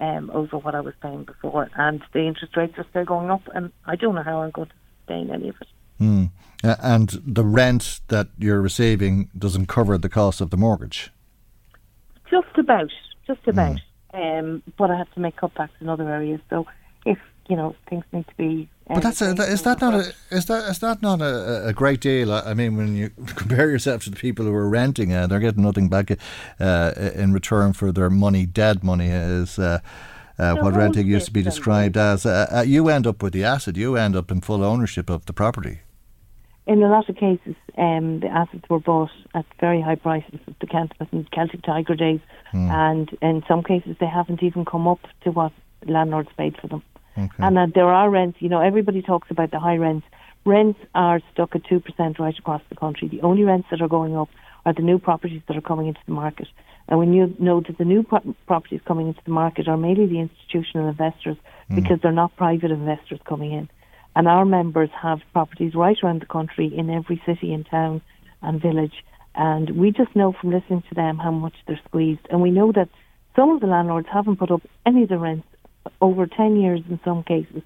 um, 0.00 0.30
over 0.32 0.58
what 0.58 0.74
I 0.74 0.80
was 0.80 0.94
paying 1.00 1.24
before, 1.24 1.70
and 1.76 2.02
the 2.12 2.26
interest 2.26 2.56
rates 2.56 2.74
are 2.78 2.86
still 2.90 3.04
going 3.04 3.30
up, 3.30 3.42
and 3.54 3.72
I 3.86 3.96
don't 3.96 4.14
know 4.14 4.22
how 4.22 4.42
I'm 4.42 4.50
going 4.50 4.68
to 4.68 4.74
sustain 5.00 5.30
any 5.30 5.48
of 5.48 5.56
it. 5.60 5.68
Mm. 6.00 6.30
Uh, 6.62 6.76
and 6.82 7.20
the 7.26 7.44
rent 7.44 8.00
that 8.08 8.28
you're 8.38 8.60
receiving 8.60 9.30
doesn't 9.36 9.66
cover 9.66 9.96
the 9.98 10.08
cost 10.08 10.40
of 10.40 10.50
the 10.50 10.56
mortgage. 10.56 11.10
Just 12.30 12.58
about, 12.58 12.90
just 13.26 13.46
about. 13.46 13.78
Mm. 14.12 14.38
Um, 14.38 14.62
but 14.78 14.90
I 14.90 14.96
have 14.96 15.12
to 15.12 15.20
make 15.20 15.36
cutbacks 15.36 15.70
in 15.80 15.88
other 15.88 16.08
areas. 16.08 16.40
So 16.48 16.66
if 17.04 17.18
you 17.48 17.56
know 17.56 17.74
things 17.88 18.04
need 18.12 18.26
to 18.28 18.34
be. 18.36 18.68
but 18.88 19.02
that's 19.02 19.20
a, 19.20 19.34
that, 19.34 19.48
is 19.48 19.62
that 19.62 19.80
not 19.80 19.94
a 19.94 20.12
is 20.30 20.46
that 20.46 20.68
is 20.70 20.78
that 20.80 21.02
not 21.02 21.20
a, 21.20 21.68
a 21.68 21.72
great 21.72 22.00
deal? 22.00 22.32
I 22.32 22.54
mean, 22.54 22.76
when 22.76 22.96
you 22.96 23.10
compare 23.26 23.70
yourself 23.70 24.04
to 24.04 24.10
the 24.10 24.16
people 24.16 24.44
who 24.44 24.54
are 24.54 24.68
renting, 24.68 25.12
uh, 25.12 25.26
they're 25.26 25.40
getting 25.40 25.62
nothing 25.62 25.88
back 25.88 26.10
uh, 26.60 26.92
in 27.14 27.32
return 27.32 27.72
for 27.72 27.92
their 27.92 28.10
money. 28.10 28.46
Dead 28.46 28.82
money 28.84 29.08
is. 29.08 29.58
Uh, 29.58 29.80
uh, 30.38 30.54
what 30.56 30.74
renting 30.74 31.06
used 31.06 31.24
to 31.24 31.32
be 31.32 31.42
described 31.42 31.96
as. 31.96 32.26
Uh, 32.26 32.46
uh, 32.52 32.60
you 32.60 32.90
end 32.90 33.06
up 33.06 33.22
with 33.22 33.32
the 33.32 33.42
asset. 33.42 33.74
You 33.74 33.96
end 33.96 34.14
up 34.14 34.30
in 34.30 34.42
full 34.42 34.62
ownership 34.62 35.08
of 35.08 35.24
the 35.24 35.32
property. 35.32 35.80
In 36.66 36.82
a 36.82 36.88
lot 36.88 37.08
of 37.08 37.16
cases, 37.16 37.54
um, 37.78 38.20
the 38.20 38.26
assets 38.26 38.68
were 38.68 38.80
bought 38.80 39.10
at 39.34 39.46
very 39.60 39.80
high 39.80 39.94
prices 39.94 40.40
of 40.46 40.54
the 40.60 40.66
Celtic, 40.66 41.30
Celtic 41.30 41.62
Tiger 41.62 41.94
days, 41.94 42.20
hmm. 42.50 42.70
and 42.70 43.16
in 43.22 43.44
some 43.46 43.62
cases 43.62 43.96
they 44.00 44.06
haven't 44.06 44.42
even 44.42 44.64
come 44.64 44.88
up 44.88 45.00
to 45.22 45.30
what 45.30 45.52
landlords 45.86 46.28
paid 46.36 46.56
for 46.60 46.66
them. 46.66 46.82
Okay. 47.16 47.30
And 47.38 47.58
uh, 47.58 47.66
there 47.74 47.88
are 47.88 48.10
rents, 48.10 48.38
you 48.40 48.48
know, 48.48 48.60
everybody 48.60 49.02
talks 49.02 49.30
about 49.30 49.50
the 49.50 49.58
high 49.58 49.76
rents. 49.76 50.06
Rents 50.44 50.78
are 50.94 51.20
stuck 51.32 51.56
at 51.56 51.64
2% 51.64 52.18
right 52.18 52.38
across 52.38 52.62
the 52.68 52.76
country. 52.76 53.08
The 53.08 53.22
only 53.22 53.42
rents 53.42 53.68
that 53.70 53.80
are 53.80 53.88
going 53.88 54.16
up 54.16 54.28
are 54.64 54.72
the 54.72 54.82
new 54.82 54.98
properties 54.98 55.42
that 55.48 55.56
are 55.56 55.62
coming 55.62 55.88
into 55.88 56.00
the 56.06 56.12
market. 56.12 56.48
And 56.88 56.98
when 56.98 57.12
you 57.12 57.34
know 57.38 57.60
that 57.60 57.78
the 57.78 57.84
new 57.84 58.02
pro- 58.02 58.34
properties 58.46 58.80
coming 58.86 59.08
into 59.08 59.20
the 59.24 59.32
market 59.32 59.66
are 59.68 59.76
mainly 59.76 60.06
the 60.06 60.20
institutional 60.20 60.88
investors 60.88 61.36
mm. 61.70 61.74
because 61.74 61.98
they're 62.02 62.12
not 62.12 62.36
private 62.36 62.70
investors 62.70 63.20
coming 63.26 63.52
in. 63.52 63.68
And 64.14 64.28
our 64.28 64.44
members 64.44 64.90
have 65.00 65.20
properties 65.32 65.74
right 65.74 65.96
around 66.02 66.22
the 66.22 66.26
country 66.26 66.72
in 66.74 66.90
every 66.90 67.20
city 67.26 67.52
and 67.52 67.66
town 67.66 68.02
and 68.42 68.60
village. 68.60 69.04
And 69.34 69.70
we 69.70 69.90
just 69.90 70.14
know 70.16 70.32
from 70.32 70.52
listening 70.52 70.82
to 70.88 70.94
them 70.94 71.18
how 71.18 71.30
much 71.30 71.54
they're 71.66 71.80
squeezed. 71.86 72.26
And 72.30 72.40
we 72.40 72.50
know 72.50 72.72
that 72.72 72.88
some 73.34 73.50
of 73.50 73.60
the 73.60 73.66
landlords 73.66 74.08
haven't 74.10 74.36
put 74.36 74.50
up 74.50 74.62
any 74.86 75.02
of 75.02 75.10
the 75.10 75.18
rents 75.18 75.46
over 76.00 76.26
10 76.26 76.56
years 76.60 76.80
in 76.88 77.00
some 77.04 77.22
cases. 77.22 77.62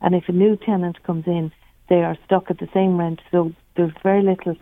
And 0.00 0.14
if 0.14 0.28
a 0.28 0.32
new 0.32 0.56
tenant 0.56 1.02
comes 1.02 1.26
in, 1.26 1.52
they 1.88 2.02
are 2.02 2.16
stuck 2.24 2.50
at 2.50 2.58
the 2.58 2.68
same 2.74 2.98
rent. 2.98 3.20
So 3.30 3.52
there's 3.76 3.92
very 4.02 4.22
little 4.22 4.56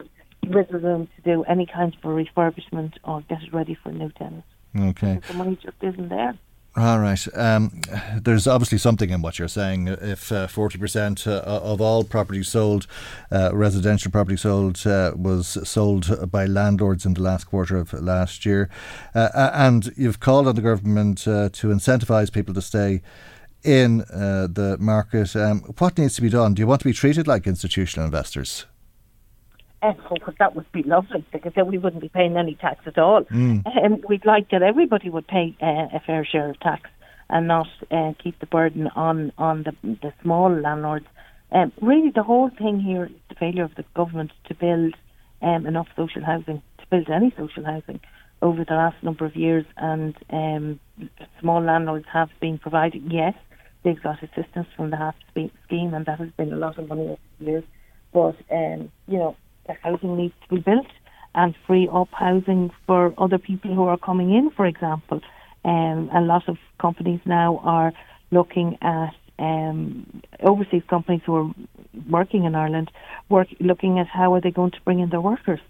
wiggle 0.46 0.80
room 0.80 1.08
to 1.16 1.22
do 1.22 1.44
any 1.44 1.66
kind 1.66 1.94
of 1.94 2.10
a 2.10 2.14
refurbishment 2.14 2.94
or 3.04 3.22
get 3.22 3.42
it 3.42 3.52
ready 3.52 3.74
for 3.74 3.90
a 3.90 3.92
new 3.92 4.10
tenant. 4.10 4.44
Okay. 4.78 5.20
The 5.28 5.34
money 5.34 5.56
just 5.62 5.76
isn't 5.82 6.08
there. 6.08 6.36
All 6.74 7.00
right. 7.00 7.22
Um, 7.34 7.82
there's 8.18 8.46
obviously 8.46 8.78
something 8.78 9.10
in 9.10 9.20
what 9.20 9.38
you're 9.38 9.46
saying. 9.46 9.88
If 9.88 10.32
uh, 10.32 10.46
40% 10.46 11.26
uh, 11.26 11.40
of 11.42 11.82
all 11.82 12.02
property 12.02 12.42
sold, 12.42 12.86
uh, 13.30 13.50
residential 13.52 14.10
property 14.10 14.38
sold, 14.38 14.86
uh, 14.86 15.12
was 15.14 15.58
sold 15.68 16.30
by 16.30 16.46
landlords 16.46 17.04
in 17.04 17.12
the 17.12 17.20
last 17.20 17.44
quarter 17.44 17.76
of 17.76 17.92
last 17.92 18.46
year, 18.46 18.70
uh, 19.14 19.50
and 19.52 19.92
you've 19.98 20.20
called 20.20 20.48
on 20.48 20.54
the 20.54 20.62
government 20.62 21.18
to 21.18 21.66
incentivise 21.66 22.32
people 22.32 22.54
to 22.54 22.62
stay 22.62 23.02
in 23.62 23.98
the 23.98 24.76
market, 24.80 25.36
um, 25.36 25.60
what 25.78 25.98
needs 25.98 26.16
to 26.16 26.22
be 26.22 26.30
done? 26.30 26.54
Do 26.54 26.60
you 26.60 26.66
want 26.66 26.80
to 26.80 26.88
be 26.88 26.94
treated 26.94 27.28
like 27.28 27.46
institutional 27.46 28.06
investors? 28.06 28.64
Because 29.82 30.34
that 30.38 30.54
would 30.54 30.70
be 30.72 30.82
lovely 30.84 31.24
because 31.32 31.52
then 31.56 31.66
we 31.66 31.78
wouldn't 31.78 32.02
be 32.02 32.08
paying 32.08 32.36
any 32.36 32.54
tax 32.54 32.80
at 32.86 32.98
all. 32.98 33.24
Mm. 33.24 33.66
Um, 33.66 34.00
we'd 34.08 34.24
like 34.24 34.50
that 34.50 34.62
everybody 34.62 35.10
would 35.10 35.26
pay 35.26 35.56
uh, 35.60 35.96
a 35.96 36.00
fair 36.06 36.24
share 36.24 36.50
of 36.50 36.60
tax 36.60 36.88
and 37.28 37.48
not 37.48 37.66
uh, 37.90 38.12
keep 38.22 38.38
the 38.38 38.46
burden 38.46 38.88
on 38.94 39.32
on 39.38 39.64
the, 39.64 39.72
the 39.82 40.12
small 40.22 40.50
landlords. 40.50 41.06
Um, 41.50 41.72
really, 41.80 42.10
the 42.14 42.22
whole 42.22 42.50
thing 42.50 42.80
here 42.80 43.06
is 43.06 43.12
the 43.28 43.34
failure 43.34 43.64
of 43.64 43.74
the 43.74 43.84
government 43.94 44.30
to 44.48 44.54
build 44.54 44.94
um, 45.42 45.66
enough 45.66 45.88
social 45.96 46.24
housing, 46.24 46.62
to 46.78 46.86
build 46.90 47.10
any 47.10 47.34
social 47.36 47.64
housing 47.64 48.00
over 48.40 48.64
the 48.64 48.74
last 48.74 49.02
number 49.02 49.26
of 49.26 49.36
years. 49.36 49.66
And 49.76 50.14
um, 50.30 50.80
small 51.40 51.60
landlords 51.62 52.06
have 52.12 52.30
been 52.40 52.58
providing, 52.58 53.10
yes, 53.10 53.34
they've 53.82 54.02
got 54.02 54.22
assistance 54.22 54.68
from 54.76 54.90
the 54.90 54.96
HAP 54.96 55.16
scheme, 55.66 55.92
and 55.92 56.06
that 56.06 56.20
has 56.20 56.30
been 56.36 56.52
a 56.52 56.56
lot 56.56 56.78
of 56.78 56.88
money 56.88 57.02
over 57.02 57.18
the 57.38 57.44
years. 57.44 57.64
But, 58.12 58.36
um, 58.50 58.90
you 59.06 59.18
know, 59.18 59.36
the 59.66 59.74
housing 59.82 60.16
needs 60.16 60.34
to 60.42 60.54
be 60.56 60.60
built 60.60 60.86
and 61.34 61.54
free 61.66 61.88
up 61.92 62.08
housing 62.12 62.70
for 62.86 63.14
other 63.18 63.38
people 63.38 63.74
who 63.74 63.84
are 63.84 63.98
coming 63.98 64.34
in, 64.34 64.50
for 64.50 64.66
example. 64.66 65.20
Um, 65.64 66.10
a 66.14 66.20
lot 66.20 66.48
of 66.48 66.58
companies 66.80 67.20
now 67.24 67.60
are 67.64 67.92
looking 68.30 68.78
at 68.82 69.14
um, 69.38 70.22
overseas 70.40 70.82
companies 70.88 71.22
who 71.24 71.34
are 71.36 71.50
working 72.10 72.44
in 72.44 72.54
Ireland, 72.54 72.90
work 73.28 73.48
looking 73.60 73.98
at 73.98 74.06
how 74.08 74.34
are 74.34 74.40
they 74.40 74.50
going 74.50 74.72
to 74.72 74.80
bring 74.84 75.00
in 75.00 75.10
their 75.10 75.20
workers. 75.20 75.60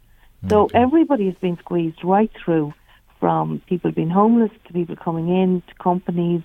So 0.48 0.68
everybody 0.74 1.26
has 1.26 1.36
been 1.36 1.56
squeezed 1.58 2.02
right 2.02 2.30
through, 2.44 2.74
from 3.20 3.62
people 3.68 3.92
being 3.92 4.10
homeless 4.10 4.50
to 4.66 4.72
people 4.72 4.96
coming 4.96 5.28
in 5.28 5.62
to 5.68 5.74
companies. 5.74 6.42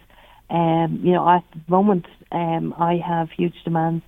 Um, 0.52 0.99
you 1.03 1.14
know, 1.14 1.28
at 1.28 1.44
the 1.52 1.60
moment, 1.68 2.06
um, 2.32 2.76
I 2.78 2.98
have 2.98 3.32
huge 3.32 3.56
demands 3.64 4.03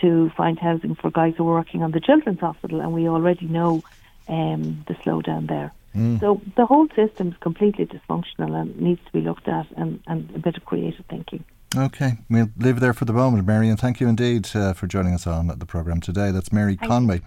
to 0.00 0.30
find 0.30 0.58
housing 0.58 0.94
for 0.94 1.10
guys 1.10 1.34
who 1.36 1.48
are 1.48 1.54
working 1.54 1.82
on 1.82 1.92
the 1.92 2.00
children's 2.00 2.40
hospital, 2.40 2.80
and 2.80 2.92
we 2.92 3.08
already 3.08 3.46
know 3.46 3.82
um, 4.28 4.84
the 4.86 4.94
slowdown 4.94 5.48
there. 5.48 5.72
Mm. 5.94 6.18
So 6.20 6.40
the 6.56 6.66
whole 6.66 6.88
system 6.96 7.28
is 7.28 7.34
completely 7.40 7.86
dysfunctional 7.86 8.60
and 8.60 8.78
needs 8.80 9.00
to 9.06 9.12
be 9.12 9.20
looked 9.20 9.46
at 9.46 9.66
and, 9.76 10.02
and 10.06 10.28
a 10.34 10.38
bit 10.38 10.56
of 10.56 10.64
creative 10.64 11.04
thinking. 11.06 11.44
Okay, 11.76 12.18
we'll 12.30 12.50
leave 12.56 12.76
it 12.76 12.80
there 12.80 12.92
for 12.92 13.04
the 13.04 13.12
moment, 13.12 13.44
Mary, 13.46 13.68
and 13.68 13.78
thank 13.78 13.98
you 13.98 14.06
indeed 14.06 14.48
uh, 14.54 14.74
for 14.74 14.86
joining 14.86 15.12
us 15.12 15.26
on 15.26 15.48
the 15.58 15.66
programme 15.66 16.00
today. 16.00 16.30
That's 16.30 16.52
Mary 16.52 16.76
thank 16.76 16.88
Conway, 16.88 17.20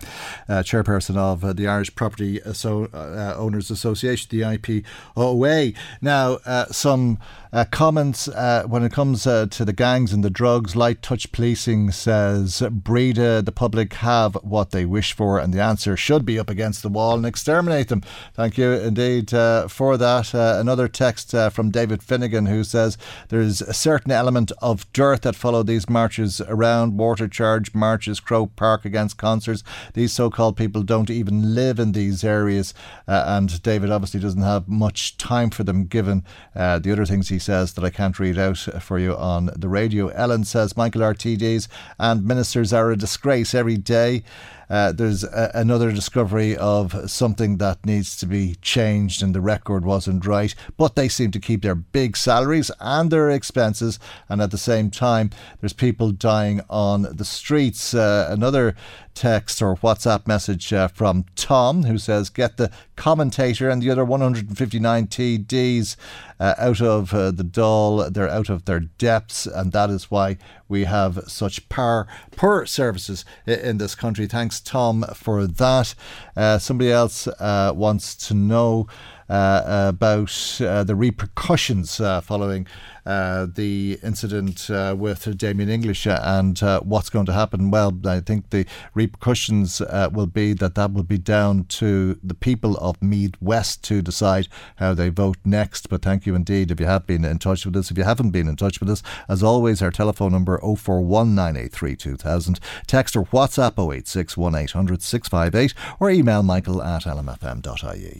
uh, 0.47 0.63
chairperson 0.63 1.17
of 1.17 1.43
uh, 1.43 1.51
the 1.51 1.67
Irish 1.67 1.93
Property 1.95 2.41
Asso- 2.43 2.87
uh, 2.93 3.35
Owners 3.37 3.69
Association, 3.69 4.29
the 4.31 4.41
IPOA. 4.41 5.75
Now, 6.01 6.39
uh, 6.45 6.65
some 6.67 7.19
uh, 7.53 7.65
comments 7.65 8.27
when 8.67 8.83
it 8.83 8.91
comes 8.91 9.23
to 9.23 9.47
the 9.47 9.73
gangs 9.73 10.13
and 10.13 10.23
the 10.23 10.29
drugs. 10.29 10.75
Light 10.75 11.01
touch 11.01 11.31
policing 11.31 11.91
says, 11.91 12.63
Breda, 12.71 13.41
the 13.41 13.51
public 13.51 13.93
have 13.93 14.35
what 14.43 14.71
they 14.71 14.85
wish 14.85 15.13
for, 15.13 15.39
and 15.39 15.53
the 15.53 15.61
answer 15.61 15.95
should 15.97 16.25
be 16.25 16.39
up 16.39 16.49
against 16.49 16.81
the 16.81 16.89
wall 16.89 17.15
and 17.15 17.25
exterminate 17.25 17.89
them. 17.89 18.01
Thank 18.33 18.57
you 18.57 18.71
indeed 18.71 19.29
for 19.29 19.97
that. 19.97 20.33
another 20.33 20.87
text 20.87 21.31
from 21.31 21.71
David 21.71 22.03
Finnegan 22.03 22.47
who 22.47 22.63
says, 22.63 22.97
There's 23.29 23.61
a 23.61 23.73
certain 23.73 24.11
element 24.11 24.51
of 24.61 24.91
dirt 24.93 25.21
that 25.23 25.35
followed 25.35 25.67
these 25.67 25.89
marches 25.89 26.41
around 26.41 26.97
water 26.97 27.27
charge 27.27 27.73
marches, 27.73 28.19
Croke 28.19 28.55
Park 28.55 28.85
against 28.85 29.17
concerts. 29.17 29.63
These 29.93 30.13
so 30.13 30.29
called 30.29 30.57
people 30.57 30.83
don't 30.83 31.09
even 31.09 31.55
live 31.55 31.79
in 31.79 31.91
these 31.91 32.23
areas, 32.23 32.73
uh, 33.07 33.23
and 33.27 33.61
David 33.61 33.91
obviously 33.91 34.19
doesn't 34.19 34.41
have 34.41 34.67
much 34.67 35.17
time 35.17 35.49
for 35.49 35.63
them 35.63 35.85
given 35.85 36.23
uh, 36.55 36.79
the 36.79 36.91
other 36.91 37.05
things 37.05 37.29
he 37.29 37.36
says 37.39 37.73
that 37.73 37.83
I 37.83 37.89
can't 37.89 38.19
read 38.19 38.37
out 38.37 38.67
uh, 38.67 38.79
for 38.79 38.99
you 38.99 39.15
on 39.15 39.49
the 39.55 39.69
radio. 39.69 40.07
Ellen 40.09 40.43
says 40.43 40.77
Michael 40.77 41.01
RTDs 41.01 41.67
and 41.99 42.25
ministers 42.25 42.73
are 42.73 42.91
a 42.91 42.97
disgrace 42.97 43.53
every 43.53 43.77
day 43.77 44.23
uh, 44.69 44.91
there's 44.91 45.23
a, 45.23 45.51
another 45.53 45.91
discovery 45.91 46.55
of 46.57 47.09
something 47.09 47.57
that 47.57 47.85
needs 47.85 48.17
to 48.17 48.25
be 48.25 48.55
changed 48.61 49.23
and 49.23 49.33
the 49.33 49.41
record 49.41 49.85
wasn't 49.85 50.25
right. 50.25 50.53
But 50.77 50.95
they 50.95 51.07
seem 51.09 51.31
to 51.31 51.39
keep 51.39 51.61
their 51.61 51.75
big 51.75 52.17
salaries 52.17 52.71
and 52.79 53.11
their 53.11 53.29
expenses, 53.29 53.99
and 54.29 54.41
at 54.41 54.51
the 54.51 54.57
same 54.57 54.91
time, 54.91 55.29
there's 55.61 55.73
people 55.73 56.11
dying 56.11 56.61
on 56.69 57.03
the 57.03 57.25
streets. 57.25 57.93
Uh, 57.93 58.27
another 58.29 58.75
text 59.17 59.63
or 59.63 59.75
WhatsApp 59.75 60.27
message 60.27 60.71
uh, 60.71 60.87
from 60.87 61.25
Tom 61.35 61.83
who 61.83 61.97
says, 61.97 62.29
Get 62.29 62.57
the 62.57 62.71
Ceann 62.95 63.31
Comhairle 63.31 63.71
and 63.71 63.81
the 63.81 63.89
other 63.89 64.05
159 64.05 65.07
TDs 65.07 65.95
uh, 66.39 66.53
out 66.57 66.81
of 66.81 67.13
uh, 67.13 67.31
the 67.31 67.43
Dáil. 67.43 68.13
They're 68.13 68.29
out 68.29 68.49
of 68.49 68.65
their 68.65 68.81
depths, 68.81 69.47
and 69.47 69.71
that 69.71 69.89
is 69.89 70.11
why 70.11 70.37
we 70.69 70.85
have 70.85 71.23
such 71.27 71.67
poor, 71.69 72.07
poor 72.35 72.65
services 72.65 73.25
in 73.45 73.77
this 73.77 73.95
country. 73.95 74.27
Thanks, 74.27 74.59
Tom, 74.59 75.03
for 75.13 75.47
that. 75.47 75.95
Uh, 76.35 76.57
somebody 76.59 76.91
else 76.91 77.27
uh, 77.27 77.71
wants 77.75 78.15
to 78.27 78.33
know. 78.33 78.87
Uh, 79.29 79.89
about 79.89 80.61
uh, 80.61 80.85
the 80.85 80.95
repercussions 80.95 81.99
uh, 81.99 82.21
following 82.21 82.65
uh, 83.07 83.47
the 83.55 83.97
incident 84.03 84.69
uh, 84.69 84.93
with 84.97 85.37
Damien 85.37 85.69
English 85.69 86.05
and 86.05 86.61
uh, 86.61 86.81
what's 86.81 87.09
going 87.09 87.25
to 87.25 87.31
happen. 87.31 87.71
Well, 87.71 87.97
I 88.05 88.19
think 88.19 88.49
the 88.49 88.65
repercussions 88.93 89.79
will 90.11 90.27
be 90.27 90.51
that 90.53 90.75
that 90.75 90.91
will 90.91 91.03
be 91.03 91.17
down 91.17 91.63
to 91.65 92.19
the 92.21 92.33
people 92.33 92.75
of 92.77 93.01
Meath 93.01 93.35
West 93.39 93.81
to 93.85 94.01
decide 94.01 94.49
how 94.75 94.93
they 94.93 95.07
vote 95.07 95.37
next. 95.45 95.87
But 95.87 96.01
thank 96.01 96.25
you 96.25 96.35
indeed 96.35 96.69
if 96.69 96.81
you 96.81 96.85
have 96.85 97.07
been 97.07 97.23
in 97.23 97.39
touch 97.39 97.65
with 97.65 97.77
us. 97.77 97.91
If 97.91 97.97
you 97.97 98.03
haven't 98.03 98.31
been 98.31 98.49
in 98.49 98.57
touch 98.57 98.81
with 98.81 98.89
us, 98.89 99.01
as 99.29 99.41
always, 99.41 99.81
our 99.81 99.91
telephone 99.91 100.33
number 100.33 100.59
0419832000. 100.59 102.59
Text 102.87 103.15
or 103.15 103.23
WhatsApp 103.25 103.93
086 103.93 104.35
1800 104.35 105.01
658 105.01 105.73
or 106.01 106.09
email 106.09 106.43
michael 106.43 106.83
at 106.83 107.03
lmfm.ie. 107.03 108.17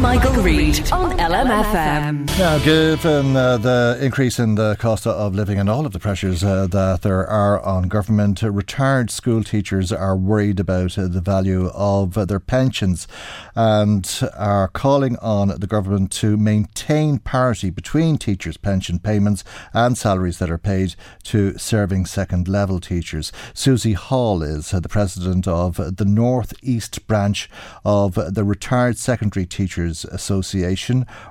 Michael 0.00 0.42
On 0.46 1.10
LMFM. 1.18 2.38
Now, 2.38 2.58
given 2.58 3.34
uh, 3.34 3.56
the 3.56 3.98
increase 4.00 4.38
in 4.38 4.54
the 4.54 4.76
cost 4.78 5.04
of 5.04 5.34
living 5.34 5.58
and 5.58 5.68
all 5.68 5.84
of 5.84 5.92
the 5.92 5.98
pressures 5.98 6.44
uh, 6.44 6.68
that 6.68 7.02
there 7.02 7.26
are 7.26 7.60
on 7.62 7.88
government, 7.88 8.44
uh, 8.44 8.52
retired 8.52 9.10
school 9.10 9.42
teachers 9.42 9.90
are 9.90 10.16
worried 10.16 10.60
about 10.60 10.96
uh, 10.96 11.08
the 11.08 11.20
value 11.20 11.66
of 11.74 12.28
their 12.28 12.38
pensions 12.38 13.08
and 13.56 14.20
are 14.36 14.68
calling 14.68 15.16
on 15.16 15.48
the 15.48 15.66
government 15.66 16.12
to 16.12 16.36
maintain 16.36 17.18
parity 17.18 17.68
between 17.68 18.16
teachers' 18.16 18.56
pension 18.56 19.00
payments 19.00 19.42
and 19.74 19.98
salaries 19.98 20.38
that 20.38 20.48
are 20.48 20.58
paid 20.58 20.94
to 21.24 21.58
serving 21.58 22.06
second 22.06 22.46
level 22.46 22.78
teachers. 22.78 23.32
Susie 23.52 23.94
Hall 23.94 24.44
is 24.44 24.72
uh, 24.72 24.78
the 24.78 24.88
president 24.88 25.48
of 25.48 25.96
the 25.96 26.04
North 26.04 26.54
East 26.62 27.04
branch 27.08 27.50
of 27.84 28.14
the 28.14 28.44
Retired 28.44 28.96
Secondary 28.96 29.44
Teachers 29.44 30.04
Association, 30.04 30.35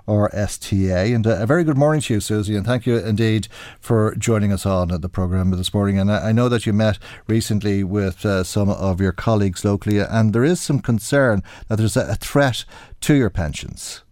RSTA. 0.07 1.15
And 1.15 1.26
a 1.26 1.45
very 1.45 1.64
good 1.64 1.77
morning 1.77 2.02
to 2.02 2.15
you, 2.15 2.19
Susie, 2.19 2.56
and 2.56 2.65
thank 2.65 2.86
you 2.86 2.98
indeed 2.98 3.48
for 3.80 4.15
joining 4.15 4.52
us 4.52 4.65
on 4.65 4.88
the 4.90 5.10
programme 5.10 5.52
this 5.52 5.73
morning. 5.73 5.99
And 5.99 6.11
I 6.11 6.32
know 6.32 6.49
that 6.49 6.65
you 6.65 6.73
met 6.73 6.99
recently 7.27 7.84
with 7.84 8.26
uh, 8.26 8.44
some 8.44 8.69
of 8.69 9.02
your 9.02 9.11
colleagues 9.11 9.65
locally, 9.65 9.99
and 9.99 10.34
there 10.34 10.44
is 10.44 10.60
some 10.60 10.80
concern 10.80 11.44
that 11.68 11.77
there's 11.77 11.98
a 11.98 12.15
threat 12.15 12.65
to 13.02 13.14
your 13.14 13.30
pensions. 13.30 14.03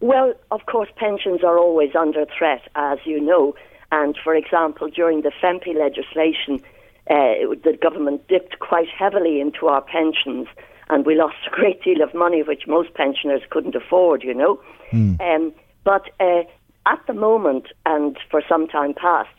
Well, 0.00 0.34
of 0.50 0.66
course, 0.66 0.88
pensions 0.96 1.42
are 1.44 1.58
always 1.58 1.94
under 1.94 2.26
threat, 2.26 2.62
as 2.74 2.98
you 3.04 3.20
know. 3.20 3.54
And 3.92 4.16
for 4.22 4.34
example, 4.34 4.88
during 4.88 5.22
the 5.22 5.32
FEMPI 5.42 5.74
legislation, 5.76 6.62
uh, 7.10 7.54
the 7.62 7.78
government 7.80 8.26
dipped 8.28 8.58
quite 8.58 8.88
heavily 8.88 9.40
into 9.40 9.66
our 9.66 9.82
pensions, 9.82 10.48
and 10.88 11.06
we 11.06 11.14
lost 11.14 11.36
a 11.46 11.50
great 11.50 11.82
deal 11.82 12.02
of 12.02 12.14
money, 12.14 12.42
which 12.42 12.66
most 12.66 12.94
pensioners 12.94 13.42
couldn't 13.50 13.74
afford, 13.74 14.22
you 14.22 14.34
know. 14.34 14.60
Mm. 14.92 15.20
Um, 15.20 15.52
but 15.82 16.10
uh, 16.20 16.42
at 16.86 17.00
the 17.06 17.14
moment, 17.14 17.68
and 17.86 18.16
for 18.30 18.42
some 18.48 18.66
time 18.68 18.94
past, 18.94 19.30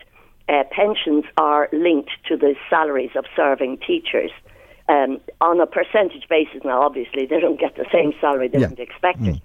uh, 0.48 0.64
pensions 0.72 1.26
are 1.38 1.70
linked 1.72 2.12
to 2.28 2.38
the 2.38 2.56
salaries 2.70 3.12
of 3.16 3.26
serving 3.36 3.78
teachers 3.86 4.32
um, 4.90 5.20
on 5.42 5.60
a 5.60 5.66
percentage 5.66 6.28
basis. 6.30 6.62
Now, 6.64 6.82
obviously, 6.82 7.26
they 7.26 7.40
don't 7.40 7.60
get 7.60 7.76
the 7.76 7.86
same 7.92 8.14
salary; 8.22 8.48
they 8.48 8.60
yeah. 8.60 8.68
not 8.68 8.80
expect 8.80 9.22
mm. 9.22 9.36
it. 9.36 9.42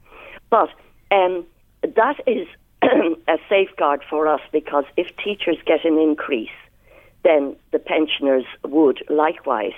But 0.51 0.69
um, 1.11 1.47
that 1.83 2.21
is 2.27 2.47
a 2.83 3.39
safeguard 3.49 4.03
for 4.09 4.27
us 4.27 4.41
because 4.53 4.85
if 4.97 5.15
teachers 5.17 5.57
get 5.67 5.85
an 5.85 5.99
increase, 5.99 6.49
then 7.25 7.57
the 7.73 7.79
pensioners 7.79 8.45
would 8.65 9.03
likewise. 9.09 9.75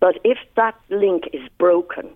But 0.00 0.18
if 0.24 0.38
that 0.56 0.74
link 0.88 1.24
is 1.32 1.42
broken, 1.58 2.10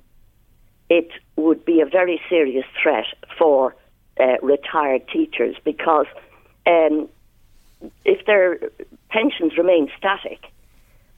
it 0.89 1.11
would 1.37 1.65
be 1.65 1.81
a 1.81 1.87
very 1.87 2.21
serious 2.29 2.65
threat 2.83 3.07
for 3.39 3.77
uh, 4.19 4.37
retired 4.43 5.07
teachers 5.09 5.57
because 5.65 6.07
um, 6.67 7.09
if 8.05 8.25
their 8.27 8.59
pensions 9.11 9.57
remain 9.57 9.91
static 9.99 10.41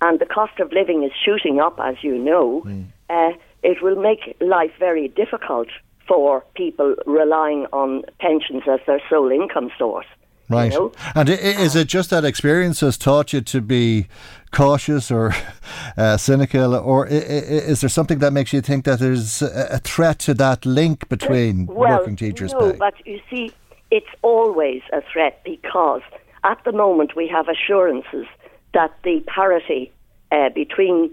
and 0.00 0.18
the 0.18 0.26
cost 0.26 0.58
of 0.60 0.72
living 0.72 1.04
is 1.04 1.12
shooting 1.24 1.60
up, 1.60 1.78
as 1.82 1.96
you 2.02 2.18
know, 2.18 2.62
mm. 2.66 2.86
uh, 3.08 3.32
it 3.62 3.82
will 3.82 3.96
make 3.96 4.36
life 4.40 4.72
very 4.78 5.08
difficult 5.08 5.68
for 6.06 6.44
people 6.54 6.94
relying 7.06 7.66
on 7.72 8.02
pensions 8.20 8.62
as 8.68 8.80
their 8.86 9.00
sole 9.08 9.30
income 9.30 9.70
source. 9.78 10.06
Right. 10.48 10.72
You 10.72 10.78
know? 10.78 10.92
And 11.14 11.28
is 11.28 11.74
it 11.74 11.88
just 11.88 12.10
that 12.10 12.24
experience 12.24 12.80
has 12.80 12.96
taught 12.96 13.32
you 13.32 13.40
to 13.40 13.60
be 13.60 14.06
cautious 14.52 15.10
or 15.10 15.34
uh, 15.96 16.16
cynical, 16.16 16.74
or 16.74 17.06
is 17.06 17.80
there 17.80 17.90
something 17.90 18.18
that 18.20 18.32
makes 18.32 18.52
you 18.52 18.60
think 18.60 18.84
that 18.84 19.00
there's 19.00 19.42
a 19.42 19.78
threat 19.78 20.18
to 20.20 20.34
that 20.34 20.64
link 20.64 21.08
between 21.08 21.66
well, 21.66 21.98
working 21.98 22.16
teachers' 22.16 22.52
no, 22.52 22.72
pay? 22.72 22.78
but 22.78 22.94
you 23.06 23.20
see, 23.28 23.52
it's 23.90 24.06
always 24.22 24.82
a 24.92 25.02
threat 25.12 25.42
because 25.44 26.02
at 26.44 26.62
the 26.64 26.72
moment 26.72 27.16
we 27.16 27.28
have 27.28 27.48
assurances 27.48 28.26
that 28.72 28.92
the 29.02 29.22
parity 29.26 29.92
uh, 30.32 30.48
between 30.50 31.10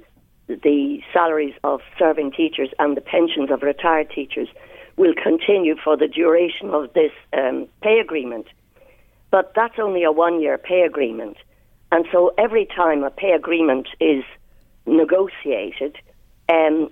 the 0.47 1.01
salaries 1.13 1.55
of 1.63 1.81
serving 1.97 2.31
teachers 2.31 2.69
and 2.79 2.97
the 2.97 3.01
pensions 3.01 3.49
of 3.49 3.61
retired 3.63 4.09
teachers 4.09 4.47
will 4.97 5.13
continue 5.21 5.75
for 5.83 5.97
the 5.97 6.07
duration 6.07 6.69
of 6.69 6.91
this 6.93 7.11
um, 7.33 7.67
pay 7.81 7.99
agreement. 7.99 8.45
But 9.33 9.51
that's 9.55 9.79
only 9.79 10.03
a 10.03 10.11
one 10.11 10.39
year 10.39 10.59
pay 10.59 10.83
agreement. 10.83 11.37
And 11.91 12.05
so 12.11 12.35
every 12.37 12.67
time 12.67 13.03
a 13.03 13.09
pay 13.09 13.31
agreement 13.31 13.87
is 13.99 14.23
negotiated, 14.85 15.97
um, 16.49 16.91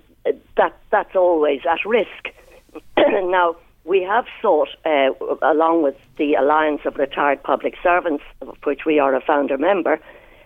that, 0.56 0.76
that's 0.90 1.14
always 1.14 1.60
at 1.70 1.78
risk. 1.86 2.34
now, 2.98 3.54
we 3.84 4.02
have 4.02 4.24
sought, 4.40 4.70
uh, 4.84 5.10
along 5.42 5.84
with 5.84 5.94
the 6.18 6.34
Alliance 6.34 6.80
of 6.84 6.96
Retired 6.96 7.40
Public 7.44 7.74
Servants, 7.80 8.24
of 8.40 8.56
which 8.64 8.80
we 8.84 8.98
are 8.98 9.14
a 9.14 9.20
founder 9.20 9.56
member, 9.56 10.00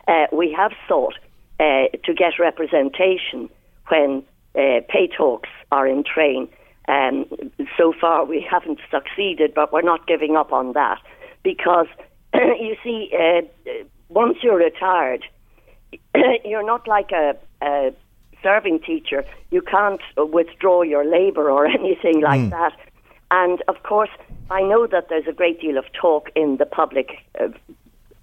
uh, 0.06 0.26
we 0.32 0.52
have 0.52 0.72
sought 0.86 1.14
uh, 1.60 1.88
to 2.04 2.12
get 2.12 2.34
representation 2.38 3.48
when 3.88 4.22
uh, 4.54 4.80
pay 4.90 5.08
talks 5.08 5.48
are 5.72 5.88
in 5.88 6.04
train. 6.04 6.46
Um, 6.88 7.24
so 7.78 7.94
far, 7.98 8.26
we 8.26 8.46
haven't 8.50 8.80
succeeded, 8.90 9.54
but 9.54 9.72
we're 9.72 9.80
not 9.80 10.06
giving 10.06 10.36
up 10.36 10.52
on 10.52 10.74
that 10.74 11.00
because 11.46 11.86
you 12.34 12.76
see, 12.82 13.08
uh, 13.16 13.42
once 14.08 14.38
you're 14.42 14.58
retired, 14.58 15.24
you're 16.44 16.66
not 16.66 16.88
like 16.88 17.12
a, 17.12 17.36
a, 17.62 17.92
serving 18.42 18.80
teacher. 18.80 19.24
You 19.50 19.62
can't 19.62 20.00
withdraw 20.16 20.82
your 20.82 21.04
labour 21.04 21.50
or 21.50 21.66
anything 21.80 22.20
like 22.20 22.40
mm. 22.40 22.50
that. 22.50 22.76
And 23.30 23.62
of 23.68 23.82
course, 23.84 24.10
I 24.50 24.62
know 24.62 24.86
that 24.88 25.08
there's 25.08 25.28
a 25.28 25.32
great 25.32 25.60
deal 25.60 25.78
of 25.78 25.84
talk 25.92 26.30
in 26.34 26.56
the 26.56 26.66
public 26.66 27.08
uh, 27.40 27.48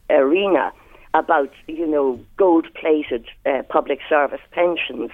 arena 0.10 0.72
about, 1.14 1.52
you 1.68 1.88
know, 1.88 2.20
gold-plated 2.38 3.26
uh, 3.45 3.64
public 3.70 4.00
service 4.10 4.41
pensions. 4.52 5.12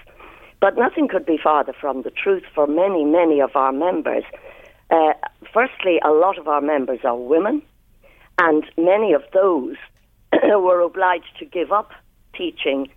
But 0.60 0.78
nothing 0.78 1.08
could 1.08 1.26
be 1.26 1.38
farther 1.42 1.74
from 1.80 2.02
the 2.02 2.12
truth 2.12 2.44
for 2.56 2.68
many, 2.68 3.04
many 3.06 3.40
of 3.40 3.56
our 3.56 3.72
members. 3.72 4.24
Uh, 4.90 5.14
firstly, 5.54 6.00
a 6.04 6.12
lot 6.12 6.38
of 6.38 6.48
our 6.48 6.62
members 6.62 7.00
are 7.04 7.16
women, 7.16 7.62
and 8.40 8.64
many 8.78 9.14
of 9.14 9.24
those 9.34 9.76
were 10.44 10.82
obliged 10.82 11.38
to 11.40 11.46
give 11.46 11.72
up 11.72 11.92
teaching 12.34 12.90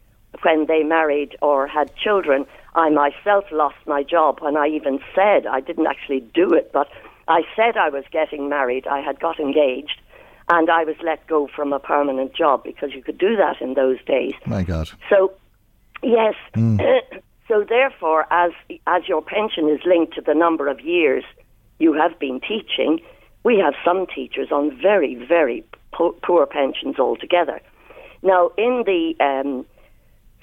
when 0.43 0.66
they 0.66 0.82
married 0.82 1.36
or 1.43 1.66
had 1.66 1.94
children. 1.97 2.47
I 2.74 2.89
myself 2.89 3.44
lost 3.51 3.77
my 3.86 4.02
job 4.02 4.39
when 4.40 4.56
I 4.56 4.69
even 4.69 5.01
said 5.14 5.47
I 5.47 5.60
didn't 5.60 5.86
actually 5.86 6.20
do 6.32 6.55
it, 6.55 6.70
but 6.73 6.89
I 7.28 7.43
said 7.56 7.77
I 7.77 7.90
was 7.90 8.05
getting 8.10 8.48
married. 8.48 8.86
I 8.86 9.01
had 9.01 9.20
got 9.20 9.39
engaged, 9.39 10.01
and 10.48 10.70
I 10.70 10.85
was 10.85 10.97
let 11.02 11.27
go 11.27 11.48
from 11.55 11.73
a 11.73 11.81
permanent 11.81 12.35
job 12.35 12.62
because 12.64 12.93
you 12.94 13.02
could 13.02 13.19
do 13.19 13.36
that 13.36 13.60
in 13.60 13.74
those 13.74 14.02
days. 14.05 14.32
My 14.47 14.62
God. 14.62 14.90
So, 15.10 15.32
yes. 16.02 16.35
Mm. 16.55 16.81
so 17.48 17.64
therefore, 17.69 18.27
as 18.32 18.52
as 18.86 19.09
your 19.09 19.23
pension 19.23 19.69
is 19.69 19.81
linked 19.85 20.14
to 20.14 20.20
the 20.20 20.35
number 20.35 20.69
of 20.69 20.81
years 20.81 21.24
you 21.78 21.93
have 21.94 22.19
been 22.19 22.40
teaching, 22.40 23.01
we 23.44 23.59
have 23.59 23.74
some 23.85 24.06
teachers 24.06 24.48
on 24.51 24.77
very, 24.81 25.14
very 25.14 25.64
po- 25.93 26.16
poor 26.23 26.47
pensions 26.47 26.98
altogether. 26.98 27.60
Now, 28.23 28.51
in 28.56 28.85
the 28.86 29.14
um, 29.20 29.66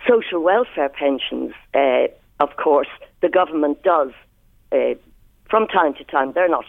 social 0.07 0.41
welfare 0.41 0.89
pensions, 0.89 1.53
uh, 1.73 2.07
of 2.39 2.55
course, 2.57 2.89
the 3.21 3.29
government 3.29 3.83
does, 3.83 4.11
uh, 4.71 4.95
from 5.49 5.67
time 5.67 5.93
to 5.95 6.03
time, 6.03 6.33
they're 6.33 6.49
not 6.49 6.65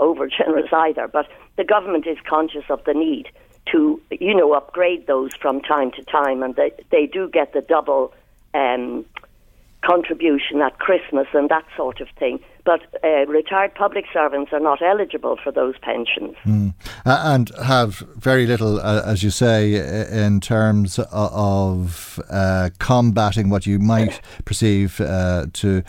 over 0.00 0.26
generous 0.28 0.72
either, 0.72 1.08
but 1.08 1.26
the 1.56 1.64
government 1.64 2.06
is 2.06 2.18
conscious 2.28 2.64
of 2.68 2.82
the 2.84 2.94
need 2.94 3.28
to, 3.70 4.00
you 4.10 4.34
know, 4.34 4.52
upgrade 4.54 5.06
those 5.06 5.30
from 5.34 5.60
time 5.60 5.90
to 5.92 6.02
time, 6.04 6.42
and 6.42 6.56
they, 6.56 6.72
they 6.90 7.06
do 7.06 7.28
get 7.28 7.52
the 7.52 7.60
double 7.60 8.12
um, 8.54 9.04
contribution 9.84 10.60
at 10.60 10.78
Christmas 10.78 11.26
and 11.32 11.48
that 11.48 11.64
sort 11.76 12.00
of 12.00 12.08
thing. 12.18 12.40
But 12.64 12.82
uh, 13.02 13.26
retired 13.26 13.74
public 13.74 14.04
servants 14.12 14.52
are 14.52 14.60
not 14.60 14.82
eligible 14.82 15.38
for 15.42 15.50
those 15.50 15.74
pensions. 15.80 16.36
Mm. 16.44 16.74
Uh, 17.06 17.22
and 17.24 17.50
have 17.64 17.98
very 18.16 18.46
little, 18.46 18.78
uh, 18.80 19.02
as 19.06 19.22
you 19.22 19.30
say, 19.30 19.74
in 20.10 20.40
terms 20.40 20.98
of 21.10 22.20
uh, 22.28 22.70
combating 22.78 23.48
what 23.48 23.66
you 23.66 23.78
might 23.78 24.20
perceive 24.44 25.00
uh, 25.00 25.46
to 25.54 25.82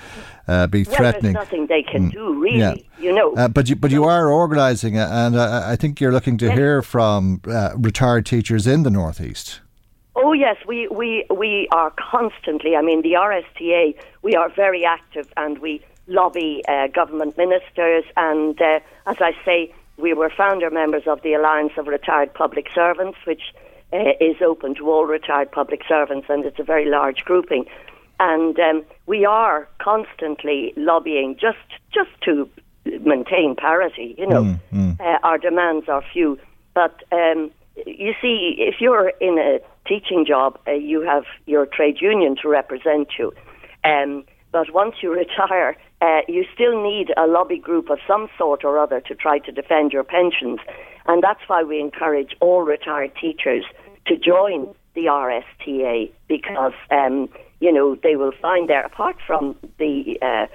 uh, 0.47 0.67
be 0.67 0.83
well, 0.83 0.95
threatening. 0.95 1.33
There's 1.33 1.45
nothing 1.45 1.67
they 1.67 1.83
can 1.83 2.09
mm. 2.09 2.13
do, 2.13 2.39
really, 2.39 2.59
yeah. 2.59 2.75
you 2.99 3.11
know. 3.11 3.49
but 3.49 3.67
you, 3.67 3.75
but 3.75 3.91
you 3.91 4.05
are 4.05 4.31
organising, 4.31 4.97
and 4.97 5.37
I 5.37 5.75
think 5.75 5.99
you're 5.99 6.13
looking 6.13 6.37
to 6.37 6.45
yes. 6.45 6.57
hear 6.57 6.81
from 6.81 7.41
retired 7.75 8.25
teachers 8.25 8.65
in 8.65 8.83
the 8.83 8.89
Northeast. 8.89 9.59
Oh 10.15 10.34
yes, 10.34 10.57
we, 10.68 10.88
we 10.88 11.26
we 11.30 11.68
are 11.72 11.91
constantly. 11.91 12.76
I 12.76 12.81
mean, 12.81 13.02
the 13.02 13.14
RSTA. 13.14 13.95
We 14.22 14.36
are 14.36 14.49
very 14.49 14.84
active, 14.86 15.31
and 15.38 15.60
we 15.60 15.81
lobby 16.07 16.64
uh, 16.68 16.88
government 16.88 17.38
ministers, 17.38 18.03
and 18.18 18.60
uh, 18.61 18.80
as 19.06 19.18
I 19.22 19.34
say, 19.45 19.73
we 19.98 20.14
were 20.14 20.30
founder 20.30 20.69
members 20.69 21.03
of 21.06 21.22
the 21.22 21.34
Alliance 21.34 21.73
of 21.77 21.88
Retired 21.88 22.34
Public 22.34 22.68
Servants, 22.73 23.18
which 23.26 23.53
uh, 23.94 23.98
is 24.19 24.38
open 24.41 24.76
to 24.76 24.90
all 24.90 25.06
retired 25.06 25.52
public 25.52 25.81
servants, 25.88 26.27
and 26.30 26.45
it's 26.45 26.60
a 26.60 26.64
very 26.64 26.86
large 26.90 27.19
grouping. 27.26 27.65
And 28.19 28.60
um, 28.60 28.84
we 29.06 29.26
are 29.26 29.69
constantly 29.80 30.73
lobbying 30.76 31.38
just 31.40 31.57
just 31.94 32.11
to 32.26 32.49
maintain 32.86 33.56
parity. 33.56 34.15
You 34.18 34.27
know, 34.27 34.44
Mm, 34.44 34.60
mm. 34.73 34.99
uh, 34.99 35.19
our 35.23 35.38
demands 35.38 35.88
are 35.88 36.03
few, 36.14 36.38
but 36.73 37.03
um, 37.11 37.52
you 37.85 38.14
see, 38.22 38.56
if 38.57 38.76
you're 38.80 39.10
in 39.22 39.38
a 39.38 39.60
teaching 39.88 40.26
job, 40.27 40.60
uh, 40.68 40.72
you 40.72 41.01
have 41.01 41.23
your 41.45 41.65
trade 41.65 41.97
union 42.01 42.35
to 42.41 42.49
represent 42.49 43.10
you. 43.18 43.34
Um, 43.84 44.23
but 44.51 44.73
once 44.73 44.95
you 45.01 45.14
retire, 45.14 45.76
uh, 46.01 46.22
you 46.27 46.45
still 46.53 46.81
need 46.81 47.11
a 47.18 47.27
lobby 47.27 47.57
group 47.57 47.89
of 47.89 47.99
some 48.07 48.30
sort 48.38 48.64
or 48.64 48.80
other 48.80 49.01
to 49.01 49.15
try 49.15 49.39
to 49.39 49.51
defend 49.51 49.91
your 49.91 50.03
pensions. 50.03 50.60
And 51.07 51.23
that's 51.23 51.41
why 51.47 51.64
we 51.64 51.80
encourage 51.80 52.35
all 52.39 52.61
retired 52.61 53.11
teachers 53.19 53.65
to 54.07 54.18
join 54.18 54.73
the 54.95 55.06
RSTA 55.06 56.11
because, 56.27 56.73
um, 56.91 57.30
you 57.60 57.72
know, 57.72 57.95
they 58.01 58.15
will 58.15 58.31
find 58.41 58.69
there, 58.69 58.85
apart 58.85 59.18
from 59.26 59.56
the 59.77 60.18
uh, 60.22 60.45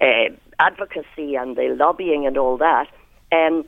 uh, 0.00 0.34
advocacy 0.58 1.36
and 1.36 1.56
the 1.56 1.74
lobbying 1.78 2.26
and 2.26 2.36
all 2.36 2.56
that, 2.58 2.86
um, 3.32 3.64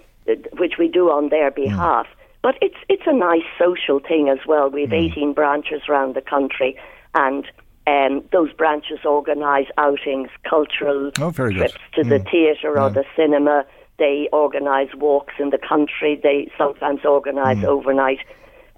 which 0.58 0.74
we 0.78 0.88
do 0.88 1.10
on 1.10 1.28
their 1.28 1.50
behalf. 1.50 2.06
But 2.42 2.56
it's 2.62 2.76
it's 2.88 3.02
a 3.06 3.12
nice 3.12 3.44
social 3.58 4.00
thing 4.00 4.28
as 4.28 4.38
well. 4.46 4.70
We 4.70 4.82
have 4.82 4.92
18 4.92 5.32
branches 5.34 5.82
around 5.88 6.14
the 6.14 6.22
country, 6.22 6.76
and 7.14 7.44
um, 7.86 8.22
those 8.32 8.52
branches 8.52 9.00
organise 9.04 9.66
outings, 9.76 10.28
cultural 10.48 11.10
Oh, 11.20 11.30
trips 11.32 11.74
to 11.96 12.04
the 12.04 12.18
Mm. 12.20 12.30
theatre 12.30 12.70
or 12.78 12.86
Yeah. 12.88 12.88
the 13.00 13.04
cinema. 13.16 13.64
They 13.98 14.28
organise 14.32 14.94
walks 14.94 15.34
in 15.38 15.50
the 15.50 15.58
country. 15.58 16.18
They 16.22 16.50
sometimes 16.56 17.04
organise 17.04 17.58
Mm. 17.58 17.64
overnight 17.66 18.20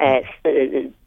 uh, 0.00 0.22
uh, 0.44 0.50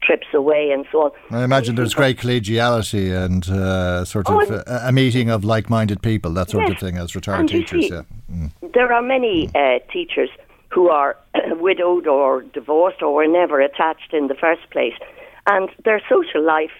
trips 0.00 0.28
away 0.32 0.70
and 0.70 0.86
so 0.90 1.02
on. 1.02 1.10
I 1.30 1.44
imagine 1.44 1.74
there's 1.74 1.92
great 1.92 2.16
collegiality 2.16 3.12
and 3.14 3.46
uh, 3.50 4.06
sort 4.06 4.24
Oh, 4.30 4.40
of 4.40 4.50
and- 4.50 4.62
uh, 4.66 4.88
a 4.88 4.92
meeting 4.92 5.28
of 5.28 5.44
like-minded 5.44 6.00
people, 6.00 6.30
that 6.32 6.48
sort 6.48 6.70
of 6.70 6.78
thing, 6.78 6.96
as 6.96 7.14
retired 7.14 7.46
teachers. 7.48 7.88
see- 7.88 7.92
yeah. 7.94 8.02
Mm. 8.32 8.72
There 8.72 8.90
are 8.94 9.02
many 9.02 9.50
uh, 9.54 9.80
teachers 9.92 10.30
who 10.70 10.88
are 10.88 11.16
widowed 11.52 12.06
or 12.06 12.42
divorced 12.42 13.02
or 13.02 13.14
were 13.14 13.26
never 13.26 13.60
attached 13.60 14.12
in 14.12 14.28
the 14.28 14.34
first 14.34 14.68
place, 14.70 14.94
and 15.46 15.68
their 15.84 16.00
social 16.08 16.42
life 16.44 16.72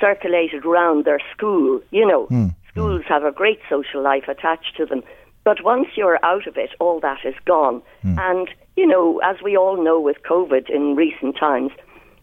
circulated 0.00 0.64
around 0.64 1.04
their 1.04 1.20
school. 1.34 1.80
You 1.90 2.06
know, 2.06 2.26
Hmm. 2.26 2.48
schools 2.70 3.02
have 3.08 3.24
a 3.24 3.32
great 3.32 3.60
social 3.68 4.02
life 4.02 4.28
attached 4.28 4.76
to 4.76 4.86
them. 4.86 5.02
But 5.44 5.64
once 5.64 5.88
you're 5.96 6.18
out 6.24 6.46
of 6.46 6.56
it, 6.58 6.70
all 6.78 7.00
that 7.00 7.18
is 7.24 7.34
gone. 7.46 7.80
Hmm. 8.02 8.18
And, 8.18 8.48
you 8.76 8.86
know, 8.86 9.18
as 9.24 9.36
we 9.42 9.56
all 9.56 9.82
know 9.82 9.98
with 9.98 10.18
COVID 10.28 10.68
in 10.68 10.94
recent 10.94 11.36
times, 11.38 11.72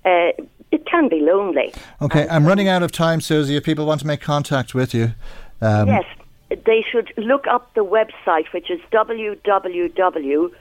uh, 0.06 0.32
it 0.72 0.86
can 0.86 1.10
be 1.10 1.22
lonely. 1.22 1.73
Okay, 2.02 2.27
I'm 2.30 2.45
running 2.45 2.68
out 2.68 2.84
of 2.84 2.91
time, 2.91 3.22
Susie. 3.22 3.56
If 3.56 3.64
people 3.64 3.86
want 3.86 4.02
to 4.02 4.07
make 4.07 4.22
contact 4.22 4.76
with 4.76 4.94
you, 4.94 5.14
um, 5.61 5.88
yes, 5.88 6.06
they 6.50 6.86
should 6.92 7.14
look 7.18 7.48
up 7.48 7.74
the 7.74 7.84
website, 7.84 8.46
which 8.54 8.70
is 8.70 8.80
www.rsta.ie. 8.92 10.52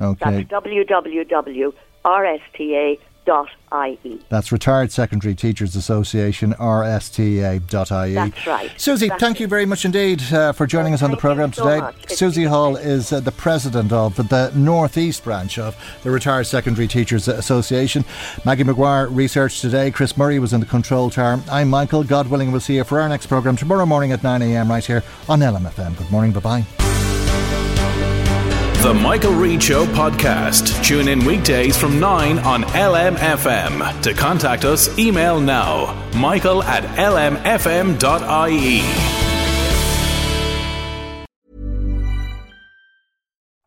Okay. 0.00 0.18
That's 0.24 0.48
www.rsta.ie. 0.48 1.72
that's 4.28 4.52
Retired 4.52 4.92
Secondary 4.92 5.34
Teachers 5.34 5.76
Association, 5.76 6.54
rsta.ie. 6.54 8.14
That's 8.14 8.46
right. 8.46 8.70
Susie, 8.76 9.08
That's 9.08 9.20
thank 9.20 9.40
you 9.40 9.46
very 9.46 9.64
much 9.64 9.84
indeed 9.84 10.22
uh, 10.32 10.52
for 10.52 10.66
joining 10.66 10.92
us 10.94 11.02
on 11.02 11.10
the 11.10 11.16
programme 11.16 11.52
so 11.52 11.64
today. 11.64 11.80
much. 11.80 12.10
Susie 12.10 12.44
Hall 12.44 12.76
is 12.76 13.12
uh, 13.12 13.20
the 13.20 13.32
president 13.32 13.92
of 13.92 14.16
the 14.16 14.52
Northeast 14.54 15.24
branch 15.24 15.58
of 15.58 15.76
the 16.02 16.10
Retired 16.10 16.44
Secondary 16.44 16.88
Teachers 16.88 17.28
Association. 17.28 18.04
Maggie 18.44 18.64
McGuire 18.64 19.08
researched 19.10 19.60
today. 19.60 19.90
Chris 19.90 20.16
Murray 20.16 20.38
was 20.38 20.52
in 20.52 20.60
the 20.60 20.66
control 20.66 21.10
tower. 21.10 21.40
I'm 21.50 21.70
Michael. 21.70 22.04
God 22.04 22.28
willing, 22.28 22.52
we'll 22.52 22.60
see 22.60 22.76
you 22.76 22.84
for 22.84 23.00
our 23.00 23.08
next 23.08 23.26
programme 23.26 23.56
tomorrow 23.56 23.86
morning 23.86 24.12
at 24.12 24.20
9am 24.20 24.68
right 24.68 24.84
here 24.84 25.02
on 25.28 25.40
LMFM. 25.40 25.96
Good 25.96 26.10
morning. 26.10 26.32
Bye 26.32 26.40
bye. 26.40 26.91
The 28.82 28.92
Michael 28.92 29.34
Reade 29.34 29.62
Show 29.62 29.86
podcast. 29.86 30.84
Tune 30.84 31.06
in 31.06 31.24
weekdays 31.24 31.76
from 31.76 32.00
9 32.00 32.40
on 32.40 32.64
LMFM. 32.64 34.02
To 34.02 34.12
contact 34.12 34.64
us, 34.64 34.98
email 34.98 35.38
now 35.38 35.94
michael 36.16 36.64
at 36.64 36.82
lmfm.ie. 36.98 38.80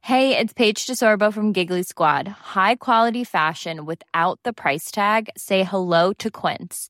Hey, 0.01 0.37
it's 0.37 0.53
Paige 0.53 0.85
DeSorbo 0.85 1.33
from 1.33 1.53
Giggly 1.53 1.83
Squad. 1.83 2.27
High 2.27 2.75
quality 2.75 3.23
fashion 3.23 3.85
without 3.85 4.41
the 4.43 4.51
price 4.51 4.91
tag. 4.91 5.29
Say 5.37 5.63
hello 5.63 6.11
to 6.19 6.29
Quince. 6.29 6.89